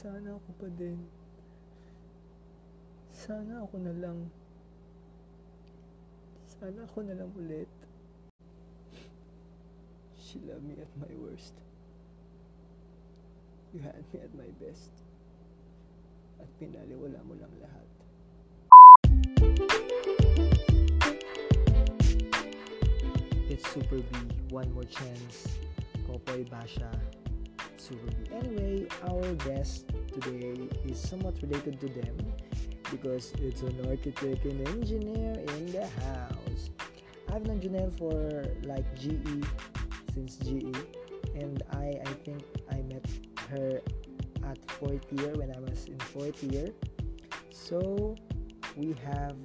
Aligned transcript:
Sana 0.00 0.32
ako 0.32 0.56
pa 0.56 0.68
din. 0.80 0.96
Sana 3.12 3.60
ako 3.60 3.84
na 3.84 3.92
lang. 4.00 4.32
Sana 6.48 6.88
ako 6.88 7.04
na 7.04 7.20
lang 7.20 7.28
ulit. 7.36 7.68
She 10.16 10.40
loved 10.48 10.64
me 10.64 10.80
at 10.80 10.88
my 10.96 11.12
worst. 11.20 11.52
You 13.76 13.84
had 13.84 14.00
me 14.08 14.24
at 14.24 14.32
my 14.32 14.48
best. 14.56 14.88
At 16.40 16.48
pinaliwala 16.56 17.20
mo 17.28 17.36
lang 17.36 17.52
lahat. 17.60 17.88
It's 23.52 23.68
Super 23.68 24.00
B. 24.00 24.16
One 24.48 24.72
more 24.72 24.88
chance. 24.88 25.60
Popoy 26.08 26.48
Basha. 26.48 26.88
Anyway, 28.30 28.86
our 29.08 29.24
guest 29.48 29.86
today 30.12 30.68
is 30.84 31.00
somewhat 31.00 31.34
related 31.40 31.80
to 31.80 31.88
them 31.88 32.14
because 32.90 33.32
it's 33.40 33.62
an 33.62 33.74
architect 33.88 34.44
and 34.44 34.68
engineer 34.68 35.32
in 35.56 35.72
the 35.72 35.86
house. 36.04 36.68
I've 37.32 37.46
known 37.46 37.58
Janelle 37.58 37.96
for 37.96 38.44
like 38.68 38.84
GE 39.00 39.46
since 40.12 40.36
GE 40.36 40.76
and 41.34 41.62
I 41.72 41.96
I 42.04 42.12
think 42.22 42.44
I 42.70 42.82
met 42.82 43.06
her 43.48 43.80
at 44.44 44.58
fourth 44.72 45.06
year 45.16 45.32
when 45.40 45.50
I 45.50 45.60
was 45.60 45.86
in 45.86 45.98
fourth 46.12 46.42
year. 46.44 46.68
So 47.50 48.14
we 48.76 48.94
have 49.08 49.36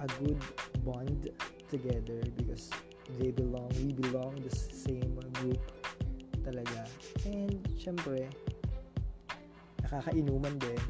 a 0.00 0.08
good 0.18 0.42
bond 0.82 1.30
together 1.70 2.22
because 2.36 2.70
they 3.20 3.30
belong, 3.30 3.70
we 3.78 3.92
belong 3.92 4.34
the 4.42 4.56
same 4.56 5.14
group 5.34 5.83
talaga. 6.44 6.84
And 7.24 7.56
syempre, 7.80 8.28
nakakainuman 9.80 10.60
din. 10.60 10.80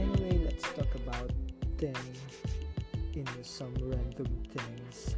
Anyway, 0.00 0.40
let's 0.48 0.64
talk 0.72 0.88
about 1.04 1.28
them 1.76 2.00
in 3.12 3.28
some 3.44 3.76
random 3.84 4.32
things. 4.48 5.12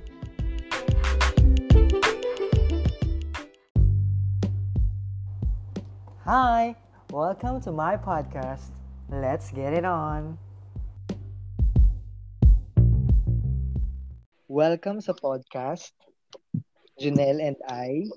Hi, 6.27 6.75
welcome 7.11 7.63
to 7.63 7.71
my 7.71 7.95
podcast. 7.97 8.75
Let's 9.09 9.51
get 9.51 9.75
it 9.75 9.87
on. 9.87 10.39
Welcome 14.51 14.99
sa 14.99 15.15
podcast, 15.15 15.95
Junel 16.99 17.39
and 17.39 17.55
I. 17.71 18.11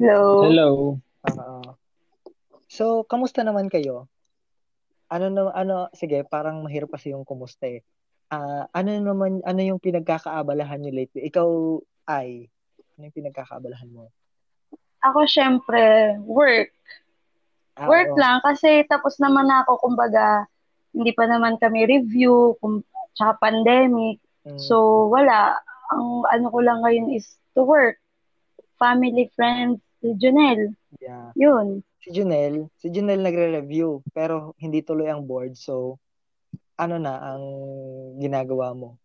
Hello. 0.00 0.48
Hello. 0.48 0.68
Oo. 1.28 1.76
so, 2.64 3.04
kamusta 3.04 3.44
naman 3.44 3.68
kayo? 3.68 4.08
Ano 5.12 5.28
na 5.28 5.52
ano 5.52 5.92
sige, 5.92 6.24
parang 6.24 6.64
mahirap 6.64 6.96
kasi 6.96 7.12
yung 7.12 7.28
kumusta 7.28 7.68
eh. 7.68 7.84
Ah, 8.32 8.72
ano 8.72 8.96
naman 8.96 9.44
ano 9.44 9.60
yung 9.60 9.76
pinagkakaabalahan 9.84 10.80
niyo 10.80 10.96
lately? 10.96 11.28
Ikaw 11.28 11.48
ay 12.08 12.48
ano 12.96 13.02
yung 13.04 13.18
pinagkakaabalahan 13.20 13.92
mo? 13.92 14.08
Ako 15.04 15.28
syempre, 15.28 16.16
work. 16.24 16.72
Ah, 17.76 17.84
work 17.84 18.16
oo. 18.16 18.16
lang 18.16 18.40
kasi 18.40 18.88
tapos 18.88 19.20
naman 19.20 19.44
ako 19.44 19.76
kumbaga 19.76 20.48
hindi 20.96 21.12
pa 21.12 21.28
naman 21.28 21.60
kami 21.60 21.84
review, 21.84 22.56
kum, 22.64 22.80
tsaka 23.12 23.36
pandemic. 23.44 24.24
Mm. 24.46 24.60
So 24.60 25.06
wala. 25.08 25.58
Ang 25.90 26.22
ano 26.30 26.46
ko 26.54 26.58
lang 26.62 26.80
ngayon 26.86 27.10
is 27.12 27.34
to 27.58 27.66
work. 27.66 27.98
Family, 28.78 29.28
friends, 29.36 29.82
si 30.00 30.14
Junel. 30.16 30.72
yeah. 31.02 31.34
Yun. 31.36 31.82
Si 32.00 32.08
Junel, 32.16 32.72
si 32.80 32.88
Junel 32.88 33.20
nagre-review 33.20 34.00
pero 34.16 34.56
hindi 34.56 34.80
tuloy 34.80 35.12
ang 35.12 35.28
board. 35.28 35.52
So 35.58 36.00
ano 36.80 36.96
na 36.96 37.20
ang 37.20 37.44
ginagawa 38.16 38.72
mo? 38.72 38.96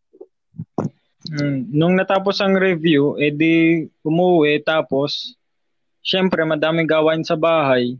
Mm, 1.25 1.73
nung 1.73 1.97
natapos 1.97 2.37
ang 2.39 2.53
review, 2.55 3.17
edi 3.17 3.83
umuwi 4.05 4.61
tapos 4.61 5.33
syempre 6.05 6.45
madaming 6.45 6.87
gawain 6.87 7.25
sa 7.25 7.35
bahay. 7.35 7.97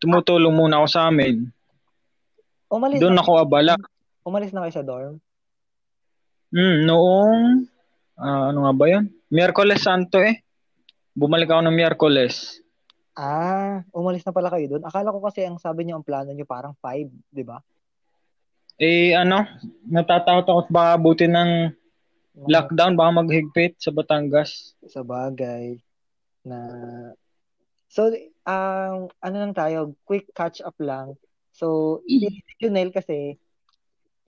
Tumutulong 0.00 0.56
muna 0.56 0.80
ako 0.82 0.88
sa 0.88 1.06
amin. 1.12 1.46
Umalis 2.72 2.98
Doon 2.98 3.14
na, 3.14 3.22
ako 3.22 3.32
abala. 3.38 3.74
umalis 4.24 4.50
na 4.50 4.66
kayo 4.66 4.74
sa 4.74 4.84
dorm? 4.84 5.20
Mm, 6.48 6.88
noong 6.88 7.68
ah, 8.16 8.48
ano 8.48 8.64
nga 8.64 8.72
ba 8.72 8.84
'yun? 8.88 9.04
Miyerkules 9.28 9.84
Santo 9.84 10.20
eh. 10.24 10.40
Bumalik 11.12 11.50
ako 11.50 11.60
ng 11.66 11.76
Miyerkules. 11.76 12.62
Ah, 13.18 13.82
umalis 13.90 14.22
na 14.22 14.32
pala 14.32 14.48
kayo 14.48 14.78
doon. 14.78 14.86
Akala 14.86 15.10
ko 15.10 15.18
kasi 15.20 15.42
ang 15.44 15.58
sabi 15.58 15.84
niyo 15.84 15.98
ang 15.98 16.06
plano 16.06 16.30
niyo 16.32 16.48
parang 16.48 16.72
5, 16.80 17.10
'di 17.34 17.44
ba? 17.44 17.60
Eh 18.78 19.12
ano, 19.12 19.42
natatakot 19.90 20.46
ako 20.46 20.60
baka 20.70 20.94
abuti 20.94 21.26
ng 21.26 21.74
lockdown, 22.46 22.94
baka 22.94 23.10
maghigpit 23.18 23.74
sa 23.82 23.90
Batangas. 23.90 24.78
sa 24.86 25.02
bagay 25.02 25.82
na 26.46 26.58
So, 27.88 28.12
ang 28.44 29.08
ano 29.24 29.36
lang 29.40 29.56
tayo, 29.56 29.96
quick 30.04 30.28
catch 30.36 30.60
up 30.60 30.76
lang. 30.76 31.16
So, 31.56 31.98
si 32.04 32.44
Junel 32.60 32.92
kasi 32.92 33.40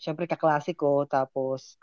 syempre 0.00 0.24
kaklase 0.24 0.72
ko 0.72 1.04
tapos 1.04 1.76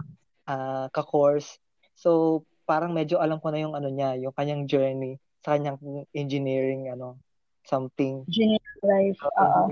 ah 0.47 0.87
ka-course. 0.95 1.59
So, 1.93 2.41
parang 2.67 2.91
medyo 2.91 3.19
alam 3.19 3.39
ko 3.39 3.51
na 3.51 3.61
yung 3.63 3.75
ano 3.75 3.87
niya, 3.87 4.19
yung 4.19 4.35
kanyang 4.35 4.67
journey 4.67 5.19
sa 5.47 5.55
kanyang 5.55 5.79
engineering 6.11 6.91
ano 6.91 7.15
something. 7.63 8.27
Junel 8.27 8.59
life. 8.83 9.19
Oo. 9.23 9.71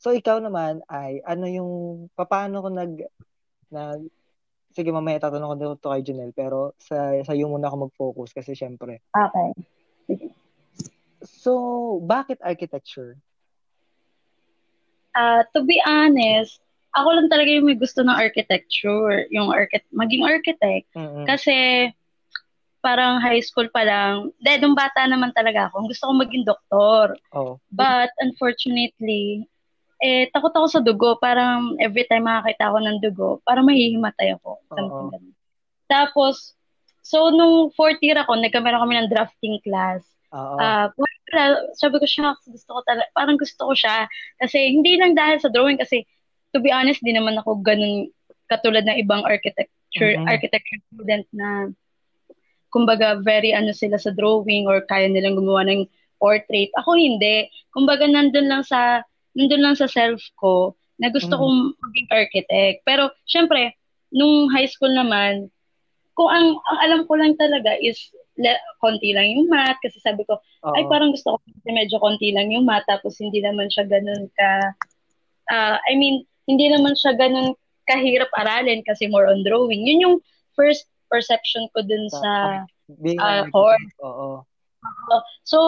So 0.00 0.12
ikaw 0.16 0.40
naman 0.40 0.80
ay 0.88 1.20
ano 1.24 1.44
yung 1.48 1.70
paano 2.16 2.64
ko 2.64 2.68
nag 2.72 2.92
nag 3.72 4.00
Sige, 4.70 4.94
mamaya 4.94 5.18
tatanong 5.18 5.50
ko 5.50 5.56
daw 5.58 5.70
to 5.82 5.90
kay 5.90 6.02
Junel, 6.06 6.30
pero 6.30 6.78
sa 6.78 7.10
sa 7.26 7.34
iyo 7.34 7.50
muna 7.50 7.66
ako 7.66 7.90
mag-focus 7.90 8.30
kasi 8.30 8.54
syempre. 8.54 9.02
Okay. 9.10 9.50
So, 11.26 11.98
bakit 12.06 12.38
architecture? 12.38 13.18
Ah, 15.10 15.42
to 15.50 15.66
be 15.66 15.82
honest, 15.82 16.62
ako 16.96 17.08
lang 17.14 17.28
talaga 17.30 17.50
yung 17.50 17.66
may 17.70 17.78
gusto 17.78 18.02
ng 18.02 18.12
architecture, 18.12 19.26
yung 19.30 19.50
architect, 19.54 19.90
maging 19.94 20.26
architect. 20.26 20.86
Mm-mm. 20.94 21.26
Kasi 21.26 21.88
parang 22.80 23.20
high 23.20 23.44
school 23.44 23.68
pa 23.68 23.84
lang, 23.84 24.32
dahil 24.40 24.64
nung 24.64 24.78
bata 24.78 25.04
naman 25.04 25.30
talaga 25.36 25.68
ako, 25.68 25.92
gusto 25.92 26.08
ko 26.08 26.12
maging 26.16 26.44
doktor. 26.48 27.12
Oh. 27.36 27.60
But 27.68 28.08
unfortunately, 28.24 29.44
eh, 30.00 30.32
takot 30.32 30.56
ako 30.56 30.66
sa 30.66 30.80
dugo. 30.80 31.20
Parang 31.20 31.76
every 31.76 32.08
time 32.08 32.24
makakita 32.24 32.72
ako 32.72 32.78
ng 32.80 32.98
dugo, 33.04 33.28
parang 33.44 33.68
mahihimatay 33.68 34.32
ako. 34.40 34.64
Ganun. 34.72 35.36
Tapos, 35.92 36.56
so 37.04 37.28
nung 37.28 37.68
fourth 37.76 38.00
year 38.00 38.16
ako, 38.16 38.40
nagkameron 38.40 38.80
kami 38.80 38.96
ng 38.96 39.12
drafting 39.12 39.60
class. 39.60 40.00
Oo. 40.32 40.56
Wala, 40.56 41.42
sabi 41.76 42.00
ko, 42.00 42.06
shucks, 42.08 42.48
gusto 42.48 42.70
ko 42.78 42.80
talaga, 42.88 43.12
parang 43.12 43.36
gusto 43.36 43.60
ko 43.60 43.76
siya. 43.76 44.08
Kasi 44.40 44.72
hindi 44.72 44.96
lang 44.96 45.12
dahil 45.12 45.36
sa 45.36 45.52
drawing, 45.52 45.76
kasi 45.76 46.08
to 46.52 46.58
be 46.58 46.70
honest, 46.70 47.02
di 47.02 47.14
naman 47.14 47.38
ako 47.38 47.62
ganun 47.62 48.10
katulad 48.50 48.82
ng 48.86 48.98
ibang 48.98 49.22
architecture, 49.22 50.18
Mhm. 50.18 50.26
architecture 50.26 50.80
student 50.90 51.26
na 51.30 51.70
kumbaga 52.70 53.18
very 53.22 53.50
ano 53.54 53.70
sila 53.74 53.98
sa 53.98 54.14
drawing 54.14 54.66
or 54.66 54.82
kaya 54.86 55.06
nilang 55.10 55.38
gumawa 55.38 55.66
ng 55.66 55.86
portrait. 56.18 56.70
Ako 56.78 56.94
hindi. 56.98 57.46
Kumbaga 57.74 58.06
nandun 58.06 58.46
lang 58.50 58.62
sa 58.66 59.02
nandun 59.34 59.62
lang 59.62 59.74
sa 59.78 59.86
self 59.86 60.18
ko 60.38 60.74
na 60.98 61.10
gusto 61.10 61.34
Mhm. 61.34 61.40
kong 61.40 61.58
maging 61.78 62.08
architect. 62.10 62.76
Pero 62.86 63.10
syempre, 63.26 63.74
nung 64.10 64.50
high 64.50 64.66
school 64.66 64.90
naman, 64.90 65.48
kung 66.18 66.28
ang, 66.28 66.58
ang 66.68 66.78
alam 66.82 67.00
ko 67.06 67.14
lang 67.16 67.38
talaga 67.38 67.72
is 67.78 67.96
le, 68.36 68.52
konti 68.82 69.14
lang 69.14 69.30
yung 69.30 69.48
math 69.48 69.78
kasi 69.80 69.96
sabi 70.02 70.26
ko, 70.26 70.36
Oo. 70.66 70.74
ay 70.76 70.84
parang 70.90 71.14
gusto 71.14 71.38
ko 71.38 71.42
medyo 71.70 71.96
konti 72.02 72.34
lang 72.34 72.50
yung 72.52 72.66
math 72.66 72.84
tapos 72.90 73.16
hindi 73.22 73.40
naman 73.40 73.70
siya 73.70 73.86
ganun 73.86 74.28
ka 74.34 74.74
ah, 75.50 75.76
I 75.90 75.98
mean, 75.98 76.22
hindi 76.50 76.66
naman 76.66 76.98
siya 76.98 77.14
ganun 77.14 77.54
kahirap 77.86 78.30
aralin 78.38 78.82
kasi 78.86 79.06
more 79.06 79.26
on 79.30 79.42
drawing. 79.46 79.86
Yun 79.86 80.04
yung 80.04 80.16
first 80.58 80.86
perception 81.10 81.66
ko 81.74 81.82
dun 81.82 82.06
sa 82.10 82.62
Being 82.98 83.22
ah, 83.22 83.46
course. 83.54 83.78
architect, 83.78 84.02
Oo. 84.02 84.28
So, 85.46 85.58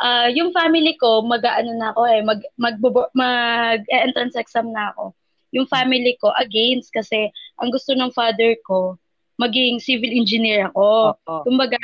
ah 0.00 0.32
yung 0.32 0.56
family 0.56 0.96
ko, 0.96 1.20
mag-ano 1.20 1.76
na 1.76 1.92
ako 1.92 2.02
eh, 2.08 2.20
mag, 2.24 2.40
mag, 2.56 2.76
mag-entrance 3.12 4.36
exam 4.36 4.72
na 4.72 4.92
ako. 4.96 5.12
Yung 5.52 5.68
family 5.68 6.16
ko, 6.20 6.32
against 6.36 6.92
kasi 6.92 7.32
ang 7.60 7.72
gusto 7.72 7.96
ng 7.96 8.12
father 8.12 8.56
ko, 8.64 8.96
maging 9.40 9.80
civil 9.80 10.12
engineer 10.12 10.68
ako. 10.72 11.16
Oo. 11.16 11.42
Kumbaga, 11.48 11.80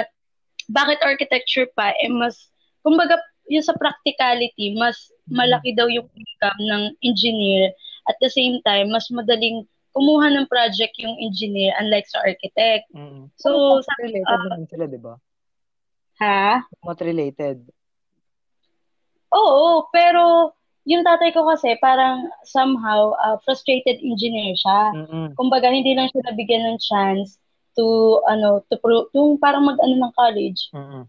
bakit 0.69 1.00
architecture 1.00 1.69
pa? 1.73 1.93
Eh, 2.00 2.11
mas, 2.12 2.53
kumbaga, 2.85 3.17
yung 3.49 3.65
sa 3.65 3.76
practicality, 3.76 4.76
mas 4.76 5.12
malaki 5.29 5.73
daw 5.76 5.88
yung 5.88 6.09
income 6.12 6.61
ng 6.61 6.82
engineer. 7.05 7.73
At 8.09 8.17
the 8.21 8.29
same 8.29 8.61
time, 8.65 8.93
mas 8.93 9.09
madaling 9.09 9.65
kumuha 9.95 10.35
ng 10.35 10.51
project 10.51 10.99
yung 10.99 11.15
engineer 11.23 11.73
unlike 11.79 12.05
sa 12.11 12.21
architect. 12.27 12.91
Mm-mm. 12.93 13.31
So, 13.39 13.81
sa, 13.81 13.93
related 14.03 14.27
ah, 14.27 14.43
naman 14.51 14.67
sila, 14.67 14.85
di 14.91 15.01
ba? 15.01 15.15
Ha? 16.19 16.62
Somewhat 16.83 17.01
related. 17.01 17.62
Oo, 19.35 19.87
pero 19.91 20.55
yung 20.85 21.03
tatay 21.03 21.33
ko 21.33 21.49
kasi 21.49 21.75
parang 21.81 22.29
somehow 22.45 23.17
uh, 23.19 23.41
frustrated 23.43 23.99
engineer 24.05 24.53
siya. 24.55 24.81
Mm-mm. 24.95 25.27
Kumbaga 25.35 25.73
hindi 25.73 25.97
lang 25.97 26.12
siya 26.12 26.29
nabigyan 26.29 26.65
ng 26.75 26.79
chance 26.79 27.41
to 27.75 28.21
ano 28.31 28.62
to 28.71 28.79
pro, 28.79 29.11
yung 29.17 29.41
parang 29.41 29.67
mag-ano 29.67 29.97
ng 29.97 30.15
college. 30.15 30.71
Mm-mm. 30.71 31.03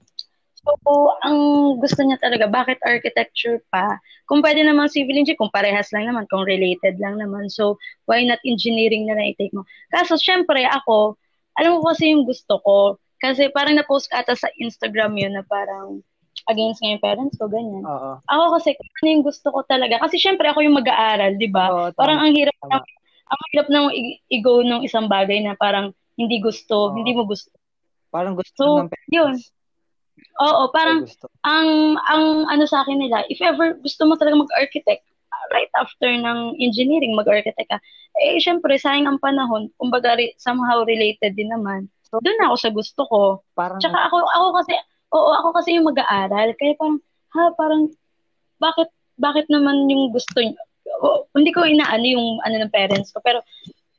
So, 0.65 1.13
ang 1.21 1.37
gusto 1.77 2.01
niya 2.01 2.17
talaga, 2.17 2.49
bakit 2.49 2.81
architecture 2.81 3.61
pa? 3.69 4.01
Kung 4.25 4.41
pwede 4.41 4.65
naman 4.65 4.89
civil 4.89 5.13
engineering, 5.13 5.37
kung 5.37 5.53
parehas 5.53 5.93
lang 5.93 6.09
naman, 6.09 6.25
kung 6.25 6.41
related 6.41 6.97
lang 6.97 7.21
naman. 7.21 7.53
So, 7.53 7.77
why 8.09 8.25
not 8.25 8.41
engineering 8.41 9.05
na 9.05 9.13
lang 9.13 9.29
i-take 9.29 9.53
mo? 9.53 9.61
Kaso, 9.93 10.17
syempre, 10.17 10.65
ako, 10.65 11.21
alam 11.61 11.77
mo 11.77 11.85
kasi 11.85 12.09
yung 12.09 12.25
gusto 12.25 12.57
ko. 12.65 12.97
Kasi 13.21 13.53
parang 13.53 13.77
na-post 13.77 14.09
ka 14.09 14.25
ata 14.25 14.33
sa 14.33 14.49
Instagram 14.57 15.13
yun 15.15 15.37
na 15.37 15.45
parang 15.45 16.01
against 16.49 16.81
nga 16.81 16.93
yung 16.93 17.03
parents 17.05 17.37
ko, 17.37 17.45
ganyan. 17.45 17.85
Oo. 17.85 18.17
Ako 18.25 18.43
kasi, 18.57 18.73
ano 18.73 19.07
yung 19.07 19.25
gusto 19.25 19.47
ko 19.53 19.61
talaga. 19.69 20.01
Kasi 20.01 20.17
syempre, 20.17 20.49
ako 20.49 20.65
yung 20.65 20.77
mag-aaral, 20.81 21.37
di 21.37 21.49
ba? 21.49 21.93
Parang 21.93 22.25
ang 22.25 22.33
hirap, 22.33 22.57
Tama. 22.61 22.81
ng, 22.81 22.83
ang 23.25 23.41
hirap 23.53 23.67
ng 23.69 23.85
i- 23.93 24.19
i-go 24.33 24.65
ng 24.65 24.81
isang 24.81 25.05
bagay 25.05 25.41
na 25.45 25.53
parang 25.53 25.93
hindi 26.17 26.41
gusto, 26.41 26.89
Oo. 26.89 26.93
hindi 26.97 27.13
mo 27.13 27.25
gusto. 27.29 27.53
Parang 28.09 28.33
gusto 28.33 28.55
So, 28.57 28.65
ng 28.81 28.89
parents. 28.89 29.13
yun. 29.13 29.33
Oo, 30.35 30.67
parang 30.75 31.07
ang 31.47 31.95
ang 32.11 32.23
ano 32.51 32.63
sa 32.67 32.83
akin 32.83 32.99
nila, 32.99 33.23
if 33.31 33.39
ever 33.39 33.79
gusto 33.79 34.03
mo 34.03 34.19
talaga 34.19 34.43
mag-architect, 34.43 35.03
uh, 35.31 35.45
right 35.55 35.71
after 35.79 36.11
ng 36.11 36.59
engineering, 36.59 37.15
mag-architect 37.15 37.67
ka, 37.71 37.79
eh, 38.19 38.39
syempre, 38.39 38.75
sayang 38.79 39.07
ang 39.07 39.19
panahon. 39.19 39.71
Kumbaga, 39.79 40.15
re- 40.15 40.35
somehow 40.39 40.83
related 40.87 41.35
din 41.35 41.51
naman. 41.51 41.87
So, 42.07 42.23
Doon 42.23 42.47
ako 42.47 42.55
sa 42.55 42.69
gusto 42.71 43.01
ko. 43.11 43.21
parang, 43.55 43.79
Tsaka 43.79 44.07
ako, 44.07 44.17
ako 44.23 44.47
kasi, 44.63 44.73
oo, 45.11 45.31
ako 45.35 45.49
kasi 45.55 45.69
yung 45.75 45.87
mag-aaral. 45.91 46.55
Kaya 46.55 46.73
parang, 46.79 46.99
ha, 47.35 47.41
parang, 47.59 47.81
bakit, 48.59 48.89
bakit 49.19 49.45
naman 49.51 49.87
yung 49.91 50.15
gusto 50.15 50.39
nyo? 50.39 50.55
O, 51.03 51.27
hindi 51.35 51.51
ko 51.51 51.67
inaano 51.67 52.05
yung 52.07 52.39
ano 52.45 52.55
ng 52.61 52.71
parents 52.71 53.11
ko, 53.11 53.19
pero 53.19 53.43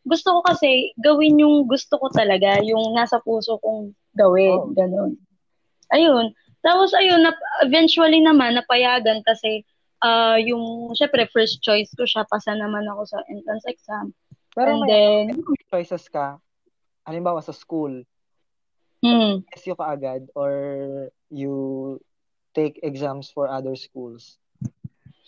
gusto 0.06 0.38
ko 0.38 0.40
kasi 0.46 0.94
gawin 0.96 1.42
yung 1.42 1.66
gusto 1.66 1.98
ko 1.98 2.08
talaga, 2.08 2.62
yung 2.62 2.94
nasa 2.94 3.18
puso 3.20 3.58
kong 3.60 3.90
gawin, 4.16 4.54
Oo. 4.54 4.72
ganun. 4.72 5.18
Ayun. 5.94 6.34
Tapos 6.66 6.90
ayun, 6.98 7.22
nap- 7.22 7.46
eventually 7.62 8.18
naman 8.18 8.58
napayagan 8.58 9.22
kasi 9.22 9.62
ah 10.02 10.36
yung 10.36 10.92
syempre 10.92 11.24
first 11.30 11.62
choice 11.62 11.88
ko 11.94 12.04
siya 12.04 12.26
pasa 12.28 12.52
naman 12.52 12.84
ako 12.90 13.06
sa 13.06 13.18
entrance 13.30 13.64
exam. 13.70 14.12
pero 14.52 14.76
And 14.76 14.80
may 14.84 14.88
then 14.88 15.24
choices 15.70 16.08
ka, 16.08 16.40
halimbawa 17.06 17.40
sa 17.44 17.52
school, 17.54 18.02
hmm, 19.04 19.46
SU 19.56 19.76
ka 19.78 19.94
agad 19.94 20.26
or 20.34 20.52
you 21.30 21.96
take 22.56 22.80
exams 22.82 23.28
for 23.30 23.46
other 23.46 23.76
schools? 23.76 24.40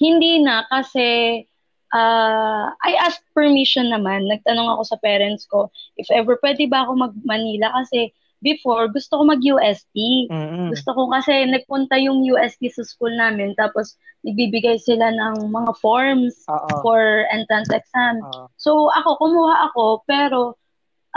Hindi 0.00 0.40
na 0.40 0.64
kasi 0.66 1.44
ah 1.92 2.72
I 2.84 2.92
asked 3.04 3.24
permission 3.36 3.92
naman. 3.92 4.28
Nagtanong 4.28 4.74
ako 4.74 4.82
sa 4.84 4.98
parents 5.00 5.44
ko 5.46 5.68
if 6.00 6.08
ever 6.10 6.40
pwede 6.40 6.66
ba 6.66 6.84
ako 6.88 7.08
mag-Manila 7.08 7.72
kasi 7.84 8.12
before 8.38 8.86
gusto 8.90 9.18
ko 9.18 9.22
mag-UST. 9.26 9.96
Mm-mm. 10.30 10.70
Gusto 10.70 10.90
ko 10.94 11.10
kasi 11.10 11.46
nagpunta 11.50 11.98
yung 11.98 12.22
UST 12.22 12.70
sa 12.70 12.82
school 12.86 13.12
namin 13.14 13.54
tapos 13.58 13.98
nagbibigay 14.22 14.78
sila 14.78 15.10
ng 15.10 15.50
mga 15.50 15.72
forms 15.78 16.46
Oo. 16.46 16.82
for 16.82 17.26
entrance 17.34 17.70
exam. 17.74 18.22
Oo. 18.22 18.46
So 18.58 18.90
ako, 18.94 19.18
kumuha 19.18 19.70
ako 19.70 20.06
pero 20.06 20.40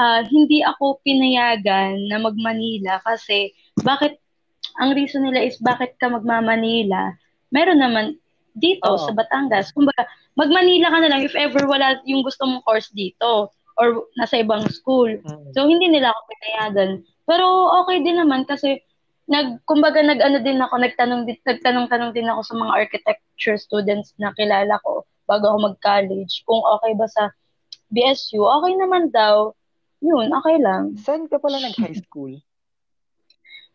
ah, 0.02 0.26
hindi 0.26 0.66
ako 0.66 1.02
pinayagan 1.06 2.10
na 2.10 2.18
mag-Manila 2.22 3.02
kasi 3.06 3.54
bakit 3.86 4.18
ang 4.80 4.94
reason 4.98 5.26
nila 5.26 5.46
is 5.46 5.58
bakit 5.62 5.98
ka 6.02 6.10
magma-Manila? 6.10 7.14
Meron 7.52 7.82
naman 7.82 8.18
dito 8.56 8.98
Oo. 8.98 9.00
sa 9.00 9.12
Batangas. 9.14 9.72
Kumbaga, 9.72 10.08
mag-Manila 10.36 10.92
ka 10.92 10.98
na 11.04 11.10
lang 11.12 11.22
if 11.24 11.36
ever 11.36 11.64
wala 11.68 12.00
yung 12.08 12.24
gusto 12.24 12.48
mong 12.48 12.64
course 12.66 12.90
dito 12.92 13.52
or 13.82 14.06
nasa 14.22 14.46
ibang 14.46 14.70
school. 14.70 15.10
Mm. 15.10 15.50
So 15.58 15.66
hindi 15.66 15.90
nila 15.90 16.14
ako 16.14 16.20
pinayagan. 16.30 16.92
Pero 17.26 17.46
okay 17.82 18.06
din 18.06 18.22
naman 18.22 18.46
kasi 18.46 18.78
nag 19.26 19.66
kumbaga 19.66 20.06
nag-ano 20.06 20.38
din 20.46 20.62
ako, 20.62 20.78
nagtanong 20.78 21.26
din 21.26 21.40
nagtanong-tanong 21.42 22.12
din 22.14 22.30
ako 22.30 22.42
sa 22.46 22.56
mga 22.62 22.74
architecture 22.86 23.58
students 23.58 24.14
na 24.22 24.30
kilala 24.38 24.78
ko 24.86 25.02
bago 25.26 25.50
ako 25.50 25.74
mag-college 25.74 26.46
kung 26.46 26.62
okay 26.78 26.94
ba 26.94 27.08
sa 27.10 27.34
BSU. 27.90 28.44
Okay 28.44 28.74
naman 28.78 29.10
daw. 29.10 29.56
Yun, 30.02 30.34
okay 30.34 30.58
lang. 30.62 30.98
Saan 30.98 31.26
ka 31.30 31.42
pala 31.42 31.62
nag-high 31.62 31.98
school? 32.06 32.38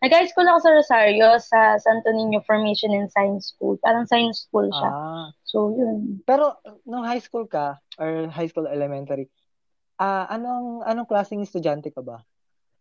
Nag-high 0.05 0.29
school 0.29 0.45
ako 0.45 0.61
sa 0.61 0.75
Rosario 0.77 1.29
sa 1.41 1.61
Santo 1.81 2.13
Niño 2.13 2.45
Formation 2.45 2.93
and 2.93 3.09
Science 3.09 3.57
School. 3.57 3.81
Parang 3.81 4.05
science 4.05 4.45
school 4.45 4.69
siya. 4.69 4.91
Ah. 4.93 5.27
So, 5.49 5.73
yun. 5.73 6.21
Pero 6.29 6.53
nung 6.85 7.09
high 7.09 7.23
school 7.23 7.49
ka 7.49 7.81
or 7.97 8.29
high 8.29 8.45
school 8.51 8.69
elementary, 8.69 9.33
ah 9.97 10.29
anong 10.29 10.85
anong 10.85 11.09
klaseng 11.09 11.45
estudyante 11.45 11.89
ka 11.93 12.05
ba? 12.05 12.21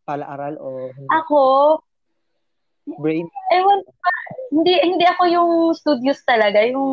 Pala-aral 0.03 0.59
o 0.61 0.91
hindi? 0.93 1.09
Ako, 1.09 1.41
brain? 3.01 3.25
ewan 3.51 3.79
hindi 4.53 4.73
hindi 4.83 5.05
ako 5.07 5.23
yung 5.27 5.51
studious 5.73 6.21
talaga, 6.23 6.61
yung 6.67 6.91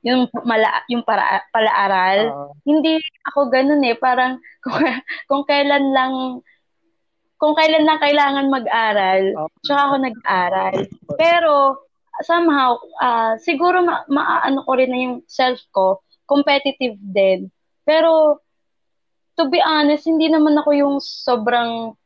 yung 0.00 0.32
mala 0.48 0.80
yung 0.88 1.04
para 1.04 1.44
pala-aral. 1.52 2.18
Oo. 2.32 2.52
Hindi 2.64 2.96
ako 3.28 3.52
ganun 3.52 3.84
eh, 3.84 3.96
parang 3.96 4.40
kung, 4.64 4.80
kung 5.28 5.42
kailan 5.44 5.92
lang 5.92 6.40
kung 7.40 7.56
kailan 7.56 7.88
lang 7.88 8.00
kailangan 8.00 8.52
mag-aral, 8.52 9.22
Oo. 9.36 9.48
tsaka 9.64 9.80
ako 9.88 9.94
nag-aral. 10.00 10.74
Pero 11.16 11.54
somehow 12.24 12.76
ah, 13.00 13.36
siguro 13.40 13.80
ma- 13.80 14.04
maaano 14.08 14.64
ko 14.64 14.72
rin 14.76 14.90
na 14.92 15.00
yung 15.00 15.16
self 15.24 15.60
ko, 15.72 16.04
competitive 16.28 16.96
din. 17.00 17.48
Pero 17.84 18.40
to 19.40 19.48
be 19.48 19.56
honest, 19.64 20.04
hindi 20.04 20.28
naman 20.28 20.52
ako 20.60 20.70
yung 20.76 20.94
sobrang 21.00 21.96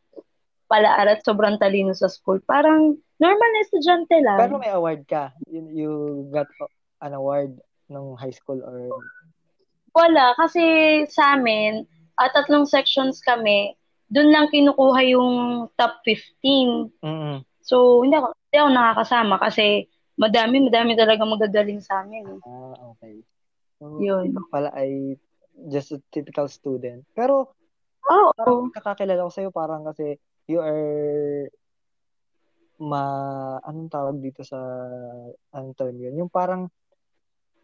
pala-aral 0.70 1.18
at 1.18 1.26
sobrang 1.26 1.58
talino 1.58 1.90
sa 1.90 2.06
school. 2.06 2.38
Parang 2.46 2.94
normal 3.18 3.48
na 3.50 3.64
estudyante 3.66 4.16
lang. 4.22 4.38
Pero 4.38 4.62
may 4.62 4.70
award 4.70 5.02
ka. 5.10 5.34
You, 5.50 5.66
you 5.74 5.90
got 6.30 6.46
an 7.02 7.18
award 7.18 7.58
nung 7.90 8.14
high 8.14 8.32
school 8.32 8.62
or 8.62 8.94
Wala, 9.94 10.34
kasi 10.38 10.62
sa 11.10 11.38
amin, 11.38 11.86
at 12.18 12.34
tatlong 12.34 12.66
sections 12.66 13.22
kami, 13.22 13.74
doon 14.10 14.30
lang 14.30 14.46
kinukuha 14.50 15.02
yung 15.10 15.30
top 15.74 16.02
15. 16.06 16.94
mm 17.02 17.42
So, 17.64 18.04
hindi 18.04 18.12
ako, 18.12 18.36
hindi 18.36 18.58
ako 18.60 18.70
nakakasama 18.76 19.34
kasi 19.40 19.88
madami, 20.20 20.68
madami 20.68 20.92
talaga 21.00 21.24
magagaling 21.24 21.80
sa 21.80 22.04
amin. 22.04 22.36
eh. 22.36 22.40
Ah, 22.44 22.76
okay. 22.92 23.24
So, 23.80 24.02
Yun. 24.04 24.36
pala 24.52 24.68
ay 24.76 25.16
just 25.70 25.94
a 25.94 25.98
typical 26.10 26.50
student. 26.50 27.06
Pero 27.14 27.54
Oo. 28.10 28.30
parang 28.36 28.70
kakakilala 28.74 29.26
ko 29.26 29.32
sa'yo 29.32 29.50
parang 29.54 29.86
kasi 29.86 30.18
you 30.50 30.60
are 30.60 31.48
ma 32.82 33.02
anong 33.64 33.88
tawag 33.88 34.18
dito 34.18 34.42
sa 34.42 34.58
anong 35.54 35.74
term 35.78 35.96
yun? 35.96 36.18
Yung 36.18 36.32
parang 36.32 36.68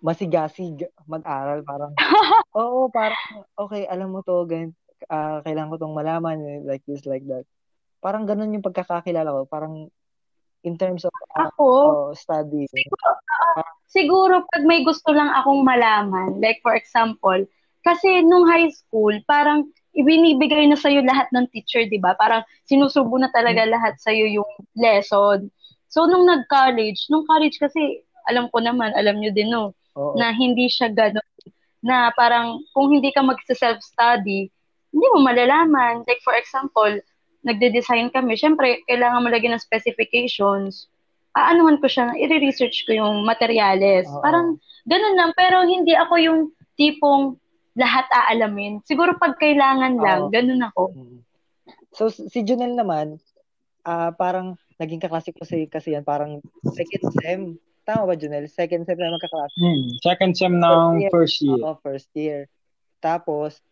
masigasig 0.00 0.88
mag-aral 1.04 1.60
parang 1.60 1.92
oo 2.56 2.88
parang 2.88 3.44
okay 3.52 3.84
alam 3.84 4.08
mo 4.08 4.24
to 4.24 4.48
ganyan 4.48 4.72
ah, 5.12 5.44
kailangan 5.44 5.76
ko 5.76 5.76
tong 5.76 5.92
malaman 5.92 6.64
like 6.64 6.80
this 6.88 7.04
like 7.04 7.20
that 7.28 7.44
parang 8.00 8.24
ganun 8.24 8.48
yung 8.56 8.64
pagkakakilala 8.64 9.28
ko 9.28 9.44
parang 9.44 9.92
in 10.64 10.80
terms 10.80 11.04
of 11.04 11.12
ah, 11.36 11.52
Ako, 11.52 11.68
oh, 11.68 12.08
study 12.16 12.64
siguro 13.90 14.46
pag 14.46 14.62
may 14.62 14.86
gusto 14.86 15.10
lang 15.10 15.28
akong 15.34 15.66
malaman, 15.66 16.38
like 16.38 16.62
for 16.62 16.78
example, 16.78 17.42
kasi 17.80 18.22
nung 18.24 18.46
high 18.48 18.68
school, 18.72 19.14
parang 19.24 19.68
ibinibigay 19.96 20.70
na 20.70 20.78
sa'yo 20.78 21.02
lahat 21.02 21.26
ng 21.34 21.50
teacher, 21.50 21.82
di 21.88 21.98
ba? 21.98 22.14
Parang 22.14 22.46
sinusubo 22.68 23.18
na 23.18 23.32
talaga 23.34 23.66
lahat 23.66 23.98
sa'yo 23.98 24.30
yung 24.30 24.50
lesson. 24.78 25.50
So, 25.90 26.06
nung 26.06 26.30
nag-college, 26.30 27.10
nung 27.10 27.26
college 27.26 27.58
kasi, 27.58 28.06
alam 28.30 28.46
ko 28.54 28.62
naman, 28.62 28.94
alam 28.94 29.18
nyo 29.18 29.34
din, 29.34 29.50
no, 29.50 29.74
oo 29.98 30.14
na 30.14 30.30
hindi 30.30 30.70
siya 30.70 30.94
gano'n, 30.94 31.26
na 31.82 32.14
parang 32.14 32.62
kung 32.76 32.94
hindi 32.94 33.10
ka 33.10 33.24
mag-self-study, 33.24 34.46
hindi 34.94 35.06
mo 35.16 35.18
malalaman. 35.24 36.06
Like 36.06 36.22
for 36.22 36.36
example, 36.36 37.00
nagde-design 37.42 38.12
kami, 38.12 38.36
syempre, 38.36 38.84
kailangan 38.86 39.24
mo 39.24 39.28
lagyan 39.32 39.56
ng 39.56 39.64
specifications. 39.64 40.86
Aanuhan 41.34 41.80
ko 41.80 41.88
siya, 41.88 42.12
i-research 42.14 42.84
ko 42.84 42.94
yung 43.00 43.24
materials. 43.24 44.06
Oo. 44.10 44.22
Parang 44.22 44.60
ganun 44.86 45.16
lang, 45.16 45.32
pero 45.34 45.64
hindi 45.64 45.96
ako 45.96 46.14
yung 46.20 46.40
tipong 46.76 47.38
lahat 47.80 48.06
aalamin. 48.12 48.84
Siguro 48.84 49.16
pag 49.16 49.40
kailangan 49.40 49.96
lang, 49.96 50.20
Oo. 50.28 50.32
ganun 50.32 50.62
ako. 50.68 50.82
So 51.96 52.12
si 52.12 52.44
Junel 52.44 52.76
naman, 52.76 53.16
ah 53.88 54.12
parang 54.12 54.60
naging 54.76 55.00
kaklase 55.00 55.32
ko 55.32 55.44
kasi, 55.44 55.64
kasi 55.64 55.96
yan, 55.96 56.04
parang 56.04 56.44
second 56.76 57.04
sem. 57.20 57.40
Tama 57.88 58.04
ba 58.04 58.14
Junel? 58.16 58.48
Second 58.52 58.84
sem 58.84 59.00
na 59.00 59.16
magkaklase. 59.16 59.56
Hmm. 59.56 59.84
Second 60.04 60.32
sem 60.36 60.54
ng 60.56 61.08
first 61.08 61.40
year. 61.40 61.60
Oo, 61.64 61.76
first 61.80 62.10
year. 62.12 62.40
Tapos, 63.00 63.64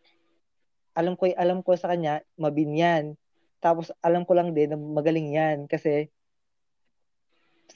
alam 0.97 1.17
ko, 1.17 1.29
alam 1.37 1.61
ko 1.61 1.77
sa 1.77 1.93
kanya, 1.93 2.25
mabinyan. 2.41 3.17
Tapos, 3.61 3.93
alam 4.01 4.25
ko 4.25 4.33
lang 4.33 4.57
din 4.57 4.73
na 4.73 4.79
magaling 4.81 5.37
yan 5.37 5.69
kasi 5.69 6.09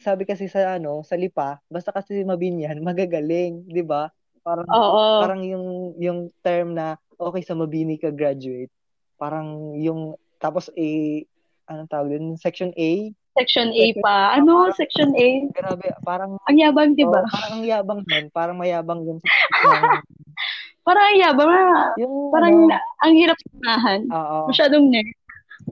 sabi 0.03 0.25
kasi 0.27 0.49
sa 0.49 0.81
ano, 0.81 1.05
sa 1.05 1.15
lipa, 1.15 1.61
basta 1.71 1.93
kasi 1.93 2.25
mabinyan, 2.25 2.81
magagaling, 2.89 3.69
'di 3.69 3.85
ba? 3.85 4.11
Parang 4.43 4.67
Oo. 4.67 5.05
parang 5.23 5.43
yung 5.43 5.67
yung 5.97 6.19
term 6.43 6.75
na 6.75 6.99
okay 7.15 7.43
sa 7.43 7.55
mabini 7.55 7.95
ka 7.97 8.11
graduate. 8.11 8.71
Parang 9.15 9.79
yung 9.79 10.15
tapos 10.37 10.67
A 10.75 10.89
anong 11.71 11.89
tawag 11.89 12.11
din? 12.11 12.35
Section 12.35 12.75
A. 12.75 12.91
Section 13.33 13.71
A 13.71 13.85
pa. 14.03 14.37
Ano? 14.37 14.69
Section 14.75 15.15
A? 15.15 15.27
Grabe, 15.55 15.89
parang 16.03 16.37
Ang 16.45 16.59
yabang, 16.59 16.93
di 16.93 17.07
ba? 17.07 17.23
oh, 17.23 17.31
parang 17.31 17.53
ang 17.55 17.65
yabang 17.65 18.01
nun, 18.03 18.25
parang 18.29 18.57
mayabang 18.59 19.01
yun. 19.03 19.19
Parang 20.83 21.07
ang 21.07 21.19
yabang. 21.23 21.47
ah. 21.47 21.95
yung 21.95 22.35
Parang 22.35 22.67
ano, 22.67 22.75
ang 23.01 23.15
hirap 23.15 23.39
samahan. 23.39 24.03
oo. 24.11 24.39
Masyadong 24.51 24.91
nerd. 24.91 25.15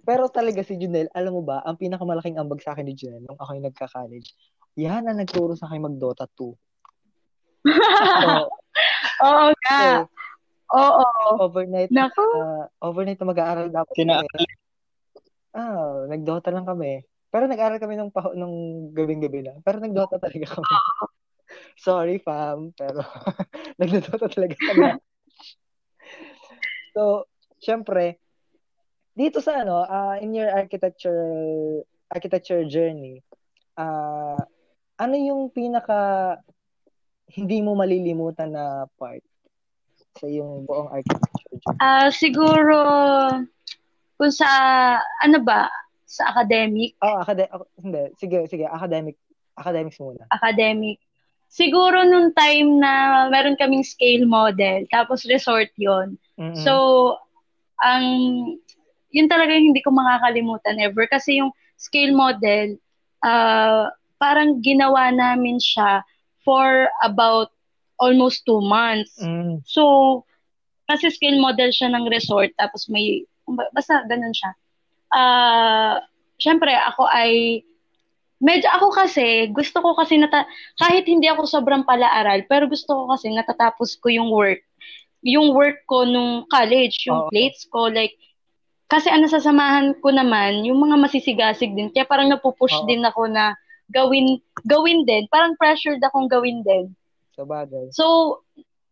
Pero 0.07 0.31
talaga 0.31 0.63
si 0.63 0.79
Junel, 0.79 1.11
alam 1.11 1.35
mo 1.35 1.43
ba, 1.43 1.67
ang 1.67 1.75
pinakamalaking 1.75 2.39
ambag 2.39 2.63
sa 2.63 2.71
akin 2.71 2.87
ni 2.87 2.95
Junel 2.95 3.27
nung 3.27 3.35
ako 3.35 3.59
yung 3.59 3.67
nagka-college, 3.67 4.31
yan 4.79 5.03
ang 5.03 5.19
nagturo 5.19 5.59
sa 5.59 5.67
akin 5.67 5.83
mag-Dota 5.83 6.31
2. 6.31 6.47
So, 6.47 6.55
Oo 9.21 9.49
nga. 9.53 9.81
so, 10.01 10.09
Oo. 10.71 11.07
overnight, 11.43 11.91
Naku. 11.91 12.23
uh, 12.23 12.65
overnight 12.81 13.19
na 13.19 13.27
mag-aaral 13.27 13.69
dapat 13.69 13.95
Kina- 13.95 14.23
kami. 14.23 14.47
Ah, 15.51 16.07
nag-Dota 16.07 16.55
lang 16.55 16.63
kami. 16.63 17.03
Pero 17.29 17.47
nag-aaral 17.47 17.79
kami 17.79 17.95
nung, 17.95 18.11
paho- 18.11 18.35
nung 18.35 18.55
gabing-gabi 18.91 19.43
lang. 19.43 19.59
Pero 19.63 19.83
nag-Dota 19.83 20.19
talaga 20.19 20.47
kami. 20.47 20.71
Sorry, 21.77 22.23
fam. 22.23 22.71
Pero 22.73 23.03
nag-Dota 23.81 24.31
talaga 24.31 24.55
kami. 24.55 24.95
so, 26.95 27.27
syempre, 27.59 28.19
dito 29.13 29.43
sa 29.43 29.63
ano, 29.63 29.83
ah, 29.83 30.17
in 30.19 30.33
your 30.33 30.49
architecture 30.49 31.19
architecture 32.09 32.63
journey, 32.67 33.23
ah, 33.75 34.39
ano 34.97 35.15
yung 35.15 35.51
pinaka 35.51 36.39
hindi 37.31 37.63
mo 37.63 37.79
malilimutan 37.79 38.51
na 38.51 38.85
part 38.99 39.23
sa 40.19 40.27
yung 40.27 40.67
buong 40.67 40.91
architecture? 40.91 41.59
Ah, 41.79 42.11
siguro, 42.11 42.77
kung 44.19 44.33
sa, 44.35 44.51
ano 45.23 45.39
ba, 45.41 45.71
sa 46.05 46.35
academic, 46.35 46.99
Oh, 46.99 47.23
academic, 47.23 47.51
hindi, 47.79 48.03
sige, 48.19 48.39
sige, 48.51 48.67
academic, 48.67 49.17
academics 49.55 49.99
muna. 50.03 50.27
academic, 50.35 50.99
siguro 51.47 52.03
nung 52.03 52.35
time 52.35 52.83
na 52.83 53.27
meron 53.31 53.55
kaming 53.55 53.87
scale 53.87 54.27
model, 54.27 54.85
tapos 54.91 55.23
resort 55.31 55.71
yon 55.79 56.19
Mm-mm. 56.35 56.59
So, 56.59 57.15
ang, 57.81 58.05
yun 59.15 59.31
talaga 59.31 59.55
yung 59.55 59.73
hindi 59.73 59.83
ko 59.83 59.95
makakalimutan 59.95 60.83
ever. 60.83 61.07
Kasi 61.07 61.39
yung 61.41 61.55
scale 61.79 62.13
model, 62.13 62.77
ah, 63.23 63.89
parang 64.21 64.61
ginawa 64.61 65.09
namin 65.15 65.57
siya 65.57 66.05
for 66.51 66.91
about 67.07 67.55
almost 68.03 68.43
two 68.43 68.59
months. 68.59 69.15
Mm. 69.23 69.63
So, 69.63 70.27
kasi 70.91 71.15
scale 71.15 71.39
model 71.39 71.71
siya 71.71 71.95
ng 71.95 72.11
resort, 72.11 72.51
tapos 72.59 72.91
may, 72.91 73.23
basta 73.71 74.03
ganun 74.11 74.35
siya. 74.35 74.51
Ah, 75.15 76.03
syempre, 76.43 76.75
ako 76.75 77.07
ay, 77.07 77.63
medyo 78.43 78.67
ako 78.75 78.91
kasi, 78.91 79.47
gusto 79.55 79.79
ko 79.79 79.95
kasi, 79.95 80.19
nata, 80.19 80.43
kahit 80.75 81.07
hindi 81.07 81.31
ako 81.31 81.47
sobrang 81.47 81.87
pala-aral, 81.87 82.43
pero 82.51 82.67
gusto 82.67 82.91
ko 82.91 83.15
kasi 83.15 83.31
natatapos 83.31 83.95
ko 84.03 84.11
yung 84.11 84.35
work. 84.35 84.67
Yung 85.23 85.55
work 85.55 85.87
ko 85.87 86.03
nung 86.03 86.51
college, 86.51 87.07
yung 87.07 87.29
Oo. 87.29 87.31
plates 87.31 87.63
ko, 87.71 87.87
like, 87.87 88.19
kasi 88.91 89.07
ang 89.07 89.23
nasasamahan 89.23 89.95
ko 90.03 90.11
naman, 90.11 90.67
yung 90.67 90.83
mga 90.83 90.99
masisigasig 90.99 91.71
din. 91.79 91.95
Kaya 91.95 92.03
parang 92.11 92.27
napupush 92.27 92.75
Oo. 92.75 92.91
din 92.91 93.07
ako 93.07 93.31
na 93.31 93.55
gawin, 93.91 94.39
gawin 94.67 95.05
din. 95.05 95.27
Parang 95.31 95.59
pressured 95.59 96.03
akong 96.03 96.31
gawin 96.31 96.63
din. 96.63 96.95
Sa 97.35 97.45
bagay. 97.47 97.91
So, 97.91 98.41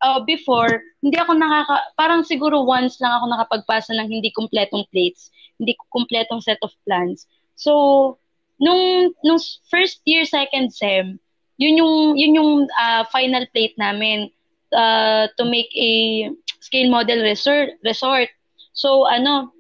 uh, 0.03 0.21
before, 0.23 0.83
hindi 1.03 1.19
ako 1.19 1.39
nakaka, 1.39 1.77
parang 1.99 2.23
siguro 2.23 2.63
once 2.63 2.99
lang 3.03 3.19
ako 3.19 3.25
nakapagpasa 3.31 3.95
ng 3.95 4.09
hindi 4.09 4.31
kumpletong 4.35 4.87
plates, 4.91 5.31
hindi 5.59 5.75
kumpletong 5.91 6.43
set 6.43 6.59
of 6.63 6.75
plans. 6.87 7.27
So, 7.59 8.19
nung, 8.59 9.15
nung 9.23 9.41
first 9.71 10.03
year, 10.07 10.25
second 10.25 10.71
sem, 10.75 11.19
yun 11.59 11.75
yung, 11.79 11.97
yun 12.15 12.39
yung 12.39 12.53
uh, 12.79 13.03
final 13.11 13.47
plate 13.51 13.75
namin 13.79 14.31
uh, 14.71 15.27
to 15.39 15.43
make 15.45 15.71
a 15.75 16.31
scale 16.61 16.91
model 16.91 17.23
resort. 17.23 17.75
resort. 17.83 18.31
So, 18.73 19.07
ano, 19.07 19.51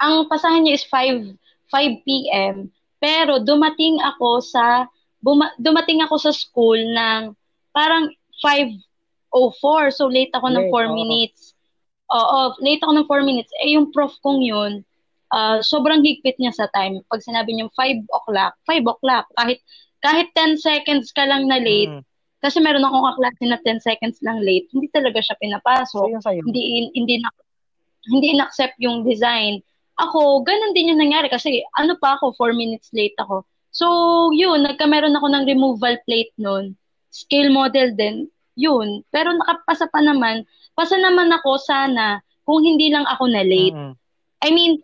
ang 0.00 0.28
pasahan 0.28 0.64
niya 0.64 0.80
is 0.80 0.84
5, 0.88 1.36
5 1.70 2.04
p.m. 2.08 2.73
Pero 3.04 3.36
dumating 3.36 4.00
ako 4.00 4.40
sa, 4.40 4.88
buma, 5.20 5.52
dumating 5.60 6.00
ako 6.00 6.16
sa 6.16 6.32
school 6.32 6.80
ng 6.80 7.36
parang 7.76 8.08
5.04. 8.40 9.92
So, 9.92 10.08
late 10.08 10.32
ako 10.32 10.48
ng 10.48 10.66
Late, 10.68 10.72
4 10.72 10.88
oo. 10.88 10.96
minutes. 10.96 11.52
Oo, 12.08 12.40
late 12.64 12.80
ako 12.80 12.92
ng 12.96 13.06
4 13.08 13.20
minutes. 13.20 13.52
Eh, 13.60 13.76
yung 13.76 13.92
prof 13.92 14.16
kong 14.20 14.40
yun, 14.40 14.80
ah, 15.28 15.60
sobrang 15.60 16.00
higpit 16.00 16.38
niya 16.38 16.56
sa 16.56 16.64
time. 16.72 17.04
Pag 17.10 17.20
sinabi 17.20 17.52
niya 17.52 17.68
5 17.76 18.00
o'clock, 18.08 18.56
5 18.64 18.86
o'clock. 18.86 19.26
Kahit, 19.36 19.60
kahit 20.00 20.28
10 20.32 20.56
seconds 20.56 21.12
ka 21.12 21.24
lang 21.24 21.44
na 21.44 21.60
late, 21.60 21.90
Mm. 21.90 22.02
kasi 22.40 22.60
meron 22.60 22.84
akong 22.84 23.08
kaklase 23.10 23.44
na 23.44 23.58
10 23.60 23.80
seconds 23.80 24.20
lang 24.20 24.40
late, 24.40 24.68
hindi 24.70 24.88
talaga 24.88 25.20
siya 25.20 25.36
So, 25.36 25.40
pinapasok. 25.40 26.06
yung 26.08 26.24
sa'yo. 26.24 26.40
Hindi, 26.44 26.60
hindi 26.92 27.14
na, 27.20 27.28
hindi 28.04 28.26
in-accept 28.32 28.76
yung 28.78 29.00
design. 29.02 29.64
Ako, 29.94 30.42
ganun 30.42 30.74
din 30.74 30.90
yung 30.90 31.02
nangyari 31.02 31.30
kasi 31.30 31.62
ano 31.78 31.94
pa 31.98 32.18
ako, 32.18 32.34
4 32.34 32.54
minutes 32.54 32.90
late 32.90 33.14
ako. 33.18 33.46
So, 33.74 33.86
yun, 34.30 34.62
nagkameron 34.62 35.14
ako 35.14 35.26
ng 35.30 35.44
removal 35.50 35.98
plate 36.06 36.34
nun. 36.38 36.78
Scale 37.10 37.50
model 37.50 37.94
din, 37.94 38.30
yun. 38.54 39.02
Pero 39.10 39.34
nakapasa 39.34 39.90
pa 39.90 39.98
naman, 40.02 40.46
pasa 40.78 40.94
naman 40.98 41.30
ako 41.30 41.58
sana 41.58 42.22
kung 42.46 42.62
hindi 42.62 42.90
lang 42.90 43.06
ako 43.06 43.24
na 43.30 43.42
late. 43.42 43.74
Mm-mm. 43.74 43.94
I 44.46 44.50
mean, 44.54 44.82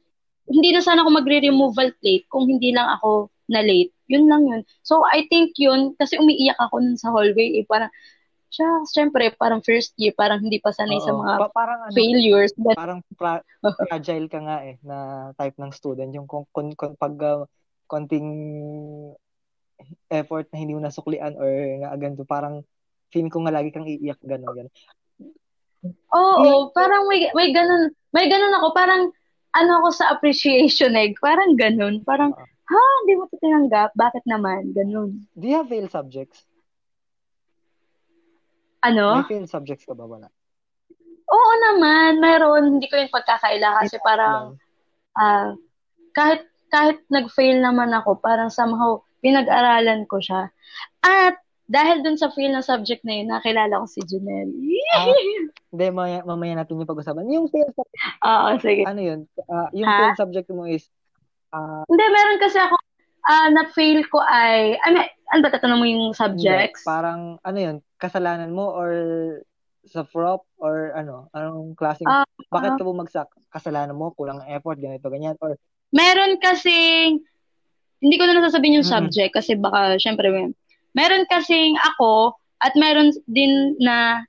hindi 0.50 0.74
na 0.74 0.82
sana 0.82 1.06
ako 1.06 1.22
magre-removal 1.22 1.94
plate 2.02 2.26
kung 2.26 2.50
hindi 2.50 2.74
lang 2.74 2.90
ako 2.98 3.30
na 3.46 3.62
late. 3.62 3.94
Yun 4.10 4.26
lang 4.26 4.42
yun. 4.46 4.62
So, 4.82 5.06
I 5.06 5.26
think 5.30 5.54
yun, 5.54 5.94
kasi 5.94 6.18
umiiyak 6.18 6.58
ako 6.58 6.82
nun 6.82 6.98
sa 6.98 7.14
hallway, 7.14 7.62
eh, 7.62 7.64
parang, 7.66 7.90
siya, 8.50 8.68
syempre, 8.90 9.30
parang 9.38 9.62
first 9.62 9.94
year, 9.96 10.10
parang 10.12 10.42
hindi 10.42 10.58
pa 10.58 10.74
sanay 10.74 10.98
sa 11.00 11.14
Oo. 11.14 11.22
mga 11.22 11.34
Pa- 11.46 11.54
parang 11.54 11.80
ano, 11.86 11.94
failures. 11.94 12.52
But, 12.58 12.76
parang 12.76 13.00
pra- 13.14 13.46
fragile 13.86 14.26
ka 14.26 14.38
nga 14.42 14.66
eh 14.66 14.76
na 14.82 15.30
type 15.38 15.56
ng 15.56 15.72
student 15.72 16.10
yung 16.10 16.26
kung, 16.26 16.44
kung, 16.50 16.74
kung 16.74 16.98
pag 16.98 17.14
uh, 17.22 17.46
konting 17.86 18.28
effort 20.10 20.46
na 20.50 20.58
hindi 20.58 20.74
mo 20.76 20.82
nasuklian 20.82 21.34
or 21.38 21.50
nga 21.80 21.96
ganito 21.96 22.22
parang 22.28 22.62
feeling 23.10 23.32
ko 23.32 23.42
nga 23.42 23.54
lagi 23.54 23.74
kang 23.74 23.88
iiyak 23.88 24.20
gano'n 24.22 24.54
gano'n. 24.54 24.74
Oo, 26.10 26.70
parang 26.74 27.08
may, 27.08 27.30
may 27.32 27.50
ganun, 27.54 27.90
may 28.12 28.26
ganun 28.28 28.54
ako, 28.60 28.76
parang, 28.76 29.02
ano 29.50 29.70
ako 29.82 29.88
sa 29.90 30.14
appreciation 30.14 30.94
eh, 30.94 31.10
parang 31.18 31.58
ganun, 31.58 32.04
parang, 32.06 32.30
Oo. 32.34 32.44
ha, 32.44 32.80
hindi 33.02 33.12
mo 33.18 33.26
ito 33.26 33.38
tinanggap, 33.40 33.90
bakit 33.98 34.22
naman, 34.28 34.70
ganun. 34.76 35.26
Do 35.34 35.44
you 35.48 35.58
have 35.58 35.70
fail 35.70 35.90
subjects? 35.90 36.46
Ano? 38.80 39.20
May 39.20 39.28
fail 39.28 39.46
subjects 39.48 39.84
ka 39.84 39.92
ba 39.92 40.08
wala? 40.08 40.28
Oo 41.30 41.52
naman, 41.70 42.18
meron, 42.18 42.78
hindi 42.80 42.90
ko 42.90 42.98
yung 42.98 43.12
pagkakaila 43.12 43.78
kasi 43.84 44.00
parang, 44.02 44.58
ah, 45.14 45.54
kahit, 46.10 46.42
kahit 46.72 46.98
nag-fail 47.06 47.62
naman 47.62 47.94
ako, 47.94 48.18
parang 48.18 48.50
somehow, 48.50 48.98
pinag-aralan 49.20 50.08
ko 50.10 50.18
siya. 50.18 50.48
At, 51.04 51.38
dahil 51.70 52.02
dun 52.02 52.18
sa 52.18 52.34
fail 52.34 52.50
na 52.50 52.66
subject 52.66 53.06
na 53.06 53.22
yun, 53.22 53.30
nakilala 53.30 53.78
ko 53.78 53.86
si 53.86 54.02
Junel. 54.02 54.50
Ah, 54.96 55.06
Hindi, 55.70 55.86
mamaya, 55.94 56.26
mamaya 56.26 56.58
natin 56.58 56.82
yung 56.82 56.88
pag-usapan. 56.90 57.30
Yung 57.30 57.46
fail 57.46 57.70
subject, 57.70 58.02
Oo, 58.26 58.48
sige. 58.58 58.82
ano 58.82 58.98
yun? 58.98 59.20
Ah, 59.46 59.70
yung 59.70 59.86
Ha? 59.86 59.98
fail 60.02 60.18
subject 60.18 60.48
mo 60.50 60.66
is 60.66 60.90
ah, 61.54 61.86
Hindi, 61.86 62.04
meron 62.10 62.42
kasi 62.42 62.58
ako, 62.58 62.74
ah, 63.22 63.48
na-fail 63.54 64.02
ko 64.10 64.18
ay, 64.18 64.74
ano, 64.82 64.98
ano 65.30 65.40
ba 65.46 65.50
tatanong 65.54 65.78
mo 65.78 65.86
yung 65.86 66.10
hindi. 66.10 66.18
subjects? 66.18 66.82
Parang 66.82 67.38
ano 67.46 67.58
yun? 67.60 67.76
Kasalanan 68.00 68.50
mo 68.50 68.72
or 68.72 68.90
sa 69.84 70.02
prop 70.08 70.48
or 70.56 70.96
ano? 70.96 71.28
Anong 71.36 71.76
klaseng 71.76 72.08
Ah, 72.08 72.24
bakit 72.48 72.80
ka 72.80 72.84
bumagsak? 72.84 73.28
Kasalanan 73.52 73.96
mo, 73.96 74.16
kulang 74.16 74.40
ang 74.40 74.50
effort, 74.56 74.80
ganito, 74.80 75.06
ganyan 75.12 75.36
or 75.44 75.60
Meron 75.90 76.38
kasing, 76.38 77.18
hindi 77.98 78.16
ko 78.16 78.24
na 78.24 78.38
nasasabihin 78.38 78.80
yung 78.80 78.86
Mm-mm. 78.86 79.10
subject 79.10 79.34
kasi 79.34 79.58
baka, 79.58 79.98
syempre, 79.98 80.30
may- 80.30 80.54
meron 80.94 81.26
kasing 81.26 81.74
ako 81.82 82.38
at 82.62 82.72
meron 82.78 83.10
din 83.26 83.74
na 83.82 84.22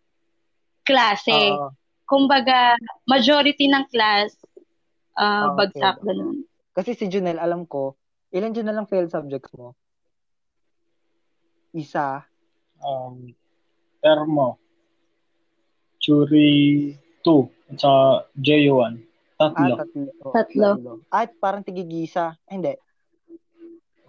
klase. 0.84 1.54
Oo. 1.54 1.70
Kumbaga, 2.10 2.75
majority 3.08 3.72
ng 3.72 3.88
class, 3.88 4.36
Ah, 5.16 5.48
ah, 5.48 5.56
okay. 5.56 5.60
bagsak, 5.60 5.96
ganun. 6.04 6.44
Kasi 6.74 6.98
si 6.98 7.06
Junel, 7.08 7.38
alam 7.40 7.63
ko, 7.68 7.96
ilan 8.34 8.51
dyan 8.51 8.68
na 8.68 8.75
lang 8.75 8.90
failed 8.90 9.12
subjects 9.12 9.51
mo? 9.56 9.75
Isa. 11.72 12.25
Um, 12.82 13.32
Termo. 14.01 14.58
Churi 16.01 16.91
2. 17.24 17.72
At 17.72 17.77
sa 17.79 17.93
JU1. 18.36 18.93
Ah, 19.39 19.53
Tatlo. 19.53 19.75
tatlo. 19.79 20.29
Tatlo. 20.36 20.91
At 21.08 21.31
parang 21.39 21.63
tigigisa. 21.63 22.36
Ay, 22.50 22.60
hindi. 22.60 22.74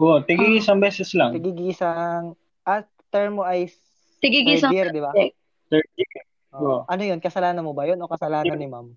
Oo, 0.02 0.18
tigi 0.26 0.58
isang 0.58 0.82
beses 0.82 1.14
lang. 1.14 1.30
Tigigisang, 1.37 2.34
at 2.66 2.90
term 3.14 3.38
mo 3.38 3.46
ay 3.46 3.70
Tigigis 4.18 4.66
third 4.66 4.75
year, 4.75 4.88
di 4.90 4.99
ba? 4.99 5.14
Third 5.70 5.88
year. 5.94 6.22
Oo. 6.58 6.82
Ano 6.90 7.02
yun? 7.06 7.22
Kasalanan 7.22 7.62
mo 7.62 7.70
ba 7.70 7.87
yun 7.87 8.02
o 8.02 8.11
kasalanan 8.11 8.58
ni 8.58 8.66
ma'am? 8.66 8.90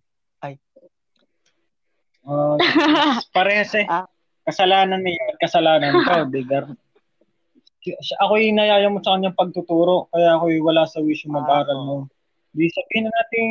Ah, 2.25 2.57
parehas 3.37 3.69
eh. 3.77 3.85
Ah. 3.85 4.09
Kasalanan 4.45 5.01
niya 5.01 5.37
kasalanan 5.41 5.93
ko, 6.05 6.25
Digar. 7.85 8.01
Siya- 8.01 8.19
Ako'y 8.19 8.49
nayayamot 8.49 9.05
sa 9.05 9.13
kanyang 9.13 9.37
pagtuturo, 9.37 10.09
kaya 10.09 10.35
ako'y 10.35 10.57
wala 10.59 10.89
sa 10.89 11.01
wish 11.05 11.25
yung 11.25 11.37
mag-aral 11.37 11.77
Ah, 11.77 11.85
mo. 11.85 11.95
Di 12.55 12.65
sabihin 12.71 13.05
na 13.05 13.11
natin 13.13 13.45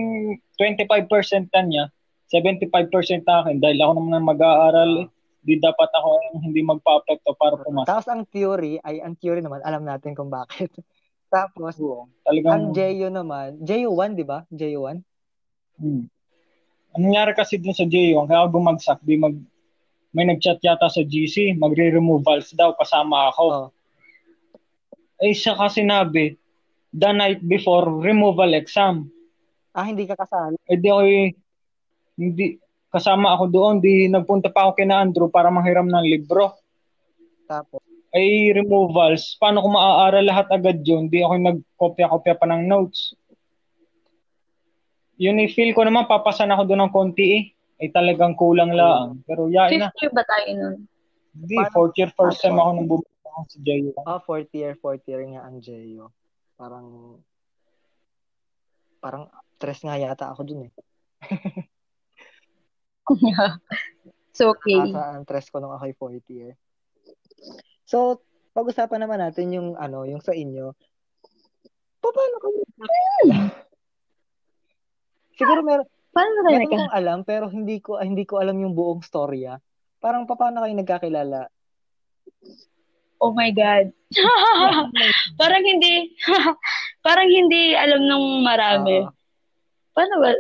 25% 0.59 1.53
na 1.53 1.63
niya, 1.63 1.85
75% 2.27 3.23
na 3.23 3.45
akin 3.45 3.63
dahil 3.63 3.79
ako 3.79 3.93
naman 3.95 4.13
ang 4.17 4.27
mag-aaral 4.27 4.91
eh. 5.05 5.09
Di 5.45 5.61
dapat 5.61 5.93
ako 5.93 6.09
ang 6.09 6.41
hindi 6.41 6.65
magpa-apekto 6.65 7.37
para 7.37 7.61
pumasok. 7.61 7.87
Tapos 7.87 8.09
ang 8.09 8.25
theory, 8.25 8.81
ay 8.81 9.05
ang 9.05 9.13
theory 9.15 9.45
naman, 9.45 9.61
alam 9.61 9.85
natin 9.85 10.17
kung 10.17 10.33
bakit. 10.33 10.73
Tapos, 11.35 11.77
ang 11.77 12.09
Talagang, 12.25 12.73
JU 12.73 13.11
naman, 13.11 13.59
JU1, 13.61 14.15
di 14.15 14.25
ba? 14.25 14.47
JU1? 14.49 15.03
hmm. 15.83 16.03
Anong 16.95 17.11
nangyari 17.11 17.35
kasi 17.35 17.59
dun 17.59 17.75
sa 17.75 17.85
JU, 17.85 18.23
kaya 18.25 18.47
ako 18.47 18.55
bumagsak, 18.55 19.03
di 19.03 19.19
mag, 19.19 19.35
may 20.15 20.25
nag-chat 20.25 20.63
yata 20.63 20.87
sa 20.87 21.03
GC, 21.03 21.59
magre-removals 21.59 22.55
daw, 22.55 22.71
kasama 22.79 23.35
ako. 23.35 23.45
Oo. 23.51 23.69
Eh, 25.23 25.35
siya 25.35 25.55
kasi 25.55 25.83
sinabi, 25.83 26.35
the 26.95 27.11
night 27.11 27.43
before 27.43 27.87
removal 28.03 28.51
exam. 28.55 29.11
Ah, 29.75 29.87
hindi 29.87 30.07
ka 30.07 30.15
kasali. 30.15 30.55
Eh 30.71 30.79
di 30.79 30.87
ako 30.87 31.03
hindi 32.15 32.47
kasama 32.95 33.35
ako 33.35 33.45
doon, 33.51 33.75
di 33.83 34.07
nagpunta 34.07 34.55
pa 34.55 34.71
ako 34.71 34.79
kina 34.79 35.03
Andrew 35.03 35.27
para 35.27 35.51
manghiram 35.51 35.91
ng 35.91 36.07
libro. 36.07 36.55
Tapos, 37.51 37.83
Ay 38.15 38.55
removals, 38.55 39.35
paano 39.43 39.59
ko 39.59 39.75
maaaral 39.75 40.23
lahat 40.23 40.47
agad 40.55 40.87
yun? 40.87 41.11
Di 41.11 41.27
ako 41.27 41.35
nagkopya-kopya 41.35 42.39
pa 42.39 42.47
ng 42.47 42.63
notes. 42.71 43.19
Yun 45.19 45.43
i-feel 45.43 45.75
ko 45.75 45.83
naman, 45.83 46.07
papasan 46.07 46.55
ako 46.55 46.63
doon 46.71 46.87
ng 46.87 46.95
konti 46.95 47.27
eh. 47.35 47.43
Ay 47.83 47.91
talagang 47.91 48.39
kulang 48.39 48.71
lang. 48.71 49.19
Pero 49.27 49.51
yain 49.51 49.83
na. 49.83 49.91
Fifth 49.91 49.99
year 49.99 50.15
ba 50.15 50.23
tayo 50.31 50.47
nun? 50.55 50.77
Hindi, 51.35 51.57
fourth 51.75 51.99
year, 51.99 52.15
first 52.15 52.39
time 52.39 52.55
ako 52.55 52.71
nang 52.71 52.87
bumalik 52.87 53.14
sa 53.43 53.59
JU. 53.59 53.91
ah, 54.07 54.23
fourth 54.23 54.51
year, 54.55 54.79
fourth 54.79 55.03
year 55.05 55.27
nga 55.27 55.43
ang 55.43 55.59
JU. 55.59 56.07
Parang, 56.55 57.19
parang 58.99 59.27
stress 59.59 59.83
nga 59.83 59.99
yata 59.99 60.31
ako 60.31 60.41
dun 60.47 60.71
eh. 60.71 60.73
It's 64.31 64.43
okay. 64.43 64.79
Asa 64.81 65.19
ang 65.19 65.25
stress 65.27 65.51
ko 65.51 65.59
nung 65.59 65.75
ako'y 65.75 65.95
fourth 65.95 66.27
year. 66.27 66.55
So, 67.85 68.23
pag-usapan 68.51 69.03
naman 69.03 69.21
natin 69.21 69.51
yung 69.53 69.69
ano, 69.77 70.07
yung 70.07 70.23
sa 70.23 70.33
inyo. 70.33 70.73
Pa- 72.01 72.15
Paano 72.15 72.37
kayo? 72.41 72.63
Siguro 75.35 75.61
meron, 75.67 75.87
Paano 76.15 76.47
meron 76.47 76.63
nagka? 76.63 76.79
kong 76.79 76.93
alam 76.95 77.19
pero 77.27 77.51
hindi 77.51 77.83
ko 77.83 77.99
hindi 77.99 78.23
ko 78.23 78.39
alam 78.39 78.55
yung 78.63 78.75
buong 78.79 79.03
storya. 79.03 79.59
Parang 79.99 80.31
pa- 80.31 80.39
paano 80.39 80.63
kayo 80.63 80.75
nagkakilala? 80.79 81.51
Oh 83.23 83.33
my 83.33 83.51
God. 83.55 83.91
parang 85.41 85.63
hindi, 85.65 86.15
parang 87.07 87.29
hindi 87.31 87.75
alam 87.75 88.03
ng 88.05 88.25
marami. 88.43 89.05
Oo. 89.05 89.11
Paano 89.95 90.15
ba? 90.23 90.31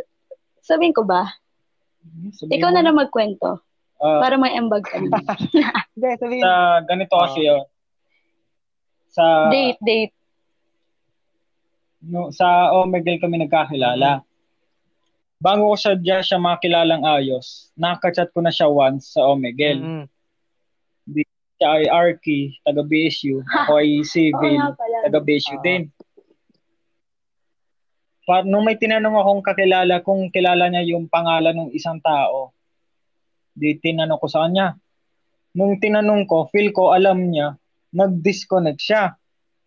Sabihin 0.64 0.94
ko 0.94 1.06
ba? 1.06 1.30
Sabihin 2.34 2.58
Ikaw 2.58 2.70
mo 2.70 2.74
na 2.74 2.82
lang 2.84 2.96
magkwento. 2.98 3.62
Ah, 4.02 4.20
Para 4.20 4.36
may 4.36 4.52
ambag 4.58 4.84
ka. 4.84 4.98
Hindi, 5.94 6.10
sabihin. 6.18 6.42
sa 6.42 6.82
ganito 6.84 7.14
kasi 7.14 7.40
Oo. 7.40 7.46
yun. 7.46 7.62
Sa 9.14 9.24
date, 9.48 9.80
date. 9.80 10.14
no, 12.04 12.28
sa 12.34 12.74
Omegle 12.74 13.22
kami 13.22 13.38
nagkakilala. 13.40 14.26
Bago 15.38 15.72
ko 15.72 15.76
siya 15.78 16.20
siya 16.20 16.36
makilalang 16.42 17.06
ayos, 17.06 17.70
nakaka-chat 17.78 18.34
ko 18.34 18.42
na 18.42 18.50
siya 18.50 18.66
once 18.68 19.14
sa 19.14 19.24
Omegle. 19.24 19.80
Mm. 19.80 20.04
Siya 21.54 21.68
ay 21.70 21.86
Arky, 21.86 22.58
taga 22.60 22.82
BSU. 22.82 23.40
Ako 23.66 23.78
ay 23.78 24.02
Civil, 24.02 24.58
taga 24.76 25.20
BSU 25.20 25.56
Ah. 25.56 25.62
din. 25.62 25.82
Pa, 28.24 28.40
nung 28.40 28.64
may 28.64 28.80
tinanong 28.80 29.20
akong 29.20 29.42
kakilala 29.44 30.00
kung 30.00 30.32
kilala 30.32 30.66
niya 30.66 30.96
yung 30.96 31.12
pangalan 31.12 31.52
ng 31.52 31.70
isang 31.76 32.00
tao, 32.00 32.56
di 33.52 33.76
tinanong 33.76 34.16
ko 34.16 34.26
sa 34.26 34.48
kanya. 34.48 34.74
Nung 35.52 35.76
tinanong 35.76 36.24
ko, 36.24 36.48
feel 36.48 36.72
ko 36.72 36.90
alam 36.90 37.30
niya, 37.30 37.54
nag-disconnect 37.92 38.80
siya. 38.80 39.12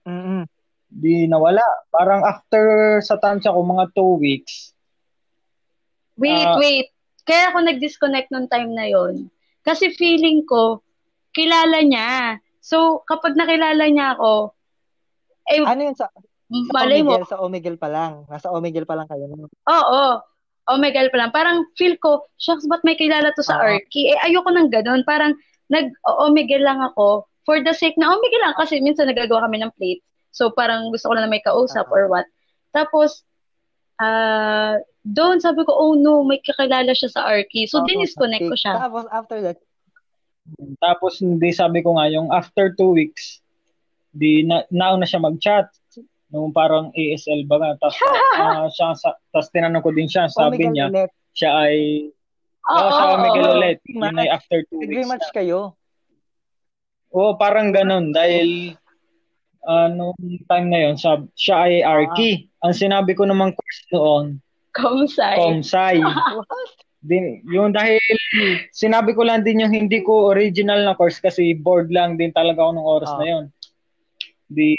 Mm-mm. 0.04 0.43
Di 0.89 1.30
nawala. 1.30 1.63
Parang 1.88 2.26
after 2.26 2.97
sa 3.00 3.15
tansya 3.15 3.54
ko, 3.54 3.62
mga 3.62 3.93
two 3.93 4.17
weeks, 4.17 4.73
Wait, 6.17 6.34
Ah. 6.41 6.58
wait. 6.58 6.89
Kaya 7.30 7.54
ako 7.54 7.62
nag-disconnect 7.62 8.34
nung 8.34 8.50
time 8.50 8.73
na 8.73 8.89
yon. 8.89 9.30
Kasi 9.62 9.93
feeling 9.93 10.41
ko, 10.50 10.82
kilala 11.38 11.86
niya. 11.86 12.41
So, 12.58 13.06
kapag 13.06 13.38
nakilala 13.38 13.86
niya 13.88 14.17
ako, 14.17 14.58
eh, 15.47 15.62
Ano 15.63 15.82
yun 15.86 15.95
sa, 15.95 16.10
sa 16.12 16.73
malay 16.76 17.06
mo? 17.06 17.21
Sa 17.23 17.39
Omegle 17.39 17.78
pa 17.78 17.88
lang. 17.88 18.26
Nasa 18.28 18.52
Omegle 18.52 18.84
pa 18.84 18.97
lang 18.97 19.08
kayo. 19.08 19.30
Oo. 19.69 20.04
Oh 20.67 20.76
my 20.76 20.91
God 20.91 21.08
pa 21.15 21.23
lang. 21.23 21.32
Parang 21.32 21.63
feel 21.80 21.95
ko, 21.95 22.28
shucks, 22.36 22.67
ba't 22.67 22.84
may 22.84 23.00
kilala 23.00 23.32
to 23.32 23.39
sa 23.39 23.56
Ah. 23.56 23.80
Arky? 23.80 24.12
Eh, 24.12 24.19
ayoko 24.19 24.52
nang 24.52 24.67
ganun. 24.67 25.08
Parang 25.08 25.32
nag-omega 25.71 26.60
lang 26.60 26.84
ako 26.84 27.23
for 27.47 27.63
the 27.63 27.71
sake 27.71 27.95
na 27.95 28.12
omega 28.12 28.36
lang 28.43 28.52
kasi 28.60 28.84
minsan 28.84 29.08
nagagawa 29.08 29.47
kami 29.47 29.63
ng 29.63 29.71
plate. 29.80 30.04
So, 30.36 30.52
parang 30.52 30.91
gusto 30.91 31.08
ko 31.08 31.15
lang 31.15 31.23
na 31.23 31.32
may 31.32 31.39
kausap 31.39 31.88
Ah. 31.88 31.95
or 31.95 32.12
what. 32.12 32.28
Tapos, 32.76 33.23
ah, 34.04 34.76
doon 35.08 35.39
sabi 35.39 35.63
ko, 35.63 35.71
oh 35.71 35.95
no, 35.95 36.28
may 36.28 36.43
kakilala 36.43 36.91
siya 36.91 37.15
sa 37.15 37.23
Arky. 37.23 37.63
So, 37.63 37.80
Tapos, 37.80 37.88
dinisconnect 37.88 38.43
ko 38.52 38.56
siya. 38.60 38.76
Tapos 38.76 39.08
after 39.08 39.39
that, 39.39 39.63
Tapos 40.80 41.20
hindi 41.20 41.52
sabi 41.52 41.84
ko 41.84 41.98
nga 42.00 42.08
yung 42.08 42.32
after 42.32 42.72
two 42.76 42.96
weeks, 42.96 43.44
di 44.16 44.48
na, 44.48 44.64
nauna 44.72 45.04
siya 45.04 45.22
mag-chat. 45.22 45.68
Nung 46.28 46.52
parang 46.52 46.92
ASL 46.92 47.48
ba 47.48 47.56
nga. 47.60 47.72
Tapos 47.80 48.00
ah, 48.40 48.68
siya, 48.68 48.88
sa, 48.96 49.16
tapos 49.32 49.48
tinanong 49.52 49.84
ko 49.84 49.92
din 49.96 50.08
siya, 50.12 50.28
sabi 50.28 50.60
Omegle 50.60 50.74
niya, 50.76 50.88
ulit. 50.92 51.12
siya 51.32 51.52
ay, 51.56 51.76
Oo, 52.68 52.84
oh, 52.84 52.92
oo, 52.92 53.12
Omegle 53.16 53.48
oo. 53.48 53.56
ulit. 53.60 53.78
Yun 53.88 54.20
ay 54.20 54.28
after 54.28 54.60
two 54.68 54.84
weeks 54.84 54.92
Nag-rematch 54.92 55.28
na. 55.32 55.36
kayo. 55.36 55.60
Oo, 57.16 57.40
parang 57.40 57.72
ganun. 57.72 58.12
Dahil, 58.12 58.76
ano, 59.64 60.12
time 60.52 60.68
na 60.68 60.80
yun, 60.88 60.96
sab, 61.00 61.32
siya 61.40 61.64
ay 61.64 61.80
Arky. 61.80 62.52
Ang 62.64 62.76
sinabi 62.76 63.16
ko 63.16 63.24
namang 63.24 63.56
course 63.56 63.84
noon, 63.96 64.26
Kamusay. 64.78 65.38
Comsci. 65.42 65.98
Din, 66.98 67.46
yung 67.46 67.72
dahil 67.72 68.02
sinabi 68.74 69.14
ko 69.14 69.22
lang 69.22 69.46
din 69.46 69.62
yung 69.62 69.72
hindi 69.72 70.02
ko 70.02 70.34
original 70.34 70.82
na 70.82 70.98
course 70.98 71.22
kasi 71.22 71.54
bored 71.54 71.94
lang 71.94 72.18
din 72.18 72.34
talaga 72.34 72.66
ako 72.66 72.72
nung 72.74 72.90
oras 72.90 73.12
Ah. 73.14 73.20
na 73.22 73.26
yun. 73.28 73.46
Di 74.48 74.74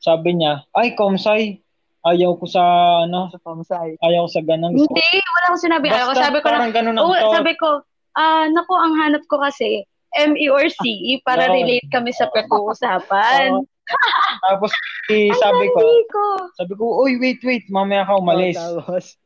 sabi 0.00 0.36
niya, 0.36 0.64
ay 0.72 0.96
Comsci, 0.96 1.60
ayaw 2.04 2.36
ko 2.36 2.44
sa 2.44 2.62
ano, 3.04 3.28
Sa 3.32 3.40
Pamsay. 3.40 3.96
ayaw 4.00 4.28
ko 4.28 4.30
sa 4.30 4.42
ganun. 4.44 4.72
Hindi, 4.72 5.04
wala 5.20 5.44
akong 5.48 5.64
sinabi. 5.64 5.86
Ayaw 5.88 6.04
ko. 6.04 6.12
Basta 6.12 6.24
Sabi 6.28 6.38
ko 6.40 6.48
lang, 6.48 6.72
ganun 6.72 6.96
ang 6.96 7.08
thought. 7.08 7.32
sabi 7.32 7.52
ko, 7.56 7.68
ah, 8.14 8.44
naku, 8.48 8.74
ang 8.76 8.94
hanap 9.00 9.24
ko 9.28 9.40
kasi, 9.40 9.84
ME 10.14 10.46
or 10.46 10.68
CE 10.70 11.18
para 11.26 11.48
No. 11.48 11.56
relate 11.56 11.88
kami 11.90 12.12
sa 12.12 12.28
pag-uusapan. 12.30 13.50
Oo. 13.58 13.66
Tapos 14.48 14.70
eh, 15.10 15.28
sabi 15.36 15.66
ko, 15.72 15.80
ko. 16.08 16.24
sabi 16.56 16.72
ko, 16.72 16.84
uy, 17.04 17.16
wait, 17.20 17.40
wait, 17.44 17.64
mamaya 17.68 18.04
ka 18.04 18.16
umalis. 18.16 18.56
Oh, 18.56 18.80
tapos, 18.80 19.16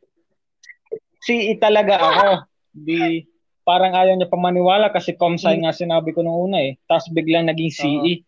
Si 1.28 1.52
talaga 1.60 2.00
ako. 2.00 2.28
Di 2.72 3.28
parang 3.68 3.92
ayaw 3.92 4.16
niya 4.16 4.32
pa 4.32 4.40
maniwala 4.40 4.88
kasi 4.88 5.12
Comsci 5.12 5.60
nga 5.60 5.76
sinabi 5.76 6.16
ko 6.16 6.24
nung 6.24 6.48
una 6.48 6.64
eh. 6.64 6.80
Tapos 6.88 7.12
biglang 7.12 7.52
naging 7.52 7.68
CE. 7.68 8.24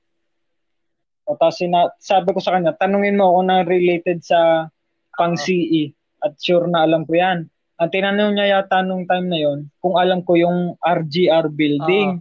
O, 1.25 1.33
Tapos 1.33 1.57
sina- 1.57 1.97
sabi 1.97 2.37
ko 2.37 2.45
sa 2.45 2.53
kanya, 2.53 2.77
tanungin 2.77 3.17
mo 3.17 3.33
ako 3.33 3.41
na 3.49 3.65
related 3.65 4.21
sa 4.21 4.69
pang 5.17 5.41
CE. 5.41 5.97
At 6.21 6.37
sure 6.37 6.69
na 6.69 6.85
alam 6.85 7.09
ko 7.09 7.17
yan. 7.17 7.49
Ang 7.81 7.89
tinanong 7.89 8.37
niya 8.37 8.61
yata 8.61 8.85
nung 8.85 9.09
time 9.09 9.33
na 9.33 9.41
yon 9.41 9.73
kung 9.81 9.97
alam 9.97 10.21
ko 10.21 10.37
yung 10.37 10.77
RGR 10.77 11.49
building. 11.49 12.21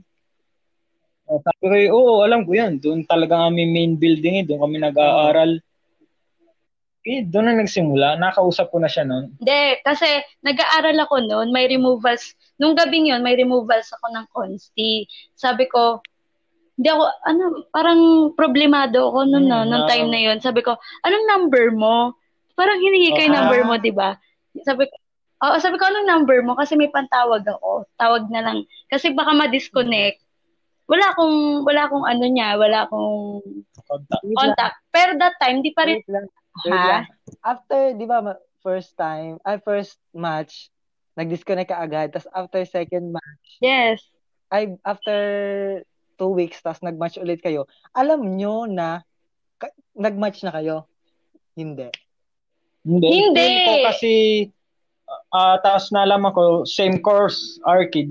O, 1.28 1.44
sabi 1.44 1.63
ko, 1.92 2.00
oo, 2.00 2.24
alam 2.24 2.48
ko 2.48 2.56
yan. 2.56 2.80
Doon 2.80 3.04
talaga 3.04 3.52
kami 3.52 3.68
main 3.68 4.00
building 4.00 4.39
eh. 4.39 4.46
Doon 4.48 4.63
kami 4.63 4.80
nag-aaral. 4.80 5.60
Eh, 7.10 7.26
doon 7.26 7.50
na 7.50 7.58
nagsimula. 7.58 8.22
Nakausap 8.22 8.69
ko 8.69 8.78
na 8.78 8.86
siya 8.86 9.02
noon. 9.02 9.34
Hindi, 9.41 9.82
kasi 9.82 10.06
nag-aaral 10.45 10.93
ako 11.02 11.26
noon, 11.26 11.50
may 11.50 11.65
removals. 11.65 12.38
Nung 12.62 12.78
gabing 12.78 13.10
yun, 13.10 13.26
may 13.26 13.34
removals 13.34 13.89
ako 13.98 14.13
ng 14.13 14.26
consti. 14.30 15.10
Sabi 15.34 15.65
ko, 15.65 16.06
hindi 16.78 16.86
ako, 16.86 17.04
ano, 17.26 17.43
parang 17.74 18.02
problemado 18.38 19.10
ako 19.10 19.26
noon, 19.26 19.50
no, 19.50 19.65
Hmm, 19.65 19.69
nung 19.74 19.86
ah. 19.86 19.89
time 19.89 20.08
na 20.13 20.22
yun. 20.22 20.38
Sabi 20.38 20.62
ko, 20.62 20.78
anong 21.02 21.26
number 21.26 21.74
mo? 21.74 22.13
Parang 22.54 22.78
hiningi 22.78 23.10
ko 23.10 23.19
yung 23.26 23.34
Ah. 23.34 23.39
number 23.41 23.62
mo, 23.65 23.74
di 23.82 23.89
ba? 23.89 24.13
Sabi 24.62 24.86
ko, 24.86 24.93
Oo, 25.39 25.56
sabi 25.56 25.80
ko, 25.80 25.88
anong 25.88 26.04
number 26.04 26.43
mo? 26.43 26.52
Kasi 26.52 26.76
may 26.76 26.91
pantawag 26.91 27.48
ako. 27.48 27.88
Tawag 27.95 28.28
na 28.28 28.43
lang. 28.43 28.58
Kasi 28.91 29.15
baka 29.15 29.32
ma-disconnect. 29.32 30.19
wala 30.84 31.06
akong, 31.13 31.63
wala 31.63 31.86
akong 31.86 32.02
ano 32.04 32.26
niya, 32.28 32.58
wala 32.58 32.84
akong 32.84 33.39
Contact. 33.86 34.26
Contact. 34.36 34.76
Pero 34.89 35.12
that 35.22 35.38
time, 35.38 35.62
di 35.62 35.69
pa 35.72 35.86
rin, 35.86 36.02
ha? 36.67 37.08
After, 37.39 37.95
di 37.95 38.04
ba, 38.04 38.19
ma- 38.19 38.43
first 38.60 38.95
time, 38.95 39.39
ay, 39.48 39.56
first 39.63 39.95
match, 40.12 40.67
nag-disconnect 41.15 41.72
ka 41.72 41.80
agad. 41.80 42.12
Tapos 42.12 42.28
after 42.32 42.60
second 42.67 43.15
match, 43.15 43.48
Yes. 43.60 44.04
ay, 44.52 44.76
after 44.84 45.17
two 46.15 46.32
weeks, 46.32 46.60
tapos 46.60 46.84
nag-match 46.84 47.15
ulit 47.15 47.39
kayo, 47.39 47.63
alam 47.95 48.19
nyo 48.36 48.67
na 48.67 49.04
ka- 49.56 49.76
nag-match 49.95 50.43
na 50.43 50.52
kayo? 50.52 50.88
Hindi. 51.56 51.88
Hindi. 52.84 53.08
Hindi. 53.08 53.48
Ko 53.63 53.74
kasi, 53.88 54.13
ah 55.32 55.60
tapos 55.60 55.91
nalaman 55.91 56.32
ko, 56.32 56.63
same 56.63 57.00
course, 57.00 57.60
Arky. 57.63 58.08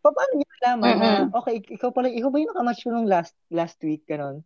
Pa- 0.00 0.12
Paano 0.12 0.32
nyo 0.36 0.48
nalaman 0.60 0.92
na, 0.96 1.10
Mm-mm. 1.28 1.36
okay, 1.36 1.54
ik- 1.60 1.72
ikaw 1.76 1.92
pala, 1.92 2.08
ikaw 2.08 2.28
ba 2.32 2.40
yung 2.40 2.52
nakamatch 2.52 2.80
ko 2.84 2.88
nung 2.92 3.08
last 3.08 3.36
last 3.52 3.76
week, 3.84 4.04
ganon? 4.04 4.40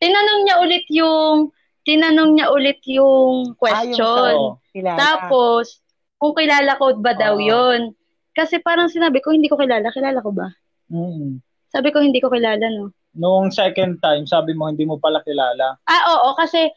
Tinanong 0.00 0.40
niya 0.46 0.56
ulit 0.62 0.86
yung, 0.88 1.52
tinanong 1.86 2.30
niya 2.34 2.50
ulit 2.50 2.82
yung 2.90 3.54
question. 3.54 4.02
Oo. 4.02 4.58
Kilala. 4.74 4.98
Tapos, 4.98 5.78
kung 6.18 6.34
kilala 6.34 6.74
ko 6.74 6.98
ba 6.98 7.14
daw 7.14 7.38
Oo. 7.38 7.46
yun. 7.46 7.94
Kasi 8.34 8.58
parang 8.60 8.90
sinabi 8.90 9.22
ko, 9.22 9.30
hindi 9.30 9.46
ko 9.46 9.56
kilala. 9.56 9.94
Kilala 9.94 10.18
ko 10.20 10.34
ba? 10.34 10.50
Mm. 10.90 11.40
Sabi 11.70 11.88
ko, 11.94 12.02
hindi 12.02 12.18
ko 12.18 12.28
kilala, 12.28 12.66
no? 12.68 12.90
Noong 13.16 13.48
second 13.48 13.96
time, 14.04 14.28
sabi 14.28 14.52
mo 14.52 14.68
hindi 14.68 14.84
mo 14.84 15.00
pala 15.00 15.24
kilala. 15.24 15.80
Ah, 15.88 16.02
oo, 16.12 16.36
kasi 16.36 16.68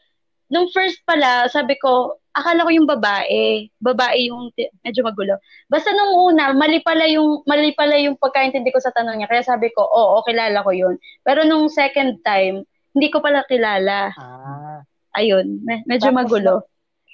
nung 0.48 0.72
first 0.72 1.04
pala, 1.04 1.52
sabi 1.52 1.76
ko, 1.76 2.16
akala 2.32 2.64
ko 2.64 2.72
yung 2.72 2.88
babae. 2.88 3.68
Babae 3.84 4.32
yung 4.32 4.56
ti- 4.56 4.72
medyo 4.80 5.04
magulo. 5.04 5.36
Basta 5.68 5.92
nung 5.92 6.32
una, 6.32 6.56
mali 6.56 6.80
pala 6.80 7.12
yung 7.12 7.44
mali 7.44 7.76
pala 7.76 8.00
yung 8.00 8.16
pagkaintindi 8.16 8.72
ko 8.72 8.80
sa 8.80 8.96
tanong 8.96 9.20
niya. 9.20 9.28
Kaya 9.28 9.44
sabi 9.44 9.68
ko, 9.76 9.84
oo, 9.84 10.24
kilala 10.24 10.64
ko 10.64 10.72
yun. 10.72 10.96
Pero 11.28 11.44
nung 11.44 11.68
second 11.68 12.24
time, 12.24 12.64
hindi 12.96 13.08
ko 13.12 13.20
pala 13.20 13.44
kilala. 13.46 14.16
Ah. 14.16 14.80
Ayun, 15.12 15.64
me- 15.64 15.84
medyo 15.86 16.10
Tapos 16.10 16.20
magulo. 16.22 16.54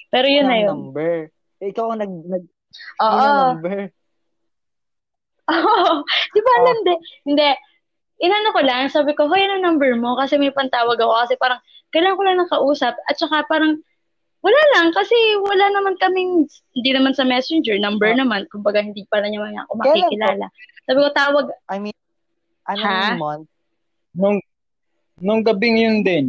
Pero 0.08 0.26
yun 0.26 0.46
na 0.46 0.58
yun. 0.58 0.76
number. 0.92 1.32
Eh, 1.58 1.72
Ikaw 1.72 1.84
ang 1.90 2.00
nag, 2.00 2.12
nag 2.26 2.44
Oo. 3.00 3.26
number. 3.56 3.78
Oo. 5.52 5.92
Di 6.04 6.40
ba 6.42 6.52
alam 6.58 6.78
de? 6.82 6.94
Hindi. 7.24 7.48
Inano 8.16 8.48
ko 8.50 8.60
lang, 8.64 8.88
sabi 8.88 9.12
ko, 9.12 9.28
hoy, 9.28 9.40
ano 9.40 9.60
number 9.60 9.92
mo? 9.94 10.16
Kasi 10.16 10.36
may 10.36 10.50
pantawag 10.50 10.96
ako. 10.96 11.12
Kasi 11.22 11.34
parang, 11.36 11.60
kailangan 11.92 12.16
ko 12.16 12.22
lang 12.24 12.38
ng 12.40 12.50
kausap. 12.50 12.94
At 13.06 13.16
saka 13.16 13.44
parang, 13.46 13.76
wala 14.40 14.60
lang. 14.74 14.88
Kasi 14.90 15.14
wala 15.38 15.68
naman 15.70 15.94
kaming, 15.96 16.44
hindi 16.72 16.90
naman 16.92 17.12
sa 17.12 17.24
messenger, 17.24 17.76
number 17.76 18.12
Ah. 18.12 18.18
naman. 18.18 18.48
Kumbaga, 18.48 18.80
hindi 18.80 19.04
pala 19.06 19.28
niya 19.28 19.42
man 19.42 19.56
ako 19.62 19.72
makikilala. 19.78 20.46
Sabi 20.84 20.98
ko, 20.98 21.08
tawag, 21.12 21.46
I 21.68 21.76
mean, 21.78 21.96
ano 22.64 22.80
Ha? 22.80 22.94
yung 23.12 23.20
month? 23.20 23.46
Nung, 24.16 24.38
nung 25.18 25.42
gabing 25.42 25.76
yun 25.76 25.98
din, 26.00 26.26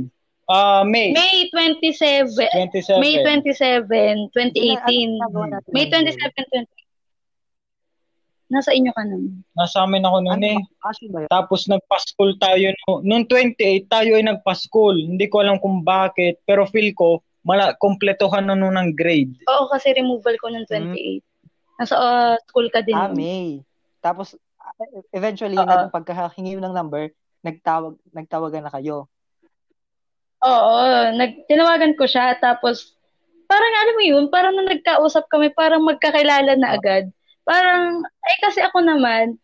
ah 0.47 0.83
May, 0.87 1.11
May 1.11 1.51
27, 1.51 2.31
27. 2.33 3.03
May 3.03 3.19
27, 3.21 4.31
2018. 4.31 4.31
Ano 4.33 4.87
ginagawa 4.87 5.45
natin 5.51 5.69
May 5.71 5.85
nun, 5.91 6.07
27, 6.07 6.67
20. 6.67 6.77
Nasa 8.47 8.71
inyo 8.71 8.91
ka 8.95 9.03
naman. 9.03 9.43
Nasa 9.59 9.83
amin 9.83 10.07
ako 10.07 10.17
noon 10.23 10.39
Ano, 10.39 10.47
eh. 10.55 10.59
Ba? 11.11 11.27
Tapos 11.27 11.67
nagpa-school 11.67 12.39
tayo. 12.39 12.71
No, 12.87 13.03
noong 13.03 13.27
28, 13.27 13.91
tayo 13.91 14.15
ay 14.15 14.23
nagpa-school. 14.23 14.95
Hindi 15.03 15.27
ko 15.27 15.43
alam 15.43 15.59
kung 15.59 15.83
bakit. 15.83 16.39
Pero 16.47 16.63
feel 16.63 16.95
ko, 16.95 17.19
mala, 17.43 17.75
kompletohan 17.75 18.47
na 18.47 18.55
noon 18.55 18.79
ng 18.79 18.89
grade. 18.95 19.35
Oo, 19.51 19.67
kasi 19.67 19.91
removal 19.91 20.39
ko 20.39 20.47
ng 20.47 20.63
28. 20.63 21.19
Nasa 21.77 21.95
uh, 21.99 22.35
school 22.47 22.71
ka 22.71 22.79
din. 22.79 22.95
Ah, 22.95 23.11
nun. 23.11 23.19
May. 23.19 23.59
Tapos, 23.99 24.39
ah, 24.63 24.71
eventually, 25.11 25.59
nag, 25.59 25.91
pagkahingi 25.91 26.55
ng 26.55 26.71
number, 26.71 27.11
nagtawag, 27.43 27.99
nagtawagan 28.15 28.63
na 28.63 28.71
kayo. 28.71 29.11
Oo, 30.47 30.79
nag, 31.19 31.31
tinawagan 31.51 31.93
ko 31.99 32.07
siya, 32.07 32.39
tapos, 32.39 32.95
parang 33.51 33.73
alam 33.83 33.95
mo 33.99 34.03
yun, 34.03 34.23
parang 34.31 34.53
nung 34.55 34.71
nagkausap 34.71 35.27
kami, 35.27 35.51
parang 35.51 35.83
magkakilala 35.83 36.55
na 36.55 36.75
agad. 36.79 37.11
Parang, 37.43 38.03
eh 38.03 38.37
kasi 38.43 38.63
ako 38.63 38.83
naman, 38.83 39.35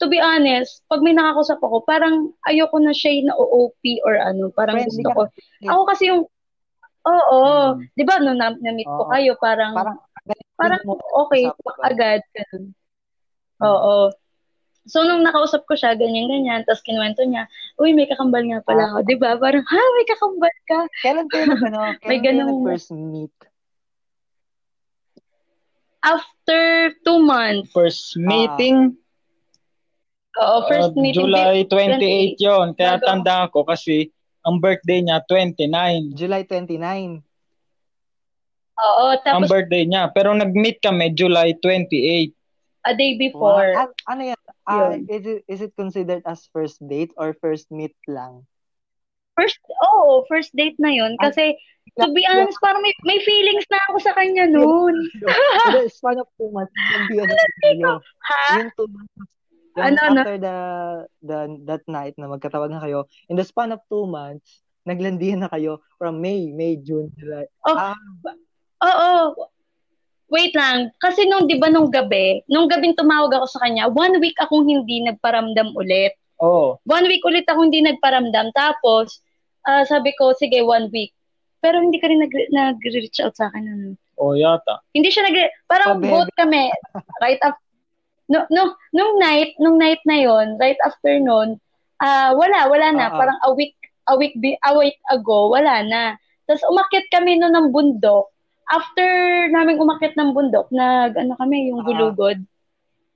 to 0.00 0.06
be 0.08 0.20
honest, 0.20 0.84
pag 0.88 1.04
may 1.04 1.12
nakakausap 1.12 1.60
ako, 1.60 1.84
parang 1.84 2.32
ayoko 2.48 2.76
na 2.80 2.92
siya 2.96 3.28
na 3.28 3.34
OOP 3.36 3.82
or 4.04 4.16
ano, 4.16 4.48
parang 4.52 4.80
Friendly 4.80 5.04
gusto 5.04 5.08
ko. 5.12 5.22
Ako 5.68 5.80
kasi 5.88 6.02
yung, 6.12 6.22
oo, 7.08 7.40
Hmm. 7.74 7.84
di 7.92 8.04
ba, 8.04 8.16
na, 8.20 8.32
na-meet 8.36 8.88
ko 8.88 9.04
kayo, 9.08 9.32
parang, 9.40 9.74
Parang, 9.76 9.96
parang 10.58 10.82
okay, 11.24 11.48
agad. 11.86 12.20
ganun. 12.36 12.74
Oo. 13.64 14.12
So, 14.88 15.04
nung 15.04 15.20
nakausap 15.20 15.68
ko 15.68 15.76
siya, 15.76 15.92
ganyan-ganyan, 15.92 16.64
tapos 16.64 16.80
kinuwento 16.80 17.20
niya, 17.22 17.44
uy, 17.76 17.92
may 17.92 18.08
kakambal 18.08 18.40
nga 18.40 18.64
pala 18.64 18.82
Ah. 18.82 18.88
ako, 18.90 18.98
di 19.04 19.16
ba? 19.16 19.36
Parang, 19.36 19.60
ha, 19.62 19.82
may 19.94 20.06
kakambal 20.08 20.54
ka. 20.64 20.80
Kailan 21.04 21.28
kayo 21.28 21.44
nag, 21.46 21.60
ano, 21.62 21.80
May 21.92 21.92
kailan 21.92 22.08
kayo 22.08 22.22
ganung- 22.24 22.50
nag-first 22.64 22.90
meet? 22.90 23.34
After 25.98 26.62
two 27.02 27.18
months, 27.20 27.68
First 27.68 28.14
meeting, 28.16 28.96
oo, 30.38 30.56
first 30.70 30.94
ah, 30.94 30.96
meeting, 30.96 31.26
July 31.26 31.66
28 31.66 32.38
yon 32.38 32.66
Kaya 32.72 32.96
Bago. 32.96 33.04
tanda 33.04 33.50
ko 33.50 33.66
kasi 33.66 34.08
ang 34.40 34.62
birthday 34.62 35.02
niya 35.02 35.20
29. 35.26 36.14
July 36.14 36.46
29. 36.46 37.18
oo, 38.78 39.04
Ang 39.10 39.20
tapos 39.20 39.50
birthday 39.50 39.84
niya. 39.84 40.06
Pero 40.14 40.30
nag-meet 40.32 40.78
kami 40.78 41.12
July 41.12 41.52
28. 41.60 42.32
a 42.86 42.94
day 42.94 43.18
before, 43.18 43.68
Wow. 43.74 43.90
Ah, 44.06 44.14
ano 44.14 44.22
yan? 44.24 44.37
Ah, 44.68 44.92
Yun. 44.92 45.08
is, 45.08 45.24
it, 45.24 45.40
is 45.48 45.60
it 45.64 45.72
considered 45.72 46.20
as 46.28 46.44
first 46.52 46.76
date 46.84 47.16
or 47.16 47.32
first 47.40 47.72
meet 47.72 47.96
lang? 48.04 48.44
first, 49.38 49.62
oo, 49.70 50.26
first 50.26 50.50
date 50.58 50.74
na 50.82 50.90
yun, 50.90 51.14
kasi, 51.22 51.54
to 51.94 52.10
be 52.10 52.26
honest, 52.26 52.58
parang 52.58 52.82
may, 52.82 52.90
may 53.06 53.22
feelings 53.22 53.62
na 53.70 53.78
ako 53.86 54.02
sa 54.02 54.12
kanya 54.18 54.50
noon. 54.50 55.06
In 55.14 55.70
the 55.78 55.86
span 55.86 56.18
of 56.18 56.26
two 56.34 56.50
months, 56.50 56.74
hindi 56.74 57.22
ano 57.22 57.34
kayo. 57.62 57.90
Ha? 58.02 58.42
Yung 58.58 58.70
two 58.74 58.88
months, 58.90 59.14
yung 59.78 59.86
Ano, 59.94 59.98
ano? 60.02 60.20
after 60.26 60.36
the, 60.42 60.56
the, 61.22 61.38
that 61.70 61.84
night 61.86 62.18
na 62.18 62.26
magkatawag 62.26 62.74
na 62.74 62.82
kayo, 62.82 63.06
in 63.30 63.38
the 63.38 63.46
span 63.46 63.70
of 63.70 63.78
two 63.86 64.10
months, 64.10 64.66
naglandian 64.82 65.46
na 65.46 65.50
kayo 65.54 65.78
from 66.02 66.18
May, 66.18 66.50
May, 66.50 66.82
June, 66.82 67.14
July. 67.14 67.46
Oh, 67.62 67.78
Ah, 67.78 67.94
Oo. 68.82 69.34
Wait 70.28 70.52
lang. 70.52 70.92
Kasi 71.00 71.24
nung, 71.24 71.48
di 71.48 71.56
ba, 71.56 71.72
nung 71.72 71.88
gabi, 71.88 72.44
nung 72.52 72.68
gabing 72.68 72.92
tumawag 72.92 73.32
ako 73.32 73.46
sa 73.48 73.64
kanya, 73.64 73.88
one 73.88 74.20
week 74.20 74.36
akong 74.36 74.68
hindi 74.68 75.00
nagparamdam 75.00 75.72
ulit. 75.72 76.12
Oh, 76.38 76.78
One 76.86 77.08
week 77.10 77.24
ulit 77.24 77.48
ako 77.48 77.66
hindi 77.66 77.82
nagparamdam. 77.82 78.52
Tapos, 78.54 79.24
ah, 79.66 79.82
sabi 79.88 80.14
ko, 80.14 80.36
sige, 80.36 80.60
one 80.62 80.92
week. 80.92 81.10
Pero 81.58 81.82
hindi 81.82 81.98
ka 81.98 82.06
rin 82.06 82.22
nag- 82.22 82.52
nag-reach 82.54 83.18
out 83.24 83.34
sa 83.34 83.50
akin. 83.50 83.64
Ano. 83.66 83.86
oh 84.18 84.34
yata. 84.34 84.82
Hindi 84.94 85.10
siya 85.10 85.26
nag 85.26 85.36
parang 85.66 85.98
Pabebe. 85.98 86.10
both 86.10 86.30
kami. 86.34 86.70
Right 87.22 87.38
after, 87.42 87.62
no, 88.30 88.46
no, 88.50 88.74
nung 88.94 89.18
night, 89.18 89.54
nung 89.58 89.78
night 89.78 90.02
na 90.06 90.18
yon 90.22 90.58
right 90.58 90.78
after 90.82 91.18
nun, 91.18 91.58
ah 91.98 92.34
wala, 92.34 92.66
wala 92.70 92.88
na. 92.94 93.06
Oo. 93.10 93.18
Parang 93.18 93.38
a 93.42 93.50
week, 93.54 93.74
a 94.06 94.14
week, 94.14 94.34
be, 94.38 94.54
a 94.62 94.74
week 94.74 94.98
ago, 95.10 95.50
wala 95.50 95.82
na. 95.82 96.14
Tapos 96.46 96.62
umakyat 96.66 97.06
kami 97.10 97.38
noon 97.38 97.54
ng 97.54 97.68
bundok. 97.74 98.30
After 98.68 99.08
namin 99.48 99.80
umakyat 99.80 100.12
ng 100.16 100.36
bundok, 100.36 100.68
nag, 100.68 101.16
ano 101.16 101.34
kami, 101.40 101.72
yung 101.72 101.82
Ah. 101.82 101.86
gulugod, 101.88 102.38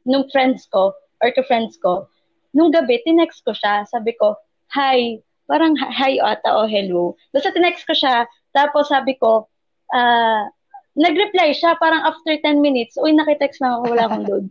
nung 0.09 0.27
friends 0.33 0.65
ko, 0.73 0.97
or 1.21 1.29
to 1.37 1.45
friends 1.45 1.77
ko, 1.79 2.09
nung 2.57 2.73
gabi, 2.73 3.01
tinext 3.05 3.45
ko 3.45 3.53
siya. 3.53 3.85
Sabi 3.87 4.17
ko, 4.17 4.37
hi, 4.73 5.21
parang 5.47 5.77
hi 5.77 6.17
ata 6.19 6.57
o 6.57 6.65
hello. 6.65 7.13
Basta 7.37 7.53
tinext 7.53 7.85
ko 7.85 7.93
siya, 7.93 8.25
tapos 8.57 8.89
sabi 8.89 9.17
ko, 9.21 9.47
ah, 9.93 10.49
nag-reply 10.97 11.53
siya 11.57 11.77
parang 11.81 12.05
after 12.05 12.37
10 12.41 12.61
minutes, 12.61 12.97
uy, 13.01 13.13
nakitext 13.13 13.61
na 13.61 13.77
ako, 13.77 13.93
wala 13.93 14.05
akong 14.09 14.27
load. 14.29 14.47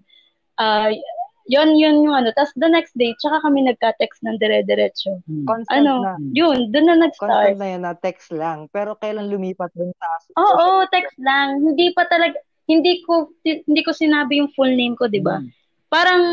Ah, 0.57 0.89
yon 1.51 1.75
yun 1.75 2.07
yung 2.07 2.15
ano. 2.15 2.31
Tapos 2.31 2.55
the 2.55 2.71
next 2.71 2.95
day, 2.95 3.11
tsaka 3.19 3.43
kami 3.43 3.67
nagka-text 3.67 4.23
ng 4.23 4.39
dire-diretso. 4.39 5.19
Hmm. 5.27 5.43
constant 5.43 5.83
Ano, 5.83 5.93
na. 5.99 6.15
yun, 6.31 6.71
doon 6.71 6.85
na 6.87 6.95
nag-start. 7.03 7.27
Constant 7.27 7.59
na 7.59 7.67
yan 7.67 7.83
na 7.83 7.93
text 7.99 8.31
lang. 8.31 8.71
Pero 8.71 8.95
kailan 8.95 9.27
lumipat 9.27 9.75
dun 9.75 9.91
sa 9.99 10.07
Oo, 10.39 10.87
text 10.87 11.19
lang. 11.19 11.59
Hindi 11.59 11.91
pa 11.91 12.07
talaga, 12.07 12.39
hindi 12.71 13.03
ko, 13.03 13.35
hindi 13.43 13.81
ko 13.83 13.91
sinabi 13.91 14.39
yung 14.39 14.55
full 14.55 14.71
name 14.71 14.95
ko, 14.95 15.11
di 15.11 15.19
ba? 15.19 15.43
Hmm. 15.43 15.51
Parang 15.91 16.23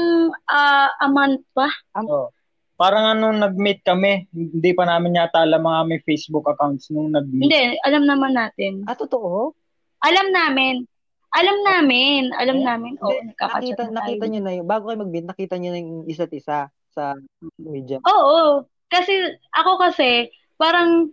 ah, 0.46 0.94
a 1.02 1.10
month 1.10 1.42
pa. 1.50 1.66
Oh. 1.98 2.30
Parang 2.78 3.10
anong 3.10 3.42
nag-meet 3.42 3.82
kami, 3.82 4.30
hindi 4.30 4.70
pa 4.70 4.86
namin 4.86 5.18
yata 5.18 5.42
alam 5.42 5.66
mga 5.66 5.80
may 5.90 6.00
Facebook 6.06 6.46
accounts 6.46 6.94
nung 6.94 7.10
nag-meet. 7.10 7.50
Hindi, 7.50 7.74
alam 7.82 8.06
naman 8.06 8.38
natin. 8.38 8.86
Ah, 8.86 8.94
totoo? 8.94 9.50
Alam 9.98 10.30
namin. 10.30 10.86
Alam 11.36 11.56
namin. 11.60 12.32
Alam 12.32 12.58
Eh, 12.60 12.64
namin. 12.64 12.92
Oo, 13.04 13.12
nagkakachat 13.12 13.76
nakita, 13.76 13.82
na 13.92 13.96
nakita 14.00 14.24
nyo 14.26 14.40
na 14.40 14.52
yung, 14.56 14.68
bago 14.68 14.88
kayo 14.88 14.98
mag-meet, 15.04 15.26
nakita 15.28 15.54
nyo 15.60 15.70
na 15.72 15.80
yung 15.80 15.94
isa't 16.08 16.32
isa 16.32 16.72
sa 16.88 17.02
social 17.36 17.68
media. 17.68 17.98
Oo. 18.00 18.64
Kasi, 18.88 19.12
ako 19.52 19.76
kasi, 19.76 20.32
parang, 20.56 21.12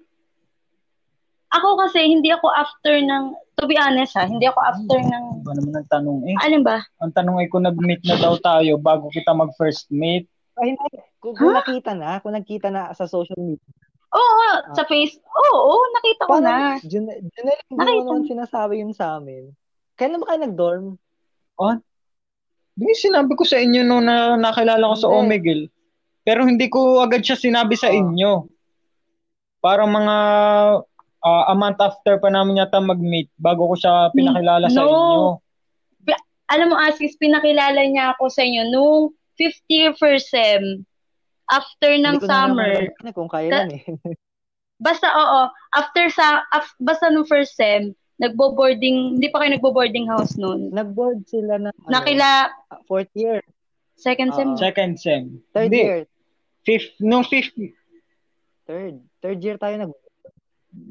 ako 1.51 1.69
kasi, 1.83 1.99
hindi 2.07 2.31
ako 2.31 2.47
after 2.47 2.95
ng, 2.95 3.35
to 3.59 3.67
be 3.67 3.75
honest 3.75 4.15
ha, 4.15 4.23
hindi 4.23 4.47
ako 4.47 4.59
after 4.63 4.99
ng, 5.03 5.23
Iba 5.43 5.51
naman 5.51 5.73
ang 5.83 5.89
tanong 5.91 6.19
eh. 6.31 6.35
alin 6.39 6.63
ba? 6.63 6.79
Ang 7.03 7.11
tanong 7.11 7.35
ay 7.43 7.47
kung 7.51 7.67
nag-meet 7.67 8.01
na 8.07 8.15
daw 8.15 8.39
tayo 8.39 8.79
bago 8.79 9.11
kita 9.11 9.35
mag-first 9.35 9.91
meet. 9.91 10.31
Ay, 10.55 10.71
hindi. 10.75 10.87
Kung, 11.19 11.35
kung 11.35 11.51
nakita 11.51 11.91
na, 11.91 12.23
kung 12.23 12.31
nakita 12.31 12.71
na 12.71 12.95
sa 12.95 13.03
social 13.03 13.35
media. 13.35 13.67
Oo, 14.15 14.71
sa 14.71 14.87
face. 14.87 15.19
Oo, 15.51 15.75
nakita 15.91 16.23
ko 16.23 16.39
Paano, 16.39 16.47
na. 16.47 16.79
Jun, 16.79 17.03
Junel, 17.11 17.59
hindi 17.67 17.83
mo 17.99 18.15
naman 18.15 18.23
sinasabi 18.23 18.79
yun 18.79 18.95
sa 18.95 19.19
amin. 19.19 19.51
Kailan 19.95 20.19
ba 20.19 20.27
kayo 20.27 20.39
nag-dorm? 20.43 20.85
Di 22.75 22.91
sinabi 22.93 23.31
ko 23.33 23.47
sa 23.47 23.55
inyo 23.55 23.81
no 23.81 24.03
na 24.03 24.35
nakilala 24.35 24.91
ko 24.91 24.95
sa 24.95 25.07
Hindi. 25.07 25.19
Omegle. 25.23 25.63
Pero 26.27 26.43
hindi 26.43 26.67
ko 26.67 26.99
agad 26.99 27.23
siya 27.23 27.39
sinabi 27.39 27.79
sa 27.79 27.87
Oh. 27.87 27.95
inyo. 27.95 28.31
Parang 29.63 29.89
mga 29.89 30.15
ah, 31.25 31.43
a 31.49 31.55
month 31.55 31.79
after 31.79 32.19
pa 32.19 32.29
namin 32.29 32.59
yata 32.59 32.77
mag-meet 32.77 33.31
bago 33.35 33.71
ko 33.71 33.75
siya 33.75 34.11
pinakilala 34.11 34.67
sa 34.67 34.83
No. 34.83 34.85
inyo. 34.85 35.21
Alam 36.45 36.69
mo, 36.69 36.77
Asis, 36.77 37.17
pinakilala 37.17 37.81
niya 37.89 38.13
ako 38.13 38.29
sa 38.29 38.45
inyo 38.45 38.69
nung 38.69 39.09
fifth 39.33 39.65
year 39.65 39.97
first 39.97 40.29
sem. 40.29 40.85
After 41.49 41.97
ng 41.97 42.21
Hindi 42.21 42.21
ko 42.21 42.29
na 42.29 42.33
summer. 42.37 42.69
naman 42.85 43.01
alam 43.01 43.13
kung 43.17 43.31
kailan 43.33 43.67
eh. 43.73 43.81
Basta, 44.85 45.09
oo. 45.09 45.41
After 45.73 46.05
sa, 46.13 46.45
af- 46.53 46.77
basta 46.77 47.09
nung 47.09 47.25
first 47.25 47.57
sem, 47.57 47.97
nagbo-boarding, 48.15 49.19
hindi 49.19 49.27
pa 49.27 49.43
kayo 49.43 49.55
nagbo-boarding 49.55 50.07
house 50.07 50.35
noon. 50.35 50.71
Nag-board 50.71 51.27
sila 51.27 51.59
na 51.59 51.69
ano, 51.69 51.89
Nakila, 51.89 52.47
fourth 52.85 53.11
year, 53.13 53.43
second 53.93 54.31
sem. 54.31 54.49
Oo. 54.49 54.59
Second 54.59 54.93
sem. 54.95 55.23
third 55.51 55.67
Hindi. 55.67 55.81
year, 55.83 55.99
Fifth, 56.61 56.97
nung 56.97 57.21
fifth, 57.21 57.53
third. 58.65 58.97
Third 59.21 59.39
year 59.39 59.57
tayo 59.57 59.77
nag 59.77 59.91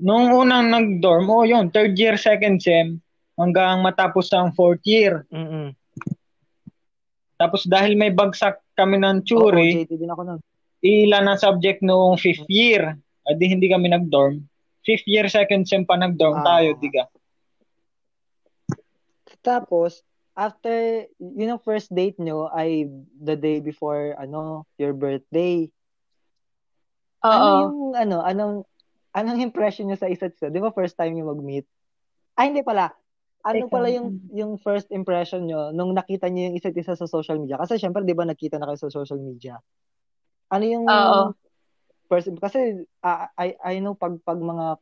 nung 0.01 0.31
unang 0.31 0.71
nag-dorm, 0.71 1.27
oh 1.29 1.43
yun, 1.43 1.69
third 1.69 1.93
year, 1.95 2.15
second 2.15 2.57
sem, 2.57 3.01
hanggang 3.35 3.83
matapos 3.83 4.31
ang 4.31 4.55
fourth 4.55 4.81
year. 4.83 5.27
Mm-mm. 5.29 5.75
Tapos 7.35 7.67
dahil 7.67 7.99
may 7.99 8.09
bagsak 8.09 8.63
kami 8.73 8.97
ng 8.97 9.27
Churi, 9.27 9.83
JT 9.85 9.99
din 9.99 10.09
ako 10.09 10.23
nun. 10.25 10.41
ilan 10.81 11.25
ang 11.27 11.39
subject 11.39 11.83
noong 11.83 12.17
fifth 12.17 12.47
year. 12.47 12.95
Adi 13.25 13.45
hindi 13.49 13.67
kami 13.67 13.89
nag-dorm. 13.89 14.39
Fifth 14.85 15.09
year, 15.09 15.27
second 15.27 15.65
sem 15.65 15.83
pa 15.83 15.97
nag-dorm 15.97 16.45
Ah. 16.45 16.61
tayo, 16.61 16.77
diga. 16.79 17.09
Tapos, 19.45 20.01
after, 20.33 21.05
yun 21.21 21.53
ang 21.53 21.63
first 21.63 21.93
date 21.93 22.17
nyo 22.17 22.49
ay 22.49 22.89
the 23.21 23.37
day 23.37 23.61
before, 23.61 24.17
ano, 24.17 24.65
your 24.81 24.97
birthday. 24.97 25.69
Oo. 27.23 27.31
Ano 27.31 27.49
yung, 27.61 27.79
ano, 27.93 28.17
anong, 28.25 28.55
anong 29.13 29.45
impression 29.45 29.87
nyo 29.87 30.01
sa 30.01 30.09
isa't 30.09 30.33
isa? 30.35 30.49
Di 30.49 30.59
ba 30.59 30.73
first 30.73 30.97
time 30.97 31.13
nyo 31.15 31.31
mag-meet? 31.31 31.69
Ay, 32.35 32.51
hindi 32.51 32.65
pala. 32.65 32.91
Ano 33.45 33.69
pala 33.69 33.93
yung 33.93 34.25
yung 34.33 34.57
first 34.57 34.89
impression 34.89 35.45
nyo 35.45 35.69
nung 35.69 35.93
nakita 35.93 36.33
nyo 36.33 36.49
yung 36.49 36.57
isa't 36.57 36.73
isa 36.73 36.97
sa 36.97 37.05
social 37.05 37.37
media? 37.37 37.61
Kasi 37.61 37.77
syempre, 37.77 38.01
di 38.01 38.17
ba, 38.17 38.25
nakita 38.25 38.57
na 38.57 38.73
kayo 38.73 38.81
sa 38.81 38.89
social 38.89 39.21
media. 39.21 39.61
Ano 40.49 40.65
yung 40.65 40.89
Oo. 40.89 41.37
first, 42.09 42.33
kasi 42.41 42.89
ah, 43.05 43.29
I, 43.37 43.53
I 43.61 43.75
know 43.85 43.93
pag, 43.93 44.17
pag 44.25 44.41
mga 44.41 44.81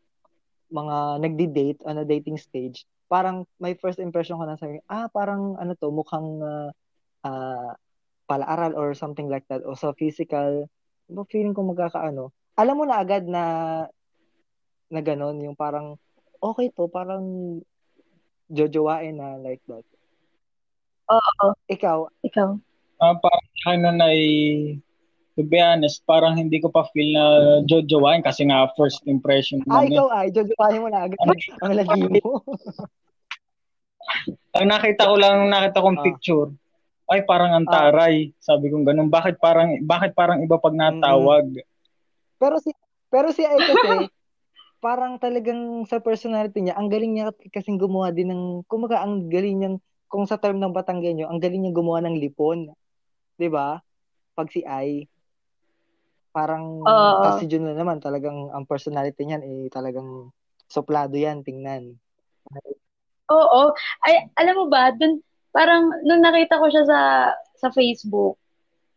mga 0.73 0.97
nagdi-date 1.21 1.81
on 1.85 2.01
a 2.01 2.07
dating 2.07 2.39
stage, 2.39 2.87
parang 3.13 3.45
may 3.61 3.77
first 3.77 4.01
impression 4.01 4.41
ko 4.41 4.49
na 4.49 4.57
sa 4.57 4.73
ah, 4.89 5.13
parang 5.13 5.61
ano 5.61 5.77
to, 5.77 5.93
mukhang 5.93 6.41
ah, 6.41 6.73
ah, 7.29 7.77
palaaral 8.25 8.73
or 8.73 8.97
something 8.97 9.29
like 9.29 9.45
that. 9.53 9.61
O 9.69 9.77
sa 9.77 9.93
physical, 9.93 10.65
feeling 11.29 11.53
ko 11.53 11.61
magkakaano. 11.61 12.33
Alam 12.57 12.75
mo 12.81 12.85
na 12.89 12.97
agad 13.05 13.29
na 13.29 13.45
na 14.89 15.01
ganon, 15.05 15.37
yung 15.45 15.53
parang 15.53 16.01
okay 16.41 16.73
to, 16.73 16.89
parang 16.89 17.25
jojowain 18.49 19.21
na 19.21 19.37
like 19.45 19.61
that. 19.69 19.85
Oo. 21.13 21.53
Ikaw, 21.69 22.09
Ikaw. 22.25 22.49
Ah, 22.97 23.17
parang 23.21 23.47
ano 23.69 23.89
na 23.93 24.09
to 25.37 25.43
be 25.45 25.57
honest, 25.57 26.05
parang 26.05 26.37
hindi 26.37 26.61
ko 26.61 26.69
pa 26.69 26.85
feel 26.93 27.13
na 27.17 27.25
jojowain 27.65 28.21
kasi 28.21 28.45
nga 28.49 28.69
first 28.77 29.01
impression 29.09 29.65
ah, 29.69 29.81
lang 29.81 29.89
yun. 29.89 29.97
ikaw 29.97 30.09
ay, 30.13 30.27
jojowain 30.33 30.81
mo 30.81 30.89
na 30.93 31.09
agad. 31.09 31.19
Ang 31.65 31.73
lagi 31.77 32.01
mo. 32.05 32.41
Ang 34.53 34.69
nakita 34.69 35.09
ko 35.09 35.17
lang, 35.17 35.49
nakita 35.49 35.81
kong 35.81 35.99
Ah. 35.99 36.05
picture, 36.05 36.51
ay 37.09 37.25
parang 37.25 37.53
ang 37.57 37.67
taray. 37.69 38.33
Sabi 38.37 38.69
ko 38.69 38.81
ganun, 38.85 39.09
bakit 39.09 39.41
parang 39.41 39.81
bakit 39.85 40.13
parang 40.13 40.45
iba 40.45 40.61
pag 40.61 40.77
natawag? 40.77 41.65
Pero 42.37 42.57
si 42.61 42.71
pero 43.09 43.33
si 43.33 43.45
Ay 43.45 43.61
kasi 43.61 43.89
parang 44.85 45.17
talagang 45.17 45.85
sa 45.89 46.01
personality 46.01 46.61
niya, 46.61 46.77
ang 46.77 46.89
galing 46.93 47.17
niya 47.17 47.33
kasing 47.53 47.81
gumawa 47.81 48.11
din 48.13 48.33
ng 48.33 48.45
kumaga 48.67 49.01
ang 49.05 49.29
galing 49.29 49.57
niyang 49.61 49.77
kung 50.13 50.29
sa 50.29 50.37
term 50.37 50.61
ng 50.61 50.77
Batanggenyo, 50.77 51.29
ang 51.29 51.41
galing 51.41 51.65
niya 51.65 51.73
gumawa 51.73 52.05
ng 52.05 52.21
lipon. 52.21 52.73
'Di 53.41 53.49
ba? 53.49 53.81
Pag 54.37 54.49
si 54.53 54.65
Ay 54.65 55.09
parang 56.33 56.81
Oo. 56.83 57.23
tas 57.23 57.39
si 57.39 57.47
Jun 57.47 57.69
na 57.69 57.77
naman 57.77 58.01
talagang 58.01 58.51
ang 58.51 58.65
personality 58.65 59.23
niyan 59.29 59.45
eh 59.45 59.69
talagang 59.69 60.33
suplado 60.67 61.15
yan 61.15 61.45
tingnan. 61.45 62.01
Oo. 63.31 63.63
Ay, 64.03 64.27
alam 64.41 64.57
mo 64.59 64.67
ba, 64.73 64.91
dun, 64.97 65.21
parang, 65.53 65.93
nung 66.09 66.25
nakita 66.25 66.59
ko 66.59 66.67
siya 66.73 66.85
sa, 66.89 67.01
sa 67.57 67.69
Facebook, 67.71 68.41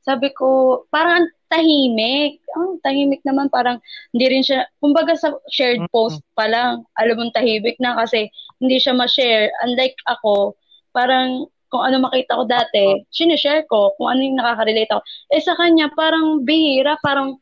sabi 0.06 0.30
ko, 0.32 0.82
parang 0.94 1.26
ang 1.26 1.30
tahimik. 1.50 2.40
Ang 2.56 2.80
tahimik 2.82 3.22
naman, 3.26 3.52
parang, 3.52 3.78
hindi 4.16 4.26
rin 4.30 4.44
siya, 4.46 4.66
kumbaga 4.80 5.14
sa 5.18 5.36
shared 5.52 5.82
Mm-mm. 5.84 5.94
post 5.94 6.22
pa 6.38 6.48
lang, 6.48 6.86
alam 6.98 7.16
mong 7.20 7.36
tahimik 7.36 7.76
na 7.82 7.98
kasi 8.00 8.30
hindi 8.62 8.80
siya 8.80 8.96
ma-share. 8.96 9.52
Unlike 9.66 9.98
ako, 10.08 10.56
parang, 10.96 11.50
kung 11.76 11.84
ano 11.84 12.08
makita 12.08 12.40
ko 12.40 12.48
dati, 12.48 13.04
sinishare 13.12 13.68
ko, 13.68 13.92
kung 14.00 14.16
ano 14.16 14.24
yung 14.24 14.40
nakaka-relate 14.40 14.96
ako. 14.96 15.04
Eh 15.36 15.44
sa 15.44 15.60
kanya, 15.60 15.92
parang 15.92 16.48
bihira, 16.48 16.96
parang 17.04 17.36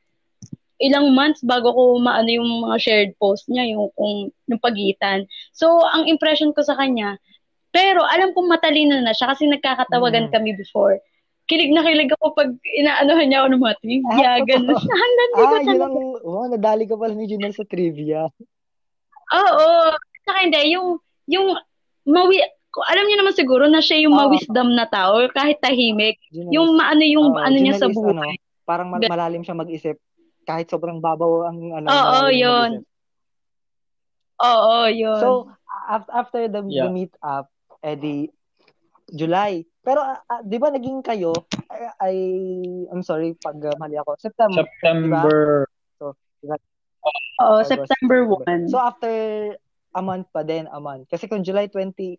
ilang 0.82 1.14
months 1.14 1.46
bago 1.46 1.70
ko 1.70 2.02
maano 2.02 2.34
yung 2.34 2.66
mga 2.66 2.78
shared 2.82 3.12
post 3.22 3.46
niya, 3.46 3.70
yung, 3.70 3.94
kung, 3.94 4.34
yung 4.50 4.58
pagitan. 4.58 5.30
So, 5.54 5.86
ang 5.86 6.10
impression 6.10 6.50
ko 6.50 6.66
sa 6.66 6.74
kanya, 6.74 7.22
pero 7.70 8.02
alam 8.02 8.34
kong 8.34 8.50
matalino 8.50 8.98
na 8.98 9.14
siya 9.14 9.30
kasi 9.38 9.46
nagkakatawagan 9.46 10.28
Mm. 10.30 10.34
kami 10.34 10.58
before. 10.58 10.98
Kilig 11.46 11.70
na 11.70 11.86
kilig 11.86 12.10
ako 12.18 12.34
pag 12.34 12.50
inaanohan 12.74 13.28
niya 13.30 13.46
ako 13.46 13.48
ng 13.54 13.64
mga 13.64 13.78
trivia, 13.86 14.30
Ah, 14.34 14.42
ganun. 14.42 14.74
Hanggang 15.06 15.30
ko 15.30 15.38
Ah, 15.38 15.52
yun 15.54 15.68
talaga. 15.70 15.86
ang, 15.86 15.96
oh, 16.26 16.46
nadali 16.50 16.84
ka 16.90 16.96
pala 16.98 17.14
ni 17.14 17.30
Junel 17.30 17.54
sa 17.54 17.68
trivia. 17.70 18.26
Oo. 19.30 19.68
Saka 20.26 20.38
hindi, 20.42 20.74
yung, 20.74 20.98
yung, 21.30 21.54
mawi, 22.04 22.40
ko- 22.40 22.63
alam 22.82 23.06
niyo 23.06 23.22
naman 23.22 23.38
siguro 23.38 23.70
na 23.70 23.78
siya 23.78 24.02
yung 24.02 24.18
Oo. 24.18 24.20
ma-wisdom 24.26 24.74
na 24.74 24.90
tao, 24.90 25.22
kahit 25.30 25.62
tahimik. 25.62 26.18
Junel 26.34 26.50
Yung 26.50 26.70
maano 26.74 27.06
yung 27.06 27.30
Oo, 27.30 27.38
ano 27.38 27.54
niya 27.54 27.78
sa 27.78 27.86
buhay. 27.86 28.34
ano, 28.34 28.66
parang 28.66 28.90
mal- 28.90 29.06
malalim 29.06 29.46
siya 29.46 29.54
mag-isip. 29.54 30.02
Kahit 30.44 30.74
sobrang 30.74 30.98
babaw 30.98 31.46
ang 31.46 31.60
ano, 31.72 31.86
Oo, 31.86 31.94
malalim 32.26 32.34
yun. 32.34 32.70
mag-isip. 32.82 32.92
Oo, 34.42 34.78
yun. 34.90 35.20
So, 35.22 35.30
af- 35.86 36.10
after 36.10 36.50
the, 36.50 36.66
the 36.66 36.82
Yeah. 36.82 36.90
meet 36.90 37.14
up, 37.22 37.54
edi 37.80 38.34
July. 39.12 39.62
Pero 39.84 40.00
ah, 40.00 40.40
'di 40.42 40.58
ba 40.58 40.72
naging 40.72 41.04
kayo 41.04 41.36
ay, 41.68 41.84
ay 42.00 42.16
I'm 42.88 43.04
sorry 43.04 43.36
pag 43.36 43.60
uh, 43.60 43.76
mali 43.76 44.00
ako. 44.00 44.16
September. 44.18 44.64
September. 44.64 45.68
Oo, 46.00 47.60
August, 47.60 47.76
September 47.76 48.24
1. 48.24 48.72
So 48.72 48.80
after 48.80 49.12
a 49.94 50.02
month 50.02 50.28
pa 50.34 50.42
din, 50.42 50.66
a 50.68 50.80
month. 50.82 51.08
Kasi 51.08 51.30
kung 51.30 51.46
July 51.46 51.70
28, 51.70 52.18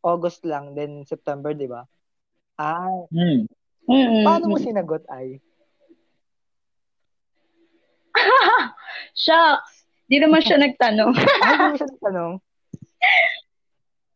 August 0.00 0.46
lang, 0.46 0.72
then 0.72 1.04
September, 1.04 1.52
'di 1.52 1.68
ba? 1.68 1.84
Ah, 2.56 2.88
Hmm. 3.10 3.44
Mm-mm. 3.84 4.24
paano 4.24 4.48
mo 4.48 4.56
sinagot 4.56 5.04
ay? 5.12 5.36
Shucks. 9.18 9.84
Di 10.08 10.16
naman 10.22 10.40
siya 10.40 10.56
nagtanong. 10.56 11.12
Ay, 11.16 11.52
hindi 11.52 11.64
mo 11.68 11.76
siya 11.76 11.90
nagtanong. 11.90 12.32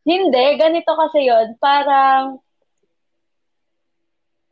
Hindi, 0.09 0.45
ganito 0.57 0.91
kasi 0.97 1.29
yon 1.29 1.53
Parang, 1.61 2.41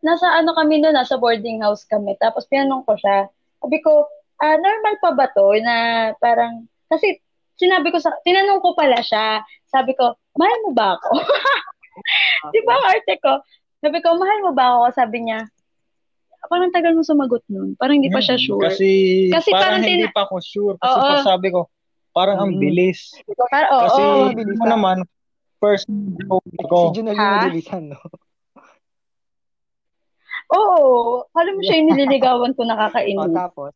nasa 0.06 0.30
ano 0.38 0.54
kami 0.54 0.82
noon, 0.82 0.94
nasa 0.94 1.18
boarding 1.18 1.62
house 1.66 1.86
kami. 1.90 2.14
Tapos 2.22 2.46
pinanong 2.46 2.86
ko 2.86 2.94
siya. 3.00 3.26
Sabi 3.58 3.82
ko, 3.82 4.06
ah, 4.38 4.58
normal 4.58 4.96
pa 5.02 5.12
ba 5.18 5.26
to 5.34 5.50
na 5.62 5.76
parang, 6.22 6.70
kasi 6.90 7.18
sinabi 7.58 7.90
ko 7.90 7.98
sa, 7.98 8.14
tinanong 8.22 8.62
ko 8.62 8.78
pala 8.78 9.02
siya. 9.02 9.42
Sabi 9.68 9.98
ko, 9.98 10.16
mahal 10.38 10.58
mo 10.64 10.72
ba 10.72 10.96
ako? 10.96 11.10
Di 12.54 12.60
ba 12.64 12.72
ang 12.78 12.86
arte 12.94 13.14
ko? 13.20 13.42
Sabi 13.82 13.98
ko, 14.02 14.16
mahal 14.16 14.40
mo 14.46 14.52
ba 14.54 14.78
ako? 14.78 14.86
Sabi 14.94 15.18
niya, 15.26 15.46
parang 16.48 16.72
tagal 16.72 16.94
mo 16.96 17.02
sumagot 17.04 17.44
nun. 17.52 17.74
Parang 17.76 18.00
hindi 18.00 18.14
pa 18.14 18.22
siya 18.24 18.38
Hmm, 18.40 18.46
sure. 18.46 18.64
Kasi, 18.70 18.90
Kasi 19.34 19.50
parang, 19.52 19.82
parang 19.82 19.90
hindi 19.90 20.08
pa 20.14 20.22
ako 20.30 20.36
sure. 20.40 20.76
Kasi 20.80 20.98
pag 21.02 21.26
sabi 21.26 21.48
ko, 21.52 21.68
parang 22.14 22.38
ang 22.40 22.52
Mm. 22.56 22.62
bilis. 22.62 23.14
Parang, 23.52 23.70
oo. 23.74 23.82
Kasi 23.84 24.02
oo, 24.02 24.18
hindi 24.24 24.36
bilis 24.38 24.58
mo 24.58 24.66
na. 24.66 24.72
naman, 24.78 24.98
first 25.58 25.86
joke 25.90 26.46
Si 26.48 26.66
ko. 26.70 26.80
Junel 26.94 27.18
yung 27.18 27.26
Ha? 27.26 27.36
nabilisan, 27.42 27.84
no? 27.92 28.00
Oo. 30.56 31.28
Alam 31.36 31.54
mo 31.60 31.62
siya 31.66 31.76
yung 31.82 31.90
nililigawan 31.92 32.56
ko 32.56 32.62
nakakainis. 32.64 33.36
tapos, 33.36 33.74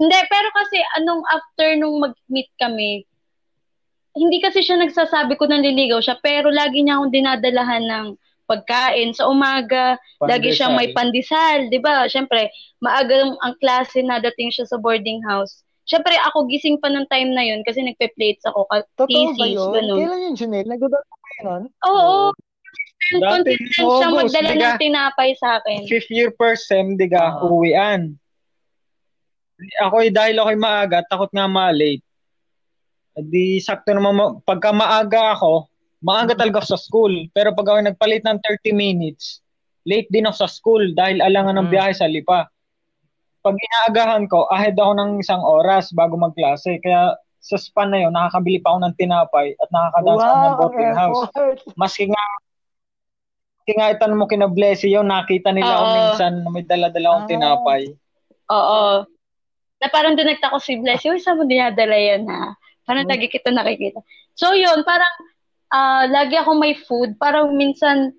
Hindi, 0.00 0.18
pero 0.32 0.48
kasi 0.56 0.80
anong 0.96 1.22
after 1.28 1.68
nung 1.76 2.00
mag-meet 2.00 2.48
kami, 2.56 3.04
hindi 4.16 4.38
kasi 4.40 4.64
siya 4.64 4.80
nagsasabi 4.80 5.36
ko 5.36 5.44
nang 5.46 5.62
liligaw 5.62 6.00
siya, 6.00 6.16
pero 6.24 6.48
lagi 6.48 6.82
niya 6.82 6.98
akong 6.98 7.12
dinadalahan 7.14 7.84
ng 7.84 8.06
pagkain. 8.50 9.14
Sa 9.14 9.30
umaga, 9.30 9.94
lagi 10.26 10.50
siyang 10.50 10.74
may 10.74 10.90
pandesal, 10.90 11.70
'di 11.70 11.78
ba? 11.78 12.10
Syempre, 12.10 12.50
maaga 12.82 13.30
ang 13.44 13.54
klase 13.62 14.02
na 14.02 14.18
dating 14.18 14.50
siya 14.50 14.66
sa 14.66 14.80
boarding 14.82 15.22
house. 15.22 15.62
Syempre, 15.86 16.14
ako 16.26 16.46
gising 16.46 16.78
pa 16.78 16.90
ng 16.90 17.06
time 17.10 17.34
na 17.34 17.42
yun 17.42 17.62
kasi 17.66 17.82
nagpe-plates 17.82 18.46
ako. 18.46 18.66
Totoo 18.94 19.10
thesis, 19.10 19.38
ba 19.38 19.46
yun? 19.46 19.70
ganun. 19.74 19.98
Kailan 19.98 20.20
yun, 20.22 20.34
Junel? 20.38 20.66
Nagdodot 20.70 21.02
ka 21.02 21.14
ba 21.18 21.34
yun? 21.42 21.62
Oo. 21.82 22.30
Dati, 23.10 23.58
Consistent 23.58 23.90
siya 23.98 24.08
magdala 24.14 24.50
diga. 24.54 24.62
ng 24.70 24.78
tinapay 24.78 25.30
sa 25.34 25.58
akin. 25.58 25.82
Fifth 25.90 26.14
year 26.14 26.30
per 26.30 26.54
sem, 26.54 26.94
di 26.94 27.10
ka, 27.10 27.42
Oo. 27.42 27.58
uwian. 27.58 28.14
Ako 29.80 29.96
dahil 30.08 30.36
ako'y 30.36 30.56
maaga, 30.56 31.04
takot 31.04 31.28
nga 31.30 31.44
ma-late. 31.44 32.04
Di 33.16 33.60
sakto 33.60 33.92
naman, 33.92 34.16
ma- 34.16 34.34
pagka 34.40 34.72
maaga 34.72 35.36
ako, 35.36 35.68
maaga 36.00 36.32
talaga 36.32 36.62
ako 36.62 36.68
sa 36.68 36.80
school. 36.80 37.12
Pero 37.30 37.52
pag 37.52 37.68
ako 37.68 37.78
nagpalit 37.84 38.24
ng 38.24 38.40
30 38.40 38.72
minutes, 38.72 39.44
late 39.84 40.08
din 40.08 40.24
ako 40.24 40.36
sa 40.38 40.48
school 40.48 40.94
dahil 40.94 41.20
alangan 41.20 41.60
ng 41.60 41.66
Mm. 41.68 41.72
biyahe 41.72 41.92
sa 41.92 42.08
lipa. 42.08 42.48
Pag 43.40 43.56
inaagahan 43.56 44.28
ko, 44.28 44.48
ahead 44.48 44.76
ako 44.76 44.92
ng 44.96 45.10
isang 45.20 45.40
oras 45.40 45.92
bago 45.92 46.16
magklase. 46.16 46.76
Kaya 46.80 47.16
sa 47.40 47.56
span 47.56 47.88
na 47.88 48.04
yun, 48.04 48.12
nakakabili 48.12 48.60
pa 48.60 48.72
ako 48.72 48.78
ng 48.84 48.96
tinapay 48.96 49.56
at 49.56 49.68
nakakadance 49.68 50.20
ako 50.20 50.28
ng 50.28 50.36
Wow, 50.36 50.44
ang 50.46 50.58
boarding 50.60 50.92
house. 50.92 51.22
Maski 51.72 52.04
nga, 52.08 52.24
maski 53.56 53.72
nga 53.76 53.88
itanong 53.90 54.18
mo 54.20 54.26
kina 54.28 54.44
Blessy 54.44 54.92
yun, 54.92 55.08
nakita 55.08 55.52
nila 55.52 55.72
ako 55.72 55.84
Oo. 55.84 55.94
minsan 55.94 56.32
na 56.38 56.48
may 56.48 56.64
dala-dala 56.64 57.06
akong 57.10 57.24
Ah. 57.24 57.32
tinapay. 57.32 57.82
Oo. 58.48 58.84
Na 59.80 59.88
parang 59.88 60.12
doon 60.12 60.28
nagtako 60.36 60.60
si 60.60 60.76
Bless, 60.76 61.02
yung 61.08 61.16
saan 61.16 61.40
mo 61.40 61.48
dinadala 61.48 61.96
yan 61.96 62.28
ha? 62.28 62.52
Parang 62.84 63.08
Hmm. 63.08 63.12
lagi 63.16 63.32
kita 63.32 63.48
nakikita. 63.48 64.04
So 64.36 64.52
yun, 64.52 64.84
parang 64.84 65.08
ah, 65.70 66.04
lagi 66.10 66.34
ako 66.34 66.58
may 66.58 66.74
food. 66.74 67.14
Parang 67.16 67.54
minsan, 67.54 68.10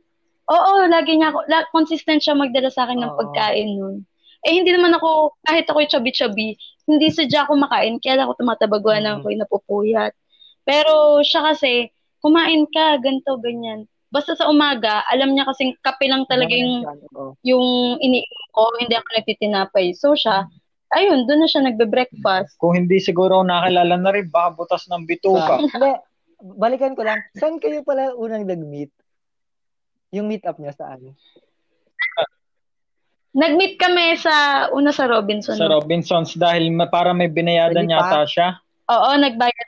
oo, 0.47 0.74
lagi 0.88 1.19
niya 1.19 1.36
ako, 1.36 1.39
la, 1.52 1.67
consistent 1.69 2.24
siya 2.24 2.32
magdala 2.34 2.71
sa 2.71 2.88
akin 2.88 2.97
ng 3.04 3.12
Oo. 3.12 3.17
pagkain 3.19 3.69
nun. 3.76 4.08
Eh, 4.47 4.56
hindi 4.58 4.71
naman 4.71 4.95
ako, 4.95 5.36
kahit 5.45 5.67
ako 5.67 5.84
chubby-chubby, 5.86 6.56
hindi 6.88 7.08
sadya 7.12 7.43
ako 7.45 7.60
makain, 7.60 8.00
kaya 8.00 8.24
ako 8.24 8.39
tumatabaguan 8.39 9.04
Mm. 9.06 9.19
ako, 9.19 9.26
napupuyat. 9.36 10.15
Pero 10.63 11.19
siya 11.21 11.43
kasi, 11.45 11.91
kumain 12.24 12.65
ka, 12.71 12.97
ganto 13.04 13.36
ganyan. 13.43 13.84
Basta 14.08 14.32
sa 14.34 14.47
umaga, 14.47 15.04
alam 15.12 15.36
niya 15.36 15.43
kasing 15.52 15.76
kape 15.84 16.08
lang 16.08 16.24
talaga 16.32 16.56
yung 16.56 16.88
yung 17.43 17.67
iniinom 18.00 18.47
ko, 18.56 18.63
hindi 18.80 18.95
ako 18.95 19.08
nagtitinapay. 19.12 19.86
So 19.91 20.15
siya, 20.15 20.47
ayun, 20.91 21.27
doon 21.27 21.39
na 21.43 21.49
siya 21.49 21.63
nagbe-breakfast. 21.63 22.60
Kung 22.60 22.75
hindi 22.75 22.99
siguro 22.99 23.41
ako 23.41 23.47
nakilala 23.47 23.95
na 23.97 24.12
rin, 24.12 24.27
baka 24.27 24.56
butas 24.56 24.86
ng 24.91 25.08
bituka. 25.08 25.60
Hindi, 25.60 25.91
balikan 26.41 26.93
ko 26.93 27.06
lang. 27.06 27.19
Saan 27.38 27.58
kayo 27.62 27.84
pala 27.86 28.15
unang 28.15 28.43
nag-meet? 28.43 28.91
Yung 30.12 30.27
meet 30.27 30.43
up 30.43 30.60
niya 30.60 30.75
saan? 30.75 31.15
Nag-meet 33.32 33.80
kami 33.80 34.19
sa, 34.19 34.67
una 34.75 34.91
sa 34.91 35.08
Robinson. 35.08 35.56
sa 35.56 35.71
Robinsons 35.71 36.36
dahil 36.36 36.67
ma- 36.67 36.91
para 36.91 37.15
may 37.15 37.32
binayadan 37.32 37.88
Sa 37.88 37.95
Lipa? 37.95 38.04
yata 38.04 38.21
siya. 38.27 38.47
Oo, 38.91 39.10
nagbayad. 39.15 39.67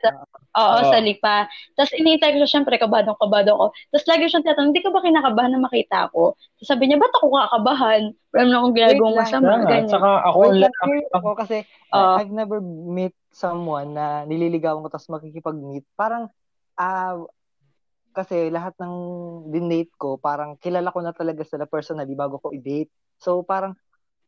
Na- 0.54 0.60
Oo, 0.62 0.78
Oo. 0.86 0.92
sa 0.94 1.00
Lipa. 1.02 1.50
Tapos 1.74 1.92
inintay 1.98 2.30
ko 2.34 2.38
siya, 2.46 2.54
syempre, 2.62 2.78
kabadong 2.78 3.18
kabado 3.18 3.52
ko. 3.58 3.66
Tapos 3.90 4.06
lagi 4.06 4.30
siyang 4.30 4.46
tinatanong, 4.46 4.70
hindi 4.70 4.86
ka 4.86 4.94
ba 4.94 5.02
kinakabahan 5.02 5.52
na 5.58 5.66
makita 5.66 5.98
ako? 6.10 6.38
Tapos 6.38 6.68
sabi 6.70 6.84
niya, 6.86 7.02
ba't 7.02 7.14
ako 7.18 7.26
kakabahan? 7.34 8.02
Wala 8.34 8.42
naman 8.46 8.58
akong 8.62 8.76
ginagawang 8.78 9.18
masama. 9.18 9.52
Nga, 9.58 9.66
Ganyan. 9.70 9.94
Saka 9.94 10.10
ako 10.30 10.38
Wait 10.38 10.50
ang 10.54 10.60
lang, 10.62 10.74
ako 11.14 11.30
kasi 11.34 11.58
Oo. 11.94 12.16
I've 12.22 12.34
never 12.34 12.60
met 12.94 13.14
someone 13.34 13.98
na 13.98 14.06
nililigawan 14.30 14.86
ko 14.86 14.90
tapos 14.94 15.10
makikipag-meet. 15.10 15.86
Parang, 15.98 16.30
ah, 16.78 17.18
kasi 18.14 18.54
lahat 18.54 18.78
ng 18.78 18.96
dinate 19.50 19.90
ko, 19.98 20.22
parang 20.22 20.54
kilala 20.62 20.94
ko 20.94 21.02
na 21.02 21.18
talaga 21.18 21.42
sila 21.42 21.66
personally 21.66 22.14
bago 22.14 22.38
ko 22.38 22.54
i-date. 22.54 22.94
So, 23.18 23.42
parang 23.42 23.74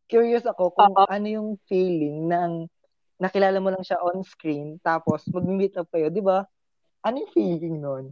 curious 0.10 0.46
ako 0.46 0.74
kung 0.74 0.94
Oo. 0.94 1.06
ano 1.06 1.28
yung 1.30 1.50
feeling 1.70 2.26
ng 2.30 2.52
nakilala 3.18 3.58
mo 3.58 3.70
lang 3.70 3.82
siya 3.82 4.00
on 4.00 4.22
screen 4.22 4.80
tapos 4.80 5.24
mag-meet 5.30 5.76
up 5.76 5.88
kayo, 5.88 6.10
di 6.10 6.20
ba? 6.20 6.44
Ano 7.02 7.22
yung 7.22 7.32
feeling 7.32 7.78
nun? 7.80 8.06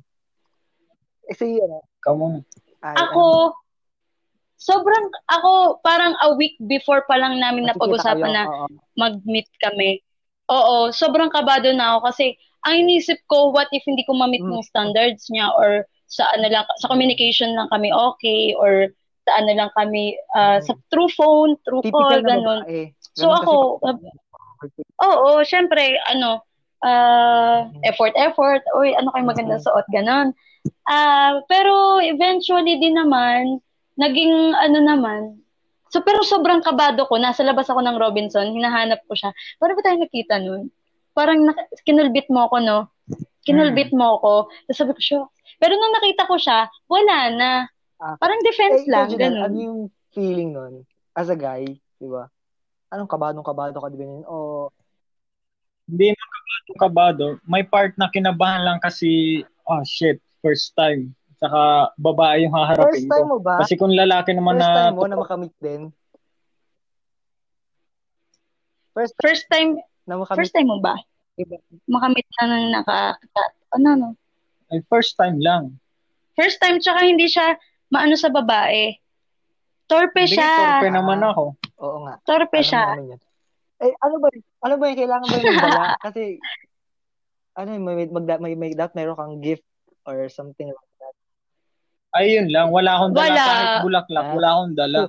Eh, 1.26 1.34
sige, 1.34 1.60
ano? 1.60 1.84
Kamu. 2.00 2.44
Ay, 2.80 2.96
Ako, 3.00 3.56
sobrang, 4.56 5.06
ako, 5.28 5.80
parang 5.82 6.14
a 6.20 6.36
week 6.36 6.56
before 6.62 7.04
pa 7.04 7.16
lang 7.16 7.40
namin 7.40 7.64
ano, 7.66 7.76
napag-usapan 7.76 8.32
na 8.32 8.44
oo. 8.46 8.66
mag-meet 8.96 9.48
kami. 9.60 10.00
Oo, 10.48 10.92
sobrang 10.92 11.32
kabado 11.32 11.72
na 11.72 11.96
ako 11.96 12.12
kasi 12.12 12.26
ang 12.64 12.80
inisip 12.80 13.20
ko, 13.28 13.52
what 13.52 13.68
if 13.72 13.84
hindi 13.84 14.04
ko 14.04 14.16
ma-meet 14.16 14.44
Mm. 14.44 14.56
yung 14.56 14.64
standards 14.64 15.28
niya 15.28 15.52
or 15.52 15.84
sa 16.08 16.28
ano 16.32 16.48
lang, 16.48 16.64
sa 16.80 16.88
communication 16.88 17.56
lang 17.56 17.68
kami 17.72 17.92
okay 17.92 18.54
or 18.56 18.92
sa 19.24 19.40
ano 19.40 19.52
lang 19.52 19.72
kami, 19.76 20.16
Mm. 20.36 20.60
sa 20.62 20.72
through 20.88 21.12
phone, 21.12 21.56
through 21.64 21.84
Typical 21.84 22.00
call, 22.04 22.24
ganun. 22.24 22.62
babae. 22.64 22.92
So 23.16 23.32
Ganun 23.32 23.40
ako, 23.40 23.54
kasi- 23.80 24.23
Oo, 25.04 25.44
syempre, 25.44 25.98
ano, 26.08 26.44
ah, 26.84 27.68
effort, 27.88 28.14
effort, 28.16 28.62
uy, 28.78 28.94
ano 28.96 29.10
kayo 29.12 29.26
maganda 29.26 29.58
suot, 29.60 29.88
ganon. 29.92 30.36
Ah, 30.88 31.44
pero 31.52 32.00
eventually 32.00 32.80
din 32.80 32.96
naman, 32.96 33.60
naging 34.00 34.56
ano 34.58 34.80
naman, 34.80 35.38
so 35.94 36.02
pero 36.02 36.26
sobrang 36.26 36.64
kabado 36.64 37.06
ko, 37.06 37.20
nasa 37.20 37.46
labas 37.46 37.70
ako 37.70 37.84
ng 37.84 38.00
Robinson, 38.00 38.50
hinahanap 38.52 39.04
ko 39.06 39.14
siya. 39.14 39.30
Paano 39.60 39.78
ba 39.78 39.86
tayo 39.86 39.98
nakita 40.02 40.36
nun? 40.42 40.72
Parang 41.14 41.46
nak- 41.46 41.70
kinulbit 41.86 42.26
mo 42.34 42.50
ako, 42.50 42.58
no? 42.64 42.78
Kinulbit 43.46 43.92
mo 43.94 44.18
ako. 44.18 44.50
Tapos 44.66 44.78
sabi 44.80 44.92
ko 44.98 45.02
siya, 45.04 45.20
pero 45.62 45.78
nung 45.78 45.94
nakita 45.94 46.26
ko 46.26 46.36
siya, 46.40 46.66
wala 46.90 47.18
na. 47.36 47.52
Ah. 48.02 48.16
Parang 48.18 48.42
defense 48.42 48.84
Eh, 48.84 48.90
lang, 48.90 49.08
ganun. 49.14 49.46
Ano 49.46 49.58
yung 49.60 49.82
feeling 50.12 50.52
nun? 50.56 50.74
As 51.14 51.30
a 51.30 51.38
guy, 51.38 51.64
di 52.02 52.08
ba? 52.10 52.26
Anong 52.94 53.10
kabadong-kabado 53.10 53.74
ka, 53.74 53.90
di 53.90 53.98
ba? 53.98 54.06
yun? 54.06 54.24
O, 54.30 54.70
Hindi 55.84 56.14
naman 56.14 56.40
kabado 56.40 56.72
kabado. 56.78 57.26
May 57.44 57.66
part 57.66 57.98
na 57.98 58.08
kinabahan 58.08 58.62
lang 58.64 58.78
kasi, 58.80 59.42
oh 59.66 59.82
shit, 59.84 60.22
first 60.40 60.72
time. 60.78 61.12
Saka 61.42 61.92
babae 62.00 62.46
yung 62.46 62.54
haharapin 62.56 63.04
first 63.04 63.10
time 63.10 63.28
ko. 63.28 63.32
mo 63.36 63.38
ba? 63.42 63.60
Kasi 63.60 63.74
kung 63.76 63.92
lalaki 63.92 64.32
naman 64.32 64.56
First 64.56 64.70
na, 64.70 64.78
time 64.78 64.96
mo 64.96 65.08
na 65.10 65.18
makamit 65.20 65.54
din? 65.60 65.82
First 68.94 69.18
First 69.18 69.46
time, 69.50 69.82
na 70.06 70.22
makamit, 70.22 70.38
first 70.40 70.54
time 70.54 70.70
mo 70.70 70.78
ba? 70.78 70.96
Diba? 71.34 71.58
Makamit 71.90 72.30
na 72.38 72.44
nang 72.46 72.66
naka, 72.72 73.18
ano, 73.74 73.90
no? 73.98 74.10
ay 74.70 74.80
first 74.88 75.18
time 75.18 75.42
lang. 75.42 75.76
First 76.34 76.62
time, 76.62 76.78
tsaka 76.78 77.06
hindi 77.06 77.26
siya 77.26 77.58
maano 77.90 78.14
sa 78.16 78.30
babae. 78.30 78.94
Torpe 79.86 80.26
Hindi, 80.26 80.38
siya. 80.38 80.80
torpe 80.80 80.90
naman 80.90 81.22
ako. 81.22 81.54
Oo 81.84 81.98
nga. 82.08 82.16
Torpe 82.24 82.64
Alam 82.64 82.66
siya. 82.66 82.84
yun. 82.96 83.20
Eh, 83.84 83.92
ano 84.00 84.16
ba, 84.24 84.28
ano 84.64 84.74
ba 84.80 84.86
yung 84.88 85.00
kailangan 85.04 85.28
ba 85.28 85.36
yung 85.36 85.60
dala? 85.60 85.84
Kasi, 86.06 86.22
ano 87.60 87.70
yun, 87.76 87.84
may, 87.84 87.96
may, 88.08 88.08
may, 88.40 88.54
may, 88.56 88.72
dapat 88.72 88.96
meron 88.96 89.20
kang 89.20 89.44
gift 89.44 89.68
or 90.08 90.32
something 90.32 90.72
like 90.72 90.94
that. 91.04 91.16
Ayun 92.16 92.48
lang, 92.48 92.72
wala 92.72 92.96
akong 92.96 93.14
dala 93.18 93.28
Wala. 93.28 93.44
kahit 93.44 93.70
bulaklak, 93.84 94.26
Ah. 94.26 94.34
wala 94.38 94.48
akong 94.56 94.74
dala. 94.78 95.00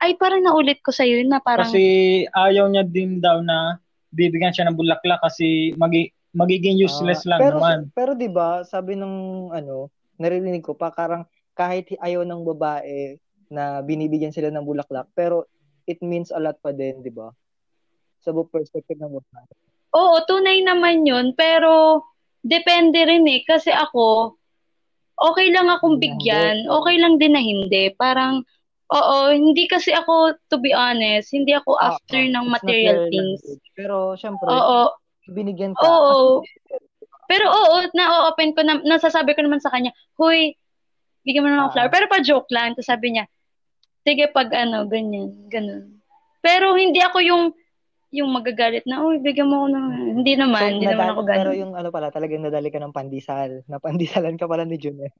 Ay, 0.00 0.16
parang 0.16 0.40
naulit 0.40 0.80
ko 0.80 0.90
sa'yo 0.90 1.20
yun 1.20 1.28
na 1.30 1.38
parang, 1.38 1.68
Kasi 1.68 1.84
ayaw 2.26 2.66
niya 2.72 2.82
din 2.88 3.20
daw 3.20 3.44
na 3.44 3.76
bibigyan 4.10 4.50
siya 4.50 4.66
ng 4.66 4.74
bulaklak 4.80 5.20
kasi 5.20 5.76
magi, 5.76 6.10
magiging 6.32 6.80
useless 6.80 7.22
Ah, 7.28 7.36
lang 7.36 7.40
pero, 7.44 7.56
naman. 7.60 7.78
Pero 7.92 8.10
'di 8.16 8.26
ba, 8.32 8.64
sabi 8.64 8.96
ng 8.96 9.14
ano, 9.52 9.92
narinig 10.16 10.64
ko 10.64 10.72
pa 10.74 10.90
parang 10.90 11.28
kahit 11.52 11.92
ayaw 12.00 12.24
ng 12.24 12.42
babae 12.42 13.20
na 13.52 13.84
binibigyan 13.84 14.32
sila 14.32 14.48
ng 14.48 14.64
bulaklak, 14.64 15.06
pero 15.12 15.44
it 15.90 15.98
means 16.00 16.30
a 16.30 16.38
lot 16.38 16.54
pa 16.62 16.70
din, 16.70 17.02
'di 17.02 17.10
ba? 17.10 17.34
Sa 18.22 18.30
bu- 18.30 18.46
perspective 18.46 18.94
ng 18.96 19.10
babae. 19.10 19.50
oo, 19.90 20.16
tunay 20.22 20.62
naman 20.62 21.02
yun, 21.02 21.34
pero 21.34 22.04
depende 22.40 23.02
rin 23.02 23.26
eh. 23.26 23.42
Kasi 23.42 23.74
ako, 23.74 24.38
okay 25.18 25.50
lang 25.50 25.66
akong 25.66 25.98
bigyan, 25.98 26.70
okay 26.70 26.94
lang 26.96 27.18
din 27.18 27.34
na 27.34 27.42
hindi. 27.42 27.90
Parang, 27.98 28.46
oo, 28.88 29.16
hindi 29.34 29.66
kasi 29.66 29.90
ako, 29.90 30.38
to 30.46 30.62
be 30.62 30.70
honest, 30.70 31.34
hindi 31.34 31.50
ako 31.52 31.74
Ah, 31.76 31.98
after 31.98 32.22
ah, 32.22 32.30
ng 32.30 32.46
material 32.46 32.96
your 33.02 33.10
things. 33.10 33.40
language. 33.42 33.66
Pero 33.74 33.96
syempre, 34.14 34.46
Oo, 34.46 34.94
binigyan 35.34 35.74
ka. 35.74 35.82
Oo. 35.82 36.46
Pero 37.26 37.46
oo, 37.46 37.76
na-open 37.94 38.54
ko, 38.54 38.60
na, 38.62 38.78
nasasabi 38.82 39.34
ko 39.34 39.42
naman 39.42 39.58
sa 39.58 39.70
kanya, 39.70 39.90
huy, 40.14 40.54
bigyan 41.22 41.44
mo 41.44 41.48
naman 41.50 41.66
ako 41.66 41.70
Ah. 41.70 41.74
flower. 41.76 41.92
Pero 41.92 42.06
pa 42.06 42.18
joke 42.22 42.50
lang. 42.50 42.72
Tapos 42.74 42.86
sabi 42.86 43.14
niya, 43.14 43.26
sige 44.02 44.28
pag 44.30 44.48
ano, 44.52 44.86
ganyan, 44.86 45.48
ganun. 45.48 46.00
Pero 46.40 46.72
hindi 46.74 46.98
ako 46.98 47.18
yung, 47.20 47.44
yung 48.10 48.30
magagalit 48.32 48.82
na, 48.88 49.04
uy, 49.04 49.20
bigyan 49.20 49.46
mo 49.46 49.62
ako 49.62 49.68
ng, 49.70 49.86
hindi 50.18 50.32
So, 50.34 50.40
naman, 50.40 50.68
hindi 50.80 50.86
naman 50.88 50.96
nadali- 50.98 51.12
ako 51.12 51.20
pero 51.22 51.50
ganun. 51.52 51.60
yung 51.60 51.72
ano 51.76 51.88
pala, 51.88 52.08
talagang 52.10 52.42
nadali 52.42 52.68
ka 52.68 52.80
ng 52.80 52.96
pandesal. 52.96 53.50
Napandisalan 53.68 54.34
ka 54.34 54.48
pala 54.48 54.64
ni 54.64 54.76
Jun 54.80 54.98
eh. 55.04 55.12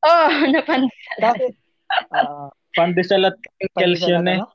Oh, 0.00 0.28
napan, 0.54 0.88
Dati, 1.16 1.44
ah, 2.10 2.48
Pandesal 2.72 3.26
at 3.28 3.36
yun 3.76 4.24
at 4.24 4.30
eh. 4.30 4.38
ano? 4.38 4.46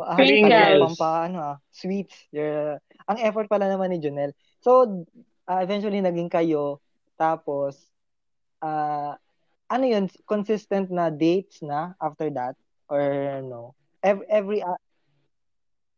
Ah, 0.00 0.14
Pringles. 0.16 0.46
pandesal, 0.46 0.78
pampa, 0.86 1.10
ano 1.26 1.38
ah, 1.42 1.56
sweets. 1.68 2.14
You're, 2.30 2.78
ang 3.10 3.18
effort 3.20 3.50
pala 3.50 3.66
naman 3.66 3.90
ni 3.90 3.98
Junel. 3.98 4.30
So, 4.62 5.02
ah, 5.44 5.60
eventually 5.60 5.98
naging 5.98 6.30
kayo, 6.30 6.78
tapos, 7.18 7.90
ah, 8.62 9.18
ano 9.70 9.84
yun, 9.86 10.04
consistent 10.24 10.90
na 10.90 11.08
dates 11.08 11.62
na 11.62 11.94
after 11.96 12.26
that? 12.28 12.58
Or 12.86 13.00
no? 13.40 13.72
Every, 14.02 14.26
every 14.28 14.60
uh, 14.60 14.74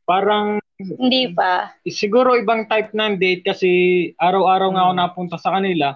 Parang 0.02 0.60
Hindi 0.76 1.30
pa. 1.30 1.70
siguro 1.86 2.34
ibang 2.34 2.66
type 2.66 2.90
ng 2.90 3.14
date 3.16 3.46
kasi 3.46 3.70
araw-araw 4.18 4.68
nga 4.68 4.82
ako 4.82 4.92
Hmm. 4.92 5.00
napunta 5.00 5.36
sa 5.38 5.54
kanila. 5.54 5.94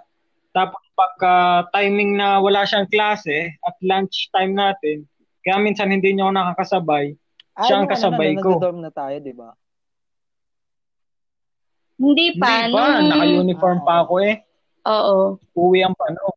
Tapos 0.51 0.79
pagka 0.95 1.35
timing 1.71 2.15
na 2.15 2.39
wala 2.39 2.63
siyang 2.63 2.87
klase 2.87 3.59
at 3.61 3.75
lunch 3.83 4.31
time 4.31 4.55
natin, 4.55 5.05
kaya 5.43 5.59
minsan 5.59 5.91
hindi 5.91 6.15
niyo 6.15 6.31
ako 6.31 6.35
nakakasabay. 6.35 7.13
ay, 7.53 7.65
Siya 7.67 7.77
ang 7.77 7.89
ano, 7.89 7.93
kasabay 7.93 8.29
nung 8.31 8.41
ko. 8.41 8.51
nagdo-dorm 8.55 8.79
na 8.81 8.91
tayo, 8.91 9.17
di 9.19 9.35
ba? 9.35 9.51
Hindi 11.97 12.27
pa. 12.37 12.49
Hindi 12.63 12.73
pa, 12.73 12.85
nung- 12.95 13.09
naka-uniform 13.11 13.79
pa 13.83 13.95
ako 14.05 14.15
eh. 14.23 14.35
Oo. 14.87 15.41
Uwi 15.53 15.81
ang 15.83 15.97
pano. 15.97 16.36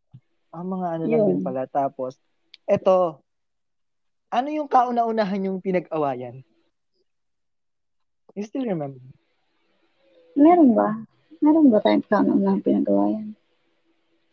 Ah, 0.49 0.65
mga 0.65 0.87
ano 0.97 1.03
lang 1.05 1.21
Yun. 1.23 1.29
din 1.29 1.41
pala. 1.45 1.69
Tapos, 1.69 2.17
eto, 2.65 3.21
ano 4.33 4.47
yung 4.49 4.69
kauna-unahan 4.69 5.45
yung 5.45 5.61
pinag-awayan? 5.61 6.41
You 8.33 8.43
still 8.45 8.65
remember? 8.65 9.01
Meron 10.37 10.73
ba? 10.73 10.95
Meron 11.41 11.69
ba 11.73 11.81
tayong 11.81 12.05
plano 12.05 12.37
ng 12.37 12.61
pinagawa 12.61 13.13
yan? 13.13 13.27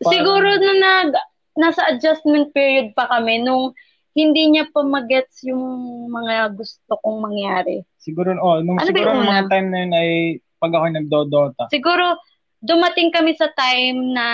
Parang- 0.01 0.13
Siguro 0.13 0.47
na 0.57 0.71
nag, 0.77 1.09
nasa 1.57 1.81
adjustment 1.89 2.53
period 2.53 2.93
pa 2.93 3.09
kami 3.09 3.41
nung 3.41 3.73
hindi 4.17 4.49
niya 4.49 4.69
pa 4.73 4.81
magets 4.81 5.45
yung 5.45 5.61
mga 6.09 6.53
gusto 6.57 6.97
kong 7.01 7.21
mangyari. 7.21 7.85
Siguro, 8.01 8.33
oh, 8.41 8.61
nung 8.65 8.81
Ano 8.81 8.85
ba 8.85 8.89
siguro 8.89 9.09
yung 9.13 9.17
nung 9.21 9.29
mga 9.29 9.45
time 9.49 9.67
na 9.69 9.77
yun 9.85 9.93
ay 9.93 10.09
pag 10.57 10.73
ako 10.73 10.85
nagdodota. 10.89 11.63
Siguro, 11.69 12.17
dumating 12.61 13.13
kami 13.13 13.37
sa 13.37 13.49
time 13.53 14.17
na 14.17 14.25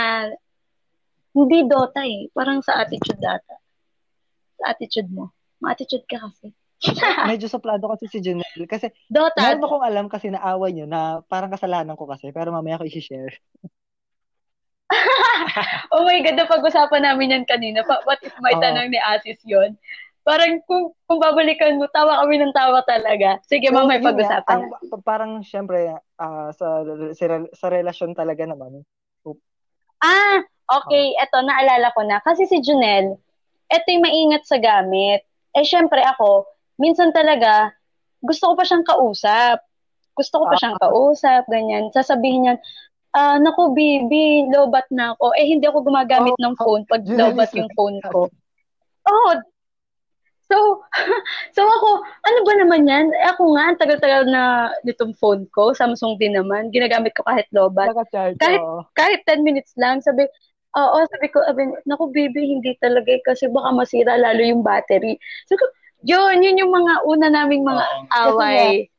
hindi 1.34 1.66
Dota 1.66 2.06
eh. 2.06 2.30
Parang 2.30 2.62
sa 2.62 2.78
attitude 2.80 3.20
data. 3.20 3.58
Sa 4.62 4.64
attitude 4.70 5.10
mo. 5.10 5.34
Ma-attitude 5.60 6.06
ka 6.06 6.22
kasi. 6.30 6.54
Medyo 7.32 7.48
soplado 7.50 7.90
kasi 7.90 8.06
si 8.12 8.20
Janelle. 8.22 8.68
Kasi, 8.70 8.94
Dota. 9.10 9.42
meron 9.42 9.66
akong 9.66 9.86
alam 9.86 10.06
kasi 10.12 10.30
naaway 10.30 10.76
nyo 10.76 10.86
na 10.86 11.24
parang 11.26 11.50
kasalanan 11.50 11.98
ko 11.98 12.06
kasi. 12.06 12.30
Pero 12.30 12.54
mamaya 12.54 12.78
ko 12.80 12.86
i-share. 12.86 13.34
oh 15.96 16.06
my 16.06 16.22
God, 16.22 16.38
napag-usapan 16.38 17.02
namin 17.02 17.34
yan 17.34 17.46
kanina. 17.50 17.82
Pa, 17.82 18.04
what 18.06 18.22
if 18.22 18.36
may 18.44 18.54
Oo. 18.54 18.62
tanong 18.62 18.94
ni 18.94 19.00
Asis 19.02 19.42
yon? 19.48 19.74
Parang 20.24 20.64
kung, 20.64 20.96
kung 21.04 21.20
babalikan 21.20 21.76
mo, 21.76 21.88
tawa 21.92 22.24
kami 22.24 22.40
ng 22.40 22.56
tawa 22.56 22.80
talaga. 22.88 23.44
Sige, 23.44 23.68
mamaya 23.68 24.00
yun 24.00 24.08
nga, 24.08 24.10
pag-usapan 24.16 24.56
ang, 24.56 24.64
pa- 24.72 25.04
parang, 25.04 25.32
syempre, 25.44 25.92
ah, 26.16 26.52
sa, 26.56 26.84
sa, 27.12 27.26
sa 27.52 27.68
relasyon 27.68 28.16
talaga 28.16 28.48
naman. 28.48 28.88
Ah, 30.00 30.44
okay. 30.80 31.06
Eto, 31.18 31.42
naalala 31.42 31.94
ko 31.94 32.02
na. 32.02 32.18
Kasi 32.20 32.46
si 32.46 32.58
Junel, 32.60 33.18
eto 33.68 33.88
yung 33.90 34.06
maingat 34.06 34.46
sa 34.46 34.58
gamit. 34.58 35.22
Eh, 35.54 35.66
syempre 35.66 36.02
ako, 36.02 36.46
minsan 36.78 37.14
talaga, 37.14 37.74
gusto 38.20 38.52
ko 38.52 38.54
pa 38.56 38.66
siyang 38.66 38.86
kausap. 38.86 39.62
Gusto 40.14 40.42
ko 40.42 40.44
pa 40.46 40.58
siyang 40.58 40.78
kausap, 40.78 41.46
ganyan. 41.50 41.90
Sasabihin 41.90 42.46
niyan, 42.46 42.58
ah, 43.14 43.38
naku, 43.38 43.74
baby, 43.74 44.50
lobat 44.50 44.86
na 44.90 45.14
ako. 45.14 45.34
Eh, 45.38 45.46
hindi 45.46 45.66
ako 45.66 45.86
gumagamit 45.86 46.34
Oh, 46.38 46.42
ng 46.42 46.56
phone 46.58 46.84
pag 46.86 47.02
lobat 47.06 47.50
yung 47.54 47.70
phone 47.78 47.98
ko. 48.10 48.30
Oh, 49.04 49.34
so, 50.48 50.58
so 51.56 51.62
ako, 51.66 51.90
ano 52.02 52.40
ba 52.46 52.54
naman 52.62 52.86
yan? 52.86 53.10
Eh, 53.10 53.26
ako 53.30 53.58
nga, 53.58 53.64
ang 53.74 53.80
tagal-tagal 53.82 54.24
na 54.30 54.70
nitong 54.86 55.14
phone 55.18 55.50
ko, 55.50 55.74
Samsung 55.74 56.18
din 56.18 56.38
naman, 56.38 56.70
ginagamit 56.70 57.14
ko 57.18 57.26
kahit 57.26 57.50
lobat 57.50 57.90
kahit- 58.38 58.62
kahit 58.94 59.22
10 59.26 59.42
minutes 59.42 59.74
lang, 59.78 59.98
sabi, 60.00 60.30
oo, 60.78 60.98
sabi 61.10 61.28
ko, 61.30 61.42
sabi, 61.46 61.70
naku 61.86 62.10
baby, 62.10 62.58
hindi 62.58 62.74
talaga 62.82 63.10
eh, 63.14 63.22
kasi 63.22 63.50
baka 63.50 63.70
masira 63.74 64.18
lalo 64.18 64.42
yung 64.42 64.62
battery. 64.66 65.18
Sabi 65.46 65.58
ko, 65.62 65.68
yun, 66.04 66.44
yun 66.44 66.60
yung 66.60 66.74
mga 66.74 66.94
una 67.08 67.28
naming 67.32 67.64
mga 67.64 67.84
Oo. 68.28 68.36
away. 68.36 68.90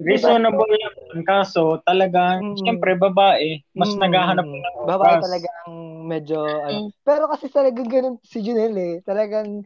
Reasonable 0.00 0.64
lang. 0.80 1.24
Kaso, 1.28 1.80
talagang, 1.84 2.56
Mm. 2.56 2.64
syempre, 2.64 2.96
babae, 2.96 3.60
mas 3.76 3.92
Mm, 3.96 4.00
naghahanap 4.00 4.46
ng 4.48 4.64
Babae 4.88 5.14
oras. 5.20 5.24
talagang 5.28 5.70
medyo, 6.08 6.38
ano. 6.64 6.78
Mm. 6.88 6.90
Pero 7.04 7.24
kasi 7.28 7.46
talagang 7.52 7.88
ganun 7.88 8.16
si 8.24 8.40
Junelle 8.40 8.80
eh. 8.80 8.96
Talagang 9.04 9.60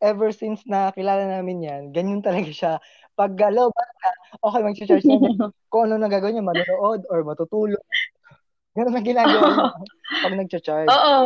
ever 0.00 0.32
since 0.32 0.64
na 0.68 0.88
kilala 0.92 1.24
namin 1.28 1.64
yan, 1.64 1.82
ganyan 1.92 2.20
talaga 2.20 2.50
siya. 2.52 2.72
Pag 3.16 3.36
galaw 3.38 3.68
okay, 4.44 4.60
mag-charge 4.64 5.04
na 5.08 5.16
niya. 5.20 5.32
Kung 5.72 5.88
ano 5.88 5.96
na 6.00 6.08
gagawin 6.12 6.36
niya, 6.40 6.44
manonood 6.44 7.04
or 7.08 7.20
matutulog. 7.24 7.80
Ganun 8.74 8.98
ang 8.98 9.06
ginagawa 9.06 9.46
niya 9.54 9.70
pag 10.22 10.34
nag-charge. 10.34 10.88
Oo. 10.90 11.18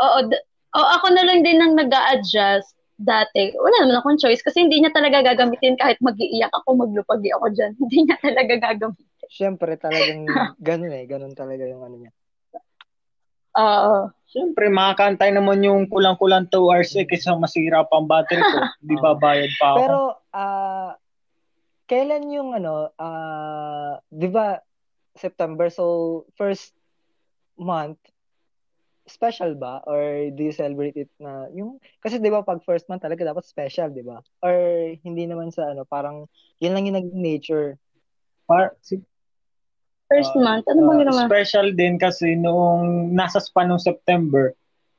Oo. 0.00 0.18
d- 0.28 0.44
Oo, 0.72 0.88
ako 0.88 1.06
na 1.12 1.22
lang 1.28 1.44
din 1.44 1.60
ang 1.60 1.76
nag 1.76 1.92
adjust 1.92 2.72
dati. 2.96 3.52
Wala 3.60 3.84
naman 3.84 4.00
akong 4.00 4.16
choice 4.16 4.40
kasi 4.40 4.64
hindi 4.64 4.80
niya 4.80 4.88
talaga 4.88 5.20
gagamitin 5.20 5.76
kahit 5.76 6.00
mag-iiyak 6.00 6.48
ako, 6.48 6.80
maglupagi 6.80 7.28
ako 7.36 7.52
dyan. 7.52 7.76
Hindi 7.80 8.08
niya 8.08 8.16
talaga 8.24 8.52
gagamitin. 8.56 9.08
Siyempre, 9.28 9.76
talagang 9.76 10.24
ganun 10.68 10.92
eh. 10.96 11.04
Ganun 11.04 11.36
talaga 11.36 11.68
yung 11.68 11.84
ano 11.84 11.96
niya. 12.00 12.12
Oo. 13.52 14.08
Siyempre, 14.32 14.72
makakantay 14.72 15.28
naman 15.28 15.60
yung 15.60 15.84
kulang-kulang 15.92 16.48
2 16.48 16.72
hours 16.72 16.96
eh, 16.96 17.04
kasi 17.04 17.28
masira 17.36 17.84
pa 17.84 18.00
ang 18.00 18.08
battery 18.08 18.40
ko. 18.40 18.58
Di 18.80 18.96
Oo. 18.96 19.04
babayad 19.04 19.52
pa 19.60 19.66
ako. 19.68 19.76
Pero, 19.76 19.98
ah, 20.32 20.90
kailan 21.84 22.32
yung 22.32 22.56
ano, 22.56 22.88
ah, 22.96 24.00
di 24.08 24.28
ba, 24.32 24.56
September, 25.16 25.68
so 25.68 26.24
first 26.36 26.72
month, 27.58 27.98
special 29.06 29.54
ba? 29.58 29.82
Or 29.84 30.30
do 30.30 30.40
you 30.46 30.54
celebrate 30.54 30.96
it 30.96 31.10
na, 31.18 31.50
yung, 31.52 31.82
kasi 32.00 32.22
di 32.22 32.30
ba 32.30 32.46
pag 32.46 32.62
first 32.64 32.88
month 32.88 33.02
talaga 33.02 33.26
dapat 33.26 33.44
special, 33.44 33.90
di 33.92 34.04
ba? 34.06 34.22
Or 34.40 34.54
hindi 35.02 35.26
naman 35.26 35.50
sa 35.50 35.74
ano, 35.74 35.84
parang, 35.84 36.30
yun 36.62 36.72
lang 36.72 36.86
yung 36.86 36.96
naging 36.98 37.20
nature. 37.22 37.68
Par- 38.46 38.78
si- 38.80 39.04
First 40.12 40.36
Ah, 40.36 40.44
month, 40.44 40.68
ano 40.68 40.80
bang 40.92 40.98
uh, 41.00 41.02
ginawa? 41.08 41.22
special 41.24 41.66
din 41.72 41.96
kasi 41.96 42.36
noong 42.36 43.16
nasa 43.16 43.40
span 43.40 43.72
ng 43.72 43.80
September, 43.80 44.52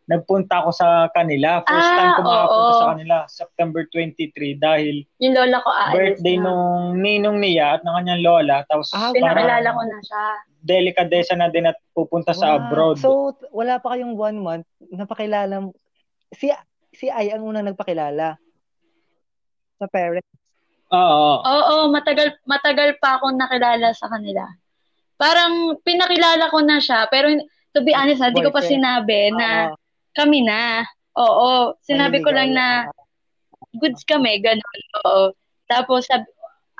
nagpunta 0.03 0.59
ako 0.59 0.69
sa 0.71 1.07
kanila. 1.11 1.63
First 1.63 1.89
Ah, 1.89 1.95
time 1.95 2.11
ko 2.13 2.21
makapunta 2.21 2.69
oo. 2.69 2.79
sa 2.79 2.89
kanila, 2.91 3.15
September 3.25 3.81
23, 3.87 4.55
dahil 4.55 4.95
Yung 5.17 5.33
lola 5.33 5.63
ko 5.63 5.69
aalis 5.71 5.93
birthday 5.95 6.35
na. 6.35 6.43
nung 6.43 6.65
ninong 6.99 7.37
niya 7.39 7.79
at 7.79 7.81
ng 7.81 7.95
kanyang 7.95 8.23
lola. 8.23 8.57
Tapos 8.67 8.91
Ah, 8.91 9.11
Pinakilala 9.11 9.69
ko 9.71 9.81
na 9.81 9.99
siya. 10.03 10.23
delikadesa 10.63 11.35
na 11.35 11.47
din 11.47 11.67
at 11.67 11.77
pupunta 11.91 12.31
sa 12.31 12.55
Wow. 12.55 12.57
abroad. 12.57 12.95
So, 12.97 13.11
wala 13.51 13.79
pa 13.79 13.95
kayong 13.95 14.15
one 14.15 14.39
month, 14.39 14.67
napakilala, 14.91 15.59
mo- 15.59 15.75
si, 16.31 16.51
si 16.91 17.07
Ay 17.07 17.31
ang 17.31 17.43
unang 17.43 17.67
nagpakilala 17.67 18.39
sa 19.75 19.85
parents. 19.87 20.27
Oo. 20.87 21.31
Oo, 21.41 21.75
matagal 21.89 22.37
matagal 22.45 22.95
pa 23.01 23.17
akong 23.17 23.35
nakilala 23.35 23.91
sa 23.91 24.07
kanila. 24.07 24.45
Parang 25.17 25.79
pinakilala 25.81 26.47
ko 26.47 26.61
na 26.61 26.77
siya, 26.77 27.07
pero 27.09 27.31
to 27.73 27.81
be 27.81 27.91
honest, 27.91 28.21
hindi 28.21 28.39
ko 28.39 28.53
pa 28.53 28.61
sinabi 28.61 29.33
na 29.33 29.71
Oo. 29.71 29.75
Kami 30.13 30.45
na. 30.45 30.85
Oo, 31.13 31.77
sinabi 31.85 32.25
ko 32.25 32.33
lang 32.33 32.57
na 32.57 32.89
goods 33.77 34.01
kami, 34.05 34.41
ganun. 34.41 34.81
Oo. 35.05 35.23
Tapos, 35.69 36.09
sabi, 36.09 36.25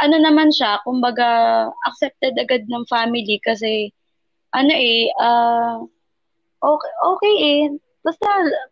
ano 0.01 0.17
naman 0.17 0.49
siya, 0.49 0.81
kumbaga, 0.81 1.69
accepted 1.86 2.34
agad 2.38 2.65
ng 2.65 2.86
family 2.89 3.38
kasi, 3.41 3.93
ano 4.53 4.73
eh, 4.73 5.09
ah, 5.21 5.77
okay, 6.61 6.93
okay 7.13 7.36
eh. 7.41 7.61
Basta, 8.03 8.27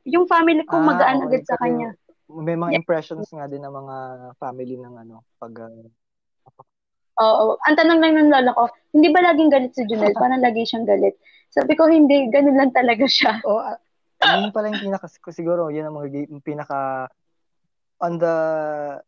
yung 0.06 0.26
family 0.28 0.66
ko 0.68 0.82
Ah, 0.82 0.86
magaan 0.86 1.22
okay. 1.24 1.40
agad 1.40 1.44
sa 1.46 1.60
kanya. 1.62 1.94
May 2.32 2.56
mga 2.56 2.80
impressions 2.80 3.28
nga 3.32 3.48
din 3.48 3.64
ng 3.64 3.76
mga 3.76 3.96
family 4.40 4.76
ng 4.80 4.96
ano, 4.98 5.24
pag 5.38 5.54
uh, 5.68 5.88
Oo. 7.22 7.60
Ang 7.70 7.76
tanong 7.78 8.00
lang 8.02 8.18
ng 8.18 8.32
lola 8.34 8.52
ko, 8.56 8.66
hindi 8.98 9.14
ba 9.14 9.22
laging 9.22 9.52
galit 9.52 9.74
si 9.78 9.86
Junel? 9.86 10.16
Parang 10.22 10.42
lagi 10.42 10.66
siyang 10.66 10.88
galit. 10.90 11.14
Sabi 11.52 11.76
ko, 11.76 11.86
hindi. 11.86 12.32
Ganun 12.32 12.58
lang 12.58 12.72
talaga 12.74 13.06
siya. 13.06 13.44
oh, 13.46 13.62
ah, 13.62 13.78
yun 14.26 14.54
pala 14.54 14.70
yung 14.70 14.82
pinaka 14.82 15.10
siguro 15.34 15.74
yun 15.74 15.90
ang 15.90 15.98
mga 15.98 16.30
pinaka 16.46 17.10
on 18.02 18.18
the 18.18 18.36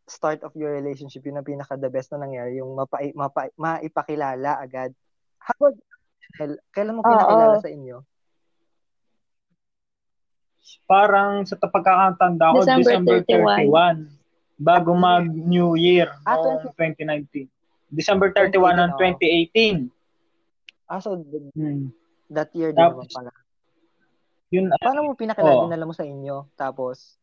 start 0.06 0.42
of 0.46 0.54
your 0.54 0.74
relationship 0.74 1.22
yun 1.26 1.38
ang 1.38 1.46
pinaka 1.46 1.74
the 1.74 1.90
best 1.90 2.14
na 2.14 2.22
nangyari 2.22 2.58
yung 2.62 2.74
mapa, 2.74 3.02
mapa, 3.14 3.50
maipakilala 3.58 4.58
agad. 4.58 4.94
How 5.38 5.54
about? 5.58 5.76
Kailan 6.74 6.98
mo 6.98 7.02
pinakilala 7.06 7.58
sa 7.62 7.70
inyo? 7.70 8.02
Parang 10.88 11.44
sa 11.44 11.60
pagkakatanda 11.60 12.44
ko, 12.54 12.58
December 12.64 13.20
December 13.20 13.20
31. 13.28 14.08
Bago 14.54 14.90
mag 14.94 15.26
New 15.26 15.74
Year 15.74 16.08
Ah, 16.24 16.38
noong 16.38 16.72
2019. 16.72 17.50
December 17.90 18.30
31 18.32 18.78
ng 18.78 18.92
2018. 18.96 19.90
Ah, 20.88 21.00
so 21.02 21.18
Hmm. 21.54 21.90
that 22.32 22.50
year 22.56 22.72
din 22.72 22.80
Tapos, 22.80 23.10
pala. 23.12 23.30
Yun, 24.54 24.70
Paano 24.78 25.10
mo 25.10 25.18
pinakilala? 25.18 25.50
Oo. 25.58 25.64
Dinala 25.66 25.84
mo 25.84 25.94
sa 25.94 26.06
inyo? 26.06 26.46
Tapos, 26.54 27.18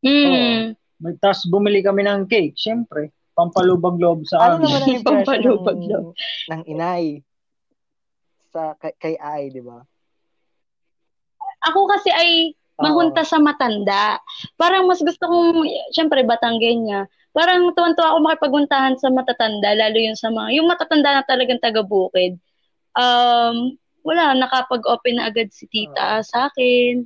Mm. 0.00 0.72
tapos 1.18 1.44
bumili 1.50 1.84
kami 1.84 2.06
ng 2.06 2.24
cake, 2.24 2.56
syempre. 2.56 3.12
Pampalubag 3.36 4.00
loob 4.00 4.24
sa 4.24 4.40
ano 4.40 4.64
amin. 4.64 4.64
naman 4.64 4.80
ang 4.80 5.04
Pampalubag 5.28 5.76
ng, 5.76 5.88
lang. 5.90 6.04
ng 6.48 6.62
inay 6.64 7.04
sa 8.48 8.72
kay, 8.80 8.94
kay 8.96 9.14
Ay, 9.20 9.52
di 9.52 9.60
ba? 9.60 9.84
ako 11.66 11.80
kasi 11.90 12.08
ay 12.14 12.54
mahunta 12.78 13.24
sa 13.26 13.40
matanda. 13.42 14.20
Parang 14.54 14.86
mas 14.86 15.00
gusto 15.02 15.24
kong, 15.26 15.66
syempre, 15.90 16.22
Batanggay 16.22 16.76
niya. 16.78 17.08
Parang 17.32 17.72
tuwan-tuwa 17.74 18.14
ako 18.14 18.18
makipaguntahan 18.22 18.94
sa 18.96 19.10
matatanda, 19.12 19.74
lalo 19.74 19.96
yung 19.98 20.16
sa 20.16 20.30
mga, 20.32 20.56
yung 20.56 20.68
matatanda 20.70 21.20
na 21.20 21.24
talagang 21.26 21.60
taga-bukid. 21.60 22.38
Um, 22.96 23.76
wala, 24.06 24.38
nakapag-open 24.38 25.18
na 25.18 25.26
agad 25.26 25.50
si 25.50 25.66
tita 25.66 26.22
sa 26.22 26.46
akin. 26.46 27.02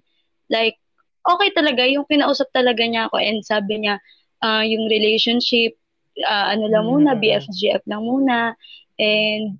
Like, 0.52 0.76
okay 1.24 1.48
talaga, 1.56 1.88
yung 1.88 2.04
kinausap 2.04 2.52
talaga 2.52 2.84
niya 2.84 3.08
ako 3.08 3.16
and 3.16 3.40
sabi 3.40 3.80
niya, 3.80 3.96
uh, 4.44 4.60
yung 4.60 4.84
relationship, 4.92 5.80
uh, 6.20 6.52
ano 6.52 6.68
lang 6.68 6.84
muna, 6.84 7.16
mm. 7.16 7.20
BFGF 7.24 7.82
lang 7.88 8.04
muna. 8.04 8.52
And, 9.00 9.56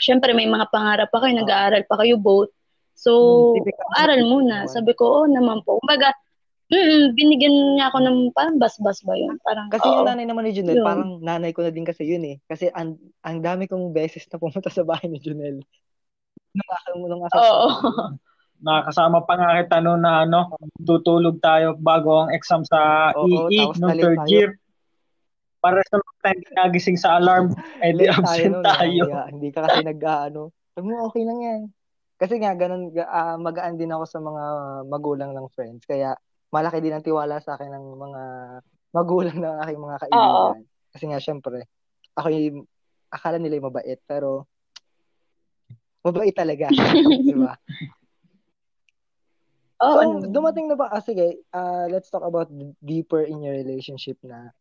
syempre, 0.00 0.32
may 0.32 0.48
mga 0.48 0.72
pangarap 0.72 1.08
pa 1.12 1.20
kayo, 1.20 1.36
nag-aaral 1.36 1.84
pa 1.84 2.00
kayo 2.00 2.16
both. 2.16 2.50
So, 2.94 3.52
hmm, 3.58 3.98
aral 3.98 4.22
muna. 4.24 4.70
Sabi 4.70 4.94
ko, 4.94 5.26
oh, 5.26 5.28
naman 5.28 5.66
po. 5.66 5.82
Kumbaga, 5.82 6.14
mm, 6.70 7.18
binigyan 7.18 7.76
niya 7.76 7.90
ako 7.90 7.98
ng 8.06 8.18
parang 8.30 8.56
bas-bas 8.56 9.02
ba 9.02 9.18
yun? 9.18 9.34
Parang, 9.42 9.66
kasi 9.66 9.84
yung 9.90 10.06
nanay 10.06 10.24
naman 10.24 10.46
ni 10.46 10.54
Junel, 10.54 10.78
yun. 10.78 10.86
parang 10.86 11.10
nanay 11.20 11.50
ko 11.50 11.66
na 11.66 11.74
din 11.74 11.84
kasi 11.84 12.06
yun 12.06 12.22
eh. 12.22 12.36
Kasi 12.46 12.70
ang, 12.70 12.96
ang 13.26 13.42
dami 13.42 13.66
kong 13.66 13.90
beses 13.90 14.24
na 14.30 14.38
pumunta 14.38 14.70
sa 14.70 14.86
bahay 14.86 15.10
ni 15.10 15.18
Junel. 15.18 15.60
Nung 16.54 16.70
aking 16.70 16.98
Oo. 17.34 17.66
Nakakasama 18.64 19.26
pa 19.26 19.34
nga 19.36 19.60
kita 19.60 19.82
noon 19.82 20.00
na 20.00 20.24
ano, 20.24 20.54
tutulog 20.80 21.42
tayo 21.42 21.76
bago 21.76 22.24
ang 22.24 22.30
exam 22.32 22.62
sa 22.64 23.10
Oo, 23.12 23.50
EE 23.50 23.74
noong 23.76 23.98
third 23.98 24.20
tayo. 24.24 24.30
year. 24.30 24.50
Para 25.60 25.82
sa 25.90 25.98
mga 26.00 26.14
time 26.22 26.40
nagising 26.54 26.98
sa 27.00 27.18
alarm, 27.18 27.52
eh 27.82 27.92
di 27.92 28.08
absent 28.08 28.62
tayo. 28.62 29.04
tayo. 29.04 29.04
Hindi, 29.10 29.32
hindi 29.36 29.48
ka 29.52 29.60
kasi 29.68 29.80
nag-ano. 29.84 30.52
Sabi 30.72 30.86
mo, 30.86 31.08
okay 31.08 31.24
lang 31.26 31.40
yan. 31.40 31.62
Kasi 32.14 32.38
nga, 32.38 32.54
ganun, 32.54 32.94
uh, 32.94 33.36
magaan 33.42 33.76
din 33.76 33.90
ako 33.90 34.04
sa 34.06 34.18
mga 34.22 34.44
magulang 34.86 35.30
ng 35.34 35.46
friends. 35.50 35.82
Kaya, 35.84 36.14
malaki 36.54 36.78
din 36.78 36.94
ang 36.94 37.04
tiwala 37.04 37.42
sa 37.42 37.58
akin 37.58 37.68
ng 37.68 37.86
mga 37.98 38.22
magulang 38.94 39.38
ng 39.42 39.56
aking 39.66 39.80
mga 39.82 39.96
kaibigan. 40.06 40.62
Kasi 40.94 41.04
nga, 41.10 41.18
syempre, 41.18 41.58
ako 42.14 42.26
yung, 42.30 42.64
akala 43.10 43.36
nila 43.42 43.58
yung 43.58 43.68
mabait, 43.68 43.98
pero, 44.06 44.46
mabait 46.04 46.36
talaga. 46.36 46.68
di 47.26 47.32
ba? 47.32 47.56
Oh, 49.80 50.20
so, 50.20 50.30
dumating 50.30 50.68
na 50.70 50.76
ba, 50.78 50.92
ah, 50.92 51.02
sige, 51.02 51.44
uh, 51.50 51.88
let's 51.90 52.12
talk 52.12 52.22
about 52.22 52.48
deeper 52.84 53.24
in 53.24 53.42
your 53.42 53.56
relationship 53.56 54.16
na, 54.22 54.52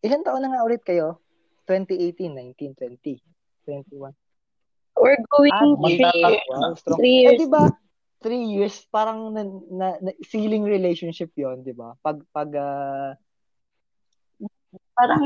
ilan 0.00 0.22
taon 0.24 0.40
na 0.44 0.52
nga 0.52 0.64
ulit 0.64 0.84
kayo? 0.84 1.18
2018, 1.66 2.32
19, 2.56 2.76
20, 2.76 3.20
21. 3.66 4.14
We're 4.96 5.20
going 5.32 5.52
ah, 5.56 5.76
three, 5.80 6.00
wow, 6.48 6.72
three 6.96 7.16
years. 7.24 7.40
Eh, 7.40 7.42
di 7.44 7.48
ba, 7.48 7.72
three 8.20 8.44
years, 8.56 8.84
parang 8.92 9.32
na, 9.32 9.42
na, 9.68 9.88
na, 10.00 10.10
ceiling 10.24 10.64
relationship 10.64 11.32
yon 11.36 11.64
di 11.64 11.72
ba? 11.72 11.96
Pag, 12.04 12.20
pag, 12.32 12.48
uh... 12.52 13.12
parang 14.96 15.24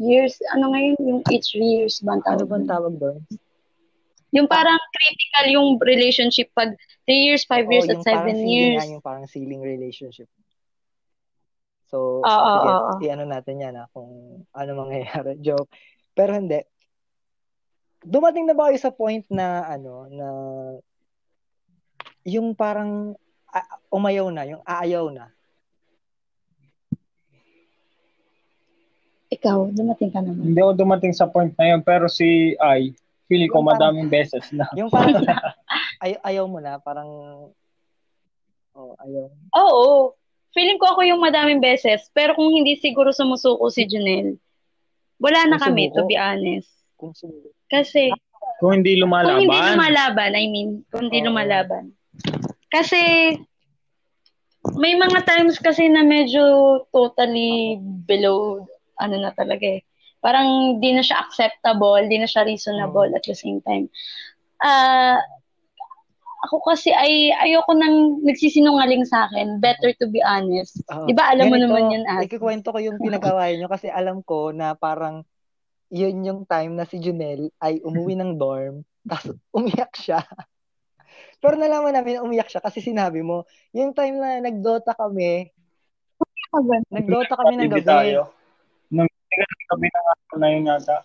years, 0.00 0.36
ano 0.54 0.72
ngayon, 0.72 0.96
yung 1.02 1.22
each 1.32 1.52
years 1.56 2.00
ba? 2.04 2.20
Ano 2.24 2.44
bang 2.44 2.68
tawag 2.68 2.96
doon? 2.96 3.20
Yung 4.32 4.44
parang 4.44 4.76
critical 4.92 5.44
yung 5.48 5.68
relationship 5.80 6.52
pag 6.52 6.76
3 7.08 7.26
years, 7.32 7.42
5 7.48 7.72
years, 7.72 7.88
oh, 7.88 7.96
at 7.96 8.00
7 8.04 8.36
years. 8.44 8.84
Nga, 8.84 8.92
yung 8.92 9.04
parang 9.04 9.24
ceiling 9.24 9.64
relationship. 9.64 10.28
So, 11.88 12.20
oh, 12.20 12.28
sige, 12.28 12.68
oh, 12.68 12.82
oh. 12.92 12.98
i-ano 13.00 13.24
natin 13.24 13.64
yan 13.64 13.74
ha, 13.80 13.88
kung 13.88 14.44
ano 14.52 14.70
mangyayari. 14.76 15.40
Joke. 15.46 15.72
Pero 16.12 16.36
hindi 16.36 16.60
dumating 18.04 18.46
na 18.46 18.54
ba 18.54 18.70
kayo 18.70 18.78
sa 18.78 18.94
point 18.94 19.26
na 19.26 19.66
ano 19.66 20.06
na 20.06 20.28
yung 22.28 22.52
parang 22.54 23.16
uh, 23.50 23.68
umayaw 23.90 24.28
na, 24.30 24.44
yung 24.44 24.62
aayaw 24.62 25.08
na? 25.10 25.32
Ikaw, 29.28 29.76
dumating 29.76 30.08
ka 30.12 30.24
naman. 30.24 30.52
Hindi 30.52 30.60
ako 30.60 30.72
dumating 30.76 31.12
sa 31.12 31.28
point 31.28 31.52
na 31.56 31.72
yun, 31.72 31.80
pero 31.84 32.08
si 32.08 32.56
Ay, 32.56 32.96
feeling 33.28 33.52
ko 33.52 33.60
madaming 33.60 34.08
beses 34.08 34.48
na. 34.50 34.64
Yung 34.78 34.88
parang 34.88 35.22
ay, 36.02 36.16
ayaw 36.24 36.48
mo 36.48 36.58
na, 36.58 36.80
parang 36.80 37.08
oh, 38.72 38.94
ayaw. 39.04 39.24
Oo, 39.54 39.68
oh, 39.68 40.00
feeling 40.56 40.80
ko 40.80 40.96
ako 40.96 41.04
yung 41.04 41.20
madaming 41.20 41.60
beses, 41.60 42.08
pero 42.14 42.32
kung 42.32 42.50
hindi 42.50 42.78
siguro 42.78 43.12
sumusuko 43.12 43.68
si 43.68 43.84
Junel, 43.84 44.38
wala 45.18 45.44
na 45.50 45.58
kami, 45.58 45.90
to 45.92 46.06
be 46.06 46.14
honest. 46.14 46.70
Kung 46.94 47.12
sumuko. 47.12 47.50
Kasi, 47.66 48.14
kung 48.62 48.80
hindi 48.80 48.98
lumalaban. 48.98 49.44
Kung 49.44 49.50
hindi 49.50 49.60
lumalaban, 49.74 50.30
I 50.34 50.46
mean, 50.46 50.70
kung 50.88 51.10
hindi 51.10 51.20
oh. 51.22 51.26
lumalaban. 51.30 51.92
Kasi, 52.70 53.34
may 54.78 54.94
mga 54.98 55.26
times 55.26 55.58
kasi 55.58 55.90
na 55.90 56.06
medyo 56.06 56.42
totally 56.94 57.78
below, 57.82 58.66
ano 58.98 59.16
na 59.18 59.30
talaga 59.34 59.78
eh. 59.78 59.82
Parang 60.18 60.80
di 60.82 60.90
na 60.94 61.02
siya 61.02 61.22
acceptable, 61.22 62.02
di 62.10 62.18
na 62.18 62.26
siya 62.26 62.42
reasonable 62.42 63.10
oh. 63.10 63.16
at 63.16 63.24
the 63.24 63.36
same 63.36 63.62
time. 63.62 63.86
Ah, 64.58 65.16
uh, 65.16 65.18
ako 66.46 66.62
kasi 66.62 66.94
ay 66.94 67.34
ayoko 67.34 67.74
nang 67.74 68.22
nagsisinungaling 68.22 69.02
sa 69.06 69.26
akin. 69.26 69.58
Better 69.58 69.90
to 69.98 70.06
be 70.06 70.22
honest. 70.22 70.78
Uh, 70.86 71.06
'Di 71.06 71.14
ba 71.14 71.34
alam 71.34 71.50
mo 71.50 71.58
naman 71.58 71.90
'yun, 71.90 72.04
Ate? 72.06 72.30
Ikikwento 72.30 72.70
ko 72.70 72.78
yung 72.78 72.98
pinagawa 73.04 73.50
niyo 73.50 73.66
kasi 73.66 73.90
alam 73.90 74.22
ko 74.22 74.54
na 74.54 74.78
parang 74.78 75.26
yun 75.90 76.20
yung 76.22 76.40
time 76.46 76.76
na 76.78 76.84
si 76.86 77.00
Junel 77.02 77.50
ay 77.58 77.82
umuwi 77.82 78.14
ng 78.14 78.38
dorm, 78.38 78.86
tapos 79.10 79.34
umiyak 79.50 79.90
siya. 79.98 80.22
Pero 81.38 81.54
nalaman 81.54 81.94
namin 81.94 82.18
na 82.18 82.24
umiyak 82.26 82.50
siya 82.50 82.62
kasi 82.62 82.82
sinabi 82.82 83.22
mo, 83.22 83.46
yung 83.74 83.94
time 83.94 84.18
na 84.18 84.38
nagdota 84.42 84.94
kami, 84.94 85.50
nagdota 86.90 87.34
kami 87.34 87.54
ng 87.56 87.70
gabi. 87.78 87.86
Tayo. 87.86 88.20
Nung 88.90 89.10
gabi 89.68 89.86
na 89.92 90.00
nga 90.00 90.14
na 90.38 90.48
yun 90.52 90.70
yata. 90.70 90.96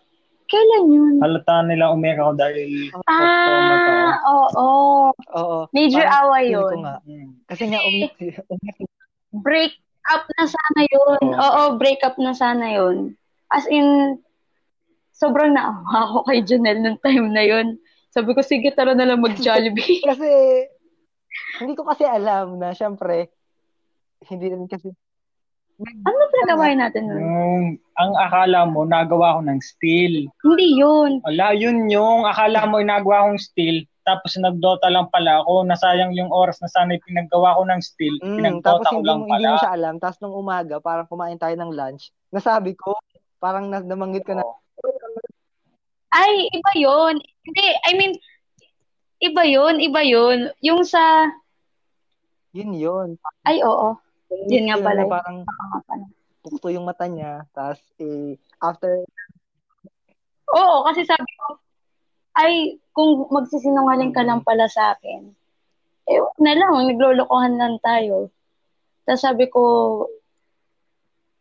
Kailan 0.47 0.85
yun? 0.91 1.13
Halata 1.23 1.65
nila 1.65 1.89
umiyak 1.95 2.19
ako 2.19 2.33
dahil 2.37 2.71
Ah, 3.09 4.19
oo. 4.27 4.53
Oh, 4.53 5.09
Oo. 5.33 5.57
Major 5.73 6.05
away 6.05 6.53
yun. 6.53 6.83
Nga. 6.83 6.95
Hmm. 7.07 7.29
Kasi 7.49 7.63
nga 7.71 7.79
umiyak, 7.87 8.13
umiyak. 8.51 8.77
Break 9.33 9.73
up 10.13 10.23
na 10.37 10.45
sana 10.45 10.81
yun. 10.85 11.21
Oo, 11.25 11.41
Oo 11.41 11.61
break 11.79 12.03
up 12.05 12.15
na 12.21 12.37
sana 12.37 12.69
yun. 12.75 13.17
As 13.49 13.65
in, 13.71 14.19
sobrang 15.13 15.55
naawa 15.55 16.09
ako 16.09 16.17
kay 16.27 16.43
Janelle 16.43 16.81
nung 16.83 16.99
time 16.99 17.31
na 17.31 17.45
yon. 17.45 17.77
Sabi 18.13 18.37
ko, 18.37 18.45
sige, 18.45 18.69
tara 18.73 18.93
na 18.93 19.09
lang 19.09 19.25
mag-Jollibee. 19.25 20.05
kasi, 20.09 20.29
hindi 21.61 21.73
ko 21.73 21.81
kasi 21.81 22.05
alam 22.05 22.61
na, 22.61 22.77
syempre, 22.77 23.33
hindi 24.29 24.53
rin 24.53 24.69
kasi, 24.69 24.93
ano 25.81 26.23
pa 26.29 26.39
gawin 26.53 26.77
natin 26.77 27.09
nun? 27.09 27.21
Yung, 27.21 27.63
ang 27.97 28.13
akala 28.17 28.69
mo, 28.69 28.85
nagawa 28.85 29.39
ko 29.39 29.41
ng 29.49 29.61
steel. 29.61 30.29
Hindi 30.45 30.67
yun. 30.77 31.19
Wala, 31.25 31.57
yun 31.57 31.89
yung 31.89 32.29
akala 32.29 32.69
mo, 32.69 32.77
nagawa 32.81 33.29
kong 33.29 33.41
steel. 33.41 33.85
Tapos 34.03 34.35
nagdota 34.35 34.91
lang 34.91 35.07
pala 35.09 35.39
ako, 35.41 35.63
nasayang 35.63 36.11
yung 36.11 36.27
oras 36.27 36.59
na 36.59 36.67
sana 36.67 36.99
pinaggawa 37.07 37.55
ko 37.55 37.63
ng 37.63 37.79
steel, 37.79 38.15
mm, 38.19 38.35
pinagdota 38.35 38.91
ko 38.91 38.99
lang 38.99 39.23
pala. 39.23 39.31
Tapos 39.31 39.39
hindi 39.39 39.47
mo 39.47 39.63
siya 39.63 39.75
alam, 39.79 39.95
tapos 39.95 40.17
nung 40.19 40.35
umaga, 40.35 40.75
parang 40.83 41.07
kumain 41.07 41.39
tayo 41.39 41.55
ng 41.55 41.71
lunch, 41.71 42.11
nasabi 42.27 42.75
ko, 42.75 42.99
parang 43.39 43.71
namanggit 43.71 44.27
ka 44.27 44.35
na, 44.35 44.43
oh. 44.43 44.59
Ay, 46.13 46.45
iba 46.53 46.71
yon 46.77 47.15
Hindi, 47.41 47.65
I 47.89 47.91
mean, 47.97 48.13
iba 49.23 49.43
yon 49.47 49.81
iba 49.81 50.01
yon 50.05 50.53
Yung 50.61 50.85
sa... 50.85 51.31
Yun 52.53 52.75
yun. 52.77 53.09
Ay, 53.41 53.65
oo. 53.65 53.97
Yun, 54.49 54.65
nga 54.69 54.77
pala. 54.81 55.01
parang 55.07 55.37
tukto 56.43 56.67
yung 56.67 56.83
mata 56.83 57.07
niya, 57.07 57.47
tapos 57.55 57.79
eh, 58.03 58.35
after... 58.59 59.07
Oo, 60.53 60.75
kasi 60.85 61.07
sabi 61.07 61.31
ko, 61.39 61.57
ay, 62.35 62.77
kung 62.91 63.25
magsisinungaling 63.31 64.11
ka 64.11 64.21
lang 64.27 64.43
pala 64.43 64.67
sa 64.67 64.93
akin, 64.93 65.31
eh, 66.11 66.19
na 66.43 66.53
lang, 66.53 66.75
naglolokohan 66.83 67.55
lang 67.55 67.79
tayo. 67.79 68.27
Tapos 69.07 69.23
sabi 69.23 69.47
ko, 69.47 69.61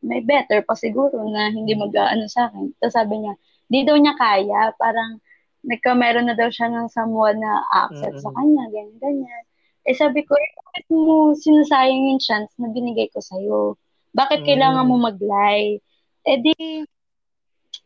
may 0.02 0.22
better 0.22 0.62
pa 0.62 0.74
siguro 0.78 1.18
na 1.30 1.50
hindi 1.50 1.74
mag-ano 1.74 2.26
sa 2.30 2.50
akin. 2.50 2.74
Tapos 2.78 2.94
sabi 2.94 3.22
niya, 3.22 3.34
di 3.66 3.82
daw 3.82 3.98
niya 3.98 4.14
kaya, 4.14 4.70
parang 4.78 5.18
nagka 5.62 5.94
meron 5.94 6.26
na 6.30 6.38
daw 6.38 6.50
siya 6.50 6.70
ng 6.70 6.90
someone 6.90 7.38
na 7.38 7.62
accept 7.86 8.18
mm-hmm. 8.18 8.26
sa 8.26 8.34
kanya, 8.34 8.64
ganyan, 8.70 8.98
ganyan. 8.98 9.44
Eh 9.82 9.98
sabi 9.98 10.22
ko, 10.22 10.38
eh, 10.38 10.50
bakit 10.62 10.86
mo 10.94 11.34
sinasayang 11.34 12.14
yung 12.14 12.22
chance 12.22 12.54
na 12.58 12.70
binigay 12.70 13.10
ko 13.10 13.18
sa'yo? 13.18 13.74
Bakit 14.14 14.42
mm-hmm. 14.42 14.48
kailangan 14.48 14.86
mo 14.86 14.96
mag-lie? 15.02 15.82
Eh 16.22 16.38
di, 16.38 16.54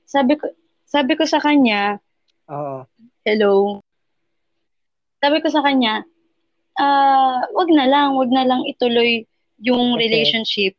sabi 0.04 0.36
ko, 0.36 0.44
sabi 0.84 1.16
ko 1.16 1.24
sa 1.24 1.40
kanya, 1.40 1.96
Oo. 2.52 2.84
hello, 3.24 3.80
sabi 5.24 5.40
ko 5.40 5.48
sa 5.48 5.64
kanya, 5.64 6.04
ah, 6.76 7.40
uh, 7.40 7.56
wag 7.56 7.70
na 7.72 7.88
lang, 7.88 8.12
wag 8.14 8.28
na 8.28 8.44
lang 8.44 8.62
ituloy 8.68 9.24
yung 9.64 9.96
okay. 9.96 10.06
relationship 10.06 10.76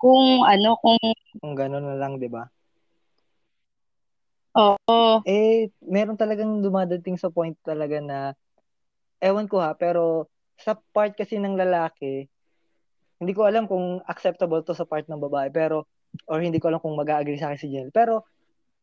kung 0.00 0.44
ano, 0.48 0.80
kung 0.80 0.96
kung 1.36 1.52
gano'n 1.52 1.84
na 1.84 1.96
lang, 2.00 2.16
'di 2.16 2.32
ba? 2.32 2.48
Oo. 4.56 5.20
Eh, 5.28 5.68
meron 5.84 6.16
talagang 6.16 6.64
dumadating 6.64 7.20
sa 7.20 7.28
point 7.28 7.52
talaga 7.60 8.00
na, 8.00 8.32
ewan 9.20 9.44
ko 9.44 9.60
ha, 9.60 9.76
pero 9.76 10.32
sa 10.56 10.76
part 10.92 11.12
kasi 11.12 11.36
ng 11.36 11.56
lalaki, 11.56 12.28
hindi 13.16 13.32
ko 13.32 13.48
alam 13.48 13.64
kung 13.64 14.00
acceptable 14.04 14.60
to 14.60 14.76
sa 14.76 14.84
part 14.84 15.08
ng 15.08 15.20
babae, 15.20 15.48
pero, 15.48 15.88
or 16.28 16.40
hindi 16.40 16.60
ko 16.60 16.68
alam 16.68 16.80
kung 16.80 16.96
mag-agree 16.96 17.40
sa 17.40 17.52
akin 17.52 17.60
si 17.60 17.68
Jenel. 17.72 17.92
Pero, 17.92 18.24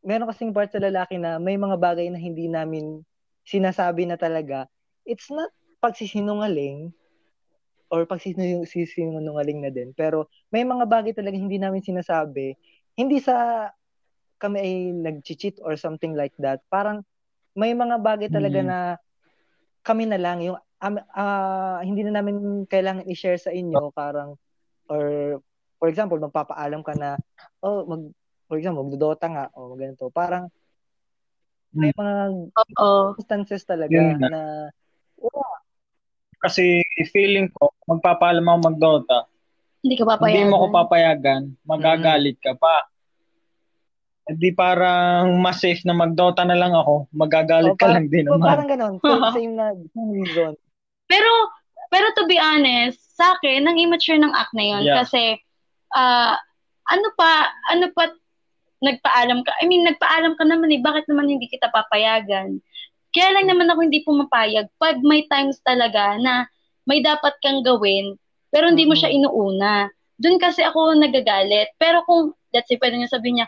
meron 0.02 0.30
kasing 0.30 0.54
part 0.54 0.74
sa 0.74 0.82
lalaki 0.82 1.22
na 1.22 1.38
may 1.38 1.56
mga 1.56 1.78
bagay 1.78 2.10
na 2.10 2.18
hindi 2.18 2.50
namin 2.50 3.06
sinasabi 3.46 4.10
na 4.10 4.18
talaga, 4.18 4.66
it's 5.06 5.30
not 5.30 5.54
pagsisinungaling, 5.84 6.90
or 7.94 8.10
pagsisinungaling 8.10 9.60
na 9.62 9.70
din. 9.70 9.94
Pero, 9.94 10.30
may 10.50 10.66
mga 10.66 10.86
bagay 10.90 11.14
talaga 11.14 11.38
hindi 11.38 11.62
namin 11.62 11.86
sinasabi, 11.86 12.58
hindi 12.98 13.22
sa 13.22 13.70
kami 14.42 14.58
ay 14.60 14.74
nag-cheat 14.92 15.62
or 15.62 15.78
something 15.78 16.18
like 16.18 16.34
that. 16.42 16.66
Parang, 16.74 17.06
may 17.54 17.78
mga 17.78 18.02
bagay 18.02 18.34
talaga 18.34 18.66
mm-hmm. 18.66 18.74
na 18.74 18.98
kami 19.86 20.10
na 20.10 20.18
lang, 20.18 20.42
yung 20.42 20.58
um, 20.84 21.00
uh, 21.00 21.80
hindi 21.82 22.04
na 22.04 22.20
namin 22.20 22.68
kailangan 22.68 23.08
i-share 23.08 23.40
sa 23.40 23.56
inyo 23.56 23.96
parang 23.96 24.36
or 24.92 25.40
for 25.80 25.88
example 25.88 26.20
magpapaalam 26.20 26.84
ka 26.84 26.94
na 27.00 27.16
oh 27.64 27.88
mag 27.88 28.12
for 28.52 28.60
example 28.60 28.84
magdodota 28.84 29.32
nga 29.32 29.46
o 29.56 29.72
oh, 29.72 29.76
ganito 29.80 30.12
parang 30.12 30.52
may 31.74 31.90
hmm. 31.96 32.00
mga 32.04 32.16
Uh-oh. 32.54 33.16
instances 33.18 33.64
talaga 33.64 33.96
yeah. 33.96 34.20
na 34.20 34.42
oh, 35.24 35.56
kasi 36.44 36.84
feeling 37.16 37.48
ko 37.56 37.72
magpapaalam 37.88 38.44
ako 38.44 38.58
magdota 38.68 39.18
hindi 39.84 39.96
ka 39.96 40.06
papayagan 40.06 40.36
hindi 40.36 40.52
mo 40.52 40.56
ko 40.60 40.68
papayagan 40.70 41.42
magagalit 41.64 42.38
ka 42.44 42.54
pa 42.60 42.92
hindi 44.24 44.56
parang 44.56 45.36
mas 45.44 45.60
safe 45.60 45.84
na 45.84 45.92
magdota 45.92 46.48
na 46.48 46.56
lang 46.56 46.72
ako, 46.72 47.12
magagalit 47.12 47.76
oh, 47.76 47.80
ka 47.80 47.92
lang 47.92 48.08
din 48.08 48.24
naman. 48.24 48.40
Oh, 48.40 48.48
parang 48.48 48.70
ganun. 48.72 48.96
Same 49.36 49.52
na 49.60 49.76
same 49.76 50.12
reason. 50.16 50.56
Pero, 51.14 51.32
pero 51.94 52.10
to 52.18 52.26
be 52.26 52.42
honest, 52.42 52.98
sa 53.14 53.38
akin, 53.38 53.70
nang 53.70 53.78
immature 53.78 54.18
ng 54.18 54.34
act 54.34 54.58
na 54.58 54.66
yun. 54.66 54.82
Yeah. 54.82 55.06
Kasi, 55.06 55.38
uh, 55.94 56.34
ano 56.90 57.08
pa, 57.14 57.54
ano 57.70 57.94
pa, 57.94 58.10
nagpaalam 58.82 59.46
ka. 59.46 59.52
I 59.62 59.70
mean, 59.70 59.86
nagpaalam 59.86 60.34
ka 60.36 60.44
naman 60.44 60.74
eh. 60.74 60.82
Bakit 60.82 61.06
naman 61.08 61.30
hindi 61.30 61.48
kita 61.48 61.70
papayagan? 61.70 62.60
Kaya 63.14 63.30
lang 63.38 63.46
naman 63.46 63.70
ako 63.70 63.80
hindi 63.86 64.02
pumapayag 64.02 64.68
pag 64.82 64.98
may 65.06 65.30
times 65.30 65.62
talaga 65.62 66.18
na 66.18 66.50
may 66.84 67.00
dapat 67.00 67.38
kang 67.40 67.62
gawin, 67.62 68.18
pero 68.50 68.74
hindi 68.74 68.90
mo 68.90 68.98
siya 68.98 69.14
inuuna. 69.14 69.88
Doon 70.18 70.42
kasi 70.42 70.66
ako 70.66 70.98
nagagalit. 70.98 71.72
Pero 71.78 72.04
kung, 72.10 72.34
let's 72.52 72.68
say, 72.68 72.76
pwede 72.82 72.98
niya 73.00 73.14
sabihin 73.14 73.40
niya, 73.40 73.48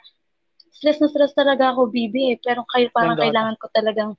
stress 0.72 1.02
na 1.02 1.10
stress 1.10 1.34
talaga 1.34 1.74
ako, 1.74 1.90
bibi 1.92 2.32
eh. 2.32 2.38
Pero 2.40 2.64
kayo 2.70 2.88
parang 2.94 3.18
kailangan 3.18 3.58
ko 3.60 3.68
talagang 3.74 4.14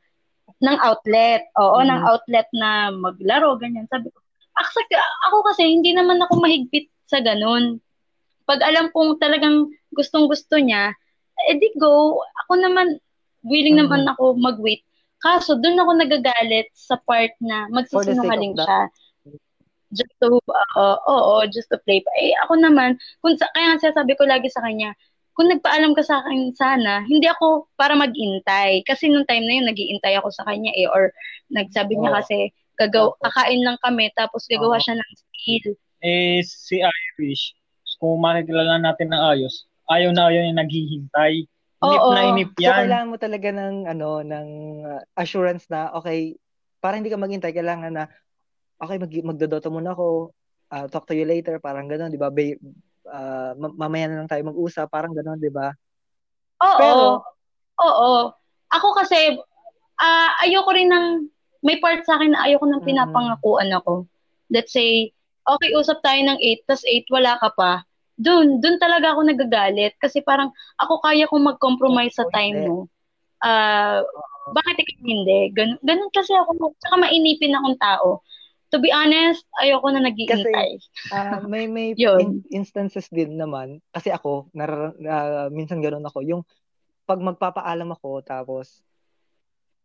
ng 0.63 0.79
outlet. 0.81 1.43
Oo, 1.61 1.79
mm. 1.83 1.89
ng 1.89 2.03
outlet 2.07 2.49
na 2.57 2.91
maglaro, 2.95 3.59
ganyan. 3.61 3.89
Sabi 3.91 4.09
ko, 4.09 4.19
aksak, 4.57 4.89
ako 5.31 5.37
kasi 5.53 5.69
hindi 5.69 5.93
naman 5.93 6.23
ako 6.23 6.41
mahigpit 6.41 6.89
sa 7.07 7.21
ganun. 7.21 7.79
Pag 8.49 8.63
alam 8.63 8.89
kong 8.95 9.19
talagang 9.21 9.69
gustong-gusto 9.93 10.57
niya, 10.57 10.95
edi 11.51 11.75
go, 11.77 12.23
ako 12.47 12.53
naman, 12.57 12.97
willing 13.45 13.77
mm-hmm. 13.77 13.91
naman 13.91 14.13
ako 14.17 14.39
mag-wait. 14.39 14.83
Kaso, 15.21 15.59
doon 15.59 15.81
ako 15.81 15.93
nagagalit 15.97 16.69
sa 16.73 16.97
part 17.03 17.35
na 17.43 17.67
magsisinungaling 17.73 18.55
siya. 18.57 18.81
Just 19.95 20.13
to, 20.19 20.39
uh, 20.77 20.99
oo, 21.09 21.47
just 21.49 21.71
to 21.71 21.79
play. 21.87 22.03
Eh, 22.21 22.35
ako 22.45 22.59
naman, 22.59 22.99
kung 23.23 23.39
sa, 23.39 23.49
kaya 23.55 23.77
nga 23.77 23.93
sabi 23.93 24.13
ko 24.19 24.27
lagi 24.27 24.51
sa 24.51 24.63
kanya, 24.65 24.93
kung 25.37 25.53
nagpaalam 25.53 25.93
ka 25.93 26.01
sa 26.01 26.25
akin 26.25 26.57
sana, 26.57 27.05
hindi 27.05 27.29
ako 27.29 27.69
para 27.77 27.93
mag-intay. 27.93 28.81
Kasi 28.89 29.13
nung 29.13 29.29
time 29.29 29.45
na 29.45 29.55
yun, 29.61 29.69
nag-iintay 29.69 30.17
ako 30.17 30.33
sa 30.33 30.49
kanya 30.49 30.73
eh. 30.73 30.89
Or 30.89 31.13
nagsabi 31.53 32.01
niya 32.01 32.11
oh. 32.11 32.17
kasi, 32.17 32.37
gagaw, 32.81 33.13
kakain 33.21 33.61
lang 33.61 33.77
kami, 33.85 34.09
tapos 34.17 34.49
gagawa 34.49 34.81
oh. 34.81 34.83
siya 34.83 34.97
ng 34.97 35.13
skill. 35.13 35.67
Eh, 36.01 36.41
si 36.41 36.81
Irish, 36.81 37.53
kung 38.01 38.17
makikilala 38.25 38.81
natin 38.81 39.13
ng 39.13 39.23
ayos, 39.37 39.69
ayaw 39.93 40.17
na 40.17 40.33
ayaw 40.33 40.43
yung 40.49 40.61
naghihintay. 40.61 41.45
Inip 41.85 42.01
Oo. 42.01 42.13
na 42.17 42.23
inip 42.33 42.51
yan. 42.57 42.73
So, 42.73 42.81
kailangan 42.81 43.11
mo 43.13 43.17
talaga 43.21 43.49
ng, 43.53 43.77
ano, 43.93 44.09
ng 44.25 44.49
assurance 45.21 45.69
na, 45.69 45.93
okay, 45.93 46.41
para 46.81 46.97
hindi 46.97 47.13
ka 47.13 47.21
maghintay, 47.21 47.53
kailangan 47.53 47.93
na, 47.93 48.05
okay, 48.81 48.97
mag 48.97 49.13
magdodota 49.13 49.69
muna 49.69 49.93
ako, 49.93 50.33
uh, 50.73 50.89
talk 50.89 51.05
to 51.05 51.13
you 51.13 51.29
later, 51.29 51.61
parang 51.61 51.93
gano'n, 51.93 52.09
di 52.09 52.17
ba? 52.17 52.33
Ba- 52.33 52.61
uh, 53.07 53.53
mamaya 53.57 54.11
na 54.11 54.23
lang 54.23 54.31
tayo 54.31 54.43
mag-usap, 54.47 54.87
parang 54.91 55.15
gano'n, 55.15 55.39
di 55.41 55.51
ba? 55.51 55.71
Oo. 56.63 56.79
Pero, 56.79 57.05
oo. 57.83 58.13
Ako 58.73 58.89
kasi, 58.99 59.39
uh, 60.03 60.31
ayoko 60.43 60.71
rin 60.75 60.91
ng, 60.91 61.07
may 61.65 61.79
part 61.83 62.03
sa 62.07 62.19
akin 62.19 62.35
na 62.35 62.47
ayoko 62.47 62.67
nang 62.67 62.83
mm. 62.83 62.89
pinapangakuan 62.89 63.71
ako. 63.75 64.07
Let's 64.51 64.71
say, 64.71 65.11
okay, 65.47 65.71
usap 65.75 66.03
tayo 66.03 66.21
ng 66.23 66.39
8, 66.39 66.69
tas 66.69 66.83
8, 66.85 67.07
wala 67.11 67.39
ka 67.39 67.51
pa. 67.55 67.73
Doon, 68.17 68.63
doon 68.63 68.79
talaga 68.81 69.13
ako 69.15 69.21
nagagalit. 69.27 69.95
Kasi 69.99 70.23
parang, 70.23 70.51
ako 70.79 71.03
kaya 71.03 71.27
kong 71.27 71.47
mag-compromise 71.57 72.15
sa 72.17 72.27
time 72.31 72.67
mo. 72.67 72.77
Uh, 73.43 74.01
bakit 74.55 74.79
ikaw 74.79 75.05
hindi? 75.05 75.41
Ganun, 75.53 75.79
ganun 75.83 76.11
kasi 76.15 76.33
ako, 76.35 76.75
tsaka 76.79 76.95
mainipin 77.03 77.55
akong 77.55 77.79
tao 77.79 78.23
to 78.71 78.83
be 78.83 78.91
honest, 78.91 79.47
ayoko 79.63 79.87
na 79.95 80.03
naghihintay. 80.03 80.79
Kasi 80.79 81.15
uh, 81.15 81.47
may 81.47 81.71
may 81.71 81.95
in- 82.23 82.47
instances 82.51 83.07
din 83.11 83.39
naman 83.39 83.79
kasi 83.95 84.11
ako 84.11 84.51
nar- 84.57 84.97
uh, 84.99 85.49
minsan 85.55 85.79
ganoon 85.79 86.07
ako 86.07 86.21
yung 86.27 86.43
pag 87.07 87.23
magpapaalam 87.23 87.95
ako 87.95 88.27
tapos 88.27 88.83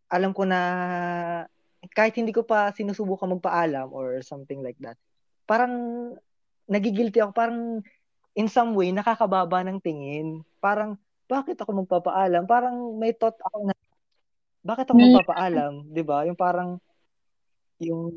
alam 0.10 0.34
ko 0.34 0.44
na 0.44 0.60
kahit 1.94 2.18
hindi 2.18 2.34
ko 2.34 2.46
pa 2.46 2.74
sinusubukan 2.74 3.38
magpaalam 3.38 3.90
or 3.94 4.22
something 4.22 4.62
like 4.62 4.78
that. 4.82 4.98
Parang 5.50 5.74
nagigilty 6.70 7.22
ako, 7.22 7.32
parang 7.34 7.82
in 8.38 8.48
some 8.48 8.78
way 8.78 8.94
nakakababa 8.94 9.66
ng 9.66 9.82
tingin. 9.82 10.46
Parang 10.62 10.98
bakit 11.26 11.58
ako 11.58 11.86
magpapaalam? 11.86 12.44
Parang 12.46 13.00
may 13.00 13.16
thought 13.16 13.40
ako 13.40 13.72
na 13.72 13.74
bakit 14.62 14.86
ako 14.90 14.98
hmm. 15.00 15.06
magpapaalam, 15.10 15.74
'di 15.90 16.04
ba? 16.06 16.28
Yung 16.30 16.38
parang 16.38 16.78
yung 17.82 18.14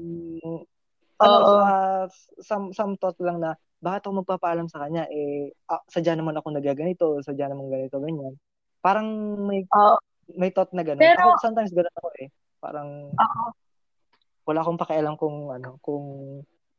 ano, 1.18 1.36
uh, 1.40 2.04
some, 2.44 2.70
some 2.76 3.00
thought 3.00 3.16
lang 3.18 3.40
na 3.40 3.56
bakit 3.80 4.04
ako 4.04 4.24
magpapaalam 4.24 4.68
sa 4.68 4.84
kanya 4.84 5.04
eh 5.12 5.52
ah, 5.68 5.80
sadya 5.88 6.16
naman 6.16 6.36
ako 6.36 6.52
nagaganito, 6.52 7.20
sadya 7.20 7.52
naman 7.52 7.68
ganito 7.68 8.00
ganyan. 8.00 8.36
Parang 8.80 9.08
may 9.44 9.64
uh, 9.72 9.96
may 10.32 10.48
thought 10.48 10.72
na 10.72 10.80
gano'n. 10.80 11.04
Pero, 11.04 11.36
ako 11.36 11.44
sometimes 11.44 11.72
gano'n 11.72 11.96
ako 12.00 12.08
eh. 12.20 12.28
Parang 12.64 12.88
uh, 13.12 13.50
wala 14.48 14.60
akong 14.64 14.80
pakialam 14.80 15.16
kung 15.20 15.52
ano, 15.52 15.76
kung 15.84 16.04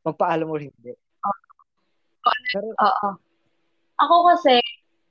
magpaalam 0.02 0.50
o 0.50 0.58
hindi. 0.58 0.94
Uh, 1.22 2.38
Pero, 2.54 2.74
uh, 2.74 3.14
ako 4.02 4.16
kasi, 4.34 4.58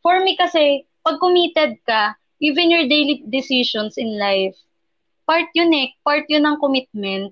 for 0.04 0.20
me 0.20 0.36
kasi, 0.36 0.84
pag 1.04 1.20
committed 1.20 1.80
ka, 1.88 2.16
even 2.44 2.72
your 2.72 2.88
daily 2.88 3.24
decisions 3.32 3.96
in 3.96 4.20
life, 4.20 4.56
part 5.24 5.48
yun 5.56 5.72
eh, 5.72 5.96
part 6.04 6.28
yun 6.28 6.44
ng 6.44 6.60
commitment. 6.60 7.32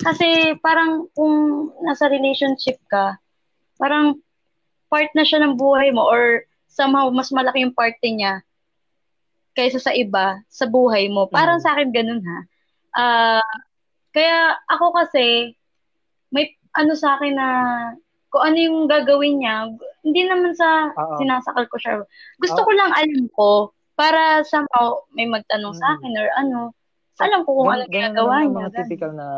Kasi 0.00 0.56
parang 0.64 1.12
kung 1.12 1.68
nasa 1.84 2.08
relationship 2.08 2.80
ka, 2.88 3.20
parang 3.76 4.16
part 4.88 5.12
na 5.12 5.24
siya 5.24 5.44
ng 5.44 5.54
buhay 5.60 5.92
mo 5.92 6.08
or 6.08 6.44
somehow 6.66 7.12
mas 7.12 7.28
malaki 7.30 7.62
yung 7.62 7.76
parte 7.76 8.02
niya 8.04 8.40
kaysa 9.54 9.82
sa 9.82 9.92
iba 9.92 10.40
sa 10.48 10.64
buhay 10.64 11.12
mo. 11.12 11.28
Parang 11.28 11.60
mm. 11.60 11.64
sa 11.64 11.76
akin 11.76 11.88
ganun 11.92 12.22
ha. 12.24 12.38
Uh, 12.90 13.52
kaya 14.10 14.56
ako 14.66 14.96
kasi 14.96 15.54
may 16.34 16.54
ano 16.74 16.94
sa 16.94 17.18
akin 17.18 17.34
na 17.34 17.48
kung 18.30 18.46
ano 18.46 18.58
yung 18.58 18.78
gagawin 18.86 19.42
niya, 19.42 19.74
hindi 20.06 20.22
naman 20.26 20.54
sa 20.54 20.94
Uh-oh. 20.94 21.18
sinasakal 21.18 21.66
ko 21.66 21.76
siya. 21.82 21.94
Gusto 22.38 22.62
Uh-oh. 22.62 22.66
ko 22.66 22.72
lang 22.78 22.92
alam 22.94 23.22
ko 23.34 23.50
para 23.98 24.46
somehow 24.46 25.02
may 25.12 25.26
magtanong 25.26 25.74
mm. 25.74 25.80
sa 25.82 25.86
akin 25.98 26.12
or 26.14 26.28
ano. 26.38 26.60
Alam 27.20 27.44
ko 27.44 27.50
kung 27.60 27.68
ano 27.68 27.84
ginagawa 27.86 28.44
niya. 28.44 28.68
Mga 28.68 28.76
typical 28.84 29.12
na 29.12 29.28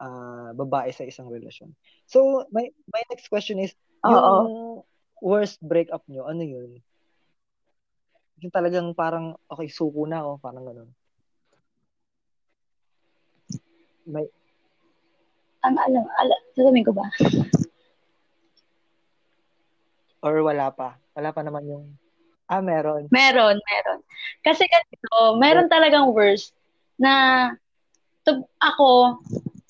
uh, 0.00 0.50
babae 0.52 0.92
sa 0.92 1.08
isang 1.08 1.32
relasyon. 1.32 1.72
So, 2.04 2.44
my 2.52 2.68
my 2.92 3.02
next 3.08 3.32
question 3.32 3.60
is, 3.60 3.72
Uh-oh. 4.04 4.16
yung 4.16 4.54
worst 5.20 5.60
breakup 5.60 6.04
nyo, 6.08 6.24
ano 6.24 6.40
yun? 6.44 6.80
Yung 8.40 8.52
talagang 8.52 8.96
parang, 8.96 9.36
okay, 9.52 9.68
suko 9.68 10.08
na 10.08 10.24
ako, 10.24 10.40
parang 10.40 10.64
ganun. 10.64 10.90
May... 14.08 14.24
Ang 15.60 15.76
alam, 15.76 16.04
alam, 16.08 16.40
sasabihin 16.56 16.88
ko 16.88 16.96
ba? 16.96 17.04
Or 20.24 20.40
wala 20.40 20.72
pa? 20.72 20.96
Wala 21.12 21.36
pa 21.36 21.44
naman 21.44 21.68
yung... 21.68 21.84
Ah, 22.48 22.64
meron. 22.64 23.12
Meron, 23.12 23.60
meron. 23.60 24.00
Kasi 24.40 24.64
ganito, 24.64 25.36
meron 25.36 25.68
talagang 25.68 26.08
worst 26.16 26.56
na 27.00 27.48
to, 28.22 28.44
ako, 28.60 29.18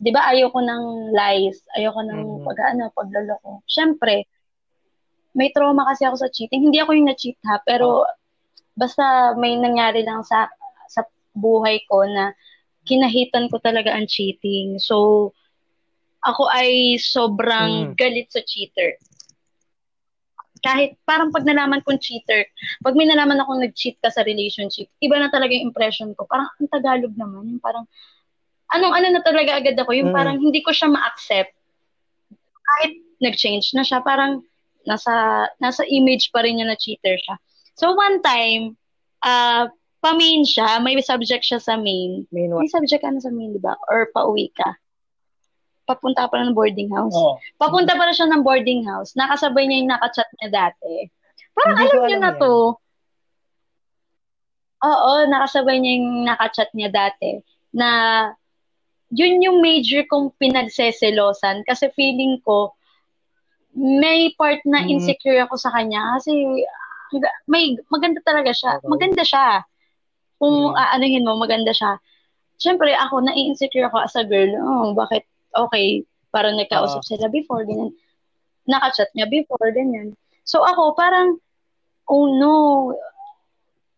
'di 0.03 0.11
ba 0.11 0.27
ayoko 0.35 0.59
ng 0.59 1.15
lies, 1.15 1.63
ayoko 1.79 2.03
ng 2.03 2.21
mm-hmm. 2.21 2.47
pag 2.51 2.59
ano, 2.75 2.91
pagloloko. 2.91 3.63
Syempre, 3.71 4.27
may 5.37 5.55
trauma 5.55 5.87
kasi 5.87 6.03
ako 6.05 6.17
sa 6.27 6.33
cheating. 6.33 6.67
Hindi 6.67 6.83
ako 6.83 6.91
yung 6.99 7.09
na-cheat 7.09 7.39
ha, 7.47 7.63
pero 7.63 8.03
oh. 8.03 8.11
basta 8.75 9.37
may 9.39 9.55
nangyari 9.55 10.03
lang 10.03 10.27
sa 10.27 10.51
sa 10.91 11.07
buhay 11.37 11.87
ko 11.87 12.03
na 12.03 12.35
kinahitan 12.83 13.47
ko 13.47 13.63
talaga 13.63 13.95
ang 13.95 14.11
cheating. 14.11 14.83
So, 14.83 15.31
ako 16.27 16.51
ay 16.51 16.99
sobrang 16.99 17.93
Mm. 17.93 17.97
galit 17.97 18.29
sa 18.33 18.43
cheater. 18.43 18.99
Kahit 20.61 20.97
parang 21.09 21.33
pag 21.33 21.45
nalaman 21.45 21.81
kong 21.83 22.01
cheater, 22.01 22.45
pag 22.85 22.95
may 22.97 23.09
nalaman 23.09 23.41
akong 23.41 23.61
nag-cheat 23.61 23.97
ka 24.01 24.13
sa 24.13 24.25
relationship, 24.25 24.89
iba 25.01 25.17
na 25.17 25.33
talaga 25.33 25.57
yung 25.57 25.73
impression 25.73 26.13
ko. 26.15 26.29
Parang 26.29 26.49
ang 26.49 26.69
Tagalog 26.69 27.15
naman, 27.17 27.49
yung 27.57 27.63
parang 27.63 27.85
anong 28.71 28.95
ano 28.95 29.07
na 29.11 29.23
talaga 29.25 29.59
agad 29.59 29.75
ako, 29.75 29.91
yung 29.97 30.13
Mm. 30.13 30.17
parang 30.17 30.37
hindi 30.39 30.61
ko 30.63 30.71
siya 30.71 30.93
ma-accept. 30.93 31.53
Kahit 32.61 32.93
nag-change 33.19 33.75
na 33.75 33.83
siya, 33.83 34.01
parang 34.05 34.45
nasa 34.89 35.45
nasa 35.61 35.85
image 35.85 36.33
pa 36.33 36.41
rin 36.41 36.57
niya 36.57 36.69
na 36.69 36.79
cheater 36.79 37.17
siya. 37.21 37.37
So 37.77 37.93
one 37.93 38.25
time, 38.25 38.77
ah 39.21 39.69
pa-main 40.01 40.49
siya, 40.49 40.81
may 40.81 40.97
subject 41.05 41.45
siya 41.45 41.61
sa 41.61 41.77
main. 41.77 42.25
Meanwhile, 42.33 42.65
May 42.65 42.73
subject 42.73 43.05
ka 43.05 43.13
na 43.13 43.21
sa 43.21 43.29
main, 43.29 43.53
di 43.53 43.61
ba? 43.61 43.77
Or 43.93 44.09
pauwi 44.17 44.49
ka. 44.57 44.81
Papunta 45.91 46.31
pa 46.31 46.39
ng 46.39 46.55
boarding 46.55 46.91
house. 46.95 47.13
Oo. 47.13 47.35
Papunta 47.59 47.99
pa 47.99 48.07
na 48.07 48.15
siya 48.15 48.31
ng 48.31 48.47
boarding 48.47 48.87
house. 48.87 49.19
Nakasabay 49.19 49.67
niya 49.67 49.79
yung 49.83 49.91
nakachat 49.91 50.29
niya 50.39 50.49
dati. 50.71 51.11
Parang 51.51 51.75
Hindi 51.75 51.87
alam 51.91 51.99
niya 51.99 52.07
alam 52.07 52.23
na 52.23 52.31
yan. 52.31 52.39
to. 52.39 52.55
Oo, 54.81 55.13
nakasabay 55.29 55.77
niya 55.77 55.93
yung 55.99 56.09
nakachat 56.25 56.71
niya 56.73 56.89
dati. 56.89 57.43
Na 57.75 57.89
yun 59.11 59.43
yung 59.43 59.59
major 59.59 60.07
kong 60.07 60.31
pinagseselosan. 60.39 61.67
Kasi 61.67 61.91
feeling 61.93 62.39
ko, 62.41 62.73
may 63.75 64.31
part 64.35 64.63
na 64.65 64.81
Mm. 64.81 64.97
insecure 64.97 65.43
ako 65.43 65.59
sa 65.59 65.75
kanya. 65.75 66.17
Kasi 66.17 66.33
may 67.45 67.75
maganda 67.91 68.23
talaga 68.23 68.55
siya. 68.55 68.79
Okay. 68.79 68.89
Maganda 68.89 69.23
siya. 69.27 69.47
Kung 70.39 70.73
Mm. 70.73 70.79
aanuhin 70.79 71.27
mo, 71.27 71.35
maganda 71.37 71.75
siya. 71.75 71.99
Siyempre, 72.57 72.93
ako, 72.93 73.25
na-insecure 73.25 73.89
ako 73.89 74.05
as 74.05 74.15
a 74.17 74.25
girl. 74.25 74.53
Oh, 74.61 74.93
bakit? 74.93 75.25
Okay, 75.51 76.07
parang 76.31 76.55
nagkausap 76.57 77.03
sila 77.03 77.27
before, 77.27 77.67
ganyan. 77.67 77.91
Nakachat 78.71 79.11
niya 79.15 79.27
before, 79.27 79.71
ganyan. 79.75 80.15
So 80.47 80.63
ako, 80.63 80.95
parang, 80.95 81.39
oh 82.07 82.27
no, 82.27 82.55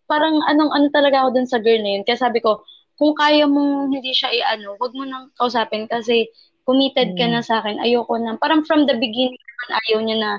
parang 0.08 0.40
anong 0.48 0.72
ano 0.72 0.86
talaga 0.92 1.24
ako 1.24 1.28
dun 1.40 1.48
sa 1.48 1.60
girl 1.60 1.80
na 1.80 2.00
yun. 2.00 2.04
Kaya 2.04 2.20
sabi 2.20 2.40
ko, 2.40 2.64
kung 3.00 3.16
kaya 3.16 3.48
mong 3.48 3.92
hindi 3.92 4.12
siya 4.12 4.32
i-ano, 4.32 4.76
wag 4.76 4.92
mo 4.92 5.04
nang 5.08 5.32
kausapin 5.36 5.88
kasi 5.88 6.28
committed 6.68 7.16
ka 7.18 7.26
Mm. 7.26 7.32
na 7.32 7.42
sa 7.42 7.58
akin. 7.64 7.82
Ayoko 7.82 8.14
na. 8.20 8.38
Parang 8.38 8.62
from 8.62 8.86
the 8.86 8.94
beginning 8.94 9.34
naman, 9.34 9.68
ayaw 9.88 9.98
niya 10.04 10.16
na, 10.20 10.32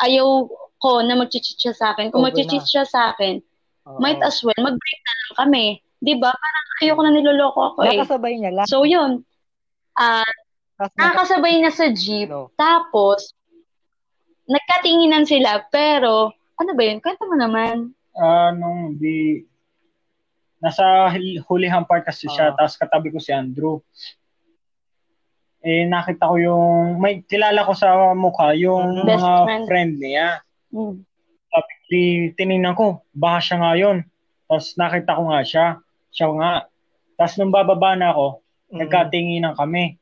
ayaw 0.00 0.46
ko 0.80 1.02
na 1.02 1.18
mag-cheat 1.18 1.58
siya 1.58 1.74
sa 1.74 1.92
akin. 1.92 2.08
Kung 2.14 2.24
na. 2.24 2.32
siya 2.64 2.84
sa 2.86 3.12
akin, 3.12 3.42
oo. 3.90 3.98
might 4.00 4.20
as 4.24 4.40
well, 4.40 4.56
mag-break 4.56 5.00
na 5.02 5.14
lang 5.20 5.34
kami. 5.36 5.64
'Di 6.00 6.14
ba 6.20 6.28
Parang 6.32 6.66
ayoko 6.84 7.00
na 7.02 7.12
niloloko 7.12 7.60
ako 7.72 7.78
eh. 7.88 7.96
Nakasabay 7.96 8.32
niya 8.36 8.52
lang. 8.52 8.66
So 8.68 8.84
yun, 8.84 9.24
naka- 9.96 10.44
nakakasabay 10.78 11.60
na 11.60 11.72
sa 11.72 11.88
jeep. 11.88 12.28
no. 12.28 12.52
Tapos, 12.54 13.32
nagkatinginan 14.44 15.24
sila, 15.24 15.64
pero, 15.68 16.30
ano 16.56 16.70
ba 16.72 16.82
yun? 16.84 17.00
Kwento 17.00 17.24
mo 17.24 17.34
naman. 17.34 17.92
Ah, 18.12 18.52
nung 18.52 18.96
di 18.96 19.44
nasa 20.56 21.12
hulihang 21.46 21.84
part 21.84 22.04
kasi 22.04 22.26
siya, 22.26 22.52
Ah. 22.52 22.54
tapos 22.56 22.80
katabi 22.80 23.12
ko 23.12 23.20
si 23.20 23.28
Andrew. 23.28 23.80
Eh, 25.60 25.84
nakita 25.84 26.30
ko 26.30 26.36
yung, 26.38 26.96
may 26.96 27.26
kilala 27.26 27.66
ko 27.66 27.74
sa 27.74 28.14
mukha, 28.14 28.54
yung 28.54 29.02
Mhm. 29.02 29.04
Best 29.04 29.20
mga 29.20 29.42
friend. 29.44 29.64
friend 29.66 29.92
niya. 29.98 30.28
Mm. 30.70 30.96
Di, 31.86 32.02
tinignan 32.34 32.74
ko, 32.74 33.06
baka 33.14 33.38
siya 33.40 33.56
nga 33.62 33.72
yun. 33.78 34.02
Tapos 34.46 34.74
nakita 34.74 35.14
ko 35.14 35.22
nga 35.30 35.40
siya, 35.42 35.66
siya 36.10 36.26
nga. 36.34 36.52
Tapos 37.14 37.34
nung 37.38 37.54
bababa 37.54 37.94
na 37.94 38.10
ako, 38.10 38.42
Mm. 38.70 38.78
nagkatinginan 38.82 39.54
kami. 39.54 39.94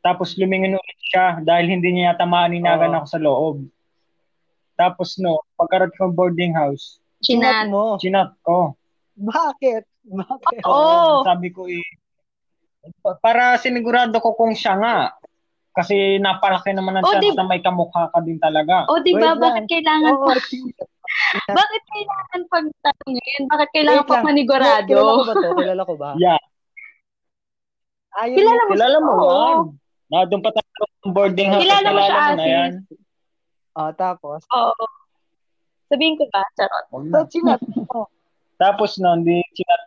Tapos 0.00 0.32
lumingin 0.34 0.74
ulit 0.74 0.98
siya 1.06 1.44
dahil 1.44 1.68
hindi 1.68 1.92
niya 1.92 2.12
yata 2.12 2.24
maaninagan 2.24 2.92
Oo. 2.92 2.96
ako 2.98 3.06
sa 3.06 3.20
loob. 3.20 3.56
Tapos 4.74 5.20
no, 5.20 5.44
pagkarat 5.60 5.92
ko 5.92 6.08
ng 6.08 6.16
boarding 6.16 6.56
house, 6.56 6.96
Chinat 7.20 7.68
Chinat. 7.68 7.68
mo. 7.68 7.84
chinat 8.00 8.30
ko. 8.40 8.72
Bakit? 9.12 9.84
Bakit? 10.08 10.62
Oo. 10.64 11.20
Sabi 11.20 11.52
ko 11.52 11.68
eh, 11.68 11.84
pa- 13.04 13.20
para 13.20 13.60
sinigurado 13.60 14.16
ko 14.16 14.32
kung 14.32 14.56
siya 14.56 14.80
nga. 14.80 14.96
Kasi 15.70 16.16
napalaki 16.18 16.72
naman 16.72 16.98
ang 16.98 17.06
Oh, 17.06 17.12
chance 17.12 17.30
di- 17.30 17.36
na 17.36 17.44
may 17.44 17.60
kamukha 17.60 18.08
ka 18.08 18.18
din 18.24 18.40
talaga. 18.40 18.88
O, 18.88 18.98
di 18.98 19.12
ba? 19.14 19.36
Wait 19.36 19.38
Bakit 19.38 19.54
lang. 19.54 19.70
kailangan 19.70 20.12
Oo, 20.16 20.26
pa? 20.26 20.34
Bakit 21.60 21.82
kailangan 21.86 22.40
pagtanungin? 22.48 23.40
Bakit 23.46 23.68
kailangan 23.70 24.02
Wait 24.02 24.10
pa 24.10 24.24
panigurado? 24.24 24.88
Kilala 24.88 25.12
ko 25.12 25.22
ba 25.22 25.34
to? 25.36 25.48
Kilala 25.54 25.82
ko 25.84 25.94
ba? 25.94 26.10
Yeah, 26.16 26.40
Ayun, 28.10 28.36
Kilala 28.42 28.60
mo 28.60 28.70
kilala 28.74 28.98
mo 28.98 29.12
Oo. 29.14 29.54
Na 30.10 30.26
doon 30.26 30.42
pa 30.42 30.50
tayo 30.50 30.66
sa 30.74 30.86
boarding 31.06 31.48
house. 31.48 31.62
Kilala 31.62 31.88
mo 31.88 32.00
siya, 32.00 32.18
na 32.18 32.26
Asis. 32.34 32.50
yan. 32.50 32.72
Oh, 33.78 33.90
tapos, 33.94 34.42
Oo. 34.50 34.74
Sabihin 35.86 36.14
ko 36.14 36.26
ba? 36.30 36.42
Charot. 36.54 36.84
So, 36.90 36.98
na. 37.02 37.26
chinat 37.26 37.60
mo. 37.78 38.06
Tapos 38.56 38.98
noon, 38.98 39.22
di 39.22 39.38
chinat. 39.54 39.82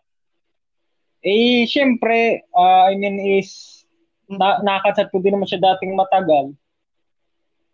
Eh, 1.23 1.63
syempre, 1.63 2.43
ah, 2.51 2.91
I 2.91 2.95
mean 2.95 3.15
is, 3.19 3.83
na, 4.27 4.59
nakachat 4.59 5.07
ko 5.07 5.19
din 5.19 5.35
naman 5.35 5.47
siya 5.47 5.63
dating 5.63 5.95
matagal. 5.95 6.51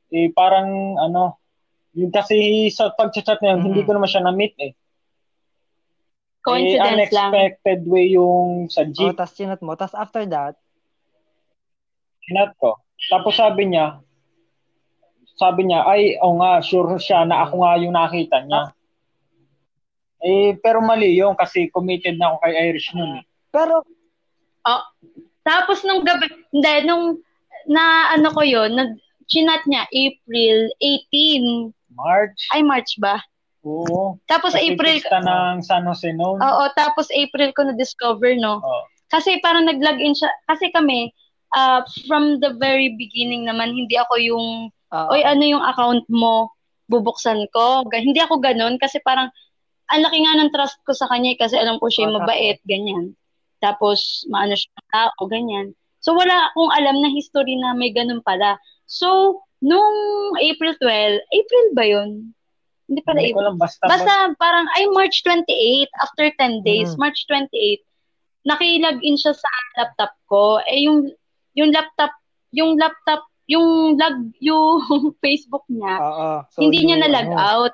Eh, 0.09 0.29
parang, 0.33 0.97
ano, 0.99 1.37
yun 1.93 2.09
kasi 2.09 2.69
sa 2.69 2.93
pag-chat 2.93 3.41
na 3.41 3.57
yun, 3.57 3.61
Mhm. 3.61 3.65
hindi 3.65 3.81
ko 3.81 3.91
naman 3.93 4.09
siya 4.09 4.21
na-meet 4.21 4.53
eh. 4.61 4.73
Coincidence 6.39 6.77
eh, 7.09 7.13
lang. 7.13 7.29
unexpected 7.33 7.79
way 7.85 8.13
yung 8.13 8.69
sa 8.69 8.81
Oh, 8.81 8.89
jeep, 8.89 9.13
tas 9.13 9.33
chinat 9.33 9.59
mo. 9.59 9.73
Tas 9.73 9.93
after 9.93 10.23
that, 10.25 10.55
chinat 12.29 12.53
ko. 12.61 12.77
Tapos 13.09 13.33
sabi 13.33 13.65
niya, 13.65 13.97
sabi 15.33 15.65
niya, 15.65 15.81
ay, 15.83 16.21
oh 16.21 16.37
nga, 16.37 16.61
sure 16.61 16.95
siya 16.95 17.25
na 17.25 17.49
ako 17.49 17.63
nga 17.63 17.73
yung 17.81 17.95
nakita 17.97 18.45
niya. 18.45 18.69
Eh, 20.19 20.59
pero 20.59 20.83
mali 20.83 21.15
yun 21.15 21.31
kasi 21.33 21.71
committed 21.71 22.19
na 22.19 22.29
ako 22.29 22.37
kay 22.43 22.53
Irish 22.69 22.93
noon. 22.93 23.17
eh. 23.17 23.23
pero, 23.49 23.81
Oh. 24.61 24.83
Tapos 25.41 25.81
nung 25.81 26.03
gabi, 26.03 26.27
hindi, 26.51 26.73
nung 26.83 27.15
na 27.65 28.11
ano 28.11 28.27
ko 28.29 28.43
yun, 28.43 28.75
nag, 28.75 28.99
chinat 29.25 29.63
niya 29.65 29.87
April 29.87 30.67
18. 30.83 31.71
March. 31.95 32.37
Ay, 32.51 32.61
March 32.61 32.99
ba? 32.99 33.23
Oo. 33.63 34.19
Tapos 34.27 34.51
Kasi 34.53 34.75
April, 34.75 34.99
pista 34.99 35.23
ng 35.23 35.63
San 35.63 35.87
Jose 35.87 36.11
noon. 36.11 36.37
oo, 36.37 36.63
tapos 36.75 37.07
April 37.15 37.55
ko 37.55 37.65
na-discover, 37.65 38.35
no? 38.35 38.59
Oo. 38.59 38.83
Kasi 39.07 39.39
parang 39.39 39.63
nag-login 39.63 40.11
siya, 40.13 40.27
kasi 40.45 40.69
kami, 40.69 41.07
uh, 41.55 41.81
from 42.05 42.39
the 42.39 42.53
very 42.57 42.93
beginning 42.97 43.45
naman, 43.45 43.73
hindi 43.73 43.95
ako 43.97 44.15
yung, 44.19 44.47
ah, 44.91 45.09
oy, 45.09 45.21
ano 45.23 45.43
yung 45.45 45.63
account 45.65 46.05
mo, 46.09 46.49
bubuksan 46.89 47.45
ko. 47.53 47.85
Hindi 47.93 48.17
ako 48.19 48.41
ganun, 48.41 48.77
kasi 48.81 48.97
parang, 49.01 49.29
ang 49.89 50.01
laki 50.05 50.17
nga 50.21 50.33
ng 50.37 50.51
trust 50.53 50.77
ko 50.85 50.93
sa 50.93 51.09
kanya, 51.09 51.33
eh, 51.33 51.39
kasi 51.39 51.55
alam 51.57 51.77
ko 51.81 51.89
siya 51.89 52.09
Ah, 52.09 52.21
mabait, 52.21 52.57
ganyan. 52.65 53.13
Tapos, 53.59 54.25
maano 54.29 54.53
siya 54.53 54.69
tao, 54.93 55.21
ganyan. 55.25 55.73
So, 55.99 56.15
wala 56.15 56.49
akong 56.49 56.71
alam 56.71 56.97
na 57.03 57.09
history 57.11 57.59
na 57.59 57.75
may 57.75 57.91
ganun 57.91 58.23
pala. 58.23 58.55
So, 58.87 59.41
nung 59.59 59.97
April 60.39 60.73
12, 60.79 61.19
April 61.19 61.65
ba 61.75 61.83
yun? 61.83 62.09
Hindi 62.87 63.01
pala 63.05 63.19
Hindi 63.21 63.33
April. 63.35 63.45
lang, 63.53 63.57
basta, 63.59 63.83
Basta 63.85 64.13
parang, 64.39 64.65
ay, 64.79 64.87
March 64.95 65.21
28, 65.21 65.89
after 66.01 66.31
10 66.39 66.63
days, 66.63 66.95
Mhm. 66.95 66.99
March 67.03 67.19
28, 67.27 67.83
nakilog-in 68.47 69.19
siya 69.19 69.35
sa 69.35 69.49
laptop 69.77 70.13
ko. 70.25 70.57
Eh, 70.63 70.87
yung, 70.87 71.11
yung 71.59 71.71
laptop, 71.75 72.15
yung 72.55 72.79
laptop, 72.79 73.27
yung 73.49 73.99
log, 73.99 74.31
yung 74.39 74.79
Facebook 75.23 75.65
niya, 75.67 75.99
oo. 75.99 76.29
So, 76.55 76.63
hindi 76.63 76.87
niya 76.87 77.01
yung 77.01 77.03
na-log 77.03 77.29
ano, 77.33 77.37
out. 77.37 77.73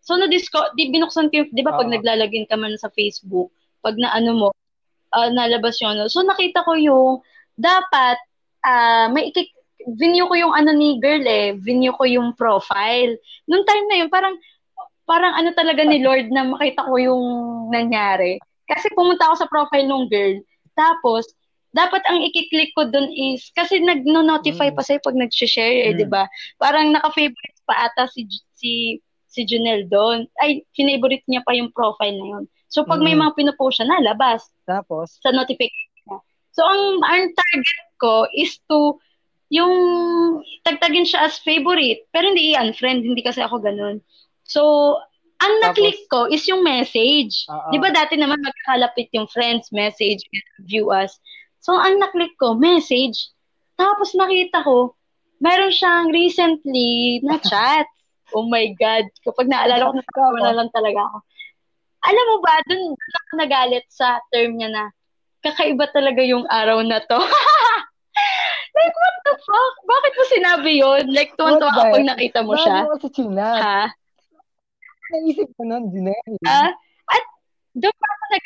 So, 0.00 0.18
na-disco, 0.18 0.74
di, 0.74 0.90
binuksan 0.90 1.30
ko 1.30 1.44
yung, 1.44 1.50
di 1.54 1.62
ba, 1.62 1.76
pag 1.76 1.86
Oo. 1.86 1.94
naglalagin 1.94 2.48
ka 2.50 2.58
man 2.58 2.74
sa 2.74 2.90
Facebook, 2.90 3.54
pag 3.78 3.94
na 3.94 4.10
ano 4.10 4.30
mo, 4.34 4.48
ah, 5.14 5.30
nalabas 5.30 5.78
yun. 5.78 5.94
no? 5.94 6.10
So, 6.10 6.26
nakita 6.26 6.66
ko 6.66 6.74
yung, 6.74 7.22
dapat, 7.54 8.18
ah, 8.66 9.06
may 9.12 9.30
ikik, 9.30 9.54
view 9.96 10.26
ko 10.28 10.34
yung 10.36 10.52
ano 10.52 10.76
ni 10.76 11.00
girl 11.00 11.24
eh, 11.24 11.56
view 11.56 11.92
ko 11.96 12.04
yung 12.04 12.36
profile. 12.36 13.16
Nung 13.48 13.64
time 13.64 13.86
na 13.88 13.96
yun, 14.02 14.10
parang, 14.12 14.36
parang 15.08 15.36
ano 15.36 15.52
talaga 15.56 15.84
ni 15.84 16.00
Lord 16.04 16.28
na 16.32 16.48
makita 16.48 16.84
ko 16.84 16.94
yung 17.00 17.24
nangyari. 17.72 18.40
Kasi 18.68 18.92
pumunta 18.92 19.26
ako 19.30 19.34
sa 19.40 19.50
profile 19.50 19.88
ng 19.88 20.06
girl, 20.06 20.36
tapos, 20.74 21.26
dapat 21.70 22.02
ang 22.10 22.18
ikiklik 22.26 22.74
ko 22.74 22.90
dun 22.90 23.06
is, 23.14 23.46
kasi 23.54 23.78
nag-notify 23.78 24.74
Mm. 24.74 24.76
pa 24.76 24.82
sa'yo 24.82 25.00
pag 25.06 25.14
nag-share 25.14 25.86
eh, 25.86 25.92
Mm. 25.94 25.98
di 26.02 26.06
ba? 26.10 26.26
Parang 26.58 26.90
naka-favorite 26.90 27.60
pa 27.62 27.86
ata 27.86 28.10
si, 28.10 28.26
si, 28.58 28.98
si 29.30 29.40
Junel 29.46 29.86
doon. 29.86 30.26
Ay, 30.42 30.66
favorite 30.74 31.22
niya 31.30 31.46
pa 31.46 31.54
yung 31.54 31.70
profile 31.70 32.18
na 32.18 32.26
yun. 32.26 32.44
So, 32.66 32.82
pag 32.82 32.98
may 32.98 33.14
Mm. 33.14 33.22
mga 33.22 33.34
pinupost 33.38 33.78
siya, 33.78 33.86
nalabas 33.86 34.50
Tapos, 34.66 35.18
sa 35.22 35.30
notification 35.30 35.94
niya. 36.10 36.18
So, 36.50 36.66
ang, 36.66 36.82
ang 37.06 37.30
target 37.30 37.88
ko 38.02 38.26
is 38.34 38.58
to 38.66 38.98
yung 39.50 39.74
tagtagin 40.66 41.06
siya 41.06 41.26
as 41.26 41.38
favorite, 41.42 42.06
pero 42.10 42.30
hindi 42.30 42.54
i-unfriend, 42.54 43.02
hindi 43.06 43.22
kasi 43.22 43.42
ako 43.42 43.62
ganun. 43.62 43.98
So, 44.46 44.94
ang 45.40 45.54
Tapos? 45.60 45.80
na-click 45.80 46.00
ko 46.12 46.28
is 46.28 46.44
yung 46.44 46.60
message. 46.60 47.48
Oo. 47.48 47.72
Di 47.72 47.80
ba 47.80 47.88
dati 47.88 48.20
naman 48.20 48.44
magkakalapit 48.44 49.08
yung 49.16 49.24
friends, 49.32 49.72
message, 49.72 50.20
view 50.68 50.92
us. 50.92 51.16
So, 51.64 51.72
ang 51.76 51.96
naklik 51.96 52.36
ko, 52.36 52.52
message. 52.56 53.32
Tapos 53.80 54.12
nakita 54.12 54.60
ko, 54.60 54.92
meron 55.40 55.72
siyang 55.72 56.12
recently 56.12 57.24
na 57.24 57.40
chat. 57.48 57.88
Oh 58.36 58.46
my 58.46 58.68
God. 58.76 59.08
Kapag 59.24 59.48
naalala 59.48 59.90
ko, 59.90 59.96
na 60.38 60.52
lang 60.54 60.68
talaga 60.76 61.00
ako. 61.08 61.18
Alam 62.00 62.24
mo 62.32 62.36
ba, 62.44 62.54
dun, 62.68 62.80
dun 62.92 63.12
ako 63.16 63.32
nagalit 63.40 63.84
sa 63.92 64.20
term 64.32 64.56
niya 64.56 64.72
na 64.72 64.84
kakaiba 65.40 65.88
talaga 65.92 66.20
yung 66.20 66.44
araw 66.48 66.84
na 66.84 67.00
to. 67.00 67.16
like, 68.76 68.94
what 68.96 69.16
the 69.24 69.34
fuck? 69.40 69.74
Bakit 69.88 70.12
mo 70.12 70.24
sinabi 70.28 70.70
yon 70.80 71.04
Like, 71.12 71.32
tuwan-tuwa 71.36 71.72
kapag 71.72 72.04
nakita 72.08 72.40
mo 72.44 72.56
siya. 72.56 72.84
Mo 72.84 72.96
sa 73.00 73.08
chinat? 73.08 73.60
Ha? 73.60 73.80
Naisip 75.10 75.50
ko 75.58 75.62
nun, 75.66 75.90
Janelle. 75.90 76.38
Ah, 76.46 76.70
at 77.10 77.24
doon 77.74 77.94
pa 77.94 78.06
ako 78.06 78.24
sa 78.30 78.38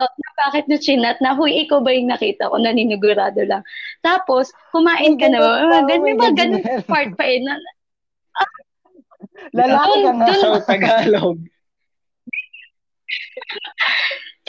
thought 0.00 0.16
na 0.16 0.30
bakit 0.40 0.64
no 0.64 0.80
chinat 0.80 1.20
na, 1.20 1.36
huy, 1.36 1.68
ikaw 1.68 1.84
ba 1.84 1.92
yung 1.92 2.08
nakita 2.08 2.48
ko, 2.48 2.56
naninigurado 2.56 3.44
lang. 3.44 3.60
Tapos, 4.00 4.48
kumain 4.72 5.20
ka 5.20 5.28
na, 5.28 5.38
ganun 5.38 5.68
ganun, 5.68 6.02
may 6.02 6.16
pa, 6.16 6.20
mga 6.24 6.34
ganun 6.40 6.62
part 6.88 7.10
pa 7.20 7.24
eh. 7.28 7.38
Na, 7.44 7.54
Lalaki 9.60 9.96
ka 10.00 10.12
nga. 10.16 10.26
Dun- 10.32 10.40
So, 10.40 10.56
Tagalog. 10.64 11.38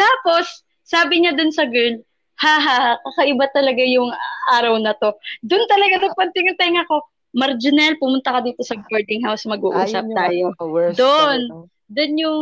Tapos, 0.02 0.64
sabi 0.88 1.22
niya 1.22 1.36
dun 1.36 1.52
sa 1.52 1.68
girl, 1.68 2.00
haha, 2.40 2.98
kakaiba 3.06 3.46
talaga 3.54 3.84
yung 3.86 4.10
araw 4.56 4.80
na 4.82 4.96
to. 4.98 5.14
Doon 5.46 5.68
talaga 5.70 6.02
nagpanting 6.02 6.50
yung 6.50 6.60
tenga 6.60 6.88
ko, 6.90 7.06
Marginal, 7.32 7.96
pumunta 7.96 8.36
ka 8.36 8.40
dito 8.44 8.60
sa 8.62 8.76
boarding 8.76 9.24
house, 9.24 9.48
mag-uusap 9.48 10.04
yung 10.04 10.16
tayo. 10.16 10.46
ano, 10.52 10.92
Doon. 10.92 11.40
Doon 11.88 12.14
yung, 12.20 12.38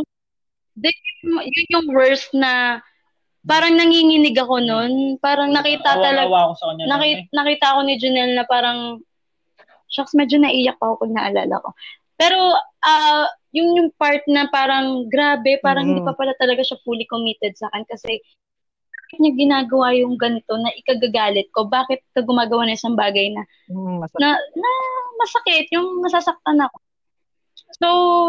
doon 0.74 0.98
yung, 0.98 1.42
yun 1.46 1.68
yung 1.70 1.88
worst 1.94 2.34
na, 2.34 2.82
parang 3.46 3.78
nanginginig 3.78 4.34
ako 4.34 4.58
nun. 4.60 4.94
Parang 5.22 5.54
nakita 5.54 5.94
talaga, 5.94 6.26
Awa-awa 6.26 6.42
ako 6.50 6.54
sa 6.58 6.66
kanya. 6.74 6.84
nakita, 6.90 7.22
nakita 7.32 7.66
ako 7.70 7.80
ni 7.86 7.94
Janelle 8.02 8.34
na 8.34 8.46
parang, 8.50 8.80
shucks, 9.90 10.18
medyo 10.18 10.42
naiyak 10.42 10.78
pa 10.78 10.90
ako 10.90 11.06
pag 11.06 11.14
naalala 11.14 11.56
ko. 11.62 11.70
Pero, 12.18 12.40
ah, 12.84 13.26
yung 13.50 13.74
yung 13.74 13.90
part 13.98 14.22
na 14.30 14.46
parang 14.46 15.10
grabe, 15.10 15.58
parang 15.62 15.86
Mhm. 15.86 15.90
hindi 15.90 16.02
pa 16.06 16.14
pala 16.14 16.34
talaga 16.38 16.62
siya 16.62 16.78
fully 16.86 17.06
committed 17.10 17.58
sa 17.58 17.66
akin 17.74 17.86
kasi 17.90 18.22
niya 19.18 19.34
ginagawa 19.34 19.96
yung 19.98 20.20
ganito 20.20 20.54
na 20.60 20.70
ikagagalit 20.78 21.50
ko? 21.50 21.66
Bakit 21.66 22.14
ka 22.14 22.22
gumagawa 22.22 22.70
ng 22.70 22.78
isang 22.78 22.94
bagay 22.94 23.34
na, 23.34 23.42
Hmm, 23.66 24.06
masakit. 24.06 24.22
na, 24.22 24.30
na 24.38 24.70
masakit, 25.18 25.66
yung 25.74 25.88
masasaktan 26.06 26.60
ako? 26.62 26.78
So, 27.80 27.88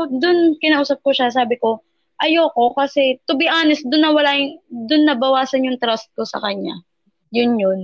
dun 0.08 0.56
kinausap 0.60 1.04
ko 1.04 1.12
siya, 1.12 1.28
sabi 1.28 1.60
ko, 1.60 1.84
ayoko 2.20 2.76
kasi 2.76 3.16
to 3.24 3.36
be 3.36 3.48
honest, 3.48 3.84
dun 3.88 4.04
nawala 4.04 4.36
yung, 4.36 4.60
dun 4.68 5.04
nabawasan 5.08 5.64
yung 5.64 5.80
trust 5.80 6.08
ko 6.16 6.24
sa 6.24 6.40
kanya. 6.40 6.76
Yun 7.32 7.56
yun. 7.56 7.80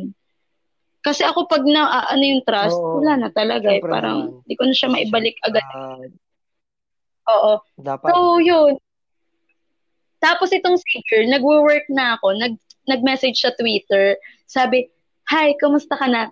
Kasi 1.01 1.22
ako 1.22 1.47
pag 1.47 1.62
na 1.62 1.86
ah, 1.86 2.07
ano 2.11 2.24
yung 2.26 2.42
trust, 2.42 2.76
Oo. 2.76 2.99
wala 3.01 3.14
na 3.16 3.30
talaga 3.30 3.70
eh. 3.70 3.80
Parang 3.80 4.42
naman. 4.42 4.47
di 4.49 4.55
ko 4.59 4.62
na 4.66 4.74
siya 4.74 4.90
maibalik 4.90 5.38
agad. 5.47 5.62
Ah, 5.70 6.03
Oo. 7.30 7.53
dapat. 7.78 8.11
So, 8.11 8.42
yun. 8.42 8.74
Tapos 10.18 10.51
itong 10.51 10.76
girl, 11.07 11.26
nagwo-work 11.30 11.86
na 11.94 12.18
ako, 12.18 12.34
nag, 12.34 12.59
nag-message 12.87 13.39
sa 13.39 13.53
Twitter. 13.55 14.16
Sabi, 14.47 14.87
Hi, 15.26 15.59
kamusta 15.59 15.99
ka 15.99 16.07
na? 16.07 16.30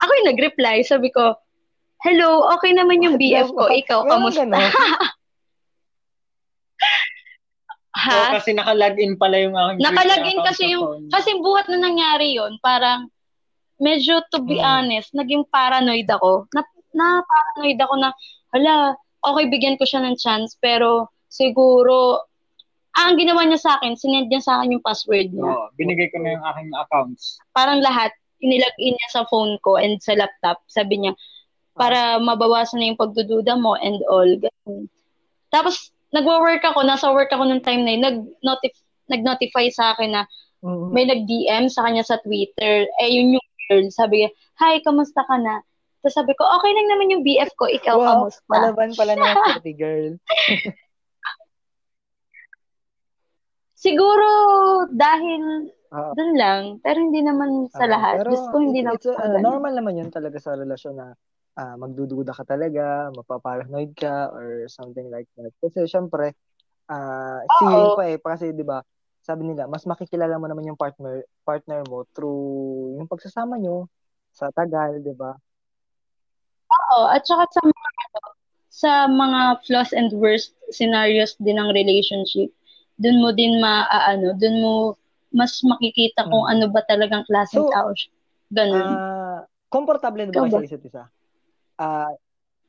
Ako 0.00 0.10
yung 0.20 0.28
nag-reply. 0.32 0.80
Sabi 0.82 1.12
ko, 1.12 1.36
Hello, 2.02 2.48
okay 2.56 2.74
naman 2.74 3.04
yung 3.04 3.14
BF 3.14 3.52
ko. 3.54 3.70
Ikaw, 3.70 4.08
kamusta? 4.10 4.42
ha? 7.94 8.18
Oh, 8.18 8.28
kasi 8.40 8.56
naka-login 8.56 9.14
pala 9.20 9.36
yung 9.38 9.54
aking 9.54 9.84
Nakalagin 9.84 10.36
Twitter 10.40 10.48
kasi 10.50 10.64
yung, 10.72 10.84
phone. 10.84 11.06
kasi 11.12 11.30
buhat 11.38 11.68
na 11.70 11.78
nangyari 11.78 12.34
yon 12.34 12.58
parang, 12.58 13.06
medyo 13.78 14.22
to 14.30 14.42
be 14.42 14.58
Mm. 14.58 14.66
honest, 14.66 15.10
naging 15.14 15.44
paranoid 15.50 16.06
ako. 16.08 16.46
Na, 16.54 16.62
na 16.94 17.22
paranoid 17.22 17.78
ako 17.78 17.94
na, 17.98 18.10
hala, 18.54 18.74
okay, 19.22 19.46
bigyan 19.46 19.78
ko 19.78 19.84
siya 19.86 20.02
ng 20.02 20.16
chance, 20.18 20.54
pero 20.58 21.10
siguro, 21.30 22.22
ah, 22.92 23.08
ang 23.08 23.16
ginawa 23.16 23.42
niya 23.42 23.58
sa 23.58 23.72
akin, 23.76 23.94
sinend 23.94 24.28
niya 24.28 24.40
sa 24.40 24.60
akin 24.60 24.74
yung 24.74 24.84
password 24.84 25.30
niya. 25.30 25.44
Oo, 25.44 25.68
binigay 25.74 26.08
ko 26.08 26.20
na 26.20 26.36
yung 26.36 26.44
aking 26.44 26.70
accounts. 26.74 27.40
Parang 27.50 27.80
lahat, 27.80 28.12
inilog 28.38 28.74
in 28.76 28.92
niya 28.92 29.10
sa 29.10 29.22
phone 29.26 29.56
ko 29.60 29.76
and 29.76 29.98
sa 29.98 30.12
laptop. 30.12 30.60
Sabi 30.66 30.98
niya, 30.98 31.12
para 31.72 32.20
mabawasan 32.20 32.78
na 32.78 32.88
yung 32.90 33.00
pagdududa 33.00 33.56
mo 33.56 33.78
and 33.78 34.02
all. 34.06 34.28
Ganun. 34.28 34.92
Tapos, 35.48 35.88
nagwo-work 36.10 36.60
ako, 36.62 36.84
nasa 36.84 37.08
work 37.08 37.32
ako 37.32 37.48
nung 37.48 37.64
time 37.64 37.80
na 37.82 37.92
yun, 37.92 38.02
nag-notif- 38.02 38.84
nag-notify 39.08 39.68
sa 39.68 39.92
akin 39.92 40.12
na 40.12 40.22
Mm. 40.62 40.88
may 40.94 41.04
nag-DM 41.04 41.66
sa 41.66 41.82
kanya 41.82 42.06
sa 42.06 42.22
Twitter. 42.22 42.86
Eh, 43.02 43.08
yun 43.10 43.34
yung 43.34 43.46
girl. 43.66 43.82
Sabi 43.90 44.22
niya, 44.22 44.30
hi, 44.60 44.78
kamusta 44.78 45.26
ka 45.26 45.34
na? 45.34 45.58
Tapos 45.98 46.14
sabi 46.14 46.34
ko, 46.34 46.46
okay 46.46 46.70
lang 46.70 46.86
naman 46.86 47.10
yung 47.10 47.22
BF 47.22 47.50
ko, 47.54 47.66
ikaw, 47.66 47.98
Wow, 47.98 48.06
kamusta? 48.26 48.46
palaban 48.46 48.90
pala 48.94 49.12
ng 49.14 49.34
party 49.42 49.72
girl. 49.74 50.06
Siguro, 53.82 54.28
dahil 54.94 55.74
Oo. 55.90 56.12
dun 56.14 56.32
lang, 56.38 56.78
pero 56.86 57.02
hindi 57.02 57.18
naman 57.18 57.66
sa 57.74 57.82
Ah, 57.82 57.90
lahat. 57.90 58.14
pero 58.22 58.30
Diyos 58.30 58.46
ko, 58.46 58.56
hindi 58.62 58.78
naman 58.78 59.02
uh, 59.02 59.38
normal 59.42 59.72
naman 59.74 59.98
yun 59.98 60.10
talaga 60.14 60.38
sa 60.38 60.54
relasyon 60.54 60.94
na 60.94 61.18
ah, 61.58 61.74
magdududa 61.74 62.30
ka 62.30 62.46
talaga, 62.46 63.10
mapaparanoid 63.10 63.90
ka, 63.98 64.30
or 64.30 64.70
something 64.70 65.10
like 65.10 65.26
that. 65.34 65.50
Kasi 65.58 65.90
syempre, 65.90 66.38
feeling 67.58 67.90
Oo. 67.90 67.98
pa 67.98 68.02
eh, 68.06 68.22
kasi 68.22 68.54
di 68.54 68.62
ba, 68.62 68.86
sabi 69.18 69.50
nila, 69.50 69.66
mas 69.66 69.82
makikilala 69.82 70.38
mo 70.38 70.46
naman 70.46 70.66
yung 70.66 70.78
partner 70.78 71.22
partner 71.42 71.82
mo 71.86 72.06
through 72.14 72.98
yung 72.98 73.10
pagsasama 73.10 73.58
nyo 73.58 73.86
sa 74.30 74.50
tagal, 74.54 74.98
di 75.02 75.14
ba? 75.14 75.34
Oo, 76.70 77.06
at 77.10 77.22
saka 77.26 77.46
sa 77.50 77.60
mga, 77.62 77.90
sa 78.72 78.90
mga 79.06 79.40
flaws 79.66 79.92
and 79.92 80.10
worst 80.16 80.54
scenarios 80.70 81.36
din 81.38 81.60
ng 81.60 81.70
relationship, 81.70 82.50
dun 83.02 83.18
mo 83.18 83.34
din 83.34 83.58
maaano, 83.58 84.38
dun 84.38 84.56
mo 84.62 84.72
mas 85.32 85.58
makikita 85.64 86.28
kung 86.28 86.44
Mm. 86.44 86.52
ano 86.54 86.64
ba 86.70 86.80
talagang 86.86 87.24
klaseng 87.26 87.64
So, 87.66 87.72
tao 87.72 87.90
siya. 87.90 88.12
Ganun. 88.52 88.84
Ah, 88.94 89.38
komportable 89.72 90.28
na 90.28 90.32
ba 90.32 90.44
kayo 90.44 90.60
sa 90.60 90.66
isa't 90.68 90.84
isa? 90.84 91.02
Ah, 91.80 92.12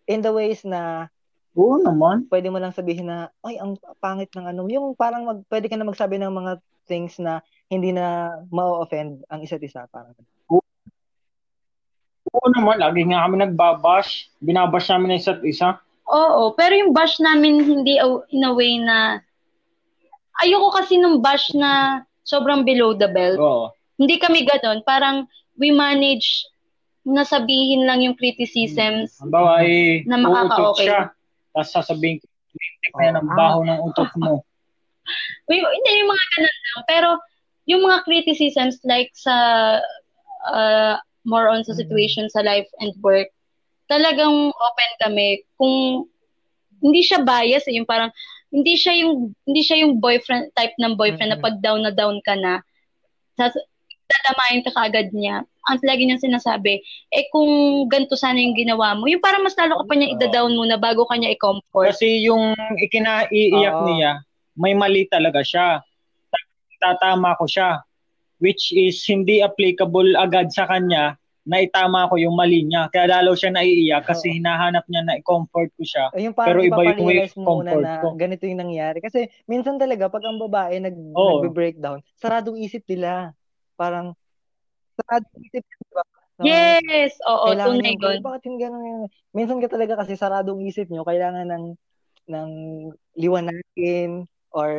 in 0.07 0.23
the 0.23 0.31
ways 0.31 0.63
na 0.63 1.11
Oo 1.53 1.77
naman. 1.77 2.25
pwede 2.33 2.49
mo 2.49 2.57
lang 2.57 2.73
sabihin 2.73 3.11
na, 3.11 3.29
ay, 3.45 3.61
ang 3.61 3.77
pangit 4.01 4.31
ng 4.33 4.47
ano, 4.49 4.65
yung 4.65 4.95
parang 4.97 5.27
mag, 5.27 5.39
pwede 5.51 5.69
ka 5.69 5.77
na 5.77 5.85
magsabi 5.85 6.17
ng 6.17 6.33
mga 6.33 6.51
things 6.89 7.19
na 7.21 7.43
hindi 7.69 7.93
na 7.93 8.31
ma-offend 8.49 9.21
ang 9.29 9.43
isa't 9.43 9.61
isa. 9.61 9.85
Parang, 9.91 10.15
Oo 12.33 12.47
naman, 12.49 12.81
lagi 12.81 13.05
nga 13.05 13.27
kami 13.27 13.35
nagbabash. 13.45 14.33
Binabash 14.41 14.89
namin 14.89 15.13
ng 15.13 15.19
isa't 15.21 15.41
isa. 15.45 15.77
Oo, 16.09 16.51
pero 16.57 16.73
yung 16.73 16.91
bash 16.91 17.21
namin 17.21 17.61
hindi 17.61 18.01
a- 18.01 18.25
in 18.33 18.43
a 18.43 18.51
way 18.51 18.81
na 18.81 19.21
ayoko 20.41 20.73
kasi 20.73 20.97
nung 20.97 21.21
bash 21.21 21.53
na 21.53 22.01
sobrang 22.23 22.65
below 22.65 22.95
the 22.95 23.07
belt. 23.07 23.37
Oo. 23.37 23.69
Hindi 23.99 24.17
kami 24.17 24.47
ganon. 24.47 24.81
Parang 24.81 25.29
we 25.59 25.69
manage 25.69 26.47
na 27.03 27.21
sabihin 27.21 27.83
lang 27.85 28.01
yung 28.01 28.15
criticisms. 28.15 29.19
Ang 29.19 29.29
bawa 29.29 29.61
ay 29.61 30.01
Na 30.07 30.17
makaka-okay. 30.17 30.87
siya. 30.87 31.11
Tapos 31.53 31.69
sasabihin 31.69 32.17
ko, 32.17 32.25
"Tingnan 32.89 33.13
na 33.13 33.19
ang 33.21 33.29
Ah. 33.29 33.37
baho 33.37 33.59
ng 33.61 33.79
utot 33.83 34.11
mo. 34.17 34.41
May, 35.51 35.59
hindi 35.59 35.91
yung 35.99 36.09
mga 36.09 36.25
ganun 36.31 36.57
lang. 36.63 36.81
Pero 36.87 37.09
yung 37.67 37.81
mga 37.83 37.97
criticisms 38.07 38.79
like 38.87 39.11
sa 39.13 39.35
uh, 40.47 40.95
more 41.23 41.47
on 41.51 41.63
sa 41.63 41.75
Mhm. 41.75 41.79
situation 41.83 42.25
sa 42.31 42.43
life 42.43 42.67
and 42.79 42.95
work, 43.03 43.27
talagang 43.87 44.49
open 44.51 44.91
kami. 45.03 45.43
Kung 45.59 46.07
hindi 46.79 46.99
siya 47.03 47.23
bias, 47.23 47.67
eh, 47.67 47.75
yung 47.79 47.87
parang 47.87 48.11
hindi 48.53 48.77
siya 48.77 48.93
yung 49.01 49.33
hindi 49.49 49.61
siya 49.65 49.81
yung 49.81 49.97
boyfriend 49.97 50.53
type 50.53 50.77
ng 50.77 50.93
boyfriend 50.93 51.33
na 51.33 51.39
Mhm. 51.41 51.45
pag 51.45 51.57
down 51.59 51.81
na 51.81 51.89
down 51.89 52.21
ka 52.21 52.37
na, 52.37 52.61
sas 53.33 53.57
dadamayin 54.05 54.61
ka 54.61 54.71
kaagad 54.77 55.09
niya. 55.09 55.41
Ang 55.65 55.79
lagi 55.81 56.05
niyang 56.05 56.21
sinasabi, 56.21 56.83
eh 57.09 57.23
kung 57.33 57.49
ganito 57.89 58.13
sana 58.13 58.37
yung 58.37 58.53
ginawa 58.53 58.93
mo, 58.93 59.07
yung 59.09 59.23
parang 59.23 59.41
mas 59.41 59.57
lalo 59.57 59.79
ka 59.81 59.89
pa 59.89 59.95
niya 59.95 60.11
Oo. 60.11 60.15
ida-down 60.19 60.53
muna 60.53 60.75
bago 60.77 61.07
ka 61.07 61.15
niya 61.17 61.33
i-comfort. 61.33 61.87
Kasi 61.89 62.21
yung 62.21 62.53
ikinaiiyak 62.77 63.73
Oo. 63.79 63.87
niya, 63.89 64.21
may 64.59 64.75
mali 64.77 65.07
talaga 65.09 65.41
siya. 65.41 65.81
Tatama 66.83 67.33
ko 67.39 67.47
siya. 67.47 67.79
Which 68.43 68.75
is 68.75 68.99
hindi 69.07 69.39
applicable 69.39 70.19
agad 70.19 70.51
sa 70.51 70.67
kanya 70.67 71.15
na 71.43 71.59
itama 71.59 72.07
ko 72.07 72.15
yung 72.15 72.35
mali 72.39 72.63
niya. 72.63 72.87
Kaya 72.87 73.19
lalo 73.19 73.35
siya 73.35 73.51
naiiyak 73.51 74.07
kasi 74.07 74.31
Oo. 74.31 74.35
hinahanap 74.39 74.87
niya 74.87 75.01
na 75.03 75.19
i-comfort 75.19 75.69
ko 75.75 75.83
siya. 75.83 76.07
Ay, 76.15 76.27
yung 76.31 76.35
parang 76.35 76.55
Pero 76.55 76.59
iba 76.63 76.79
yung 76.87 77.03
way 77.03 77.27
comfort 77.27 77.83
na 77.83 77.93
ko. 77.99 78.07
ganito 78.15 78.43
yung 78.47 78.61
nangyari. 78.63 78.97
Kasi 79.03 79.27
minsan 79.47 79.75
talaga, 79.75 80.07
pag 80.07 80.23
ang 80.23 80.39
babae 80.39 80.79
nag, 80.79 80.95
Oo. 80.95 81.43
nagbe-breakdown, 81.43 81.99
saradong 82.15 82.55
isip 82.63 82.87
nila. 82.87 83.35
Parang, 83.75 84.15
saradong 84.95 85.39
isip, 85.43 85.63
di 85.67 85.87
ba? 85.91 86.03
Na 86.39 86.43
Yes, 86.47 87.13
oo, 87.27 87.45
tunay 87.55 87.93
yung, 87.93 87.99
gun. 87.99 88.19
bakit 88.23 88.41
hindi 88.47 88.57
ganun 88.63 88.83
yun? 88.83 89.01
Minsan 89.35 89.59
ka 89.59 89.67
talaga 89.67 89.99
kasi 89.99 90.15
saradong 90.15 90.63
isip 90.63 90.87
nyo, 90.89 91.03
kailangan 91.03 91.45
ng, 91.51 91.65
ng 92.31 92.49
liwanagin 93.19 94.25
or 94.55 94.69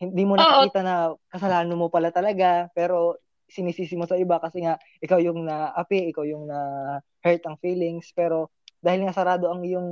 hindi 0.00 0.22
mo 0.24 0.40
nakikita 0.40 0.80
na 0.80 1.12
kasalanan 1.28 1.76
mo 1.76 1.92
pala 1.92 2.08
talaga, 2.08 2.72
pero 2.72 3.20
sinisisi 3.50 3.98
mo 3.98 4.06
sa 4.06 4.14
iba 4.16 4.38
kasi 4.38 4.62
nga 4.62 4.78
ikaw 5.02 5.18
yung 5.18 5.44
na-api, 5.44 6.14
ikaw 6.14 6.24
yung 6.24 6.46
na-hurt 6.46 7.42
ang 7.44 7.58
feelings. 7.58 8.14
Pero 8.14 8.54
dahil 8.80 9.04
nga 9.04 9.12
sarado 9.12 9.50
ang 9.50 9.60
iyong 9.66 9.90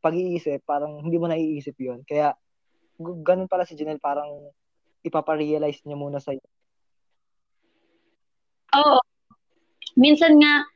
pag-iisip, 0.00 0.64
parang 0.66 1.00
hindi 1.00 1.16
mo 1.16 1.28
naiisip 1.28 1.76
yon 1.80 2.02
Kaya 2.04 2.34
ganun 3.00 3.48
pala 3.48 3.64
si 3.64 3.76
Janelle, 3.78 4.02
parang 4.02 4.52
ipaparealize 5.04 5.84
niya 5.84 5.96
muna 5.96 6.20
sa'yo. 6.20 6.42
Oo. 8.74 9.00
Minsan 9.94 10.40
nga, 10.42 10.66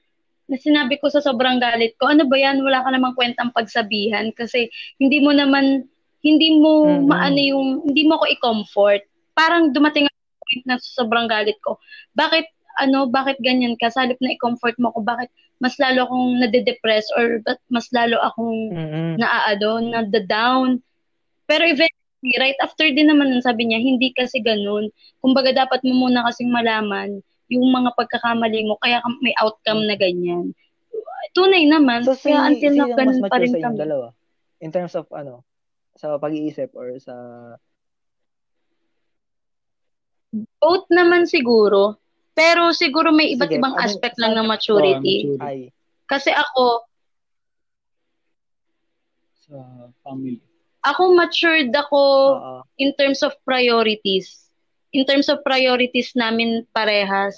na 0.49 0.57
sinabi 0.57 0.97
ko 0.97 1.13
sa 1.13 1.21
sobrang 1.21 1.61
galit 1.61 1.93
ko, 2.01 2.09
ano 2.09 2.25
ba 2.25 2.37
yan, 2.41 2.65
wala 2.65 2.81
ka 2.81 2.89
namang 2.89 3.13
kwentang 3.13 3.53
pagsabihan 3.53 4.33
kasi 4.33 4.73
hindi 4.97 5.21
mo 5.21 5.37
naman, 5.37 5.85
hindi 6.25 6.57
mo 6.57 6.89
mm-hmm. 6.89 7.05
maano 7.05 7.41
yung, 7.41 7.69
hindi 7.85 8.09
mo 8.09 8.17
ako 8.17 8.25
i-comfort. 8.33 9.03
Parang 9.37 9.77
dumating 9.77 10.09
point 10.49 10.65
na 10.65 10.81
sobrang 10.81 11.29
galit 11.29 11.61
ko. 11.61 11.77
Bakit, 12.17 12.49
ano, 12.81 13.05
bakit 13.13 13.37
ganyan 13.45 13.77
ka? 13.77 13.93
Sa 13.93 14.09
halip 14.09 14.17
na 14.25 14.33
i-comfort 14.33 14.81
mo 14.81 14.89
ako, 14.91 15.05
bakit 15.05 15.29
mas 15.61 15.77
lalo 15.77 16.09
akong 16.09 16.41
nade-depress 16.41 17.11
or 17.19 17.45
mas 17.69 17.91
lalo 17.93 18.17
akong 18.25 18.73
mm-hmm. 18.73 19.13
naaado, 19.21 19.85
nada-down. 19.85 20.81
Pero 21.51 21.67
eventually, 21.67 22.35
right 22.39 22.59
after 22.63 22.87
din 22.89 23.11
naman 23.11 23.37
sabi 23.45 23.69
niya, 23.69 23.83
hindi 23.83 24.15
kasi 24.15 24.41
ganun. 24.41 24.89
Kumbaga 25.21 25.53
dapat 25.53 25.83
mo 25.85 26.09
muna 26.09 26.25
kasing 26.31 26.49
malaman 26.49 27.21
yung 27.49 27.67
mga 27.73 27.97
pagkakamali 27.97 28.69
mo, 28.69 28.77
kaya 28.79 29.01
may 29.25 29.33
outcome 29.41 29.89
na 29.89 29.97
ganyan. 29.97 30.53
Tunay 31.33 31.65
naman, 31.69 32.05
so, 32.05 32.17
si, 32.17 32.31
kaya 32.31 32.53
until 32.53 32.73
si 32.73 32.81
now, 32.81 32.93
ganun 32.95 33.21
pa 33.25 33.37
rin 33.41 33.53
kami. 33.57 33.77
Dalawa? 33.81 34.13
In 34.61 34.71
terms 34.71 34.95
of 34.95 35.09
ano, 35.13 35.45
sa 35.97 36.17
pag-iisip 36.21 36.73
or 36.77 36.95
sa... 37.01 37.15
Both 40.33 40.87
naman 40.93 41.25
siguro. 41.25 41.97
Pero 42.37 42.71
siguro 42.71 43.11
may 43.11 43.35
iba't 43.35 43.51
Sige, 43.51 43.59
ibang 43.59 43.75
ano, 43.75 43.83
aspect 43.83 44.17
lang 44.21 44.39
ng 44.39 44.47
maturity. 44.47 45.27
Oh, 45.27 45.41
maturity. 45.41 45.75
Kasi 46.09 46.31
ako, 46.33 46.87
sa 49.49 49.57
family. 50.07 50.41
Ako 50.87 51.13
matured 51.13 51.75
ako 51.75 52.03
uh-huh. 52.39 52.63
in 52.79 52.95
terms 52.95 53.21
of 53.27 53.35
priorities 53.43 54.49
in 54.93 55.05
terms 55.05 55.29
of 55.29 55.45
priorities 55.45 56.13
namin 56.17 56.65
parehas, 56.73 57.37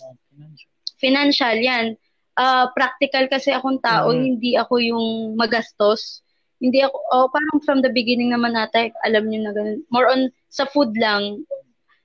financial 1.01 1.57
yan. 1.59 1.97
Uh, 2.39 2.71
practical 2.73 3.27
kasi 3.29 3.53
akong 3.53 3.83
tao, 3.83 4.15
mm. 4.15 4.23
hindi 4.23 4.57
ako 4.57 4.81
yung 4.81 5.37
magastos. 5.37 6.23
Hindi 6.61 6.81
ako, 6.81 6.97
oh, 7.13 7.27
parang 7.29 7.59
from 7.65 7.81
the 7.85 7.93
beginning 7.93 8.33
naman 8.33 8.57
natin, 8.57 8.93
alam 9.05 9.29
niyo 9.29 9.45
na 9.45 9.53
ganun. 9.53 9.81
More 9.93 10.09
on 10.09 10.31
sa 10.49 10.65
food 10.69 10.95
lang. 10.97 11.45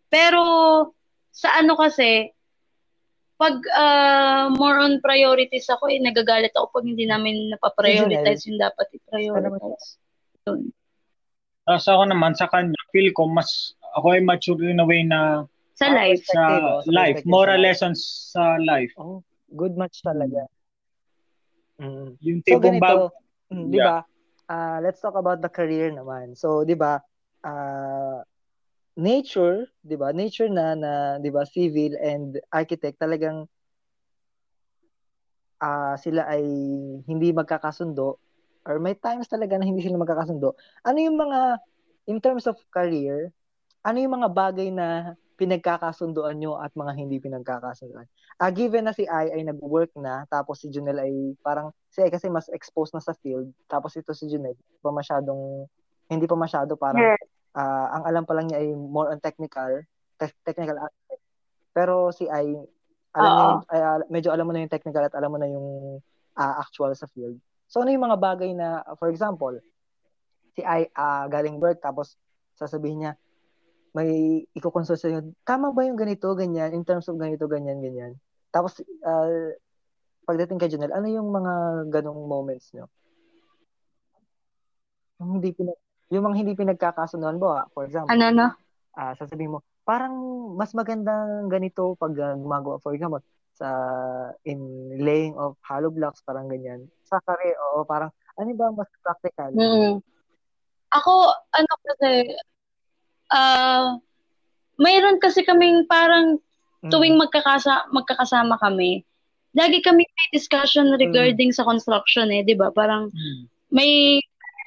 Pero 0.10 0.41
sa 1.32 1.60
ano 1.60 1.76
kasi, 1.76 2.32
pag 3.36 3.60
uh, 3.76 4.47
more 4.56 4.80
on 4.80 5.03
priorities 5.03 5.68
ako, 5.68 5.91
eh, 5.91 5.99
nagagalit 5.99 6.56
ako 6.56 6.72
pag 6.72 6.88
hindi 6.88 7.03
namin 7.03 7.51
napaprioritize 7.51 8.47
yung 8.47 8.60
dapat 8.60 8.88
i-prioritize. 8.95 9.99
Yun. 10.47 10.72
Uh, 11.68 11.80
so 11.82 11.99
ako 11.99 12.08
naman, 12.08 12.32
sa 12.38 12.47
kanya, 12.47 12.78
feel 12.95 13.12
ko 13.12 13.28
mas 13.28 13.76
ako 13.95 14.16
ay 14.16 14.22
mature 14.24 14.64
in 14.64 14.80
a 14.80 14.88
way 14.88 15.03
na 15.03 15.43
sa 15.76 15.91
life. 15.91 16.24
Sa, 16.32 16.43
sa 16.80 16.88
life. 16.88 17.20
Moral 17.28 17.60
lessons 17.60 18.32
sa 18.32 18.56
life. 18.64 18.95
Oh, 18.95 19.20
good 19.51 19.76
match 19.76 19.99
talaga. 19.99 20.47
Mm. 21.76 22.16
Yung 22.24 22.39
so, 22.47 22.60
ganito, 22.64 22.80
bag- 22.80 23.12
mm, 23.51 23.68
di 23.68 23.80
ba? 23.84 23.99
Uh, 24.47 24.80
let's 24.80 25.03
talk 25.03 25.20
about 25.20 25.43
the 25.43 25.51
career 25.51 25.91
naman. 25.91 26.38
So, 26.39 26.64
di 26.64 26.80
ba, 26.80 27.03
uh, 27.43 28.24
nature, 28.96 29.68
'di 29.84 29.96
ba? 30.00 30.16
Nature 30.16 30.50
na 30.52 30.74
na 30.74 30.91
'di 31.20 31.30
ba, 31.32 31.43
civil 31.43 31.96
and 32.00 32.39
architect 32.52 33.00
talagang 33.00 33.48
uh, 35.60 35.96
sila 36.00 36.28
ay 36.32 36.43
hindi 37.06 37.30
magkakasundo 37.36 38.18
or 38.66 38.76
may 38.82 38.98
times 38.98 39.30
talaga 39.30 39.60
na 39.60 39.68
hindi 39.68 39.86
sila 39.86 40.02
magkakasundo. 40.02 40.58
Ano 40.88 40.98
yung 40.98 41.20
mga 41.22 41.62
in 42.10 42.18
terms 42.24 42.50
of 42.50 42.58
career, 42.74 43.30
ano 43.86 43.98
yung 44.02 44.18
mga 44.18 44.30
bagay 44.34 44.74
na 44.74 45.14
pinagkakasunduan 45.36 46.39
nyo 46.39 46.58
at 46.58 46.72
mga 46.74 46.96
hindi 46.96 47.20
pinagkakasunduan? 47.20 48.08
Uh, 48.39 48.52
given 48.52 48.88
na 48.88 48.96
si 48.96 49.06
Ai 49.06 49.30
ay 49.36 49.43
nag-work 49.43 49.91
na, 50.00 50.24
tapos 50.32 50.64
si 50.64 50.72
Junel 50.72 50.98
ay 50.98 51.14
parang, 51.43 51.70
si 51.91 52.02
Ai 52.02 52.10
kasi 52.10 52.32
mas 52.32 52.48
exposed 52.50 52.96
na 52.96 53.04
sa 53.04 53.14
field, 53.20 53.52
tapos 53.68 53.93
ito 54.00 54.16
si 54.16 54.32
Junel, 54.32 54.56
pa 54.82 54.89
masyadong, 54.89 55.68
hindi 56.10 56.26
pa 56.26 56.38
masyado 56.39 56.74
parang, 56.80 57.04
yeah. 57.04 57.20
Uh, 57.56 57.88
ang 57.95 58.03
alam 58.06 58.24
pa 58.28 58.36
lang 58.36 58.51
niya 58.51 58.60
ay 58.62 58.76
more 58.76 59.10
on 59.10 59.20
technical, 59.24 59.82
te- 60.20 60.41
technical 60.43 60.78
aspect. 60.78 61.24
Pero 61.72 62.12
si 62.12 62.28
Ai, 62.28 62.56
alam 63.16 63.32
niya, 63.32 63.47
ay, 63.72 63.82
uh, 63.82 63.99
medyo 64.12 64.30
alam 64.36 64.45
mo 64.45 64.51
na 64.51 64.62
yung 64.62 64.72
technical 64.72 65.08
at 65.08 65.16
alam 65.16 65.32
mo 65.32 65.39
na 65.39 65.47
yung 65.47 65.99
uh, 66.36 66.56
actual 66.60 66.91
sa 66.93 67.08
field. 67.16 67.39
So 67.72 67.82
ano 67.82 67.95
yung 67.95 68.06
mga 68.06 68.20
bagay 68.20 68.51
na, 68.53 68.84
for 68.99 69.08
example, 69.10 69.56
si 70.53 70.62
Ai 70.62 70.91
uh, 70.93 71.26
galing 71.32 71.58
work, 71.58 71.80
tapos 71.80 72.20
sasabihin 72.56 73.08
niya, 73.08 73.14
may 73.95 74.43
iko-consult 74.51 74.99
sa 74.99 75.08
tama 75.47 75.72
ba 75.72 75.88
yung 75.88 75.95
ganito, 75.95 76.28
ganyan, 76.36 76.76
in 76.76 76.84
terms 76.84 77.08
of 77.08 77.16
ganito, 77.16 77.47
ganyan, 77.47 77.80
ganyan. 77.80 78.20
Tapos, 78.51 78.84
uh, 78.84 79.56
pagdating 80.28 80.60
kay 80.60 80.68
Janelle, 80.68 80.95
ano 80.95 81.08
yung 81.08 81.32
mga 81.32 81.53
ganong 81.91 82.28
moments 82.28 82.76
nyo? 82.76 82.91
Yung 85.24 85.39
hindi 85.39 85.56
pinag 85.56 85.80
yung 86.14 86.24
mga 86.26 86.38
hindi 86.38 86.53
pinagkakasunod 86.53 87.36
mo, 87.38 87.62
for 87.74 87.86
example. 87.86 88.14
Ano, 88.14 88.26
no? 88.34 88.47
Uh, 88.95 89.14
sasabihin 89.18 89.58
mo, 89.58 89.60
parang 89.86 90.14
mas 90.58 90.74
maganda 90.74 91.12
ganito 91.49 91.97
pag 91.97 92.14
uh, 92.14 92.36
gumagawa, 92.38 92.82
for 92.82 92.93
example, 92.93 93.22
sa 93.56 93.70
in 94.43 94.60
laying 94.99 95.34
of 95.39 95.56
hollow 95.64 95.89
blocks, 95.89 96.22
parang 96.26 96.51
ganyan. 96.51 96.86
Sa 97.08 97.18
kare, 97.24 97.56
oo, 97.56 97.88
parang, 97.88 98.12
ano 98.36 98.49
ba 98.53 98.72
mas 98.76 98.89
practical? 98.99 99.51
Mm. 99.56 100.03
Ako, 100.91 101.14
ano 101.56 101.72
kasi, 101.88 102.12
uh, 103.32 103.95
mayroon 104.80 105.18
kasi 105.24 105.43
kaming 105.47 105.88
parang 105.88 106.39
mm. 106.84 106.91
tuwing 106.91 107.16
magkakasa 107.16 107.88
magkakasama 107.95 108.60
kami, 108.60 109.08
lagi 109.56 109.80
kami 109.80 110.03
may 110.03 110.28
discussion 110.36 110.91
regarding 110.99 111.49
mm. 111.51 111.56
sa 111.56 111.64
construction 111.64 112.28
eh, 112.30 112.43
'di 112.43 112.60
ba? 112.60 112.76
Parang 112.76 113.08
mm. 113.08 113.47
may 113.72 114.20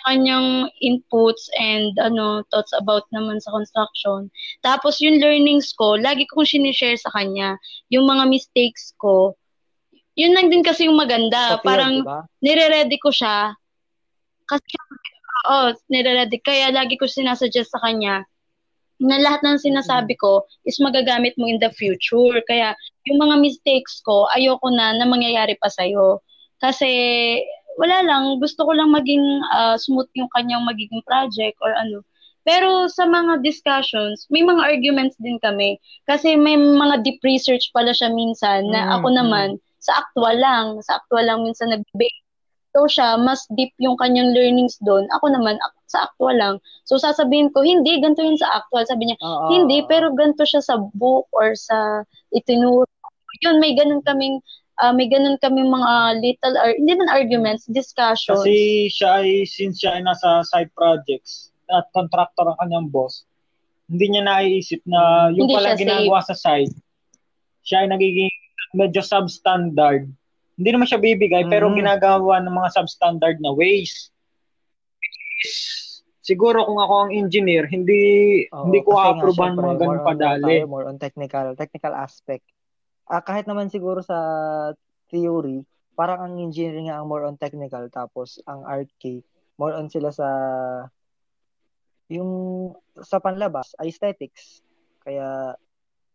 kanyang 0.07 0.71
inputs 0.79 1.51
and 1.59 1.95
ano 1.99 2.45
thoughts 2.53 2.71
about 2.77 3.09
naman 3.11 3.43
sa 3.43 3.51
construction. 3.51 4.31
Tapos 4.63 5.03
yung 5.03 5.19
learnings 5.19 5.75
ko, 5.75 5.99
lagi 5.99 6.29
kong 6.31 6.47
sinishare 6.47 6.99
sa 6.99 7.11
kanya. 7.15 7.59
Yung 7.91 8.07
mga 8.07 8.29
mistakes 8.31 8.95
ko, 9.01 9.35
yun 10.19 10.35
lang 10.35 10.51
din 10.51 10.67
kasi 10.67 10.87
yung 10.91 10.99
maganda. 10.99 11.59
Sa 11.59 11.63
Parang 11.63 12.03
diba? 12.03 12.27
nire-ready 12.43 12.99
ko 12.99 13.15
siya. 13.15 13.55
Kasi, 14.49 14.75
oo, 15.47 15.75
nire-ready. 15.91 16.43
Kaya 16.43 16.75
lagi 16.75 16.99
ko 16.99 17.07
sinasuggest 17.07 17.71
sa 17.71 17.83
kanya, 17.83 18.27
na 18.99 19.15
lahat 19.23 19.47
ng 19.47 19.63
sinasabi 19.63 20.19
ko 20.19 20.43
is 20.67 20.83
magagamit 20.83 21.39
mo 21.39 21.47
in 21.47 21.63
the 21.63 21.71
future. 21.79 22.43
Kaya 22.51 22.75
yung 23.07 23.23
mga 23.23 23.39
mistakes 23.39 24.03
ko, 24.03 24.27
ayoko 24.35 24.75
na 24.75 24.99
na 24.99 25.07
mangyayari 25.07 25.55
pa 25.63 25.71
sa'yo. 25.71 26.19
Kasi 26.59 26.91
wala 27.79 28.03
lang, 28.03 28.43
gusto 28.43 28.67
ko 28.67 28.75
lang 28.75 28.91
maging 28.91 29.23
uh, 29.55 29.79
smooth 29.79 30.11
yung 30.19 30.29
kanyang 30.35 30.67
magiging 30.67 31.01
project 31.07 31.55
or 31.63 31.71
ano. 31.79 32.03
Pero 32.43 32.89
sa 32.91 33.05
mga 33.05 33.45
discussions, 33.45 34.27
may 34.33 34.43
mga 34.43 34.63
arguments 34.65 35.15
din 35.23 35.39
kami. 35.39 35.79
Kasi 36.09 36.35
may 36.35 36.57
mga 36.57 37.05
deep 37.07 37.21
research 37.23 37.71
pala 37.71 37.93
siya 37.95 38.11
minsan 38.11 38.67
na 38.73 38.83
mm-hmm. 38.83 38.97
ako 38.99 39.09
naman, 39.15 39.49
sa 39.79 40.03
actual 40.03 40.37
lang, 40.43 40.67
sa 40.83 40.99
actual 40.99 41.23
lang 41.23 41.45
minsan 41.47 41.71
nag-base 41.71 42.19
So 42.77 42.85
siya, 42.85 43.17
mas 43.17 43.43
deep 43.57 43.73
yung 43.81 43.97
kanyang 43.97 44.37
learnings 44.37 44.77
doon. 44.85 45.09
Ako 45.17 45.33
naman, 45.33 45.57
sa 45.89 46.05
actual 46.05 46.37
lang. 46.37 46.55
So 46.85 47.01
sasabihin 47.01 47.51
ko, 47.51 47.65
hindi, 47.65 47.97
ganito 47.99 48.21
yun 48.21 48.37
sa 48.37 48.61
actual. 48.61 48.85
Sabi 48.85 49.09
niya, 49.09 49.17
uh, 49.25 49.49
hindi, 49.49 49.83
pero 49.89 50.13
ganito 50.13 50.45
siya 50.45 50.61
sa 50.61 50.77
book 50.77 51.27
or 51.33 51.57
sa 51.57 52.05
itinuro. 52.31 52.87
Yun, 53.43 53.59
may 53.63 53.73
ganun 53.73 54.05
kaming 54.05 54.45
uh, 54.83 54.93
may 54.95 55.07
ganun 55.11 55.39
kaming 55.43 55.71
mga 55.71 55.93
little, 56.23 56.55
ar- 56.59 56.79
hindi 56.79 56.93
man 56.95 57.11
arguments, 57.11 57.67
discussions. 57.69 58.43
Kasi 58.43 58.89
siya 58.91 59.23
ay, 59.23 59.47
since 59.47 59.83
siya 59.83 59.99
ay 59.99 60.03
nasa 60.03 60.43
side 60.47 60.71
projects 60.75 61.51
at 61.69 61.85
contractor 61.93 62.49
ang 62.49 62.59
kanyang 62.63 62.89
boss, 62.89 63.27
hindi 63.89 64.15
niya 64.15 64.23
naiisip 64.25 64.81
na 64.85 65.33
yung 65.33 65.49
pala 65.49 65.77
ginagawa 65.77 66.21
safe. 66.23 66.29
sa 66.31 66.37
side, 66.37 66.75
siya 67.65 67.85
ay 67.85 67.89
nagiging 67.93 68.33
medyo 68.77 69.01
substandard 69.01 70.09
hindi 70.59 70.75
naman 70.75 70.91
siya 70.91 70.99
bibigay, 70.99 71.47
mm-hmm. 71.47 71.55
pero 71.55 71.71
ginagawa 71.71 72.43
ng 72.43 72.51
mga 72.51 72.69
substandard 72.75 73.39
na 73.39 73.55
ways. 73.55 74.11
Siguro 76.27 76.67
kung 76.67 76.83
ako 76.83 76.95
ang 77.07 77.11
engineer, 77.15 77.71
hindi 77.71 78.03
Oo, 78.51 78.67
hindi 78.69 78.83
ko 78.83 78.99
a-approvean 78.99 79.55
mga 79.55 79.79
ganun 79.79 80.03
padali. 80.03 80.67
More 80.67 80.91
on 80.91 80.99
technical, 80.99 81.55
technical 81.55 81.95
aspect. 81.95 82.43
Ah, 83.09 83.25
kahit 83.25 83.49
naman 83.49 83.73
siguro 83.73 84.05
sa 84.05 84.19
theory, 85.09 85.65
parang 85.97 86.21
ang 86.21 86.35
engineering 86.45 86.93
nga 86.93 87.01
ang 87.01 87.09
more 87.09 87.25
on 87.25 87.41
technical, 87.41 87.89
tapos 87.89 88.37
ang 88.45 88.69
RK, 88.69 89.25
more 89.57 89.73
on 89.73 89.89
sila 89.89 90.13
sa 90.13 90.29
yung 92.13 92.31
sa 93.01 93.21
panlabas, 93.21 93.73
aesthetics. 93.81 94.61
Kaya 95.01 95.57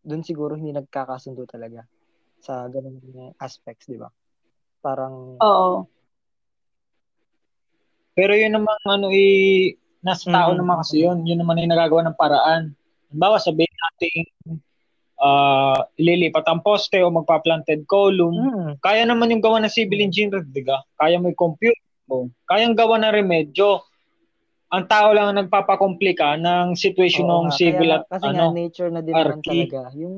doon 0.06 0.22
siguro 0.22 0.54
hindi 0.54 0.70
nagkakasundo 0.74 1.46
talaga 1.50 1.86
sa 2.38 2.70
ganung 2.70 3.02
aspects, 3.42 3.90
di 3.90 3.98
ba? 3.98 4.10
Parang 4.86 5.38
Oo. 5.42 5.90
Pero 8.14 8.38
yun 8.38 8.54
naman 8.54 8.78
ano 8.86 9.10
eh 9.10 9.74
nasa 10.06 10.30
tao 10.30 10.54
Mm. 10.54 10.60
naman 10.62 10.76
kasi 10.86 11.02
yun. 11.02 11.26
Yun 11.26 11.42
naman 11.42 11.58
yung 11.58 11.74
nagagawa 11.74 12.06
ng 12.06 12.20
paraan. 12.20 12.62
Halimbawa, 13.10 13.42
sabihin 13.42 13.74
natin 13.74 14.22
uh, 15.24 15.80
ililipat 15.96 16.44
ang 16.52 16.60
poste 16.60 17.00
o 17.00 17.08
magpa-planted 17.08 17.88
column. 17.88 18.36
mm, 18.36 18.84
Kaya 18.84 19.08
naman 19.08 19.32
yung 19.32 19.40
gawa 19.40 19.64
ng 19.64 19.72
civil 19.72 20.04
engineer, 20.04 20.44
diga? 20.44 20.84
Kaya 21.00 21.16
may 21.18 21.32
compute. 21.32 21.80
O, 22.12 22.28
Kayang 22.52 22.76
gawa 22.76 23.00
ng 23.00 23.16
remedyo. 23.16 23.80
Ang 24.74 24.90
tao 24.90 25.16
lang 25.16 25.32
ang 25.32 25.40
nagpapakomplika 25.46 26.36
ng 26.36 26.76
situation 26.76 27.30
oo 27.30 27.48
ng 27.48 27.56
civil 27.56 27.94
Kaya, 27.94 27.98
at 28.02 28.04
kasi 28.12 28.26
ano. 28.28 28.52
nga 28.52 28.58
nature 28.58 28.92
na 28.92 29.02
din 29.06 29.14
naman 29.16 29.40
talaga. 29.40 29.82
Yung 29.96 30.18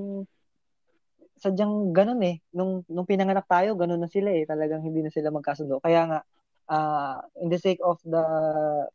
sadyang 1.38 1.93
ganun 1.93 2.24
eh. 2.26 2.41
Nung, 2.56 2.82
nung 2.89 3.06
pinanganak 3.06 3.45
tayo, 3.45 3.78
ganun 3.78 4.01
na 4.01 4.10
sila 4.10 4.34
eh. 4.34 4.47
Talagang 4.47 4.82
hindi 4.82 5.06
na 5.06 5.12
sila 5.14 5.30
magkasundo. 5.30 5.78
Kaya 5.84 6.01
nga, 6.10 6.20
ah 6.66 7.22
in 7.45 7.53
the 7.53 7.62
sake 7.62 7.78
of 7.86 8.01
the, 8.01 8.24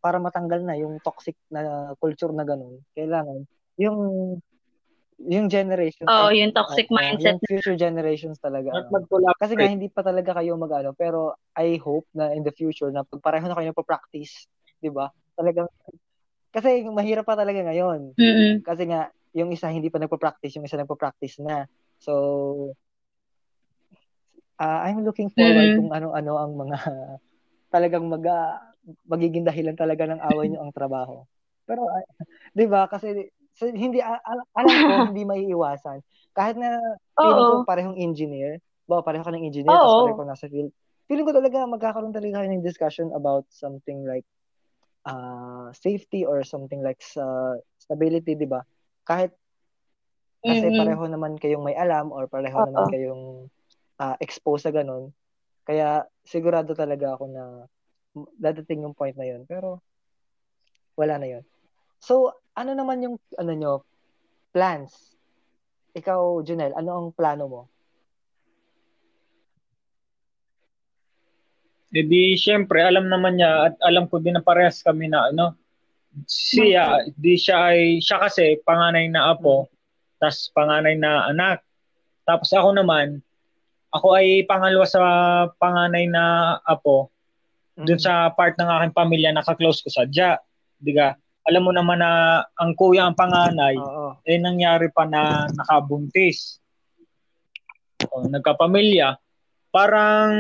para 0.03 0.19
matanggal 0.19 0.59
na 0.67 0.75
yung 0.75 0.99
toxic 1.07 1.39
na 1.55 1.95
culture 2.03 2.35
na 2.35 2.43
ganun, 2.43 2.83
kailangan, 2.99 3.47
yung, 3.79 3.99
yung 5.29 5.53
generation, 5.53 6.09
Oo, 6.09 6.33
eh, 6.33 6.41
yung 6.41 6.53
toxic 6.57 6.89
oo, 6.89 6.97
mindset. 6.97 7.37
yung 7.37 7.45
future 7.45 7.77
generations 7.77 8.41
talaga. 8.41 8.73
At 8.73 8.89
ano. 8.89 9.05
mag-collaborate. 9.05 9.41
Kasi 9.43 9.53
nga, 9.59 9.69
hindi 9.69 9.89
pa 9.93 10.01
talaga 10.01 10.31
kayo 10.41 10.57
mag-ano, 10.57 10.97
pero 10.97 11.37
I 11.61 11.77
hope 11.77 12.09
na 12.17 12.33
in 12.33 12.41
the 12.41 12.55
future, 12.55 12.89
na 12.89 13.05
pag 13.05 13.21
pareho 13.21 13.45
na 13.45 13.57
kayo 13.59 13.69
nagpa-practice, 13.73 14.49
di 14.81 14.89
ba? 14.89 15.13
Talagang, 15.37 15.69
kasi 16.55 16.83
mahirap 16.89 17.29
pa 17.29 17.37
talaga 17.37 17.61
ngayon. 17.61 18.17
Mm-mm. 18.17 18.65
Kasi 18.65 18.89
nga, 18.89 19.13
yung 19.37 19.53
isa 19.53 19.69
hindi 19.69 19.93
pa 19.93 20.01
nagpa-practice, 20.01 20.57
yung 20.57 20.65
isa 20.67 20.81
nagpa-practice 20.81 21.45
na. 21.45 21.69
So, 22.01 22.73
ah, 24.57 24.89
I'm 24.89 25.05
looking 25.05 25.29
forward 25.29 25.69
Mhm. 25.69 25.77
kung 25.77 25.91
ano-ano 25.93 26.33
ang 26.41 26.53
mga 26.57 26.77
talagang 27.75 28.09
mag, 28.09 28.25
ah, 28.27 28.57
magiging 29.07 29.45
dahilan 29.45 29.77
talaga 29.77 30.09
ng 30.09 30.21
away 30.33 30.49
nyo 30.49 30.65
ang 30.65 30.73
trabaho. 30.75 31.23
Pero, 31.69 31.87
ah, 31.87 32.03
di 32.57 32.67
ba, 32.67 32.89
kasi 32.91 33.31
so, 33.55 33.71
hindi, 33.71 33.99
al- 34.03 34.23
alam 34.55 34.77
ko, 34.85 34.93
hindi 35.11 35.23
maiiwasan. 35.25 36.03
Kahit 36.37 36.57
na 36.59 36.79
feeling 37.19 37.47
ko 37.47 37.55
parehong 37.67 37.99
engineer, 37.99 38.59
ba, 38.91 39.03
pareho 39.07 39.23
ka 39.23 39.31
ng 39.31 39.47
engineer, 39.47 39.79
Oo. 39.79 39.87
tapos 39.87 39.99
pareho 40.03 40.17
ko 40.19 40.25
nasa 40.27 40.47
field. 40.51 40.71
Feeling 41.07 41.27
ko 41.27 41.35
talaga 41.35 41.67
magkakaroon 41.67 42.15
talaga 42.15 42.43
kayo 42.43 42.49
ng 42.51 42.67
discussion 42.67 43.09
about 43.15 43.47
something 43.51 44.03
like 44.07 44.27
uh, 45.07 45.71
safety 45.75 46.27
or 46.27 46.43
something 46.43 46.83
like 46.83 46.99
sa 46.99 47.23
stability, 47.79 48.35
di 48.35 48.47
ba? 48.47 48.63
Kahit 49.07 49.35
kasi 50.41 50.73
Mm-mm. 50.73 50.81
pareho 50.81 51.05
naman 51.05 51.37
kayong 51.37 51.63
may 51.63 51.77
alam 51.77 52.09
or 52.11 52.25
pareho 52.25 52.65
Oo. 52.65 52.67
naman 52.67 52.89
kayong 52.89 53.25
ah, 54.01 54.17
exposed 54.19 54.65
sa 54.65 54.73
ganun. 54.73 55.13
Kaya 55.69 56.09
sigurado 56.25 56.73
talaga 56.73 57.15
ako 57.15 57.25
na 57.29 57.45
dadating 58.41 58.89
yung 58.89 58.97
point 58.97 59.15
na 59.15 59.29
yun. 59.29 59.45
Pero 59.45 59.85
wala 60.97 61.21
na 61.21 61.29
yun. 61.29 61.45
So, 62.01 62.33
ano 62.57 62.73
naman 62.73 63.05
yung 63.05 63.17
ano 63.37 63.53
nyo, 63.53 63.75
plans? 64.51 65.15
Ikaw, 65.93 66.41
Junel, 66.43 66.73
ano 66.73 66.91
ang 66.97 67.09
plano 67.13 67.45
mo? 67.47 67.63
Eh 71.91 72.07
di, 72.07 72.39
syempre, 72.39 72.81
alam 72.87 73.11
naman 73.11 73.37
niya 73.37 73.67
at 73.71 73.75
alam 73.83 74.07
ko 74.07 74.23
din 74.23 74.39
na 74.39 74.43
parehas 74.47 74.79
kami 74.81 75.11
na 75.11 75.27
ano, 75.35 75.59
siya, 76.27 77.03
di 77.19 77.35
siya 77.35 77.75
ay, 77.75 77.99
siya 77.99 78.23
kasi 78.23 78.63
panganay 78.63 79.11
na 79.11 79.35
apo, 79.35 79.67
tas 80.23 80.55
panganay 80.55 80.95
na 80.95 81.27
anak. 81.27 81.67
Tapos 82.23 82.55
ako 82.55 82.79
naman, 82.79 83.19
ako 83.91 84.15
ay 84.15 84.47
pangalawa 84.47 84.87
sa 84.87 85.03
panganay 85.59 86.07
na 86.07 86.57
apo, 86.63 87.11
dun 87.75 87.99
Mm. 87.99 88.07
sa 88.07 88.31
part 88.39 88.55
ng 88.55 88.71
aking 88.71 88.95
pamilya, 88.95 89.31
naka-close 89.35 89.83
ko 89.83 89.91
sa 89.91 90.07
Diya. 90.07 90.39
Diga, 90.79 91.19
alam 91.51 91.67
mo 91.67 91.75
naman 91.75 91.99
na 91.99 92.11
ang 92.55 92.73
kuya 92.73 93.11
ang 93.11 93.19
panganay, 93.19 93.75
Oo. 93.75 94.23
eh 94.23 94.39
nangyari 94.39 94.87
pa 94.89 95.03
na 95.05 95.51
nakabuntis. 95.51 96.63
O, 98.09 98.25
nagkapamilya. 98.25 99.19
Parang 99.69 100.31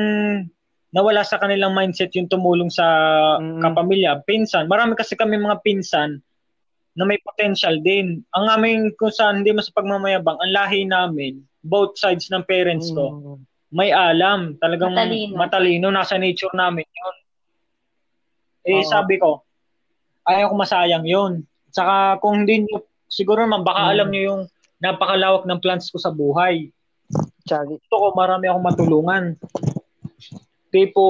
nawala 0.91 1.23
sa 1.23 1.39
kanilang 1.39 1.75
mindset 1.75 2.15
yung 2.15 2.27
tumulong 2.27 2.71
sa 2.71 2.87
Mm. 3.39 3.63
kapamilya. 3.63 4.23
Pinsan. 4.23 4.67
Marami 4.67 4.95
kasi 4.95 5.15
kami 5.15 5.39
mga 5.39 5.63
pinsan 5.63 6.19
na 6.95 7.05
may 7.07 7.19
potential 7.23 7.79
din. 7.79 8.23
Ang 8.35 8.47
aming 8.51 8.81
kung 8.99 9.15
saan 9.15 9.43
hindi 9.43 9.55
mo 9.55 9.63
sa 9.63 9.71
pagmamayabang, 9.71 10.35
ang 10.35 10.51
lahi 10.51 10.83
namin, 10.83 11.39
both 11.63 11.95
sides 11.95 12.27
ng 12.31 12.43
parents 12.43 12.91
ko, 12.91 13.07
Mm. 13.15 13.39
may 13.71 13.95
alam. 13.95 14.59
Talagang 14.59 14.91
Matalino. 14.99 15.35
matalino. 15.39 15.87
Nasa 15.91 16.19
nature 16.19 16.51
namin 16.55 16.83
yun. 16.87 17.17
Eh, 18.67 18.83
Oo. 18.83 18.91
sabi 18.91 19.17
ko, 19.17 19.47
ayaw 20.27 20.53
ko 20.53 20.55
masayang 20.57 21.07
yun. 21.07 21.33
Saka 21.71 22.19
kung 22.19 22.45
hindi 22.45 22.67
nyo, 22.67 22.83
siguro 23.07 23.45
naman 23.45 23.63
baka 23.63 23.81
Mm. 23.87 23.91
alam 23.93 24.09
nyo 24.11 24.23
yung 24.23 24.43
napakalawak 24.81 25.45
ng 25.47 25.61
plans 25.61 25.89
ko 25.89 25.99
sa 26.01 26.11
buhay. 26.11 26.73
Charlie. 27.45 27.79
Gusto 27.83 27.97
ko 27.99 28.07
marami 28.15 28.47
akong 28.47 28.67
matulungan. 28.67 29.25
Tipo, 30.71 31.05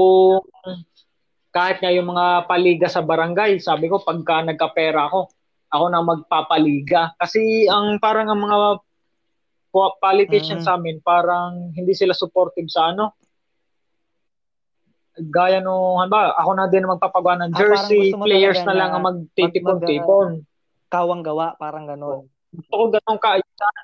kahit 1.51 1.83
nga 1.83 1.93
yung 1.93 2.09
mga 2.09 2.49
paliga 2.49 2.89
sa 2.89 3.05
barangay, 3.05 3.61
sabi 3.61 3.91
ko 3.91 4.01
pagka 4.01 4.47
nagkapera 4.47 5.11
ako, 5.11 5.29
ako 5.71 5.85
na 5.87 6.01
magpapaliga. 6.01 7.13
Kasi 7.15 7.69
ang 7.69 8.01
parang 8.01 8.33
ang 8.33 8.41
mga 8.41 8.59
po- 9.71 9.95
politicians 10.01 10.65
Mm. 10.65 10.67
sa 10.67 10.75
amin, 10.75 10.97
parang 11.05 11.71
hindi 11.77 11.95
sila 11.95 12.17
supportive 12.17 12.67
sa 12.67 12.91
ano. 12.91 13.15
Gaya 15.29 15.61
no, 15.61 16.01
ba, 16.09 16.33
ako 16.41 16.51
na 16.57 16.66
din 16.73 16.89
magpapagawa 16.89 17.45
ng 17.45 17.53
Ah, 17.53 17.59
jersey, 17.61 18.16
mo 18.16 18.25
players 18.25 18.64
na 18.64 18.73
lang 18.73 18.91
ang 18.97 19.05
magtitipon-tipon. 19.05 20.41
Kawang 20.89 21.23
gawa, 21.23 21.55
parang 21.61 21.85
ganon. 21.85 22.27
Gusto 22.51 22.73
ko 22.75 22.85
ganun 22.89 23.21
kaayusan. 23.21 23.77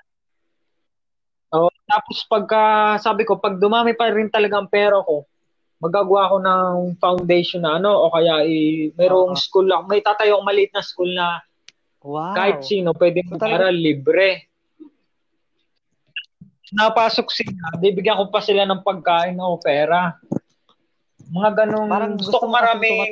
Oh, 1.55 1.70
tapos 1.87 2.18
pagka, 2.26 2.63
sabi 2.99 3.22
ko, 3.22 3.38
pag 3.38 3.61
dumami 3.63 3.95
pa 3.95 4.11
rin 4.11 4.26
talaga 4.26 4.58
ang 4.58 4.67
pera 4.67 4.99
ko, 5.04 5.22
magagawa 5.79 6.33
ako 6.33 6.37
ng 6.42 6.75
foundation 6.99 7.63
na 7.63 7.79
ano, 7.79 7.92
o 7.95 8.11
kaya 8.11 8.42
i 8.42 8.91
merong 8.96 9.37
Oo. 9.37 9.38
school 9.38 9.68
ako. 9.71 9.83
May 9.87 10.03
tatayo 10.03 10.41
akong 10.41 10.49
maliit 10.49 10.72
na 10.75 10.83
school 10.83 11.13
na 11.13 11.45
Wow. 12.07 12.38
kahit 12.38 12.63
sino 12.63 12.95
pwedeng 12.95 13.26
So, 13.26 13.34
mag-aral 13.34 13.75
libre. 13.75 14.46
Napasok 16.75 17.30
sila, 17.30 17.79
bibigyan 17.79 18.18
ko 18.18 18.26
pa 18.30 18.42
sila 18.42 18.67
ng 18.67 18.83
pagkain 18.83 19.38
o 19.38 19.58
pera. 19.58 20.18
Mga 21.26 21.50
ganong, 21.58 21.88
Parang 21.90 22.14
gusto, 22.14 22.38
ko 22.38 22.46
maraming 22.46 23.11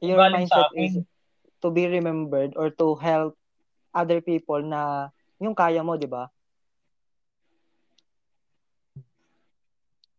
galing 0.00 0.46
sa 0.46 0.70
akin. 0.70 0.82
is 0.86 0.94
to 1.58 1.68
be 1.74 1.90
remembered 1.90 2.54
or 2.54 2.70
to 2.70 2.94
help 3.00 3.34
other 3.90 4.20
people 4.22 4.60
na 4.62 5.10
yung 5.42 5.56
kaya 5.56 5.82
mo, 5.82 5.98
di 5.98 6.06
ba? 6.06 6.30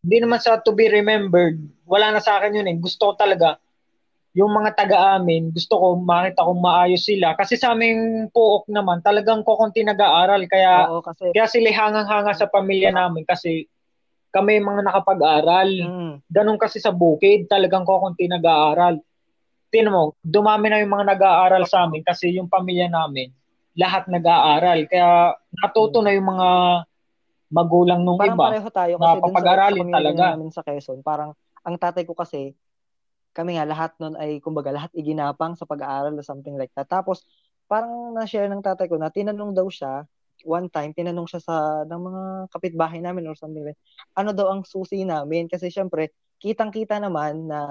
Hindi 0.04 0.18
naman 0.24 0.40
sa 0.40 0.60
to 0.60 0.72
be 0.72 0.88
remembered. 0.88 1.60
Wala 1.88 2.16
na 2.16 2.22
sa 2.24 2.40
akin 2.40 2.58
yun 2.58 2.68
eh. 2.68 2.78
Gusto 2.80 3.12
ko 3.12 3.14
talaga, 3.20 3.60
yung 4.38 4.54
mga 4.54 4.78
taga-amin, 4.78 5.50
gusto 5.50 5.76
ko 5.82 5.88
makita 5.98 6.46
kung 6.46 6.62
maayos 6.62 7.04
sila. 7.04 7.34
Kasi 7.34 7.58
sa 7.58 7.74
aming 7.74 8.30
puok 8.30 8.70
naman, 8.70 9.02
talagang 9.02 9.42
kukunti 9.42 9.82
nag-aaral. 9.82 10.46
Kaya, 10.46 10.88
Oo, 10.94 11.02
kasi 11.02 11.34
kaya 11.34 11.48
sila 11.50 11.70
hangang-hanga 11.74 12.34
sa 12.38 12.46
pamilya 12.46 12.94
namin 12.94 13.26
kasi 13.26 13.66
kami 14.38 14.62
mga 14.62 14.86
nakapag-aral. 14.86 15.70
mm, 15.74 16.14
Ganun 16.30 16.62
kasi 16.62 16.78
sa 16.78 16.94
bukid, 16.94 17.50
talagang 17.50 17.82
kukunti 17.82 18.30
nag-aaral. 18.30 19.02
Tinan 19.74 19.92
mo, 19.92 20.04
dumami 20.22 20.70
na 20.70 20.80
yung 20.80 20.94
mga 20.94 21.18
nag-aaral 21.18 21.66
sa 21.66 21.90
amin 21.90 22.06
kasi 22.06 22.38
yung 22.38 22.46
pamilya 22.48 22.86
namin, 22.88 23.34
lahat 23.74 24.06
nag-aaral. 24.06 24.86
Kaya 24.86 25.34
natuto 25.58 26.06
na 26.06 26.14
yung 26.14 26.30
mga 26.30 26.50
magulang 27.50 28.04
nung 28.04 28.20
parang 28.20 28.38
iba. 28.38 28.48
pareho 28.52 28.70
tayo 28.70 28.94
kasi 29.00 29.18
dun 29.24 29.36
sa, 29.36 29.56
sa 29.56 29.96
talaga. 29.98 30.24
namin 30.36 30.50
sa 30.54 30.62
Quezon, 30.62 31.00
parang 31.02 31.32
ang 31.64 31.76
tatay 31.80 32.04
ko 32.08 32.14
kasi, 32.16 32.56
kami 33.36 33.60
nga 33.60 33.68
lahat 33.68 33.92
nun 34.02 34.16
ay, 34.18 34.40
kumbaga, 34.40 34.72
lahat 34.72 34.92
iginapang 34.96 35.54
sa 35.56 35.68
pag-aaral 35.68 36.16
or 36.16 36.26
something 36.26 36.56
like 36.56 36.72
that. 36.76 36.90
Tapos, 36.90 37.24
parang 37.68 38.16
na-share 38.16 38.50
ng 38.50 38.64
tatay 38.64 38.88
ko 38.88 38.96
na 38.96 39.12
tinanong 39.12 39.52
daw 39.52 39.68
siya, 39.68 40.08
one 40.46 40.70
time, 40.70 40.94
tinanong 40.94 41.26
siya 41.30 41.42
sa 41.42 41.56
ng 41.88 42.02
mga 42.02 42.24
kapitbahay 42.54 43.00
namin 43.02 43.26
or 43.26 43.36
something 43.38 43.66
like 43.66 43.80
ano 44.14 44.36
daw 44.36 44.54
ang 44.54 44.62
susi 44.68 45.02
namin 45.08 45.50
kasi 45.50 45.72
syempre 45.74 46.14
kitang-kita 46.38 47.02
naman 47.02 47.50
na 47.50 47.62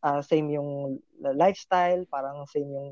ah, 0.00 0.20
same 0.24 0.56
yung 0.56 1.00
lifestyle, 1.20 2.06
parang 2.08 2.46
same 2.48 2.70
yung 2.70 2.88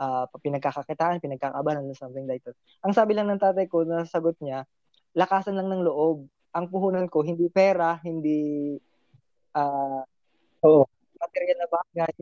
ah, 0.00 0.28
pinagkakakitaan, 0.28 1.22
pinagkakabalan 1.22 1.88
or 1.88 1.96
something 1.96 2.28
like 2.28 2.42
that. 2.44 2.56
Ang 2.84 2.92
sabi 2.92 3.16
lang 3.16 3.30
ng 3.30 3.40
tatay 3.40 3.66
ko 3.70 3.86
na 3.88 4.04
sagot 4.04 4.36
niya, 4.42 4.68
lakasan 5.16 5.56
lang 5.56 5.70
ng 5.72 5.86
loob. 5.86 6.28
Ang 6.56 6.66
puhunan 6.72 7.06
ko 7.08 7.22
hindi 7.24 7.48
pera, 7.52 7.96
hindi 8.04 8.74
ah 9.56 10.04
Oo. 10.64 10.84
material 11.18 11.58
na 11.62 11.68
bagay. 11.70 12.14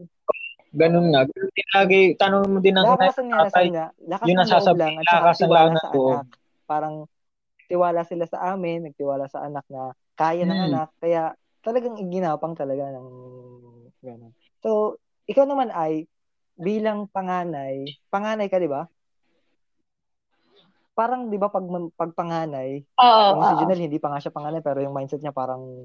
Ganun 0.77 1.07
nga. 1.09 1.21
Ganun 1.25 1.51
din 1.57 1.69
lagi, 1.73 2.01
tanong 2.21 2.43
mo 2.53 2.59
din 2.61 2.77
ng 2.77 2.85
Lakasan 2.85 3.27
nga 3.33 3.39
tatay. 3.49 3.67
niya, 3.73 3.87
lakas 4.05 4.27
Yun 4.29 4.37
ng 4.37 4.45
ang 4.45 4.51
loob 4.53 4.77
lang 4.77 4.95
at 5.01 5.05
lakasan 5.09 5.49
tiwala 5.49 5.73
lang 5.73 5.77
anak. 5.97 6.25
Parang 6.69 6.95
nagtiwala 7.65 8.01
sila 8.05 8.25
sa 8.29 8.39
amin, 8.53 8.79
nagtiwala 8.87 9.25
sa 9.27 9.41
anak 9.43 9.65
na 9.73 9.97
kaya 10.15 10.45
ng 10.45 10.53
Hmm. 10.53 10.65
anak, 10.71 10.89
kaya 11.01 11.23
talagang 11.65 11.97
ginapang 12.13 12.55
talaga 12.55 12.93
ng 12.95 13.09
gano'n. 14.05 14.33
So, 14.63 15.01
ikaw 15.27 15.49
naman 15.49 15.73
ay 15.75 16.07
bilang 16.57 17.09
panganay, 17.11 17.85
panganay 18.09 18.47
ka 18.49 18.57
'di 18.63 18.71
ba? 18.71 18.87
Parang 20.97 21.29
'di 21.29 21.37
ba 21.37 21.53
pag 21.53 21.67
pag 21.99 22.13
panganay, 22.17 22.81
yung 23.35 23.43
si. 23.45 23.55
Junel 23.61 23.81
hindi 23.83 23.99
pa 24.01 24.09
nga 24.15 24.23
siya 24.23 24.33
panganay 24.33 24.63
pero 24.65 24.81
yung 24.81 24.95
mindset 24.97 25.21
niya 25.21 25.35
parang 25.35 25.85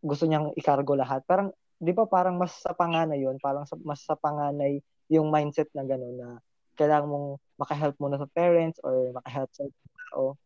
gusto 0.00 0.24
niyang 0.24 0.54
ikargo 0.56 0.94
lahat. 0.96 1.26
Parang 1.28 1.50
'di 1.80 1.92
ba 1.92 2.04
parang 2.08 2.36
mas 2.40 2.52
sa 2.56 2.72
panganay 2.72 3.20
'yon, 3.20 3.36
parang 3.42 3.64
mas 3.84 4.00
sa 4.04 4.16
panganay 4.16 4.80
yung 5.12 5.30
mindset 5.30 5.70
na 5.76 5.86
gano'n 5.86 6.16
na 6.18 6.28
kailangan 6.76 7.08
mong 7.08 7.28
maka-help 7.56 7.96
muna 7.96 8.20
sa 8.20 8.28
parents 8.36 8.76
or 8.84 9.12
maka-help 9.16 9.48
sa 9.56 9.64
tao. 10.12 10.36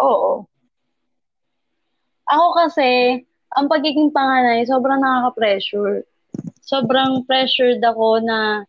Oo. 0.00 0.46
Ako 2.30 2.46
kasi, 2.56 3.20
ang 3.58 3.66
pagiging 3.68 4.14
panganay, 4.14 4.64
sobrang 4.64 5.02
nakaka-pressure. 5.02 6.06
Sobrang 6.64 7.26
pressured 7.28 7.82
ako 7.84 8.22
na 8.24 8.64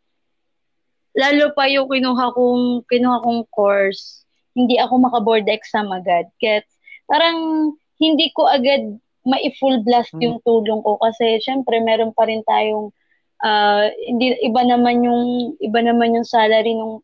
lalo 1.16 1.54
pa 1.54 1.70
yung 1.70 1.88
kinuha 1.88 2.34
kong, 2.34 2.84
kinuha 2.90 3.22
kong 3.22 3.46
course, 3.54 4.26
hindi 4.58 4.82
ako 4.82 4.98
maka-board 5.08 5.46
exam 5.48 5.94
agad. 5.94 6.28
Gets? 6.42 6.74
Parang 7.06 7.72
hindi 8.02 8.34
ko 8.34 8.50
agad 8.50 8.98
ma-full 9.24 9.84
blast 9.84 10.12
Hmm. 10.12 10.22
yung 10.22 10.38
tulong 10.44 10.84
ko 10.84 11.00
kasi 11.00 11.40
syempre 11.40 11.80
meron 11.80 12.12
pa 12.12 12.28
rin 12.28 12.44
tayong 12.44 12.92
ah, 13.40 13.88
hindi 14.08 14.36
iba 14.40 14.64
naman 14.64 15.04
yung 15.04 15.24
iba 15.60 15.80
naman 15.80 16.16
yung 16.16 16.28
salary 16.28 16.76
ng 16.76 17.00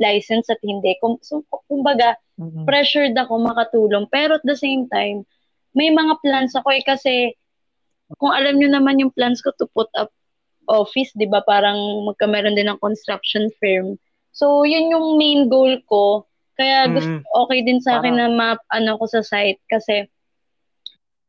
license 0.00 0.48
at 0.48 0.58
hindi. 0.64 0.96
So, 1.20 1.44
kumbaga, 1.68 2.16
Mm-mm. 2.40 2.64
pressured 2.64 3.12
ako 3.14 3.38
makatulong. 3.38 4.08
Pero 4.08 4.40
at 4.40 4.44
the 4.44 4.56
same 4.56 4.88
time, 4.88 5.22
may 5.76 5.92
mga 5.92 6.18
plans 6.24 6.56
ako 6.56 6.68
eh 6.72 6.82
kasi 6.82 7.36
kung 8.18 8.32
alam 8.32 8.56
nyo 8.56 8.72
naman 8.72 8.98
yung 8.98 9.12
plans 9.12 9.44
ko 9.44 9.52
to 9.54 9.68
put 9.70 9.86
up 9.94 10.10
office, 10.66 11.12
di 11.14 11.28
ba? 11.28 11.44
Parang 11.44 11.76
magkameron 12.08 12.56
din 12.56 12.66
ng 12.66 12.80
construction 12.80 13.52
firm. 13.60 13.94
So, 14.32 14.64
yun 14.64 14.90
yung 14.90 15.20
main 15.20 15.46
goal 15.46 15.76
ko. 15.86 16.24
Kaya 16.56 16.88
gusto, 16.88 17.20
Mm. 17.20 17.22
okay 17.36 17.58
din 17.62 17.80
sa 17.80 18.00
akin 18.00 18.14
na 18.16 18.28
map 18.32 18.60
ano 18.72 18.96
ko 18.96 19.04
sa 19.06 19.20
site 19.20 19.60
kasi 19.68 20.08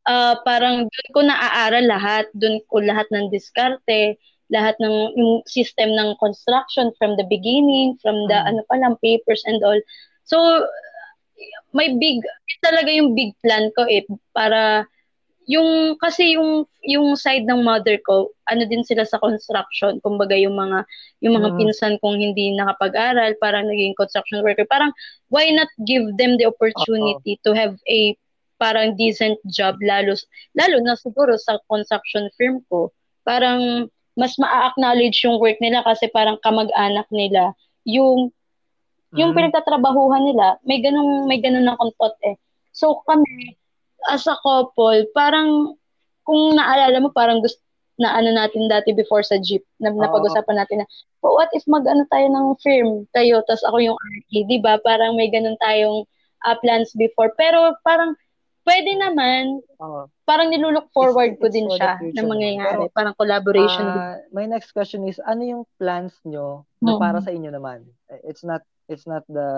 ah 0.08 0.36
parang 0.44 0.86
doon 0.88 1.10
ko 1.14 1.20
naaaral 1.24 1.86
lahat. 1.88 2.26
Doon 2.36 2.60
ko 2.68 2.80
lahat 2.84 3.08
ng 3.12 3.32
diskarte, 3.32 4.18
lahat 4.52 4.76
ng 4.84 4.96
yung 5.18 5.42
system 5.48 5.94
ng 5.96 6.16
construction 6.20 6.92
from 7.00 7.16
the 7.18 7.26
beginning, 7.28 7.96
from 8.04 8.28
the 8.30 8.38
Mm. 8.38 8.48
ano 8.54 8.62
pa 8.70 8.76
lang, 8.78 8.96
papers 9.02 9.42
and 9.48 9.64
all. 9.64 9.80
So, 10.28 10.38
may 11.74 11.96
big, 11.98 12.22
talaga 12.62 12.90
yung 12.94 13.18
big 13.18 13.34
plan 13.42 13.74
ko 13.76 13.84
eh, 13.90 14.06
para 14.32 14.86
yung, 15.50 16.00
kasi 16.00 16.40
yung, 16.40 16.64
yung 16.88 17.20
side 17.20 17.44
ng 17.44 17.66
mother 17.68 18.00
ko, 18.08 18.32
ano 18.48 18.64
din 18.64 18.86
sila 18.88 19.04
sa 19.04 19.20
construction, 19.20 20.00
kumbaga 20.00 20.38
yung 20.40 20.56
mga, 20.56 20.86
yung 21.20 21.36
mga 21.36 21.50
Mm. 21.52 21.58
pinsan 21.60 21.94
kong 22.00 22.16
hindi 22.22 22.56
nakapag-aral, 22.56 23.36
parang 23.44 23.68
naging 23.68 23.92
construction 24.00 24.40
worker, 24.40 24.64
parang 24.70 24.94
why 25.28 25.50
not 25.52 25.68
give 25.84 26.06
them 26.16 26.40
the 26.40 26.48
opportunity 26.48 27.36
to 27.44 27.52
have 27.52 27.76
a 27.92 28.16
parang 28.64 28.95
decent 28.95 29.35
job, 29.52 29.76
lalo, 29.84 30.15
lalo 30.56 30.76
na 30.80 30.95
siguro 30.95 31.35
sa 31.35 31.60
construction 31.68 32.31
firm 32.40 32.64
ko, 32.72 32.95
parang 33.27 33.91
mas 34.15 34.40
ma-acknowledge 34.40 35.19
yung 35.27 35.35
work 35.44 35.60
nila 35.60 35.84
kasi 35.84 36.07
parang 36.07 36.40
kamag-anak 36.40 37.03
nila, 37.11 37.52
yung 37.84 38.31
yung 39.14 39.35
Mm. 39.35 39.45
pinagtatrabahuhan 39.45 40.23
nila, 40.26 40.57
may 40.64 40.80
ganung 40.80 41.27
may 41.27 41.44
ganun 41.44 41.68
na 41.68 41.76
kontot 41.76 42.15
eh. 42.23 42.40
So 42.72 43.03
kami 43.03 43.60
as 44.10 44.23
a 44.26 44.40
couple, 44.40 45.06
parang 45.11 45.76
kung 46.23 46.56
naalala 46.56 47.03
mo 47.03 47.11
parang 47.11 47.44
gusto 47.44 47.60
na 48.02 48.10
ano 48.18 48.34
natin 48.34 48.65
dati 48.65 48.90
before 48.90 49.22
sa 49.22 49.38
jeep 49.38 49.61
na 49.77 49.94
Oo. 49.94 50.02
napag-usapan 50.02 50.57
natin 50.57 50.81
na 50.81 50.88
oh, 51.22 51.38
what 51.38 51.52
if 51.53 51.61
mag-ano 51.69 52.02
tayo 52.10 52.26
ng 52.26 52.57
firm 52.57 53.06
tayo 53.14 53.45
tas 53.45 53.61
ako 53.69 53.77
yung 53.85 53.98
RK, 53.99 54.49
'di 54.49 54.57
ba? 54.65 54.81
Parang 54.81 55.14
may 55.14 55.30
ganun 55.30 55.60
tayong 55.61 56.10
uh, 56.44 56.56
plans 56.57 56.90
before. 56.98 57.30
Pero 57.38 57.77
parang 57.85 58.18
pwede 58.64 58.91
naman, 58.95 59.60
Oo. 59.80 60.07
parang 60.23 60.48
nilulook 60.48 60.88
forward 60.95 61.35
It's- 61.35 61.40
ko 61.40 61.48
it's 61.52 61.56
din 61.56 61.68
siya 61.68 61.99
na 61.99 62.23
mangyayari. 62.23 62.88
Pero, 62.88 62.95
parang 62.95 63.15
collaboration 63.15 63.85
Ah, 63.85 64.15
my 64.31 64.48
next 64.48 64.72
question 64.72 65.03
is 65.03 65.19
ano 65.23 65.44
yung 65.44 65.64
plans 65.76 66.15
nyo 66.23 66.64
na 66.80 66.95
para 66.95 67.19
sa 67.19 67.31
inyo 67.31 67.52
naman? 67.52 67.84
It's 68.23 68.44
not 68.44 68.64
it's 68.88 69.03
not 69.03 69.27
the 69.27 69.49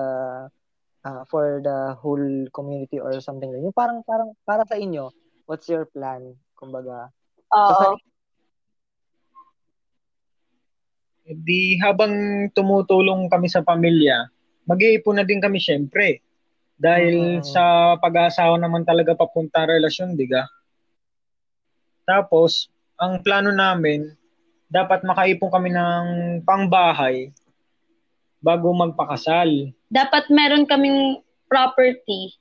ah, 1.05 1.23
for 1.29 1.61
the 1.61 1.93
whole 2.01 2.49
community 2.49 2.97
or 2.97 3.13
something 3.21 3.53
like. 3.53 3.61
Yung 3.61 3.77
parang 3.77 4.01
parang 4.01 4.33
para 4.41 4.65
sa 4.65 4.75
inyo, 4.77 5.13
what's 5.45 5.69
your 5.69 5.85
plan? 5.85 6.33
Kumbaga, 6.57 7.13
Oo. 7.53 7.69
sa 7.77 7.97
Di 11.25 11.81
habang 11.81 12.45
tumutulong 12.53 13.25
kami 13.33 13.49
sa 13.49 13.65
pamilya, 13.65 14.29
mag-iipon 14.69 15.17
na 15.17 15.25
din 15.25 15.41
kami 15.41 15.57
syempre. 15.57 16.21
Dahil 16.75 17.39
Mm. 17.39 17.45
sa 17.45 17.63
pag-aasawa 17.97 18.59
naman 18.59 18.83
talaga 18.83 19.15
papunta 19.15 19.63
relasyon, 19.63 20.19
diga? 20.19 20.43
Tapos, 22.03 22.67
ang 22.99 23.23
plano 23.23 23.49
namin, 23.49 24.11
dapat 24.67 25.01
makaipon 25.01 25.49
kami 25.49 25.71
ng 25.71 26.05
pangbahay 26.43 27.31
bago 28.39 28.75
magpakasal. 28.75 29.71
dapat 29.87 30.27
meron 30.27 30.67
kaming 30.67 31.23
property 31.47 32.35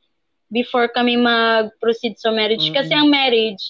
before 0.50 0.90
kami 0.90 1.14
mag-proceed 1.14 2.18
sa 2.18 2.34
marriage. 2.34 2.66
Mm-mm. 2.66 2.76
Kasi 2.76 2.90
ang 2.90 3.06
marriage, 3.06 3.62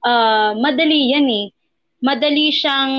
ah 0.00 0.54
madali 0.54 1.10
yan 1.10 1.26
eh. 1.26 1.46
Madali 1.98 2.52
siyang 2.52 2.94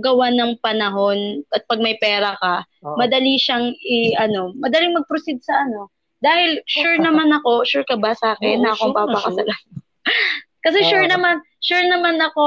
gawa 0.00 0.32
ng 0.32 0.58
panahon 0.58 1.44
at 1.52 1.62
pag 1.68 1.78
may 1.78 1.94
pera 2.00 2.34
ka, 2.40 2.64
Oo. 2.82 2.96
madali 2.96 3.36
siyang 3.36 3.70
i 3.78 4.16
ano, 4.16 4.50
madaling 4.58 4.96
mag-proceed 4.96 5.38
sa 5.44 5.54
ano. 5.60 5.92
Dahil 6.20 6.60
sure 6.68 7.00
naman 7.06 7.32
ako, 7.32 7.64
sure 7.64 7.84
ka 7.84 7.96
ba 7.96 8.12
sa 8.16 8.36
akin 8.36 8.60
Oo, 8.60 8.64
na 8.64 8.70
akong 8.76 8.92
sure 8.92 8.96
na, 8.96 9.04
papakasalan? 9.08 9.60
kasi 10.64 10.78
sure 10.86 11.06
Oo. 11.08 11.12
naman, 11.12 11.34
sure 11.64 11.86
naman 11.88 12.16
ako 12.20 12.44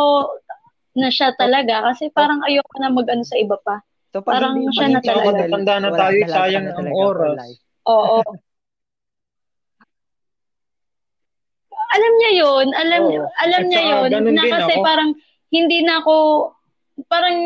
na 0.94 1.10
siya 1.10 1.34
talaga 1.36 1.90
kasi 1.90 2.14
parang 2.14 2.46
ayoko 2.46 2.76
na 2.78 2.94
mag-ano 2.94 3.26
sa 3.26 3.34
iba 3.38 3.58
pa. 3.66 3.82
So 4.14 4.22
pag 4.22 4.38
Parang 4.38 4.62
hindi, 4.62 4.70
siya 4.78 4.86
pag 4.86 4.94
na 4.94 5.02
talaga. 5.02 5.26
Junel, 5.26 5.50
Matatanda 5.50 5.76
na 5.82 5.90
tayo, 5.98 6.20
sayang 6.30 6.68
ang 6.70 6.90
oras. 6.94 7.38
life. 7.42 7.62
Oo. 7.90 8.22
alam 11.94 12.14
niya 12.18 12.32
yun, 12.42 12.68
alam 12.74 13.04
Oo. 13.06 13.26
alam 13.46 13.62
niya 13.70 13.82
ganun 14.10 14.34
na 14.34 14.46
kasi 14.50 14.74
ako. 14.78 14.82
parang 14.82 15.10
hindi 15.54 15.86
na 15.86 16.02
ako, 16.02 16.16
parang 17.06 17.38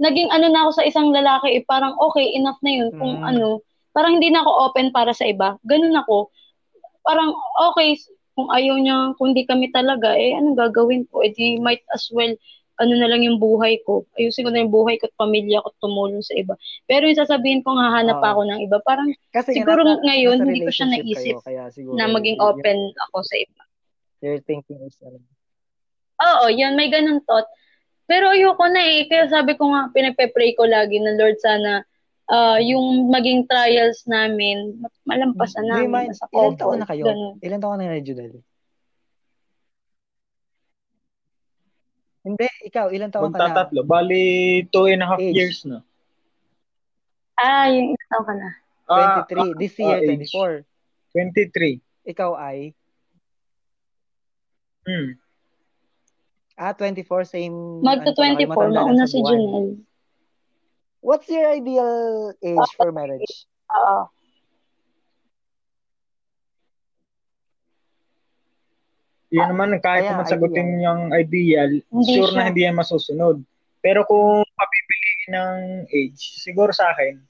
naging 0.00 0.28
ano 0.32 0.46
na 0.48 0.64
ako 0.64 0.70
sa 0.80 0.86
isang 0.88 1.12
lalaki, 1.12 1.60
eh, 1.60 1.62
parang 1.64 1.96
okay, 2.00 2.32
enough 2.36 2.60
na 2.64 2.72
yun. 2.72 2.88
Kung 2.96 3.20
Mm. 3.20 3.28
ano, 3.36 3.48
parang 3.96 4.20
hindi 4.20 4.28
na 4.28 4.44
ako 4.44 4.52
open 4.68 4.92
para 4.92 5.16
sa 5.16 5.24
iba. 5.24 5.56
Ganun 5.64 5.96
ako. 5.96 6.28
Parang 7.00 7.32
okay, 7.72 7.96
kung 8.36 8.52
ayaw 8.52 8.76
niya, 8.76 9.16
kung 9.16 9.32
di 9.32 9.48
kami 9.48 9.72
talaga, 9.72 10.12
eh 10.12 10.36
anong 10.36 10.60
gagawin 10.60 11.08
ko? 11.08 11.24
Eh 11.24 11.32
di 11.32 11.56
might 11.56 11.80
as 11.96 12.12
well, 12.12 12.28
ano 12.76 12.92
na 12.92 13.08
lang 13.08 13.24
yung 13.24 13.40
buhay 13.40 13.80
ko. 13.88 14.04
Ayusin 14.20 14.44
ko 14.44 14.52
na 14.52 14.60
yung 14.60 14.74
buhay 14.74 15.00
ko 15.00 15.08
at 15.08 15.16
pamilya 15.16 15.64
ko 15.64 15.72
at 15.72 15.80
tumulong 15.80 16.20
sa 16.20 16.36
iba. 16.36 16.52
Pero 16.84 17.08
yung 17.08 17.16
sasabihin 17.16 17.64
ko, 17.64 17.72
hahanap 17.72 18.20
pa 18.20 18.36
Oo. 18.36 18.44
ako 18.44 18.52
ng 18.52 18.60
iba, 18.68 18.76
parang 18.84 19.08
Kasi 19.32 19.56
nga, 19.56 19.64
Siguro 19.64 19.80
nasa- 19.80 20.04
ngayon, 20.04 20.36
hindi 20.44 20.60
ko 20.60 20.70
siya 20.76 20.86
naisip 20.92 21.16
kayo, 21.16 21.40
kaya 21.40 21.62
siguro 21.72 21.96
na 21.96 22.12
maging 22.12 22.36
open 22.36 22.78
ako 23.08 23.24
sa 23.24 23.34
iba. 23.40 23.62
Your 24.20 24.36
thinking 24.44 24.84
is 24.84 25.00
ano. 25.00 25.24
Oo, 26.20 26.52
yun, 26.52 26.76
may 26.76 26.92
ganun 26.92 27.24
thought. 27.24 27.48
Pero 28.04 28.32
ayoko 28.32 28.64
na 28.68 28.80
eh. 28.84 29.08
Kaya 29.08 29.32
sabi 29.32 29.56
ko 29.56 29.72
nga, 29.72 29.88
pinagpe-pray 29.96 30.52
ko 30.52 30.68
lagi 30.68 31.00
na 31.00 31.16
Lord 31.16 31.40
sana 31.40 31.80
ah, 32.30 32.58
yung 32.58 33.10
maging 33.10 33.46
trials 33.46 34.02
namin, 34.06 34.78
ma- 34.82 34.92
malampasan 35.06 35.66
you 35.66 35.72
namin 35.72 36.10
mind, 36.10 36.16
sa 36.16 36.26
ilan 36.30 36.56
taon 36.58 36.78
na 36.82 36.88
kayo? 36.88 37.04
Ganun. 37.06 37.34
Ilan 37.42 37.60
taon 37.62 37.78
na 37.78 37.90
kayo, 37.90 38.02
Junel? 38.02 38.34
Hindi, 42.26 42.48
ikaw, 42.66 42.90
ilan 42.90 43.10
taon 43.14 43.30
ka 43.30 43.38
na? 43.38 43.42
Magtatatlo. 43.46 43.86
Bali, 43.86 44.66
two 44.74 44.90
and 44.90 45.02
a 45.02 45.06
half 45.06 45.22
Age. 45.22 45.34
years 45.34 45.62
na. 45.62 45.86
Ah, 47.38 47.70
yung 47.70 47.94
ikaw 47.94 48.20
ka 48.26 48.34
na. 48.34 48.48
Ah, 48.90 49.22
23. 49.22 49.60
This 49.62 49.74
year, 49.78 49.98
ah, 49.98 50.02
age. 50.02 50.30
24. 50.34 50.66
23. 51.14 51.78
Ikaw 52.06 52.30
ay? 52.34 52.58
Hmm. 54.86 55.18
Ah, 56.58 56.72
24, 56.74 57.28
same. 57.28 57.54
Magto 57.84 58.10
ano 58.10 58.18
pala 58.18 58.34
kayo, 58.34 58.48
24, 58.48 58.50
matanda 58.50 58.74
lang 58.74 58.86
mauna 58.90 59.06
si. 59.06 59.18
Junel. 59.22 59.66
What's 61.06 61.30
your 61.30 61.46
ideal 61.46 62.34
age 62.42 62.70
for 62.74 62.90
marriage? 62.90 63.46
Oo. 63.70 64.10
Yun 69.30 69.46
naman, 69.54 69.78
kahit 69.78 70.06
Kaya, 70.06 70.10
naman 70.18 70.26
sagutin 70.26 70.66
ideal. 70.66 70.82
yung 70.82 71.02
ideal, 71.14 71.70
Hindi 71.94 72.10
sure 72.14 72.30
siya. 72.30 72.38
na 72.38 72.46
hindi 72.50 72.62
yan 72.66 72.74
masusunod. 72.74 73.36
Pero 73.78 74.02
kung 74.02 74.42
papipiliin 74.42 75.30
ng 75.30 75.58
age, 75.94 76.42
siguro 76.42 76.74
sa 76.74 76.90
akin, 76.90 77.22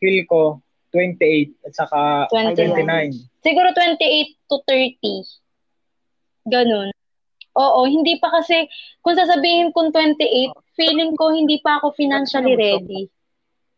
feel 0.00 0.24
ko 0.24 0.64
28 0.92 1.52
at 1.68 1.72
saka 1.76 2.00
29. 2.32 3.12
29. 3.12 3.44
Siguro 3.44 3.68
28 3.76 4.40
to 4.48 4.56
30. 4.64 6.48
Ganun. 6.48 6.88
Oo, 7.60 7.84
hindi 7.84 8.16
pa 8.16 8.32
kasi, 8.32 8.64
kung 9.04 9.12
sasabihin 9.12 9.68
kong 9.76 9.92
28, 9.92 10.56
feeling 10.72 11.12
ko 11.12 11.28
hindi 11.30 11.60
pa 11.60 11.76
ako 11.76 11.92
financially 11.92 12.56
ready. 12.56 13.12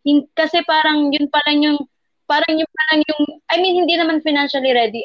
Hin- 0.06 0.30
kasi 0.32 0.62
parang 0.62 1.10
yun 1.10 1.26
pa 1.26 1.42
lang 1.46 1.58
yung, 1.62 1.78
parang 2.24 2.54
yun 2.54 2.70
pa 2.70 2.82
lang 2.94 3.00
yung, 3.02 3.22
I 3.50 3.58
mean, 3.58 3.74
hindi 3.82 3.98
naman 3.98 4.22
financially 4.22 4.70
ready. 4.70 5.02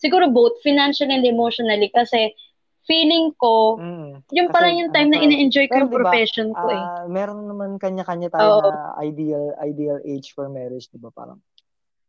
Siguro 0.00 0.32
both, 0.32 0.56
financially 0.64 1.12
and 1.12 1.28
emotionally. 1.28 1.92
Kasi 1.92 2.32
feeling 2.88 3.36
ko, 3.36 3.76
Mm. 3.76 4.24
yun 4.32 4.48
pa 4.48 4.58
Kasi, 4.58 4.64
lang 4.64 4.74
yung 4.80 4.92
time 4.96 5.08
na 5.12 5.20
ano, 5.20 5.24
ina-enjoy 5.28 5.68
ko 5.68 5.74
yung 5.76 5.92
diba, 5.92 6.00
profession 6.00 6.48
ko 6.56 6.64
eh. 6.72 6.80
Ah, 6.80 7.04
meron 7.06 7.44
naman 7.44 7.76
kanya-kanya 7.76 8.32
tayo 8.32 8.48
Oo. 8.58 8.70
na 8.72 8.96
ideal 9.04 9.52
ideal 9.60 10.00
age 10.02 10.32
for 10.32 10.48
marriage, 10.48 10.88
'di 10.88 10.96
ba? 10.96 11.12
Parang 11.12 11.38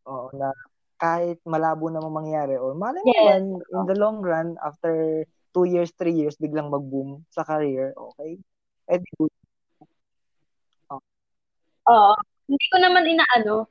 oo 0.08 0.32
na 0.34 0.56
kahit 0.96 1.38
malabo 1.44 1.92
naman 1.92 2.10
mangyari 2.14 2.56
or 2.56 2.72
malay 2.74 3.04
Yes. 3.04 3.14
naman 3.20 3.42
in 3.60 3.82
the 3.86 3.98
long 3.98 4.24
run 4.24 4.56
after 4.64 5.26
two 5.52 5.68
years, 5.68 5.92
three 5.96 6.16
years 6.16 6.36
biglang 6.40 6.72
mag-boom 6.72 7.24
sa 7.32 7.44
career, 7.44 7.92
okay? 7.96 8.40
Eh 8.88 8.98
di 9.00 9.12
good. 9.20 9.32
Oo. 11.88 12.14
Hindi 12.52 12.66
ko 12.68 12.78
naman 12.80 13.08
inaano. 13.08 13.68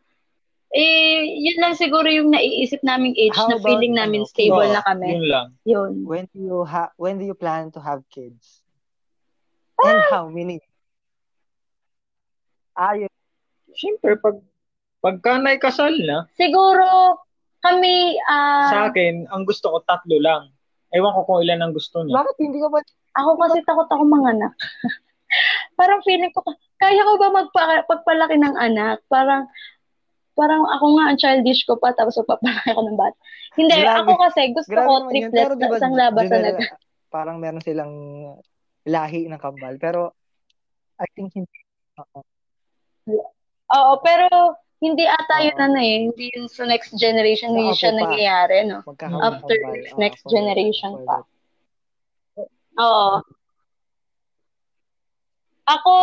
Eh, 0.71 1.27
yun 1.43 1.59
lang 1.59 1.75
siguro 1.75 2.07
yung 2.07 2.31
naiisip 2.31 2.79
naming 2.87 3.19
age 3.19 3.35
How 3.35 3.51
na 3.51 3.59
about, 3.59 3.67
feeling 3.67 3.95
namin 3.99 4.23
ano, 4.23 4.31
stable 4.31 4.71
Oo, 4.71 4.73
na 4.73 4.83
kami. 4.87 5.09
Yun 5.19 5.27
lang. 5.27 5.47
Yun. 5.67 5.91
When 6.07 6.25
do 6.31 6.39
you 6.39 6.59
ha 6.63 6.95
when 6.95 7.19
do 7.19 7.27
you 7.27 7.35
plan 7.35 7.75
to 7.75 7.83
have 7.83 8.07
kids? 8.07 8.63
And 9.83 9.99
how 10.13 10.31
many? 10.31 10.63
Ah, 12.79 12.95
yun. 12.95 13.11
Siyempre, 13.75 14.15
pag 14.23 14.39
pagka 15.03 15.43
naikasal 15.43 15.91
na, 16.07 16.31
Siguro, 16.39 17.19
kami, 17.65 18.15
ah, 18.31 18.71
sa 18.71 18.81
akin, 18.93 19.27
ang 19.27 19.43
gusto 19.43 19.75
ko 19.75 19.83
tatlo 19.83 20.17
lang. 20.23 20.55
Ewan 20.91 21.15
ko 21.15 21.21
kung 21.27 21.41
ilan 21.47 21.61
ang 21.63 21.73
gusto 21.75 22.03
niya. 22.03 22.19
Bakit 22.19 22.37
hindi 22.43 22.59
ka 22.59 22.69
ba 22.71 22.81
ako 23.19 23.31
kasi 23.43 23.59
takot 23.67 23.89
ako 23.91 24.03
manganak. 24.07 24.55
parang 25.79 26.03
feeling 26.03 26.31
ko, 26.35 26.43
kaya 26.79 27.03
ko 27.03 27.15
ba 27.19 27.29
magpa, 27.31 27.87
pagpalaki 27.87 28.39
ng 28.39 28.55
anak? 28.59 29.03
Parang, 29.07 29.47
parang 30.35 30.63
ako 30.67 30.87
nga 30.99 31.05
ang 31.11 31.19
childish 31.19 31.63
ko 31.67 31.79
pa, 31.79 31.95
tapos 31.95 32.19
magpapalaki 32.23 32.71
ako 32.75 32.83
ng 32.87 32.99
bata. 32.99 33.19
Hindi, 33.59 33.77
Grabe. 33.83 33.99
ako 34.03 34.13
kasi 34.19 34.41
gusto 34.55 34.71
Grabe 34.71 34.87
ko 34.87 34.95
yun. 34.95 35.11
triplet 35.11 35.35
Pero 35.35 35.55
di 35.55 35.63
na 35.63 35.71
ba, 35.71 35.77
isang 35.79 35.95
labasan 35.95 36.31
Junel, 36.31 36.57
agad. 36.59 36.79
parang 37.11 37.37
meron 37.43 37.63
silang 37.63 37.95
lahi 38.87 39.27
ng 39.27 39.41
kambal. 39.43 39.75
Pero, 39.79 40.15
I 40.99 41.07
think 41.15 41.35
hindi. 41.35 41.59
Oo. 41.99 42.21
Oo, 43.71 43.93
pero 44.03 44.27
hindi 44.81 45.05
ata 45.05 45.37
Oo. 45.37 45.45
yun 45.45 45.59
ano 45.61 45.79
eh. 45.79 45.97
Hindi 46.09 46.25
yun 46.33 46.49
sa 46.49 46.65
next 46.65 46.97
generation, 46.97 47.53
hindi 47.53 47.73
siya 47.73 47.93
pa. 47.93 47.99
nangyayari, 48.01 48.57
no? 48.65 48.81
After 49.21 49.55
kambal. 49.55 49.77
next 49.77 49.93
Oo, 49.93 50.01
next 50.01 50.23
generation 50.27 50.93
pa. 51.05 51.17
Oo. 52.77 53.15
Ako, 55.63 55.95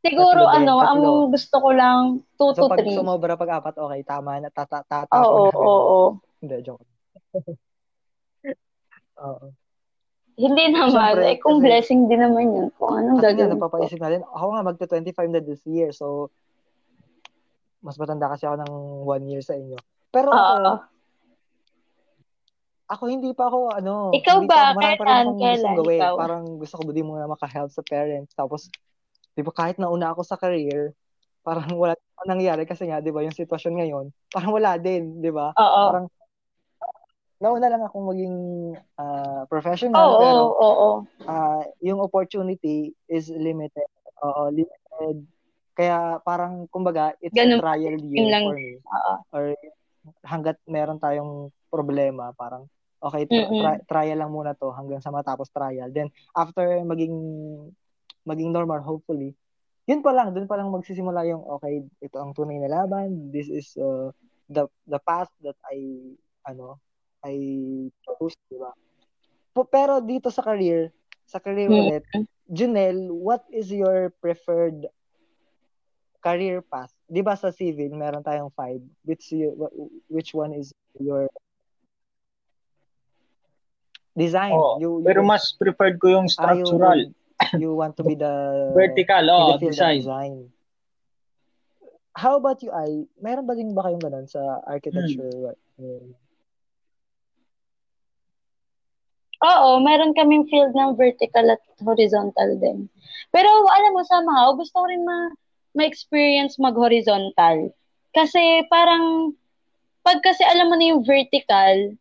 siguro 0.00 0.40
Tatlo 0.40 0.54
din, 0.54 0.64
ano, 0.64 0.74
ang 0.80 1.00
tatlo. 1.02 1.28
gusto 1.28 1.56
ko 1.58 1.70
lang 1.70 2.00
2 2.38 2.54
So, 2.54 2.64
to 2.64 2.70
pag 2.70 2.80
3. 2.80 2.94
sumobra 2.94 3.34
pag 3.34 3.60
apat, 3.60 3.74
okay, 3.76 4.00
tama 4.02 4.38
na. 4.38 4.48
Tata, 4.48 4.80
tatapon 4.80 5.52
Oo, 5.52 5.52
oo. 5.52 6.00
Hindi, 6.40 6.56
joke. 6.62 6.84
Oo. 9.16 9.46
Hindi 10.34 10.64
naman. 10.68 10.90
Siyempre, 10.90 11.26
eh, 11.28 11.38
kung 11.38 11.58
kasi- 11.58 11.64
blessing 11.64 12.00
din 12.06 12.18
naman 12.18 12.44
yun. 12.48 12.68
Kung 12.74 12.90
anong 12.92 13.18
Kasi 13.18 13.22
nga, 13.22 13.30
gagawin 13.30 13.50
ko. 13.50 13.54
napapaisip 13.56 13.98
natin, 13.98 14.22
ako 14.26 14.46
nga 14.50 14.62
magta-25 14.64 15.30
na 15.30 15.40
this 15.40 15.62
year, 15.64 15.90
so, 15.90 16.26
mas 17.84 18.00
matanda 18.00 18.32
kasi 18.32 18.48
ako 18.48 18.56
ng 18.64 18.72
one 19.04 19.24
year 19.28 19.44
sa 19.44 19.52
inyo. 19.52 19.76
Pero 20.08 20.32
ako, 20.32 20.40
Oo. 20.40 20.72
ako 22.88 23.02
hindi 23.12 23.30
pa 23.36 23.52
ako, 23.52 23.58
ano, 23.76 23.94
Ikaw 24.16 24.38
ba? 24.48 24.72
pa 24.72 24.96
Kailan? 24.96 25.36
Kailan? 25.36 25.76
gawin. 25.76 26.00
Ikaw? 26.00 26.14
Parang 26.16 26.44
gusto 26.56 26.74
ko 26.80 26.82
ba 26.88 26.92
di 26.96 27.04
muna 27.04 27.28
makahelp 27.28 27.68
sa 27.68 27.84
parents. 27.84 28.32
Tapos, 28.32 28.72
di 29.36 29.44
ba 29.44 29.52
kahit 29.52 29.76
nauna 29.76 30.16
ako 30.16 30.24
sa 30.24 30.40
career, 30.40 30.96
parang 31.44 31.68
wala 31.80 31.92
nangyari 32.24 32.64
kasi 32.64 32.88
nga, 32.88 33.04
di 33.04 33.12
ba, 33.12 33.20
yung 33.20 33.36
sitwasyon 33.36 33.74
ngayon, 33.76 34.04
parang 34.32 34.56
wala 34.56 34.80
din, 34.80 35.20
di 35.20 35.28
ba? 35.28 35.52
Oo. 35.52 35.82
Parang, 35.92 36.06
nauna 37.36 37.68
lang 37.68 37.84
akong 37.84 38.08
maging 38.08 38.36
ah, 38.96 39.44
professional, 39.52 40.16
Oo, 40.16 40.20
pero 40.24 40.40
oo, 40.48 40.56
oo. 40.56 40.90
ah, 41.28 41.60
yung 41.84 42.00
opportunity 42.00 42.96
is 43.12 43.28
limited. 43.28 43.84
Oo, 44.24 44.48
limited. 44.48 45.28
Kaya 45.74 46.22
parang, 46.22 46.70
kumbaga, 46.70 47.18
it's 47.18 47.34
Ganun 47.34 47.58
a 47.58 47.62
trial 47.62 47.98
year 47.98 48.30
lang. 48.30 48.46
for 48.46 48.54
me. 48.54 48.78
Oo. 48.78 49.14
Or 49.34 49.44
hanggat 50.22 50.56
meron 50.70 51.02
tayong 51.02 51.50
problema, 51.66 52.30
parang, 52.38 52.70
okay, 53.02 53.26
tra- 53.26 53.50
Mm-mm. 53.50 53.58
tri- 53.58 53.82
trial 53.90 54.18
lang 54.22 54.30
muna 54.30 54.54
to 54.54 54.70
hanggang 54.70 55.02
sa 55.02 55.10
matapos 55.10 55.50
trial. 55.50 55.90
Then, 55.90 56.14
after 56.30 56.62
maging 56.86 57.14
maging 58.24 58.54
normal, 58.54 58.80
hopefully, 58.80 59.34
yun 59.84 60.00
pa 60.00 60.14
lang, 60.14 60.32
dun 60.32 60.48
pa 60.48 60.56
lang 60.56 60.72
magsisimula 60.72 61.26
yung, 61.28 61.44
okay, 61.58 61.84
ito 62.00 62.16
ang 62.16 62.32
tunay 62.32 62.56
na 62.56 62.70
laban, 62.70 63.28
this 63.34 63.50
is 63.52 63.76
uh, 63.76 64.08
the 64.48 64.64
the 64.88 64.96
path 65.02 65.28
that 65.44 65.58
I, 65.68 65.76
ano, 66.48 66.80
I 67.20 67.34
chose, 68.00 68.38
di 68.48 68.56
ba? 68.56 68.72
Pero 69.68 70.00
dito 70.00 70.32
sa 70.32 70.40
career, 70.40 70.88
sa 71.26 71.40
career 71.42 71.68
Mm. 71.68 71.80
ulit, 71.84 72.04
Junel, 72.48 73.08
what 73.12 73.44
is 73.48 73.72
your 73.72 74.12
preferred 74.20 74.84
career 76.24 76.64
path? 76.64 76.88
Di 77.04 77.20
ba 77.20 77.36
sa 77.36 77.52
civil, 77.52 77.92
meron 77.92 78.24
tayong 78.24 78.48
five. 78.56 78.80
Which, 79.04 79.28
you, 79.28 79.52
which 80.08 80.32
one 80.32 80.56
is 80.56 80.72
your 80.96 81.28
design? 84.16 84.56
Oo. 84.56 84.80
you, 84.80 85.04
you, 85.04 85.06
Pero 85.06 85.20
mas 85.20 85.52
preferred 85.52 86.00
ko 86.00 86.08
yung 86.08 86.32
ah, 86.40 86.56
you 86.56 86.64
structural. 86.64 87.00
would- 87.04 87.14
you 87.60 87.74
want 87.76 87.92
to 87.98 88.02
be 88.06 88.16
the 88.16 88.32
Vertical, 88.78 89.28
oh, 89.28 89.58
the 89.60 89.68
design. 89.68 90.00
design. 90.00 90.34
How 92.14 92.38
about 92.38 92.62
you, 92.62 92.70
Ay? 92.70 93.04
Meron 93.18 93.44
ba 93.44 93.58
din 93.58 93.74
ba 93.74 93.84
kayong 93.84 94.00
ganun 94.00 94.30
sa 94.30 94.62
architecture? 94.64 95.28
Mm. 95.76 96.14
Oo, 99.44 99.70
meron 99.82 100.14
kaming 100.14 100.46
field 100.48 100.72
ng 100.72 100.94
vertical 100.94 101.44
at 101.52 101.60
horizontal 101.82 102.54
din. 102.56 102.86
Pero 103.28 103.50
alam 103.66 103.92
mo, 103.92 104.00
somehow, 104.06 104.54
gusto 104.56 104.78
ko 104.78 104.86
rin 104.86 105.02
ma- 105.04 105.34
ma-experience 105.74 106.56
mag-horizontal. 106.56 107.74
Kasi 108.14 108.62
parang, 108.70 109.34
pag 110.06 110.22
kasi 110.22 110.46
alam 110.46 110.70
mo 110.70 110.78
na 110.78 110.94
yung 110.94 111.02
vertical, 111.02 111.98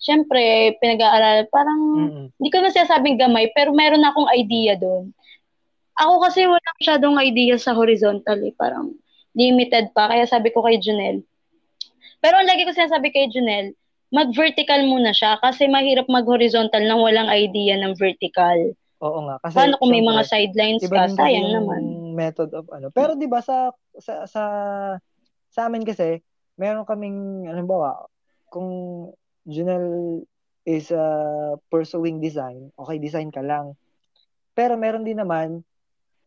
syempre, 0.00 0.74
pinag-aaral, 0.80 1.46
parang, 1.52 1.80
Mm-mm. 2.08 2.26
hindi 2.40 2.50
ko 2.50 2.58
na 2.64 2.72
sinasabing 2.72 3.20
gamay, 3.20 3.52
pero 3.52 3.76
meron 3.76 4.02
akong 4.02 4.32
idea 4.32 4.74
doon. 4.80 5.12
Ako 6.00 6.24
kasi 6.24 6.48
wala 6.48 6.68
masyadong 6.80 7.20
idea 7.20 7.60
sa 7.60 7.76
horizontal 7.76 8.40
eh. 8.40 8.56
Parang 8.56 8.96
limited 9.36 9.92
pa. 9.92 10.08
Kaya 10.08 10.24
sabi 10.24 10.48
ko 10.48 10.64
kay 10.64 10.80
Junel. 10.80 11.20
Pero 12.24 12.40
ang 12.40 12.48
lagi 12.48 12.64
ko 12.64 12.72
sinasabi 12.72 13.12
kay 13.12 13.28
Junel, 13.28 13.76
mag-vertical 14.08 14.80
muna 14.88 15.12
siya 15.12 15.36
kasi 15.44 15.68
mahirap 15.68 16.08
mag-horizontal 16.08 16.80
nang 16.88 17.04
walang 17.04 17.28
idea 17.28 17.76
ng 17.76 17.92
vertical. 18.00 18.72
Oo 19.04 19.18
nga. 19.28 19.36
Kasi, 19.44 19.54
Paano 19.60 19.76
kung 19.76 19.92
may 19.92 20.00
mga 20.00 20.22
sidelines 20.24 20.84
ka? 20.88 21.12
Sayang 21.12 21.52
naman. 21.52 21.82
Method 22.14 22.52
of 22.54 22.66
ano. 22.70 22.88
Pero 22.92 23.14
'di 23.14 23.26
ba 23.26 23.40
sa 23.42 23.74
sa 23.98 24.26
sa 24.26 24.42
sa 25.50 25.60
amin 25.66 25.82
kasi 25.82 26.22
meron 26.54 26.86
kaming 26.86 27.48
halimbawa 27.48 28.06
kung 28.50 28.70
Junel 29.48 30.20
is 30.68 30.92
uh, 30.92 31.56
pursuing 31.72 32.20
design, 32.20 32.68
okay, 32.76 33.00
design 33.00 33.32
ka 33.32 33.40
lang. 33.40 33.72
Pero 34.52 34.76
meron 34.76 35.06
din 35.06 35.18
naman 35.18 35.64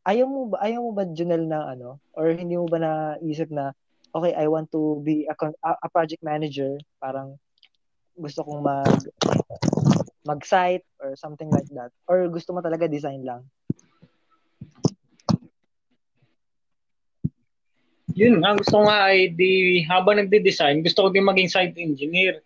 ayaw 0.04 0.28
mo 0.28 0.52
ba 0.52 0.58
ayaw 0.66 0.84
mo 0.84 0.92
ba 0.92 1.08
Junel 1.08 1.48
na 1.48 1.72
ano 1.72 2.02
or 2.18 2.34
hindi 2.34 2.60
mo 2.60 2.68
ba 2.68 2.82
naisip 2.82 3.48
na 3.54 3.72
okay, 4.14 4.34
I 4.36 4.46
want 4.48 4.70
to 4.72 5.02
be 5.02 5.26
a, 5.26 5.36
a 5.64 5.90
project 5.90 6.22
manager, 6.22 6.78
parang 7.02 7.38
gusto 8.14 8.46
kong 8.46 8.62
mag 8.62 8.94
mag-site 10.24 10.86
or 11.04 11.18
something 11.20 11.52
like 11.52 11.68
that. 11.76 11.92
Or 12.08 12.30
gusto 12.32 12.56
mo 12.56 12.64
talaga 12.64 12.88
design 12.88 13.28
lang. 13.28 13.44
Yun 18.14 18.46
nga, 18.46 18.54
gusto 18.54 18.74
ko 18.78 18.84
nga 18.86 19.10
ay 19.10 19.34
di, 19.34 19.82
habang 19.90 20.22
nagde-design, 20.22 20.86
gusto 20.86 21.06
ko 21.06 21.10
din 21.10 21.26
maging 21.26 21.50
site 21.50 21.78
engineer. 21.82 22.42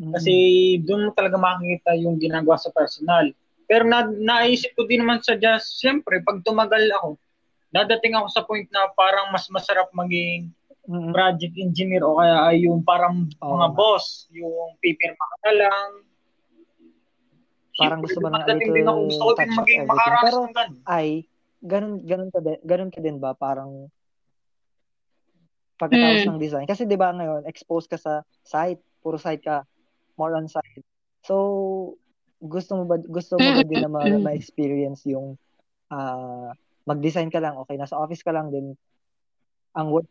Kasi 0.00 0.32
doon 0.80 1.08
mo 1.08 1.10
talaga 1.12 1.36
makikita 1.36 1.92
yung 2.00 2.16
ginagawa 2.16 2.56
sa 2.56 2.72
personal. 2.72 3.28
Pero 3.68 3.84
na, 3.84 4.08
naisip 4.08 4.72
ko 4.72 4.88
din 4.88 5.04
naman 5.04 5.20
sa 5.20 5.36
just, 5.36 5.76
siyempre, 5.78 6.24
pag 6.24 6.40
tumagal 6.40 6.88
ako, 6.98 7.20
dadating 7.70 8.16
ako 8.16 8.26
sa 8.32 8.42
point 8.48 8.66
na 8.72 8.88
parang 8.96 9.28
mas 9.30 9.46
masarap 9.52 9.92
maging 9.92 10.50
Mm-mm. 10.90 11.14
project 11.14 11.54
engineer 11.54 12.02
o 12.02 12.18
kaya 12.18 12.50
ay 12.50 12.66
yung 12.66 12.82
parang 12.82 13.30
Oo 13.44 13.54
mga 13.54 13.68
boss, 13.78 14.26
yung 14.34 14.74
pipirma 14.82 15.22
ka 15.22 15.36
na 15.46 15.52
lang. 15.54 15.88
Parang 17.78 18.00
gusto 18.02 18.18
mo 18.18 18.28
ng 18.32 18.42
a 18.42 18.48
dadating 18.48 18.74
din 18.74 18.88
ako, 18.90 18.98
gusto 19.06 19.22
ko 19.22 19.32
din 19.38 19.50
maging 19.54 19.80
makaranas 19.86 20.34
Pero-. 20.34 20.82
Ay, 20.88 21.08
ganun, 21.62 21.94
ganun 22.02 22.30
ka 22.34 22.40
din, 22.42 22.58
ganun 22.66 22.90
ka 22.90 22.98
din 22.98 23.18
ba? 23.22 23.30
Parang, 23.38 23.86
pagkatapos 25.80 26.28
Mm. 26.28 26.36
ng 26.36 26.42
design. 26.42 26.66
Kasi 26.68 26.84
'di 26.84 27.00
ba 27.00 27.16
ngayon, 27.16 27.48
exposed 27.48 27.88
ka 27.88 27.96
sa 27.96 28.20
site, 28.44 28.80
puro 29.00 29.16
site 29.16 29.40
ka, 29.40 29.64
more 30.20 30.36
on 30.36 30.44
site. 30.44 30.84
So, 31.24 31.96
gusto 32.40 32.76
mo 32.76 32.84
ba 32.84 33.00
gusto 33.00 33.40
mo 33.40 33.56
ba 33.56 33.64
din 33.64 33.80
na 33.80 33.88
ma- 33.88 34.20
ma-experience 34.20 35.08
yung 35.08 35.40
ah, 35.88 36.52
mag-design 36.84 37.32
ka 37.32 37.40
lang, 37.40 37.56
okay, 37.56 37.76
nasa 37.80 37.96
office 37.96 38.22
ka 38.22 38.32
lang 38.32 38.52
din 38.52 38.76
ang 39.74 39.88
work. 39.90 40.06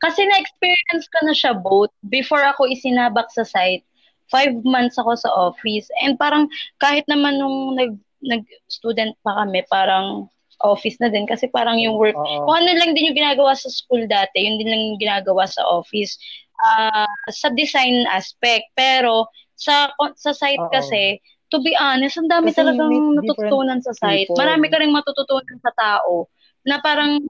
Kasi 0.00 0.20
na-experience 0.24 1.06
ko 1.12 1.18
na 1.28 1.34
siya 1.36 1.52
both. 1.52 1.92
Before 2.08 2.40
ako 2.40 2.64
isinabak 2.72 3.28
sa 3.28 3.44
site, 3.44 3.84
five 4.32 4.56
months 4.64 4.96
ako 4.96 5.12
sa 5.12 5.28
office. 5.28 5.92
And 6.00 6.16
parang 6.16 6.48
kahit 6.80 7.04
naman 7.04 7.36
nung 7.36 7.76
nag, 7.76 8.00
nag-student 8.24 9.16
pa 9.20 9.44
kami, 9.44 9.60
parang 9.68 10.32
office 10.62 10.96
na 11.00 11.08
din. 11.08 11.24
Kasi 11.24 11.48
parang 11.48 11.80
yung 11.80 11.96
work, 11.96 12.16
Oo. 12.16 12.44
kung 12.46 12.56
ano 12.64 12.70
lang 12.76 12.92
din 12.92 13.12
yung 13.12 13.18
ginagawa 13.18 13.56
sa 13.56 13.68
school 13.72 14.04
dati, 14.06 14.40
yun 14.40 14.56
din 14.60 14.68
lang 14.70 14.82
yung 14.92 15.00
ginagawa 15.00 15.48
sa 15.48 15.64
office. 15.66 16.16
Ah, 16.60 17.08
sa 17.32 17.48
design 17.56 18.04
aspect. 18.12 18.68
Pero 18.76 19.28
sa 19.56 19.92
sa 20.16 20.32
site 20.32 20.60
Oo. 20.60 20.72
kasi, 20.72 21.20
to 21.48 21.60
be 21.60 21.72
honest, 21.76 22.16
ang 22.20 22.28
dami 22.28 22.52
Kasi 22.52 22.60
talagang 22.64 22.92
natututunan 23.16 23.80
sa 23.80 23.92
site. 23.96 24.28
people. 24.28 24.38
Marami 24.40 24.66
ka 24.68 24.76
rin 24.80 24.92
matututunan 24.92 25.58
sa 25.60 25.72
tao 25.76 26.28
na 26.64 26.80
parang 26.80 27.20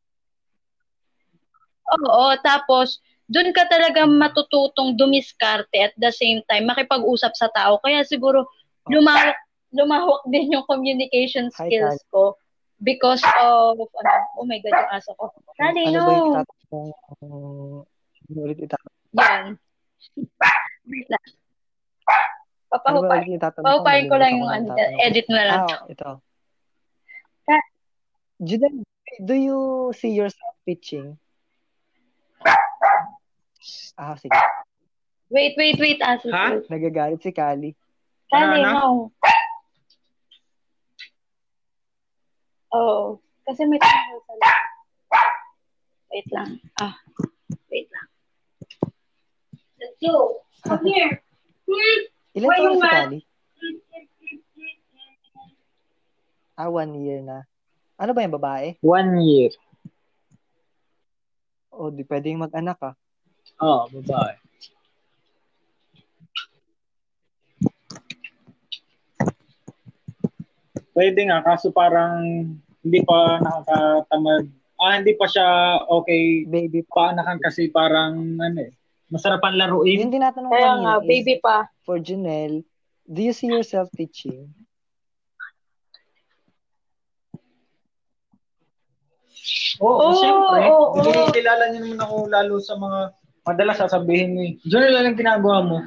Oo, 1.90 2.38
tapos 2.46 3.02
doon 3.26 3.50
ka 3.50 3.66
talaga 3.66 4.06
matututong 4.06 4.94
dumiskarte 4.94 5.90
at 5.90 5.94
the 5.98 6.10
same 6.14 6.38
time 6.46 6.66
makipag-usap 6.70 7.34
sa 7.34 7.50
tao. 7.50 7.82
Kaya 7.82 8.06
siguro 8.06 8.46
lumawak 8.86 9.34
lumawak 9.70 10.22
din 10.30 10.50
yung 10.54 10.66
communication 10.66 11.46
skills 11.50 12.02
ko 12.10 12.34
because 12.80 13.22
of 13.24 13.76
ano, 13.76 14.12
oh 14.40 14.46
my 14.48 14.58
god, 14.64 14.72
yung 14.72 14.92
aso 14.92 15.12
ko. 15.16 15.28
Kali, 15.56 15.92
Ano 15.92 15.96
no. 15.96 16.04
ba 16.04 16.12
yung 16.16 16.92
ano 17.12 17.36
ulit 18.30 18.58
itatanong? 18.58 18.96
Yan. 19.16 19.44
Wait 20.88 21.08
lang. 21.12 21.24
Ano 22.70 23.02
ba 23.04 23.18
itatanong 23.20 23.66
Pahupayin 23.66 24.06
ko 24.08 24.16
lang 24.16 24.32
yung 24.38 24.50
ano, 24.50 24.72
edit 25.02 25.26
mo 25.28 25.34
na 25.36 25.46
lang. 25.46 25.60
Ah, 25.66 25.84
ito. 25.90 26.10
Ka- 27.44 27.70
Judan, 28.40 28.80
do 29.20 29.34
you 29.36 29.58
see 29.92 30.14
yourself 30.14 30.56
pitching? 30.64 31.18
Ah, 34.00 34.16
sige. 34.16 34.32
Wait, 35.28 35.54
wait, 35.60 35.76
wait, 35.78 36.00
aso. 36.00 36.32
Ha? 36.32 36.56
Nagagalit 36.72 37.20
si 37.20 37.30
Kali. 37.30 37.76
Kali, 38.32 38.64
Ano, 38.64 39.10
no. 39.12 39.12
Oo. 42.74 43.18
Kasi 43.46 43.66
may 43.66 43.80
tao 43.82 44.14
sa 44.22 44.32
loob. 44.38 44.64
Wait 46.10 46.28
lang. 46.34 46.50
Ah, 46.78 46.94
wait 47.70 47.86
lang. 47.90 48.08
Let's 49.78 49.96
go. 50.02 50.42
Come 50.66 50.86
here. 50.90 51.22
Ilan 52.34 52.50
taon 52.50 52.74
si 52.78 52.88
Kali? 52.90 53.20
Ah, 56.58 56.68
one 56.68 56.92
year 57.00 57.22
na. 57.22 57.46
Ano 57.96 58.10
ba 58.12 58.24
yung 58.26 58.36
babae? 58.36 58.76
One 58.82 59.22
year. 59.22 59.52
O, 61.72 61.88
di 61.88 62.04
pwedeng 62.04 62.42
mag-anak 62.42 62.76
ah. 62.82 62.94
Oo, 63.62 63.86
oh, 63.88 64.02
babae. 64.02 64.39
Pwede 71.00 71.24
nga, 71.24 71.40
kaso 71.40 71.72
parang 71.72 72.20
hindi 72.84 73.00
pa 73.00 73.40
nakakatamad. 73.40 74.44
Ah, 74.76 75.00
hindi 75.00 75.16
pa 75.16 75.24
siya 75.24 75.48
okay 75.88 76.44
Baby 76.44 76.84
pa. 76.84 77.08
paanakan 77.08 77.40
kasi 77.40 77.72
parang 77.72 78.36
ano 78.36 78.60
eh. 78.60 78.72
Masarap 79.08 79.40
ang 79.40 79.56
laruin. 79.56 79.96
Yung 79.96 80.12
tinatanong 80.12 80.52
Kaya 80.52 80.72
nga, 80.76 80.94
is, 81.00 81.08
baby 81.08 81.40
pa. 81.40 81.72
for 81.82 81.96
Janelle, 81.96 82.60
do 83.08 83.20
you 83.24 83.32
see 83.32 83.48
yourself 83.48 83.88
teaching? 83.96 84.52
Oo, 89.80 89.96
Oo, 89.96 90.12
siyempre. 90.14 90.60
oo, 90.68 91.00
Hindi 91.00 91.10
oo. 91.16 91.32
kilala 91.32 91.64
niyo 91.72 91.80
naman 91.82 92.00
ako 92.04 92.14
lalo 92.28 92.54
sa 92.60 92.74
mga 92.76 92.98
madalas 93.48 93.76
sasabihin 93.80 94.32
eh. 94.36 94.50
Diyan 94.68 94.92
lang 94.92 95.06
ang 95.10 95.18
ginagawa 95.18 95.58
mo. 95.64 95.78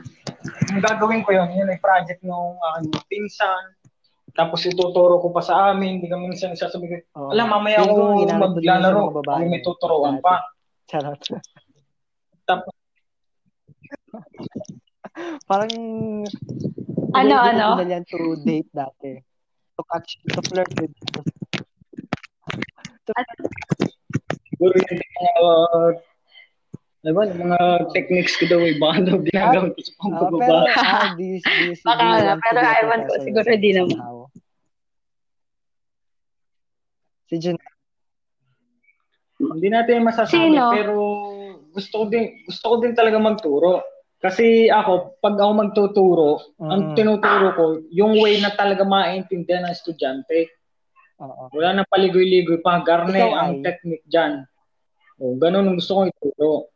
Yung 0.73 0.81
gagawin 0.81 1.22
ko 1.22 1.31
yun, 1.31 1.53
yun 1.53 1.69
ay 1.69 1.77
project 1.77 2.19
ng 2.26 2.45
aking 2.81 2.98
pinsan. 3.07 3.64
Tapos 4.34 4.65
ituturo 4.65 5.22
ko 5.22 5.30
pa 5.30 5.41
sa 5.45 5.69
amin. 5.72 6.01
Hindi 6.01 6.10
kami 6.10 6.34
minsan 6.34 6.57
sasabihin, 6.57 7.05
Oo. 7.14 7.30
alam, 7.30 7.53
mamaya 7.53 7.85
ako 7.85 8.26
maglalaro. 8.26 9.14
Kami 9.22 9.45
may 9.45 9.61
tuturuan 9.61 10.18
pa. 10.19 10.41
Charot. 10.89 11.22
Tapos, 12.43 12.73
Parang 15.49 15.69
Ano, 17.14 17.34
siguro 17.38 17.45
ano? 17.45 17.65
nila 17.77 18.01
yan 18.01 18.03
to 18.10 18.18
date 18.41 18.69
dati. 18.73 19.22
To 19.77 19.81
catch, 19.85 20.18
to 20.34 20.41
flirt 20.49 20.69
with. 20.81 20.93
siguro 24.49 24.73
yun 24.73 24.97
yung 24.97 25.14
mga, 25.14 25.31
uh, 25.45 25.89
ba, 27.11 27.27
yung 27.27 27.51
mga 27.51 27.59
techniques 27.91 28.39
ko 28.39 28.47
daw 28.47 28.63
eh. 28.63 28.80
Baka 28.80 29.03
daw 29.03 29.19
ginagamit 29.19 29.75
ko 29.75 29.81
sa 29.81 29.91
Ah, 29.91 29.99
pero, 29.99 30.15
pambababae. 30.31 30.71
ah, 30.71 31.07
see- 31.19 31.84
Baka 31.84 32.03
to 32.15 32.39
pero 32.39 32.59
ewan 32.80 33.01
ko, 33.03 33.13
siguro 33.19 33.49
di 33.53 33.71
naman. 33.75 33.97
Si 37.27 37.35
Janelle. 37.35 37.71
Hindi 39.43 39.67
natin 39.67 40.07
masasabi, 40.07 40.55
Sino? 40.55 40.71
pero 40.71 40.95
gusto 41.73 41.93
ko 41.93 42.05
din 42.07 42.45
gusto 42.47 42.65
ko 42.69 42.75
din 42.80 42.93
talaga 42.95 43.17
magturo. 43.19 43.84
Kasi 44.23 44.71
ako, 44.71 45.19
pag 45.19 45.35
ako 45.35 45.51
magtuturo, 45.51 46.30
ang 46.63 46.81
Mm. 46.81 46.95
tinuturo 46.95 47.47
ko, 47.51 47.63
yung 47.91 48.15
way 48.15 48.39
na 48.39 48.55
talaga 48.55 48.88
maintindihan 48.88 49.67
ng 49.67 49.75
estudyante. 49.75 50.47
Oo. 51.19 51.51
Wala 51.51 51.75
nang 51.75 51.91
paligoy-ligoy 51.91 52.63
pa. 52.63 52.80
Garne 52.80 53.11
Ikaw 53.11 53.31
ang 53.35 53.51
ay? 53.59 53.63
technique 53.67 54.07
dyan. 54.07 54.47
O, 55.19 55.35
ganun 55.35 55.67
ang 55.67 55.75
gusto 55.75 55.99
kong 55.99 56.07
ituro. 56.09 56.71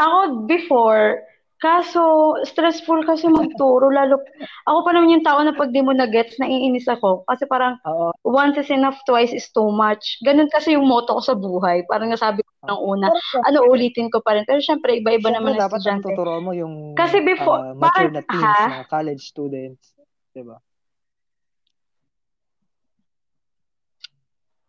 Ako 0.00 0.18
before, 0.44 1.20
kaso 1.60 2.00
stressful 2.42 3.04
kasi 3.04 3.28
magturo. 3.36 3.92
Lalo, 3.92 4.16
ako 4.64 4.78
pa 4.80 4.90
naman 4.90 5.12
yung 5.12 5.26
tao 5.26 5.44
na 5.44 5.52
pag 5.52 5.68
di 5.68 5.84
mo 5.84 5.92
na-gets, 5.92 6.40
naiinis 6.40 6.88
ako. 6.88 7.28
Kasi 7.28 7.44
parang 7.44 7.76
Oo. 7.84 8.16
once 8.24 8.56
is 8.56 8.72
enough, 8.72 8.96
twice 9.04 9.30
is 9.30 9.52
too 9.52 9.68
much. 9.68 10.16
Ganun 10.24 10.48
kasi 10.48 10.72
yung 10.72 10.88
motto 10.88 11.12
ko 11.12 11.22
sa 11.22 11.36
buhay. 11.36 11.84
Parang 11.84 12.08
nasabi 12.08 12.40
ko 12.40 12.50
ng 12.66 12.80
una. 12.80 13.12
Pero, 13.12 13.44
Ano, 13.44 13.58
ulitin 13.68 14.08
ko 14.08 14.24
pa 14.24 14.34
rin. 14.34 14.48
Pero 14.48 14.58
syempre, 14.58 14.96
iba-iba 14.96 15.28
syempre, 15.28 15.36
naman 15.36 15.52
ang 15.54 15.62
dapat 15.62 15.78
ang 15.78 16.00
estudyante. 16.00 16.08
tuturuan 16.08 16.42
mo 16.42 16.52
yung 16.52 16.96
Kasi 16.96 17.20
before- 17.20 17.60
ah, 17.60 17.76
mature 17.76 18.08
na 18.08 18.24
teens, 18.24 18.40
ha? 18.56 18.80
mga 18.80 18.88
college 18.88 19.22
students. 19.22 19.84
Diba? 20.32 20.56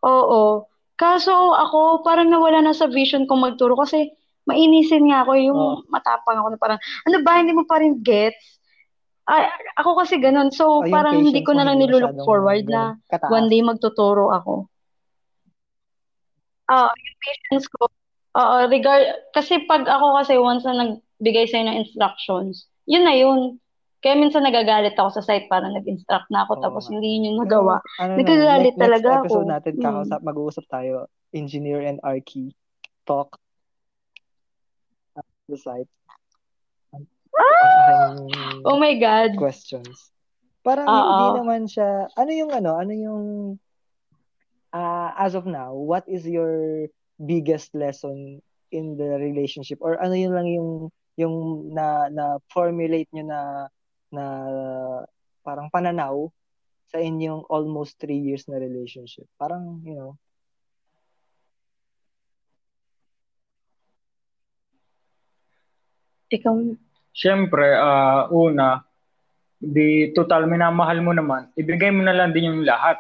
Oo. 0.02 0.66
Kaso 0.98 1.34
ako, 1.56 2.04
parang 2.04 2.30
nawala 2.30 2.62
na 2.62 2.74
sa 2.74 2.86
vision 2.86 3.26
kong 3.26 3.42
magturo 3.42 3.74
kasi 3.74 4.14
mainisin 4.52 5.08
nga 5.08 5.24
ako 5.24 5.32
yung 5.40 5.60
Oo. 5.60 5.84
matapang 5.88 6.38
ako 6.38 6.48
na 6.54 6.60
parang, 6.60 6.80
ano 7.08 7.18
ba, 7.24 7.40
hindi 7.40 7.56
mo 7.56 7.64
pa 7.64 7.80
rin 7.80 7.98
gets? 8.04 8.60
Ay, 9.26 9.48
ako 9.80 10.02
kasi 10.04 10.20
ganun. 10.20 10.52
So, 10.52 10.82
O, 10.82 10.84
yung 10.84 10.92
parang 10.92 11.16
hindi 11.24 11.42
ko 11.46 11.56
na 11.56 11.64
lang 11.64 11.80
nilulook 11.80 12.14
masyadong 12.18 12.28
forward 12.28 12.66
na 12.68 13.00
kataas. 13.08 13.32
one 13.32 13.48
day 13.48 13.62
magtuturo 13.64 14.34
ako. 14.34 14.68
Ah, 16.68 16.92
yung 16.92 17.18
patience 17.20 17.68
ko. 17.68 17.88
Oo, 18.32 18.56
regard, 18.72 19.04
kasi 19.36 19.60
pag 19.68 19.84
ako 19.84 20.24
kasi 20.24 20.40
once 20.40 20.64
na 20.64 20.88
nagbigay 20.88 21.44
sa'yo 21.52 21.68
ng 21.68 21.80
instructions, 21.84 22.72
yun 22.88 23.04
na 23.04 23.12
yun. 23.12 23.60
Kaya 24.02 24.18
minsan 24.18 24.42
nagagalit 24.42 24.98
ako 24.98 25.22
sa 25.22 25.26
site 25.26 25.46
para 25.52 25.68
nag-instruct 25.70 26.32
na 26.34 26.48
ako 26.48 26.58
Oo 26.58 26.64
tapos 26.64 26.90
hindi 26.90 27.20
yun 27.20 27.28
yung 27.36 27.40
nagawa. 27.46 27.84
Ano, 28.02 28.18
Nagagalit 28.18 28.74
next, 28.74 28.82
talaga 28.82 29.08
next 29.14 29.20
episode 29.30 29.46
ako. 29.46 29.54
natin, 29.54 29.74
Hmm. 29.78 29.84
kakausap, 29.84 30.20
mag-uusap 30.26 30.66
tayo, 30.72 30.94
engineer 31.36 31.86
and 31.86 32.00
archi 32.02 32.56
talk 33.06 33.38
the 35.52 35.60
site. 35.60 35.92
Aking 36.96 38.64
Oh 38.64 38.78
my 38.80 38.96
God. 38.96 39.36
questions. 39.38 40.12
Parang 40.62 40.88
Oo. 40.88 41.06
hindi 41.12 41.28
naman 41.42 41.62
siya, 41.66 42.08
ano 42.14 42.32
yung 42.32 42.52
ano, 42.54 42.72
ano 42.78 42.94
yung, 42.94 43.24
ah 44.72 45.12
as 45.18 45.34
of 45.34 45.50
now, 45.50 45.74
what 45.74 46.06
is 46.08 46.24
your 46.24 46.86
biggest 47.18 47.74
lesson 47.74 48.40
in 48.70 48.96
the 48.96 49.18
relationship? 49.18 49.82
Or 49.82 49.98
ano 49.98 50.14
yun 50.14 50.34
lang 50.38 50.48
yung, 50.48 50.70
yung 51.18 51.36
na, 51.74 52.08
na 52.14 52.38
formulate 52.54 53.10
nyo 53.12 53.26
na, 53.26 53.42
na 54.14 54.26
parang 55.42 55.68
pananaw 55.74 56.30
sa 56.94 57.02
inyong 57.02 57.46
almost 57.50 57.98
three 57.98 58.22
years 58.22 58.46
na 58.46 58.62
relationship? 58.62 59.26
Parang, 59.42 59.82
you 59.82 59.98
know, 59.98 60.14
Ikaw, 66.32 66.56
Siyempre, 67.12 67.76
ah, 67.76 68.32
una, 68.32 68.80
di 69.62 70.16
total 70.16 70.48
minamahal 70.48 71.04
mo 71.04 71.12
naman, 71.12 71.52
ibigay 71.60 71.92
mo 71.92 72.02
na 72.02 72.16
lang 72.16 72.32
din 72.34 72.50
yung 72.50 72.64
lahat. 72.66 72.98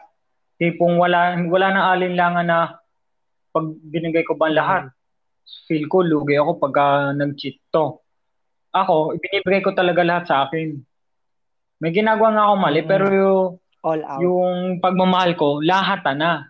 tipong 0.62 1.02
wala 1.02 1.34
wala 1.50 1.74
nang 1.74 1.88
alinlangan 1.90 2.46
na 2.46 2.78
pag 3.50 3.66
binigay 3.82 4.22
ko 4.22 4.38
ba 4.38 4.46
lahat, 4.46 4.94
feel 5.66 5.90
ko 5.90 6.06
lugi 6.06 6.38
ako 6.38 6.62
pagka 6.62 7.18
nag-cheat 7.18 7.58
to. 7.74 7.98
Ako, 8.72 9.18
ibinibigay 9.18 9.66
ko 9.66 9.74
talaga 9.74 10.06
lahat 10.06 10.26
sa 10.30 10.48
akin. 10.48 10.80
May 11.82 11.92
ginagawa 11.92 12.30
nga 12.32 12.46
ako 12.46 12.56
mali, 12.62 12.80
mm-hmm. 12.80 12.92
pero 12.94 13.06
yung, 13.10 13.44
all 13.82 14.02
out. 14.06 14.22
yung 14.22 14.54
pagmamahal 14.80 15.34
ko, 15.34 15.60
lahat 15.66 16.06
na. 16.14 16.46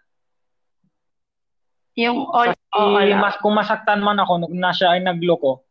Yung 1.96 2.28
all, 2.30 2.52
Kasi 2.52 2.78
all 2.78 3.16
mas, 3.16 3.40
kung 3.40 3.56
masaktan 3.56 4.04
man 4.04 4.20
ako 4.20 4.52
na 4.52 4.76
siya 4.76 5.00
ay 5.00 5.02
nagloko, 5.02 5.64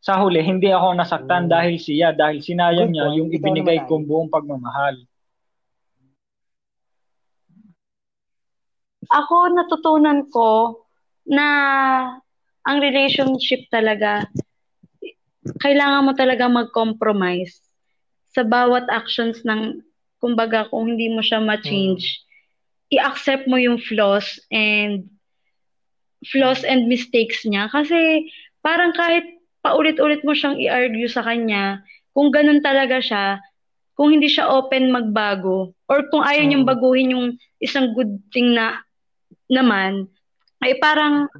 sa 0.00 0.22
huli, 0.22 0.38
hindi 0.44 0.70
ako 0.70 0.96
nasaktan 0.96 1.48
mm. 1.48 1.52
dahil 1.52 1.76
siya, 1.80 2.14
dahil 2.14 2.38
sinayang 2.38 2.90
Good 2.90 2.94
niya 2.94 3.06
point. 3.08 3.18
yung 3.18 3.30
ibinigay 3.34 3.78
kong 3.90 4.04
buong 4.06 4.30
pagmamahal. 4.30 4.96
Ako 9.06 9.54
natutunan 9.54 10.26
ko 10.30 10.82
na 11.26 11.48
ang 12.66 12.78
relationship 12.82 13.66
talaga 13.70 14.26
kailangan 15.62 16.06
mo 16.06 16.12
talaga 16.18 16.50
mag-compromise 16.50 17.62
sa 18.34 18.42
bawat 18.42 18.82
actions 18.90 19.46
ng 19.46 19.78
kumbaga 20.18 20.66
kung 20.74 20.90
hindi 20.90 21.06
mo 21.12 21.22
siya 21.22 21.38
ma-change 21.38 22.02
hmm. 22.02 22.98
i-accept 22.98 23.46
mo 23.46 23.54
yung 23.54 23.78
flaws 23.78 24.42
and 24.50 25.06
flaws 26.26 26.66
and 26.66 26.90
mistakes 26.90 27.46
niya 27.46 27.70
kasi 27.70 28.26
parang 28.64 28.90
kahit 28.96 29.24
paulit-ulit 29.66 30.22
mo 30.22 30.30
siyang 30.30 30.54
i-argue 30.62 31.10
sa 31.10 31.26
kanya 31.26 31.82
kung 32.14 32.30
ganun 32.30 32.62
talaga 32.62 33.02
siya 33.02 33.42
kung 33.96 34.12
hindi 34.12 34.28
siya 34.28 34.52
open 34.52 34.92
magbago 34.92 35.72
or 35.88 36.04
kung 36.12 36.22
ayaw 36.22 36.44
niyang 36.44 36.68
hmm. 36.68 36.72
baguhin 36.76 37.14
yung 37.16 37.26
isang 37.58 37.96
good 37.96 38.20
thing 38.30 38.52
na 38.52 38.84
naman, 39.48 40.04
ay 40.60 40.76
parang 40.78 41.32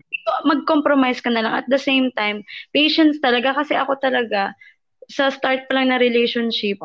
mag-compromise 0.48 1.20
ka 1.20 1.28
na 1.28 1.44
lang. 1.44 1.54
At 1.62 1.66
the 1.68 1.78
same 1.78 2.08
time, 2.16 2.42
patience 2.72 3.20
talaga 3.20 3.52
kasi 3.52 3.76
ako 3.76 4.00
talaga, 4.00 4.56
sa 5.06 5.30
start 5.30 5.70
pa 5.70 5.78
lang 5.78 5.94
na 5.94 6.02
relationship, 6.02 6.82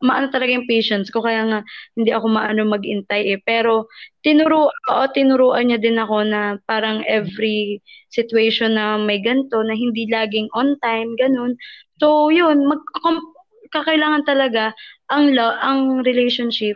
maano 0.00 0.32
talaga 0.32 0.56
yung 0.56 0.68
patience 0.68 1.12
ko. 1.12 1.20
Kaya 1.20 1.44
nga, 1.46 1.60
hindi 1.94 2.10
ako 2.10 2.26
maano 2.32 2.64
mag-intay 2.64 3.36
eh. 3.36 3.40
Pero, 3.44 3.86
tinuro, 4.24 4.72
oo, 4.72 5.04
tinuruan 5.12 5.68
niya 5.68 5.78
din 5.80 6.00
ako 6.00 6.24
na 6.24 6.56
parang 6.64 7.04
every 7.04 7.84
situation 8.08 8.74
na 8.76 8.96
may 8.96 9.20
ganto 9.20 9.60
na 9.60 9.76
hindi 9.76 10.08
laging 10.08 10.48
on 10.56 10.76
time, 10.80 11.12
ganun. 11.20 11.54
So, 12.00 12.32
yun, 12.32 12.64
mag 12.64 12.80
kakailangan 13.70 14.26
talaga 14.26 14.74
ang 15.12 15.30
lo- 15.30 15.60
ang 15.60 16.02
relationship, 16.02 16.74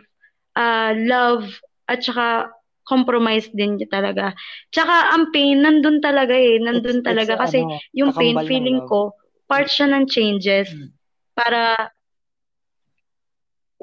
uh, 0.55 0.95
love, 0.95 1.49
at 1.91 2.01
saka 2.05 2.55
compromise 2.85 3.49
din 3.51 3.81
talaga. 3.89 4.31
Tsaka 4.69 5.17
ang 5.17 5.33
pain, 5.33 5.59
nandun 5.59 5.99
talaga 5.99 6.37
eh. 6.37 6.61
Nandun 6.61 7.01
it's, 7.01 7.07
talaga. 7.07 7.33
It's, 7.35 7.43
kasi 7.49 7.59
ano, 7.65 7.81
yung 7.97 8.11
pain, 8.13 8.37
feeling 8.45 8.79
ko, 8.85 9.11
part 9.45 9.69
siya 9.69 9.89
ng 9.89 10.05
changes. 10.09 10.69
Hmm. 10.71 10.91
Para, 11.35 11.91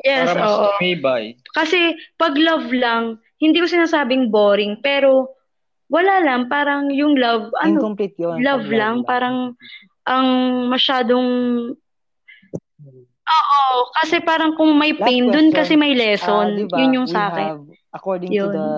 yes, 0.01 0.33
para 0.33 0.41
mas 0.41 0.53
oo. 0.53 0.67
tumibay. 0.79 1.37
Kasi, 1.53 1.97
pag 2.17 2.35
love 2.39 2.73
lang, 2.73 3.21
hindi 3.39 3.59
ko 3.61 3.67
sinasabing 3.69 4.33
boring, 4.33 4.81
pero, 4.81 5.37
wala 5.93 6.25
lang, 6.25 6.49
parang 6.49 6.89
yung 6.89 7.21
love, 7.21 7.53
ano, 7.61 7.77
Incomplete 7.79 8.17
yun. 8.17 8.41
love, 8.41 8.65
love 8.65 8.67
lang, 8.73 9.05
lang, 9.05 9.09
parang, 9.09 9.37
ang 10.09 10.29
masyadong 10.67 11.29
Oo, 13.33 13.89
kasi 14.03 14.21
parang 14.21 14.59
kung 14.59 14.77
may 14.77 14.93
pain, 14.93 15.31
dun 15.31 15.55
kasi 15.55 15.79
may 15.79 15.95
lesson. 15.97 16.53
Uh, 16.53 16.59
diba, 16.67 16.77
yun 16.83 16.99
yung 17.01 17.09
sa 17.09 17.33
akin. 17.33 17.49
Have, 17.55 17.67
according 17.95 18.29
Yun. 18.35 18.51
to 18.51 18.59
the 18.59 18.71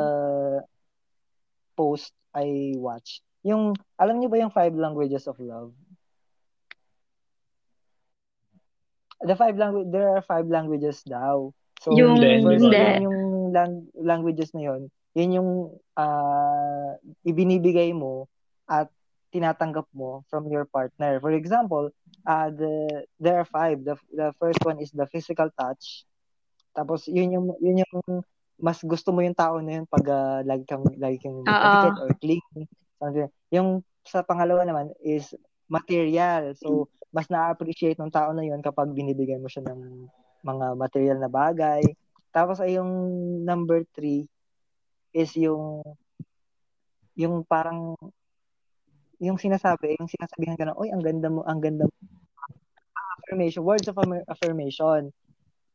post 1.74 2.12
I 2.36 2.76
watch, 2.78 3.24
yung, 3.42 3.74
alam 3.98 4.20
niyo 4.20 4.28
ba 4.30 4.38
yung 4.38 4.54
five 4.54 4.76
languages 4.76 5.26
of 5.26 5.40
love? 5.42 5.74
The 9.24 9.36
five 9.36 9.56
language, 9.56 9.88
there 9.88 10.12
are 10.12 10.22
five 10.22 10.46
languages 10.46 11.00
daw. 11.02 11.50
So, 11.80 11.96
yung, 11.96 12.20
first, 12.20 12.64
hindi. 12.64 12.76
Yun 12.76 13.04
yung 13.08 13.20
lang, 13.52 13.72
languages 13.96 14.52
na 14.52 14.62
yun, 14.72 14.82
yun 15.16 15.30
yung 15.40 15.50
uh, 15.96 16.90
ibinibigay 17.24 17.92
mo 17.92 18.28
at 18.68 18.88
tinatanggap 19.34 19.90
mo 19.90 20.22
from 20.30 20.46
your 20.46 20.64
partner. 20.68 21.18
For 21.18 21.34
example, 21.34 21.90
uh, 22.22 22.48
the 22.54 23.04
there 23.18 23.42
are 23.42 23.48
five. 23.48 23.82
The 23.82 23.98
the 24.14 24.30
first 24.38 24.62
one 24.62 24.78
is 24.78 24.94
the 24.94 25.10
physical 25.10 25.50
touch. 25.58 26.06
Tapos 26.70 27.10
yun 27.10 27.34
yung 27.34 27.46
yun 27.58 27.82
yung 27.82 28.22
mas 28.62 28.78
gusto 28.86 29.10
mo 29.10 29.26
yung 29.26 29.34
tao 29.34 29.58
na 29.58 29.82
yun 29.82 29.86
pag 29.90 30.06
uh, 30.06 30.40
lagi 30.46 30.62
kang 30.70 30.86
lagi 31.02 31.18
kang 31.18 31.42
patikit 31.42 31.98
or 31.98 32.10
clingy. 32.22 32.62
Yung 33.50 33.82
sa 34.06 34.22
pangalawa 34.22 34.62
naman 34.62 34.94
is 35.02 35.34
material. 35.66 36.54
So, 36.54 36.86
mas 37.14 37.30
na-appreciate 37.30 37.94
ng 38.02 38.10
tao 38.10 38.34
na 38.34 38.42
yun 38.42 38.58
kapag 38.58 38.90
binibigyan 38.90 39.38
mo 39.38 39.46
siya 39.46 39.62
ng 39.70 40.10
mga 40.42 40.66
material 40.74 41.18
na 41.22 41.30
bagay. 41.30 41.86
Tapos 42.34 42.58
ay 42.58 42.74
yung 42.74 42.90
number 43.46 43.86
three 43.94 44.26
is 45.14 45.30
yung 45.38 45.86
yung 47.14 47.46
parang 47.46 47.94
yung 49.22 49.38
sinasabi, 49.38 49.94
yung 49.96 50.10
sinasabihan 50.10 50.58
ka 50.58 50.66
na, 50.66 50.74
oy, 50.74 50.90
ang 50.90 51.00
ganda 51.00 51.30
mo, 51.30 51.46
ang 51.46 51.62
ganda 51.62 51.86
mo. 51.86 51.94
Affirmation, 53.22 53.62
words 53.62 53.86
of 53.86 53.96
affirmation. 54.26 55.14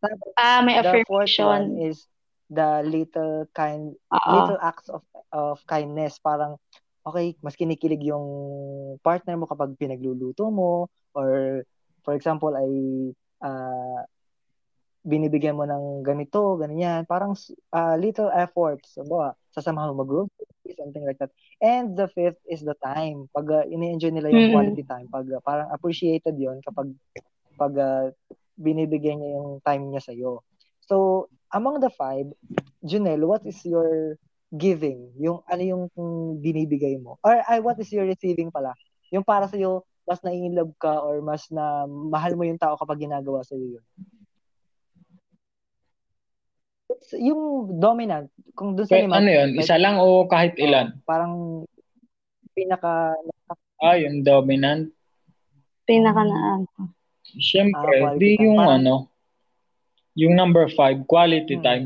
Tapos, 0.03 0.31
ah, 0.35 0.59
may 0.59 0.75
affirmation. 0.75 1.07
The 1.07 1.09
fourth 1.09 1.39
one 1.39 1.65
is 1.79 2.05
the 2.51 2.83
little 2.83 3.47
kind 3.55 3.95
Uh-oh. 4.11 4.33
little 4.35 4.59
acts 4.59 4.89
of 4.89 5.05
of 5.29 5.61
kindness 5.69 6.17
parang 6.17 6.57
okay 7.09 7.33
mas 7.41 7.57
kinikilig 7.57 8.05
yung 8.05 8.25
partner 9.01 9.35
mo 9.35 9.49
kapag 9.49 9.75
pinagluluto 9.75 10.47
mo 10.53 10.87
or 11.17 11.61
for 12.05 12.13
example 12.13 12.53
ay 12.53 12.71
uh, 13.43 14.01
binibigyan 15.03 15.55
mo 15.55 15.63
ng 15.63 16.03
ganito 16.03 16.59
ganyan. 16.59 17.07
Parang 17.07 17.33
uh, 17.71 17.95
little 17.95 18.29
efforts 18.35 18.99
so, 18.99 19.07
ba 19.07 19.33
sasamahan 19.55 19.95
mo 19.95 20.03
mag 20.03 20.29
something 20.77 21.01
like 21.01 21.17
that. 21.17 21.33
And 21.59 21.97
the 21.97 22.07
fifth 22.13 22.39
is 22.45 22.61
the 22.61 22.77
time. 22.77 23.25
Pag 23.33 23.49
uh, 23.49 23.65
ini-enjoy 23.65 24.13
nila 24.13 24.29
yung 24.29 24.53
mm-hmm. 24.53 24.55
quality 24.55 24.83
time. 24.85 25.07
Pag 25.09 25.25
uh, 25.33 25.41
parang 25.41 25.71
appreciated 25.73 26.37
yon 26.37 26.61
kapag 26.61 26.93
pag 27.57 27.73
uh, 27.75 28.05
binibigyan 28.59 29.19
niya 29.19 29.39
yung 29.39 29.59
time 29.63 29.83
niya 29.87 30.03
sa 30.03 30.11
iyo 30.11 30.43
so 30.83 31.27
among 31.53 31.79
the 31.79 31.89
five, 31.89 32.27
Junel, 32.85 33.25
what 33.25 33.45
is 33.45 33.57
your 33.65 34.17
giving? 34.49 35.13
Yung 35.21 35.45
ano 35.45 35.61
yung 35.61 35.83
binibigay 36.41 36.97
mo? 36.97 37.21
Or 37.21 37.41
ay, 37.45 37.61
what 37.61 37.77
is 37.77 37.89
your 37.93 38.05
receiving 38.05 38.49
pala? 38.49 38.73
Yung 39.13 39.25
para 39.25 39.45
sa 39.49 39.57
iyo 39.57 39.85
mas 40.09 40.25
na 40.25 40.33
in 40.33 40.57
love 40.57 40.73
ka 40.81 41.05
or 41.05 41.21
mas 41.21 41.45
na 41.53 41.85
mahal 41.85 42.33
mo 42.33 42.41
yung 42.41 42.57
tao 42.57 42.73
kapag 42.73 43.05
ginagawa 43.05 43.45
sa 43.45 43.53
iyo 43.53 43.77
yun. 43.77 43.85
It's 46.89 47.13
yung 47.13 47.77
dominant. 47.77 48.33
Kung 48.57 48.73
doon 48.73 48.89
sa 48.89 48.97
lima. 48.97 49.21
Ano 49.21 49.29
yun? 49.29 49.49
Isa 49.61 49.77
lang 49.77 50.01
o 50.01 50.25
kahit 50.25 50.57
ilan? 50.57 50.97
Uh, 50.97 51.05
parang 51.05 51.33
pinaka... 52.57 53.13
Ah, 53.77 53.95
yung 53.95 54.25
dominant? 54.25 54.89
Pinaka 55.85 56.25
na 56.25 56.65
Siyempre, 57.37 58.01
ah, 58.01 58.17
di 58.17 58.41
yung 58.41 58.57
parang, 58.57 58.81
ano, 58.81 58.95
yung 60.17 60.33
number 60.33 60.65
five, 60.73 61.05
quality 61.05 61.61
hmm. 61.61 61.63
time. 61.63 61.85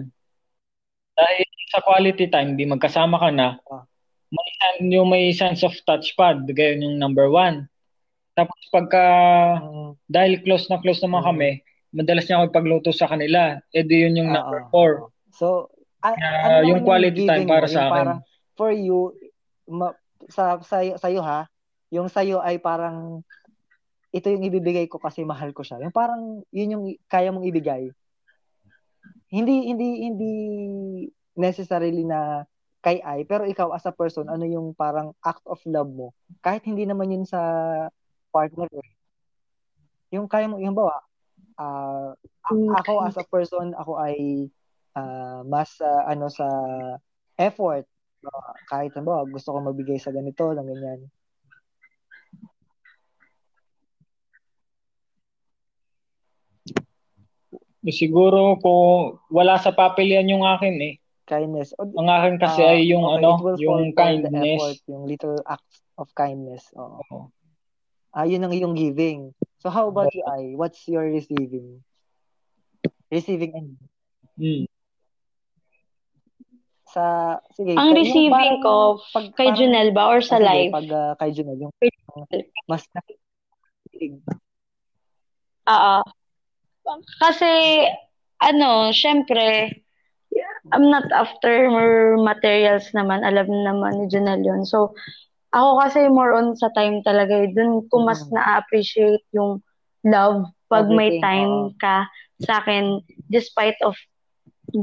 Dahil 1.13 1.47
sa 1.73 1.81
quality 1.81 2.29
time, 2.29 2.53
di 2.53 2.69
magkasama 2.69 3.17
ka 3.17 3.29
na, 3.33 3.57
ah. 3.73 3.81
may, 4.29 4.47
yung 4.93 5.09
may 5.09 5.33
sense 5.33 5.65
of 5.65 5.73
touchpad, 5.89 6.45
ganyan 6.53 6.85
yung 6.85 6.97
number 7.01 7.33
one. 7.33 7.65
Tapos 8.37 8.57
pagka, 8.69 9.05
hmm. 9.57 9.97
dahil 10.05 10.45
close 10.45 10.69
na 10.69 10.77
close 10.77 11.01
naman 11.01 11.25
hmm. 11.25 11.29
kami, 11.33 11.49
madalas 11.93 12.29
niya 12.29 12.41
ako 12.41 12.53
ipagluto 12.53 12.89
sa 12.93 13.09
kanila. 13.09 13.57
Di 13.73 13.81
yun 13.89 14.21
yung 14.21 14.29
uh, 14.29 14.35
number 14.37 14.61
four. 14.69 15.09
So, 15.33 15.73
uh, 16.05 16.13
ano 16.13 16.69
yung 16.69 16.85
quality 16.85 17.25
time 17.25 17.49
para 17.49 17.65
sa 17.65 17.89
akin. 17.89 17.93
Parang, 17.97 18.19
for 18.53 18.69
you, 18.69 19.17
ma, 19.65 19.97
sa, 20.29 20.61
sa, 20.61 20.85
sa 21.01 21.07
iyo 21.09 21.25
ha, 21.25 21.49
yung 21.89 22.05
sa 22.05 22.21
iyo 22.21 22.37
ay 22.37 22.61
parang 22.61 23.25
ito 24.13 24.29
yung 24.29 24.45
ibibigay 24.45 24.85
ko 24.85 25.01
kasi 25.01 25.25
mahal 25.25 25.49
ko 25.57 25.65
siya. 25.65 25.81
Yung 25.81 25.93
parang 25.93 26.45
yun 26.53 26.73
yung 26.77 26.85
kaya 27.09 27.33
mong 27.33 27.49
ibigay 27.49 27.89
hindi 29.33 29.73
hindi 29.73 29.89
hindi 30.05 30.33
necessarily 31.35 32.05
na 32.05 32.45
kay 32.83 32.99
I, 32.99 33.23
pero 33.23 33.47
ikaw 33.47 33.71
as 33.71 33.87
a 33.87 33.95
person, 33.95 34.27
ano 34.27 34.43
yung 34.43 34.75
parang 34.75 35.15
act 35.23 35.41
of 35.47 35.63
love 35.63 35.87
mo? 35.87 36.11
Kahit 36.43 36.67
hindi 36.67 36.83
naman 36.83 37.15
yun 37.15 37.23
sa 37.23 37.39
partner 38.35 38.67
eh. 38.75 38.89
Yung 40.11 40.27
kaya 40.27 40.51
mo, 40.51 40.59
yung 40.59 40.75
bawa, 40.75 40.99
uh, 41.57 42.11
ako 42.75 43.07
as 43.07 43.15
a 43.15 43.25
person, 43.25 43.71
ako 43.73 43.97
ay 43.97 44.49
uh, 44.99 45.41
mas 45.47 45.79
uh, 45.79 46.03
ano 46.05 46.27
sa 46.27 46.47
effort. 47.39 47.87
Uh, 48.23 48.53
kahit 48.67 48.95
ba 48.99 49.23
gusto 49.27 49.51
ko 49.51 49.57
magbigay 49.63 49.99
sa 49.99 50.11
ganito, 50.11 50.51
lang 50.51 50.67
ganyan. 50.67 51.07
Siguro 57.83 58.55
kung 58.63 59.19
wala 59.27 59.59
sa 59.59 59.75
papel 59.75 60.15
yan 60.15 60.31
yung 60.31 60.47
akin 60.47 60.75
eh. 60.79 61.02
Kindness. 61.25 61.71
O, 61.77 61.87
Ang 61.87 62.09
akin 62.09 62.35
kasi 62.37 62.61
ah, 62.61 62.73
ay 62.75 62.87
yung 62.87 63.03
okay, 63.03 63.15
ano, 63.19 63.29
yung 63.57 63.83
kindness. 63.95 64.59
effort, 64.59 64.77
yung 64.87 65.03
little 65.07 65.37
acts 65.45 65.79
of 65.97 66.07
kindness. 66.13 66.63
Oo. 66.75 66.99
Oo. 67.11 67.19
Ah, 68.13 68.29
yun 68.29 68.45
ang 68.45 68.53
iyong 68.53 68.77
giving. 68.77 69.33
So 69.57 69.73
how 69.73 69.89
about 69.89 70.13
you, 70.13 70.21
Ai? 70.23 70.53
What's 70.53 70.85
your 70.85 71.07
receiving? 71.07 71.81
Receiving 73.09 73.51
and 73.53 73.69
Mm. 74.33 74.65
sa 76.89 77.37
sige, 77.53 77.73
Ang 77.73 77.93
yung 77.93 78.01
receiving 78.01 78.57
parang- 78.57 78.65
ko, 78.65 78.73
pag, 79.13 79.25
kay 79.33 79.49
Junel 79.53 79.93
ba 79.93 80.09
or 80.09 80.21
ah, 80.21 80.25
sa 80.25 80.37
sige, 80.37 80.45
live? 80.45 80.71
Pag 80.73 80.87
ah, 80.89 81.13
kay 81.17 81.29
Junel, 81.33 81.57
yung 81.57 81.73
mas 82.65 82.85
nakikinig. 82.89 84.21
Oo. 85.69 85.95
Kasi, 87.17 87.49
ano, 88.41 88.89
syempre, 88.89 89.69
I'm 90.71 90.87
not 90.87 91.11
after 91.11 91.67
materials 92.15 92.87
naman. 92.95 93.27
Alam 93.27 93.51
naman 93.51 93.99
ni 93.99 94.05
Janelle 94.07 94.45
yun. 94.47 94.63
So, 94.63 94.95
ako 95.51 95.83
kasi 95.83 96.07
more 96.07 96.31
on 96.31 96.55
sa 96.55 96.71
time 96.71 97.03
talaga. 97.03 97.43
eh. 97.43 97.51
Dun 97.51 97.83
ko 97.91 98.07
mas 98.07 98.23
Mm. 98.31 98.39
na-appreciate 98.39 99.25
yung 99.35 99.59
love 100.07 100.47
pag 100.71 100.87
may 100.87 101.19
time 101.19 101.75
ka 101.77 102.07
sa 102.47 102.63
akin 102.63 103.03
despite 103.27 103.75
of 103.83 103.93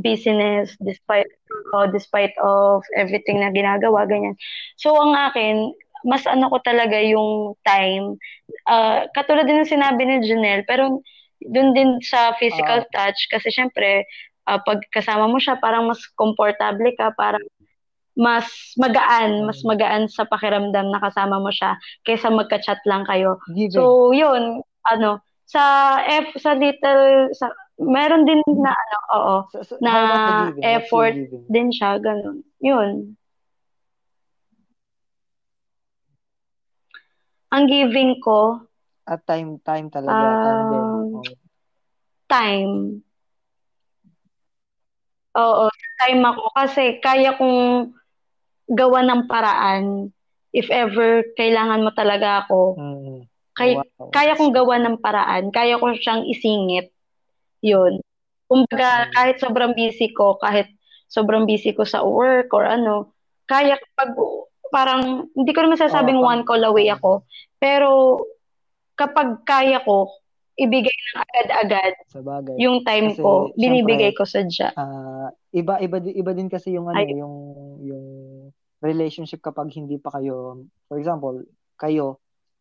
business, 0.04 0.76
despite 0.84 1.26
oh, 1.74 1.88
despite 1.90 2.34
of 2.44 2.84
everything 2.94 3.40
na 3.40 3.50
ginagawa, 3.50 4.06
ganyan. 4.06 4.36
So, 4.78 4.94
ang 4.94 5.16
akin, 5.16 5.72
mas 6.06 6.22
ano 6.28 6.46
ko 6.52 6.60
talaga 6.62 7.00
yung 7.02 7.56
time. 7.66 8.14
Ah, 8.68 9.08
katulad 9.16 9.48
din 9.48 9.58
ng 9.64 9.68
sinabi 9.72 10.02
ni 10.06 10.22
Janelle, 10.22 10.62
pero 10.68 11.02
dun 11.42 11.72
din 11.74 11.98
sa 12.04 12.36
physical 12.38 12.84
touch, 12.94 13.18
kasi 13.32 13.48
syempre, 13.50 14.04
ah, 14.48 14.60
pag 14.60 14.80
kasama 14.92 15.28
mo 15.28 15.36
siya, 15.36 15.58
parang 15.58 15.88
mas 15.88 16.00
komportable 16.14 16.92
ka, 16.96 17.12
parang 17.16 17.42
mas 18.18 18.46
magaan, 18.76 19.46
mas 19.46 19.62
Mm. 19.62 19.68
magaan 19.70 20.04
sa 20.10 20.26
pakiramdam 20.26 20.90
na 20.90 21.00
kasama 21.00 21.40
mo 21.40 21.48
siya 21.48 21.78
kaysa 22.04 22.28
magka-chat 22.28 22.82
lang 22.84 23.06
kayo. 23.06 23.38
Giving. 23.54 23.72
So, 23.72 24.10
yun, 24.12 24.60
ano, 24.90 25.22
sa 25.46 25.62
F, 26.04 26.36
sa 26.36 26.52
little, 26.54 27.30
sa, 27.32 27.48
meron 27.80 28.26
din 28.28 28.42
na, 28.60 28.70
ano, 28.74 28.96
oo, 29.16 29.36
So- 29.50 29.64
so, 29.64 29.74
na 29.80 30.50
effort 30.62 31.16
din 31.48 31.68
siya, 31.72 31.96
ganun. 31.98 32.44
Yun. 32.60 33.14
Ang 37.50 37.64
giving 37.66 38.22
ko, 38.22 38.62
At 39.10 39.26
time, 39.26 39.58
time 39.66 39.90
talaga. 39.90 40.14
time 40.14 40.62
din. 40.70 40.84
Um, 40.86 41.18
Oo. 41.18 41.22
time. 42.30 43.02
Oo, 45.36 45.70
time 46.00 46.22
ako. 46.26 46.42
Kasi 46.54 46.98
kaya 46.98 47.38
kong 47.38 47.90
gawa 48.70 49.00
ng 49.02 49.22
paraan 49.26 50.10
if 50.50 50.66
ever 50.70 51.22
kailangan 51.38 51.82
mo 51.82 51.90
talaga 51.94 52.46
ako. 52.46 52.74
Mm. 52.78 53.18
Kay, 53.54 53.76
Wow. 53.76 54.10
kaya 54.10 54.34
kong 54.34 54.54
gawa 54.54 54.78
ng 54.80 54.98
paraan. 54.98 55.50
Kaya 55.50 55.78
ko 55.78 55.90
siyang 55.94 56.26
isingit. 56.26 56.90
Yun. 57.60 58.00
Kumbaga, 58.46 59.06
Mm. 59.06 59.12
kahit 59.14 59.36
sobrang 59.38 59.72
busy 59.74 60.10
ko, 60.10 60.34
kahit 60.40 60.70
sobrang 61.06 61.46
busy 61.46 61.74
ko 61.74 61.86
sa 61.86 62.02
work 62.02 62.50
or 62.50 62.66
ano, 62.66 63.14
kaya 63.46 63.78
pag 63.94 64.14
parang, 64.70 65.26
hindi 65.34 65.50
ko 65.50 65.66
naman 65.66 65.78
sasabing 65.78 66.22
pag- 66.22 66.30
one 66.30 66.42
call 66.46 66.62
away 66.62 66.86
ako, 66.86 67.26
pero 67.58 68.22
kapag 68.94 69.42
kaya 69.42 69.82
ko, 69.82 70.06
ibigay 70.60 70.92
ng 70.92 71.18
agad-agad 71.24 71.92
Sa 72.06 72.20
bagay. 72.20 72.54
yung 72.60 72.84
time 72.84 73.16
Kasi, 73.16 73.22
ko, 73.24 73.48
binibigay 73.56 74.12
syempre, 74.12 74.18
ko 74.20 74.24
sa 74.28 74.40
Diyos. 74.44 74.74
ah 74.76 75.28
iba 75.50 75.80
iba 75.80 75.96
iba 75.98 76.30
din 76.30 76.46
kasi 76.46 76.76
yung 76.76 76.86
ano 76.86 77.00
Ay. 77.00 77.16
yung 77.16 77.34
yung 77.80 78.06
relationship 78.80 79.40
kapag 79.40 79.72
hindi 79.72 79.96
pa 79.96 80.12
kayo 80.12 80.62
for 80.86 80.96
example 80.96 81.40
kayo 81.76 82.20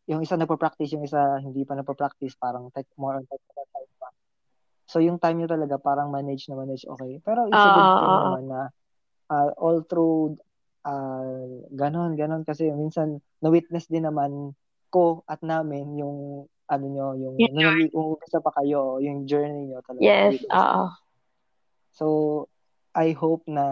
yung 0.10 0.20
isa 0.20 0.34
nagpa-practice 0.34 0.96
yung 0.96 1.06
isa 1.06 1.38
hindi 1.38 1.62
pa 1.64 1.76
nagpa-practice 1.76 2.34
parang 2.36 2.72
tech, 2.74 2.88
more 2.96 3.14
on 3.16 3.24
technical 3.24 3.66
side 3.70 3.94
pa 3.96 4.10
so 4.84 4.98
yung 4.98 5.16
time 5.16 5.38
nyo 5.38 5.48
talaga 5.48 5.78
parang 5.78 6.10
manage 6.10 6.50
na 6.50 6.58
manage 6.58 6.84
okay 6.84 7.22
pero 7.22 7.46
it's 7.46 7.62
a 7.62 7.70
good 7.70 7.90
thing 7.94 8.10
naman 8.10 8.46
na 8.48 8.62
ah, 9.30 9.52
all 9.62 9.86
through 9.86 10.34
ah 10.82 11.46
ganon 11.72 12.16
ganon 12.16 12.42
kasi 12.42 12.72
minsan 12.72 13.22
na-witness 13.40 13.86
din 13.86 14.04
naman 14.04 14.56
ko 14.90 15.22
at 15.24 15.40
namin 15.40 15.94
yung 15.96 16.50
ano 16.70 16.86
nyo 16.86 17.08
yung 17.18 17.36
Yung 17.42 17.54
nung 17.92 18.16
pa 18.22 18.52
kayo 18.62 19.02
yung 19.02 19.26
journey 19.26 19.70
nyo 19.70 19.82
talaga 19.82 20.06
Yes, 20.06 20.46
oo. 20.54 20.84
So, 21.98 22.06
I 22.96 23.12
hope 23.12 23.44
na 23.50 23.66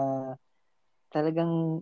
talagang 1.14 1.80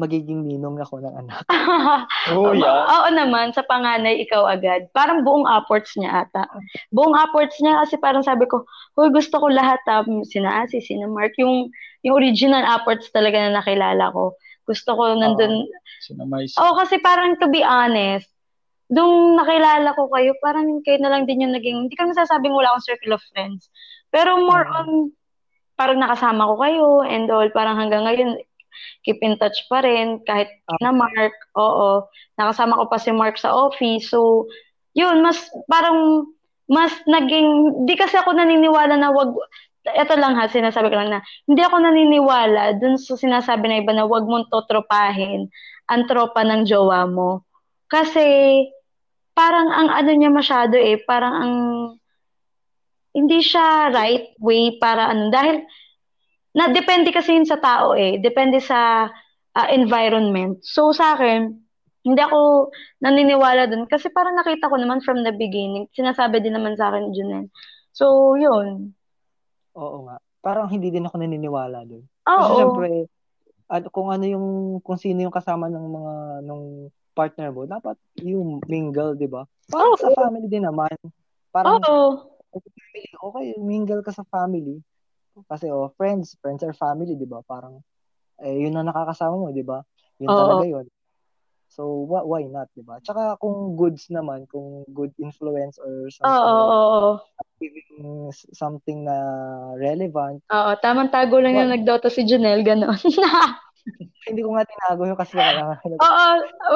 magiging 0.00 0.48
ninong 0.48 0.80
ako 0.80 1.04
ng 1.04 1.14
anak. 1.14 1.44
Oh, 2.32 2.52
yeah. 2.56 2.86
Oo 2.88 3.08
naman, 3.12 3.52
sa 3.52 3.60
panganay, 3.66 4.22
ikaw 4.22 4.46
agad. 4.48 4.88
Parang 4.96 5.26
buong 5.26 5.44
upwards 5.44 5.92
niya 5.98 6.24
ata. 6.24 6.46
Buong 6.94 7.12
upwards 7.16 7.56
niya 7.60 7.84
kasi 7.84 8.00
parang 8.00 8.24
sabi 8.24 8.46
ko, 8.48 8.64
huy, 8.96 9.12
gusto 9.12 9.36
ko 9.36 9.50
lahat 9.50 9.80
ha. 9.90 10.04
Sina 10.24 10.64
Asi, 10.64 10.80
sina 10.80 11.10
Mark. 11.10 11.34
Yung, 11.36 11.68
yung 12.06 12.14
original 12.16 12.64
upwards 12.64 13.08
talaga 13.12 13.36
na 13.40 13.60
nakilala 13.60 14.14
ko. 14.14 14.36
Gusto 14.64 14.94
ko 14.94 15.18
nandun. 15.18 15.66
Sinamay 16.06 16.46
Oo, 16.56 16.72
kasi 16.78 17.02
parang 17.02 17.34
to 17.42 17.50
be 17.50 17.60
honest, 17.66 18.30
nung 18.90 19.38
nakilala 19.38 19.94
ko 19.94 20.10
kayo, 20.10 20.34
parang 20.42 20.82
kayo 20.82 20.98
na 20.98 21.10
lang 21.14 21.24
din 21.24 21.46
yung 21.46 21.54
naging, 21.54 21.86
hindi 21.86 21.94
ko 21.96 22.10
masasabing 22.10 22.52
wala 22.54 22.74
akong 22.74 22.86
circle 22.90 23.14
of 23.14 23.22
friends. 23.30 23.70
Pero 24.10 24.36
more 24.42 24.66
Mm. 24.66 24.74
on, 24.76 24.88
parang 25.78 25.98
nakasama 26.02 26.44
ko 26.50 26.54
kayo 26.60 26.86
and 27.06 27.30
all, 27.30 27.46
parang 27.54 27.78
hanggang 27.78 28.04
ngayon, 28.04 28.36
keep 29.06 29.18
in 29.22 29.38
touch 29.38 29.56
pa 29.70 29.80
rin, 29.82 30.20
kahit 30.26 30.50
Ah. 30.68 30.76
na 30.82 30.90
Mark, 30.92 31.34
oo, 31.56 32.04
nakasama 32.36 32.78
ko 32.82 32.84
pa 32.90 32.98
si 32.98 33.10
Mark 33.14 33.38
sa 33.38 33.54
office, 33.54 34.10
so, 34.10 34.46
yun, 34.92 35.22
mas, 35.22 35.38
parang, 35.70 36.26
mas 36.70 36.92
naging, 37.06 37.82
di 37.86 37.94
kasi 37.94 38.18
ako 38.18 38.34
naniniwala 38.34 38.94
na 38.98 39.10
wag, 39.14 39.30
eto 39.96 40.14
lang 40.18 40.36
ha, 40.36 40.46
sinasabi 40.50 40.90
ko 40.92 40.96
lang 40.98 41.10
na, 41.14 41.20
hindi 41.48 41.62
ako 41.64 41.76
naniniwala 41.80 42.76
dun 42.78 42.98
sa 43.00 43.16
sinasabi 43.16 43.64
na 43.70 43.80
iba 43.82 43.92
na 43.94 44.06
wag 44.06 44.26
mong 44.28 44.50
totropahin 44.52 45.48
ang 45.90 46.02
tropa 46.06 46.42
ng 46.46 46.62
jowa 46.68 47.06
mo. 47.10 47.42
Kasi, 47.90 48.22
parang 49.40 49.72
ang 49.72 49.88
ano 49.88 50.10
niya 50.12 50.28
masyado 50.28 50.76
eh, 50.76 51.00
parang 51.08 51.34
ang, 51.40 51.54
hindi 53.16 53.40
siya 53.40 53.88
right 53.88 54.36
way 54.36 54.76
para 54.76 55.08
ano, 55.08 55.32
dahil, 55.32 55.64
na 56.52 56.68
depende 56.68 57.08
kasi 57.10 57.34
yun 57.34 57.48
sa 57.48 57.56
tao 57.58 57.96
eh. 57.96 58.20
Depende 58.20 58.60
sa 58.60 59.08
ah, 59.56 59.68
environment. 59.72 60.60
So 60.60 60.92
sa 60.92 61.16
akin, 61.16 61.56
hindi 62.04 62.20
ako 62.20 62.70
naniniwala 63.00 63.68
dun 63.68 63.84
kasi 63.88 64.12
parang 64.12 64.36
nakita 64.36 64.68
ko 64.68 64.76
naman 64.76 65.00
from 65.00 65.24
the 65.24 65.32
beginning. 65.34 65.88
Sinasabi 65.96 66.38
din 66.44 66.54
naman 66.54 66.76
sa 66.76 66.92
akin 66.92 67.08
ni 67.08 67.12
Junel. 67.16 67.46
So, 67.90 68.36
yun. 68.38 68.94
Oo 69.74 70.06
nga. 70.06 70.16
Parang 70.40 70.70
hindi 70.70 70.88
din 70.88 71.04
ako 71.04 71.20
naniniwala 71.20 71.84
doon. 71.84 72.04
Oo. 72.06 72.38
Kasi 72.40 72.52
syempre, 72.56 72.88
ano, 73.68 73.86
kung 73.92 74.08
ano 74.08 74.24
yung, 74.24 74.46
kung 74.80 74.96
sino 74.96 75.20
yung 75.26 75.34
kasama 75.34 75.68
ng 75.68 75.86
mga, 75.90 76.14
nung 76.46 76.88
partner 77.20 77.52
mo, 77.52 77.68
dapat 77.68 78.00
yung 78.24 78.64
mingle, 78.64 79.12
di 79.12 79.28
ba? 79.28 79.44
Parang 79.68 79.92
Oo. 79.92 80.00
sa 80.00 80.08
family 80.16 80.48
din 80.48 80.64
naman. 80.64 80.96
Parang, 81.52 81.76
Oo. 81.84 82.40
family, 82.48 83.04
okay, 83.12 83.46
mingle 83.60 84.00
ka 84.00 84.08
sa 84.16 84.24
family. 84.32 84.80
Kasi, 85.44 85.68
oh, 85.68 85.92
friends, 86.00 86.40
friends 86.40 86.64
are 86.64 86.72
family, 86.72 87.12
di 87.12 87.28
ba? 87.28 87.44
Parang, 87.44 87.84
eh, 88.40 88.56
yun 88.56 88.72
ang 88.80 88.88
nakakasama 88.88 89.36
mo, 89.36 89.52
di 89.52 89.60
ba? 89.60 89.84
Yun 90.16 90.32
Oo. 90.32 90.38
talaga 90.40 90.64
yun. 90.64 90.86
So, 91.68 92.08
wh- 92.08 92.24
why 92.24 92.48
not, 92.48 92.72
di 92.72 92.80
ba? 92.80 92.96
Tsaka, 93.04 93.36
kung 93.36 93.76
goods 93.76 94.08
naman, 94.08 94.48
kung 94.48 94.88
good 94.96 95.12
influence 95.20 95.76
or 95.76 96.08
something 96.08 96.40
Oo, 96.40 96.56
like 96.56 96.72
oo, 96.72 96.88
oo. 96.96 97.12
giving 97.60 98.32
something 98.56 99.04
na 99.04 99.16
relevant, 99.76 100.40
Oo, 100.48 100.70
tamang 100.80 101.12
tago 101.12 101.38
lang 101.38 101.54
yung 101.54 101.70
nagdota 101.70 102.08
si 102.08 102.24
Junel, 102.24 102.64
gano'n. 102.64 102.96
hindi 104.28 104.40
ko 104.44 104.54
nga 104.54 104.68
tinago 104.68 105.02
yun 105.08 105.18
kasi 105.18 105.32
kaya 105.36 105.76
Oo, 105.80 106.26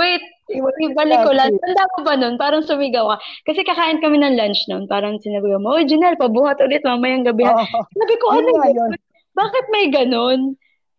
wait, 0.01 0.23
ibalik 0.51 1.21
ko 1.23 1.33
lang. 1.33 1.53
Tanda 1.61 1.85
mo 1.95 1.99
ba 2.03 2.15
nun? 2.19 2.35
Parang 2.41 2.65
sumigaw 2.65 3.15
ka. 3.15 3.17
Kasi 3.47 3.61
kakain 3.63 4.01
kami 4.01 4.21
ng 4.21 4.37
lunch 4.37 4.65
nun. 4.69 4.89
Parang 4.91 5.21
sinabi 5.21 5.53
mo, 5.61 5.77
oh, 5.77 5.85
Junel, 5.85 6.17
pabuhat 6.17 6.59
ulit 6.65 6.83
mamayang 6.83 7.25
gabi. 7.25 7.45
ha." 7.47 7.55
Oo. 7.55 7.81
Sabi 7.95 8.15
ko, 8.19 8.27
ano 8.33 8.49
Yun. 8.71 8.93
Bakit 9.35 9.65
may 9.75 9.91
ganon? 9.91 10.55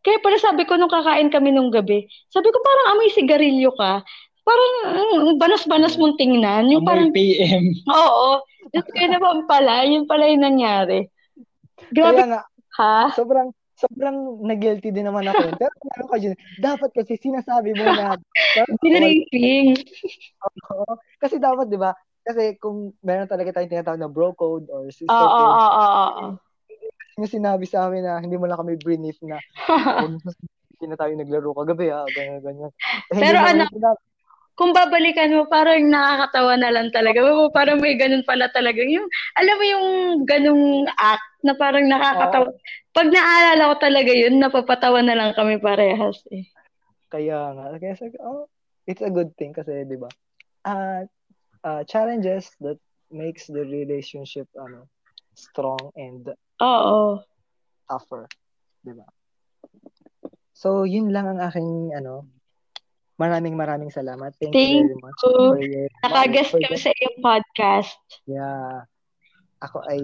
Kaya 0.06 0.22
pala 0.22 0.38
sabi 0.38 0.68
ko 0.70 0.78
nung 0.78 0.92
kakain 0.92 1.34
kami 1.34 1.50
nung 1.50 1.74
gabi, 1.74 2.06
sabi 2.30 2.54
ko 2.54 2.62
parang 2.62 2.94
amoy 2.94 3.10
sigarilyo 3.10 3.74
ka. 3.74 4.06
Parang 4.46 4.74
mm, 4.94 5.42
banas-banas 5.42 5.98
mong 5.98 6.22
tingnan. 6.22 6.70
Yung 6.70 6.86
Amoy 6.86 6.90
parang, 6.94 7.10
PM. 7.10 7.74
oo. 7.90 8.46
Just 8.70 8.94
kaya 8.94 9.18
naman 9.18 9.50
pala, 9.50 9.82
yun 9.90 10.06
pala 10.06 10.30
yung 10.30 10.46
nangyari. 10.46 11.10
Grabe 11.90 12.22
Kaya 12.22 12.30
nga, 12.30 12.42
ha? 12.78 13.10
sobrang 13.18 13.50
sobrang 13.76 14.40
na-guilty 14.44 14.90
din 14.92 15.08
naman 15.08 15.28
ako. 15.28 15.44
Pero 15.60 15.74
ano 15.96 16.06
ka 16.08 16.18
dyan, 16.20 16.36
dapat 16.60 16.90
kasi 16.96 17.20
sinasabi 17.20 17.76
mo 17.76 17.84
na. 17.86 18.16
Dinraping. 18.84 19.76
Oo. 20.72 20.96
kasi 21.20 21.36
dapat, 21.40 21.68
di 21.68 21.76
ba? 21.76 21.92
Kasi 22.26 22.58
kung 22.58 22.96
meron 23.06 23.30
talaga 23.30 23.54
tayong 23.54 23.70
tinatawag 23.70 24.02
na 24.02 24.10
bro 24.10 24.34
code 24.34 24.66
or 24.74 24.90
sister 24.90 25.14
Oo, 25.14 25.28
oo, 25.30 25.38
code, 25.38 25.62
oo, 25.62 26.04
oo. 26.10 26.26
yung 27.22 27.30
sinabi 27.32 27.70
sa 27.70 27.86
amin 27.88 28.04
na 28.04 28.18
hindi 28.20 28.36
mo 28.36 28.50
lang 28.50 28.60
kami 28.60 28.76
brief 28.82 29.16
na 29.24 29.38
hindi 30.76 30.86
na 30.92 30.98
tayo 31.00 31.14
naglaro 31.16 31.56
kagabi 31.56 31.88
ha, 31.88 32.04
ganyan, 32.12 32.42
ganyan. 32.44 32.72
Eh, 33.14 33.20
Pero 33.22 33.40
ano, 33.40 33.64
sinabi. 33.72 34.00
kung 34.56 34.72
babalikan 34.72 35.32
mo, 35.36 35.48
parang 35.48 35.84
nakakatawa 35.88 36.56
na 36.60 36.72
lang 36.72 36.88
talaga. 36.92 37.20
Oo, 37.24 37.52
Parang 37.52 37.80
may 37.80 37.96
ganun 38.00 38.24
pala 38.24 38.48
talaga. 38.52 38.80
Yung, 38.84 39.08
alam 39.36 39.56
mo 39.56 39.66
yung 39.68 39.88
ganung 40.24 40.88
act 40.96 41.35
na 41.46 41.54
parang 41.54 41.86
nakakatawa. 41.86 42.50
Pag 42.90 43.08
naalala 43.14 43.70
ko 43.70 43.76
talaga 43.78 44.12
yun, 44.12 44.42
napapatawa 44.42 45.00
na 45.06 45.14
lang 45.14 45.32
kami 45.38 45.62
parehas 45.62 46.26
eh. 46.34 46.50
Kaya 47.14 47.54
nga, 47.54 47.78
kaya 47.78 47.94
ko, 47.94 48.18
oh, 48.26 48.44
it's 48.90 49.06
a 49.06 49.14
good 49.14 49.30
thing 49.38 49.54
kasi, 49.54 49.86
di 49.86 49.96
ba? 49.96 50.10
Ah, 50.66 51.06
ah, 51.62 51.86
challenges 51.86 52.50
that 52.60 52.82
makes 53.14 53.46
the 53.46 53.62
relationship 53.62 54.50
ano 54.58 54.90
strong 55.38 55.94
and 55.94 56.34
Oo. 56.60 57.22
tougher, 57.86 58.26
di 58.82 58.98
ba? 58.98 59.06
So, 60.58 60.90
yun 60.90 61.14
lang 61.14 61.30
ang 61.30 61.40
aking 61.46 61.94
ano 61.94 62.26
Maraming 63.16 63.56
maraming 63.56 63.92
salamat. 63.96 64.36
Thank, 64.44 64.60
Thank 64.60 64.76
you 64.76 64.92
very 64.92 65.00
much 65.00 65.20
you. 65.24 65.32
for 66.52 66.60
kami 66.60 66.76
sa 66.76 66.92
iyong 66.92 67.18
podcast. 67.24 68.04
Yeah. 68.28 68.84
Ako 69.64 69.88
ay 69.88 70.02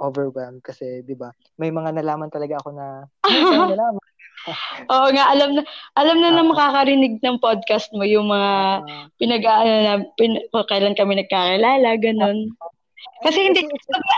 overwhelmed 0.00 0.64
kasi, 0.64 1.04
'di 1.04 1.14
ba? 1.14 1.28
May 1.60 1.68
mga 1.68 1.92
nalaman 1.92 2.32
talaga 2.32 2.56
ako 2.60 2.72
na 2.72 3.04
nalaman? 3.76 4.02
Oo 4.92 5.08
nga, 5.10 5.24
alam 5.34 5.58
na, 5.58 5.62
alam 5.98 6.16
na 6.22 6.30
na 6.32 6.42
Ah. 6.44 6.48
makakarinig 6.48 7.18
ng 7.18 7.42
podcast 7.42 7.90
mo 7.92 8.06
yung 8.06 8.30
mga 8.30 8.52
Ah, 8.80 9.04
pinag-aano 9.18 9.72
na, 9.82 9.94
pin, 10.14 10.38
kailan 10.70 10.94
kami 10.94 11.18
nagkakilala, 11.18 11.98
ganun. 11.98 12.54
Kasi 13.26 13.38
hindi, 13.42 13.66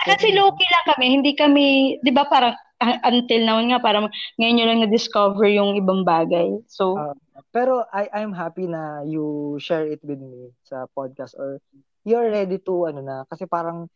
kasi 0.04 0.26
low-key 0.36 0.68
lang 0.68 0.86
kami, 0.94 1.04
hindi 1.16 1.32
kami, 1.32 1.64
di 2.04 2.12
ba 2.12 2.28
parang, 2.28 2.52
ah, 2.78 2.98
until 3.08 3.40
now 3.42 3.56
nga, 3.58 3.80
parang 3.80 4.06
ngayon 4.36 4.54
nyo 4.60 4.66
lang 4.68 4.80
na-discover 4.84 5.48
yung 5.48 5.74
ibang 5.80 6.04
bagay. 6.04 6.60
So, 6.68 6.94
Ah. 6.96 7.16
Pero 7.48 7.80
I 7.96 8.10
I'm 8.12 8.36
happy 8.36 8.68
na 8.68 9.00
you 9.08 9.56
share 9.56 9.88
it 9.88 10.04
with 10.04 10.20
me 10.20 10.52
sa 10.60 10.84
podcast 10.92 11.32
or 11.38 11.56
you're 12.04 12.28
ready 12.28 12.60
to 12.60 12.74
ano 12.84 13.00
na 13.00 13.24
kasi 13.24 13.48
parang 13.48 13.88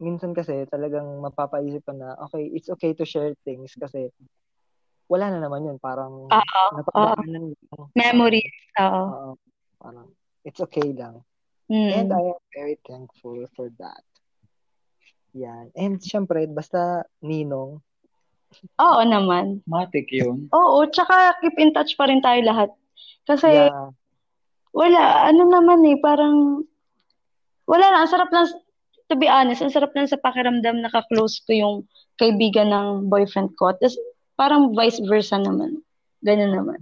minsan 0.00 0.32
kasi 0.32 0.64
talagang 0.66 1.06
mapapaisip 1.20 1.84
ka 1.84 1.92
na 1.94 2.16
okay, 2.26 2.48
it's 2.56 2.72
okay 2.72 2.96
to 2.96 3.04
share 3.04 3.36
things 3.44 3.76
kasi 3.76 4.08
wala 5.06 5.28
na 5.30 5.44
naman 5.44 5.66
yun. 5.68 5.78
Parang 5.78 6.26
Oo, 6.26 6.64
napagdaanan 6.74 7.52
lang. 7.52 7.82
memories. 7.94 8.56
Oo. 8.80 9.04
Oo. 9.06 9.30
parang 9.80 10.08
it's 10.44 10.60
okay 10.60 10.92
lang. 10.92 11.20
Mm. 11.70 11.92
And 11.94 12.08
I 12.12 12.24
am 12.34 12.42
very 12.52 12.76
thankful 12.82 13.44
for 13.54 13.70
that. 13.78 14.04
Yan. 15.36 15.70
And 15.78 16.02
syempre, 16.02 16.44
basta 16.50 17.06
Ninong, 17.22 17.78
Oo 18.82 19.02
naman. 19.06 19.62
Matik 19.70 20.10
yun. 20.10 20.50
Oo, 20.50 20.82
tsaka 20.90 21.38
keep 21.38 21.54
in 21.60 21.70
touch 21.70 21.94
pa 21.94 22.10
rin 22.10 22.18
tayo 22.18 22.42
lahat. 22.42 22.70
Kasi, 23.22 23.46
yeah, 23.46 23.94
wala, 24.74 25.02
ano 25.30 25.46
naman 25.46 25.86
eh, 25.86 25.98
parang, 26.02 26.66
wala 27.70 27.86
lang, 27.94 28.00
ang 28.02 28.10
sarap 28.10 28.30
lang, 28.34 28.50
to 29.10 29.18
be 29.18 29.26
honest, 29.26 29.58
ang 29.60 29.74
sarap 29.74 29.90
lang 29.98 30.06
sa 30.06 30.16
pakiramdam 30.22 30.80
na 30.80 30.88
ka-close 30.88 31.42
ko 31.42 31.50
yung 31.50 31.76
kaibigan 32.16 32.70
ng 32.70 33.10
boyfriend 33.10 33.50
ko. 33.58 33.74
Tapos, 33.74 33.98
parang 34.38 34.70
vice 34.70 35.02
versa 35.02 35.36
naman. 35.36 35.82
Ganun 36.22 36.54
naman. 36.54 36.80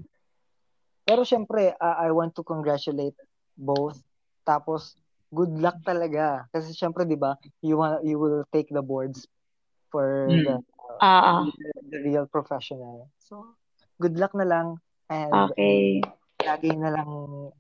Pero 1.09 1.25
syempre, 1.25 1.73
uh, 1.81 1.97
I 1.97 2.13
want 2.13 2.37
to 2.37 2.45
congratulate 2.45 3.17
both. 3.57 3.97
Tapos, 4.45 5.01
good 5.33 5.57
luck 5.57 5.81
talaga. 5.89 6.45
Kasi 6.53 6.77
syempre, 6.77 7.09
di 7.09 7.17
ba, 7.17 7.33
you, 7.65 7.81
want, 7.81 8.05
you 8.05 8.21
will 8.21 8.45
take 8.53 8.69
the 8.69 8.85
boards 8.85 9.25
for 9.89 10.29
Mm. 10.29 10.45
the, 10.45 10.57
Ah, 11.01 11.41
ah. 11.41 11.43
the 11.89 11.99
real 12.05 12.27
professional. 12.29 13.09
So, 13.17 13.57
good 14.03 14.21
luck 14.21 14.37
na 14.37 14.45
lang. 14.45 14.83
And 15.09 15.33
okay. 15.33 16.05
lagi 16.45 16.77
na 16.77 16.93
lang, 16.93 17.09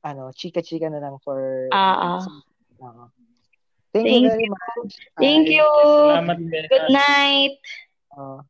ano, 0.04 0.22
chika-chika 0.36 0.92
na 0.92 1.00
lang 1.00 1.16
for... 1.24 1.70
Ah, 1.72 2.20
ah. 2.20 2.22
Oo. 2.84 3.04
Thank, 4.04 4.08
Thank 4.08 4.22
you 4.22 4.28
very 4.28 4.48
much. 4.48 4.92
Thank 5.18 5.48
Uh, 5.48 5.52
you. 5.52 5.66
Salamat. 5.66 6.38
Good 6.68 6.86
night. 6.90 7.54
uh, 8.16 8.40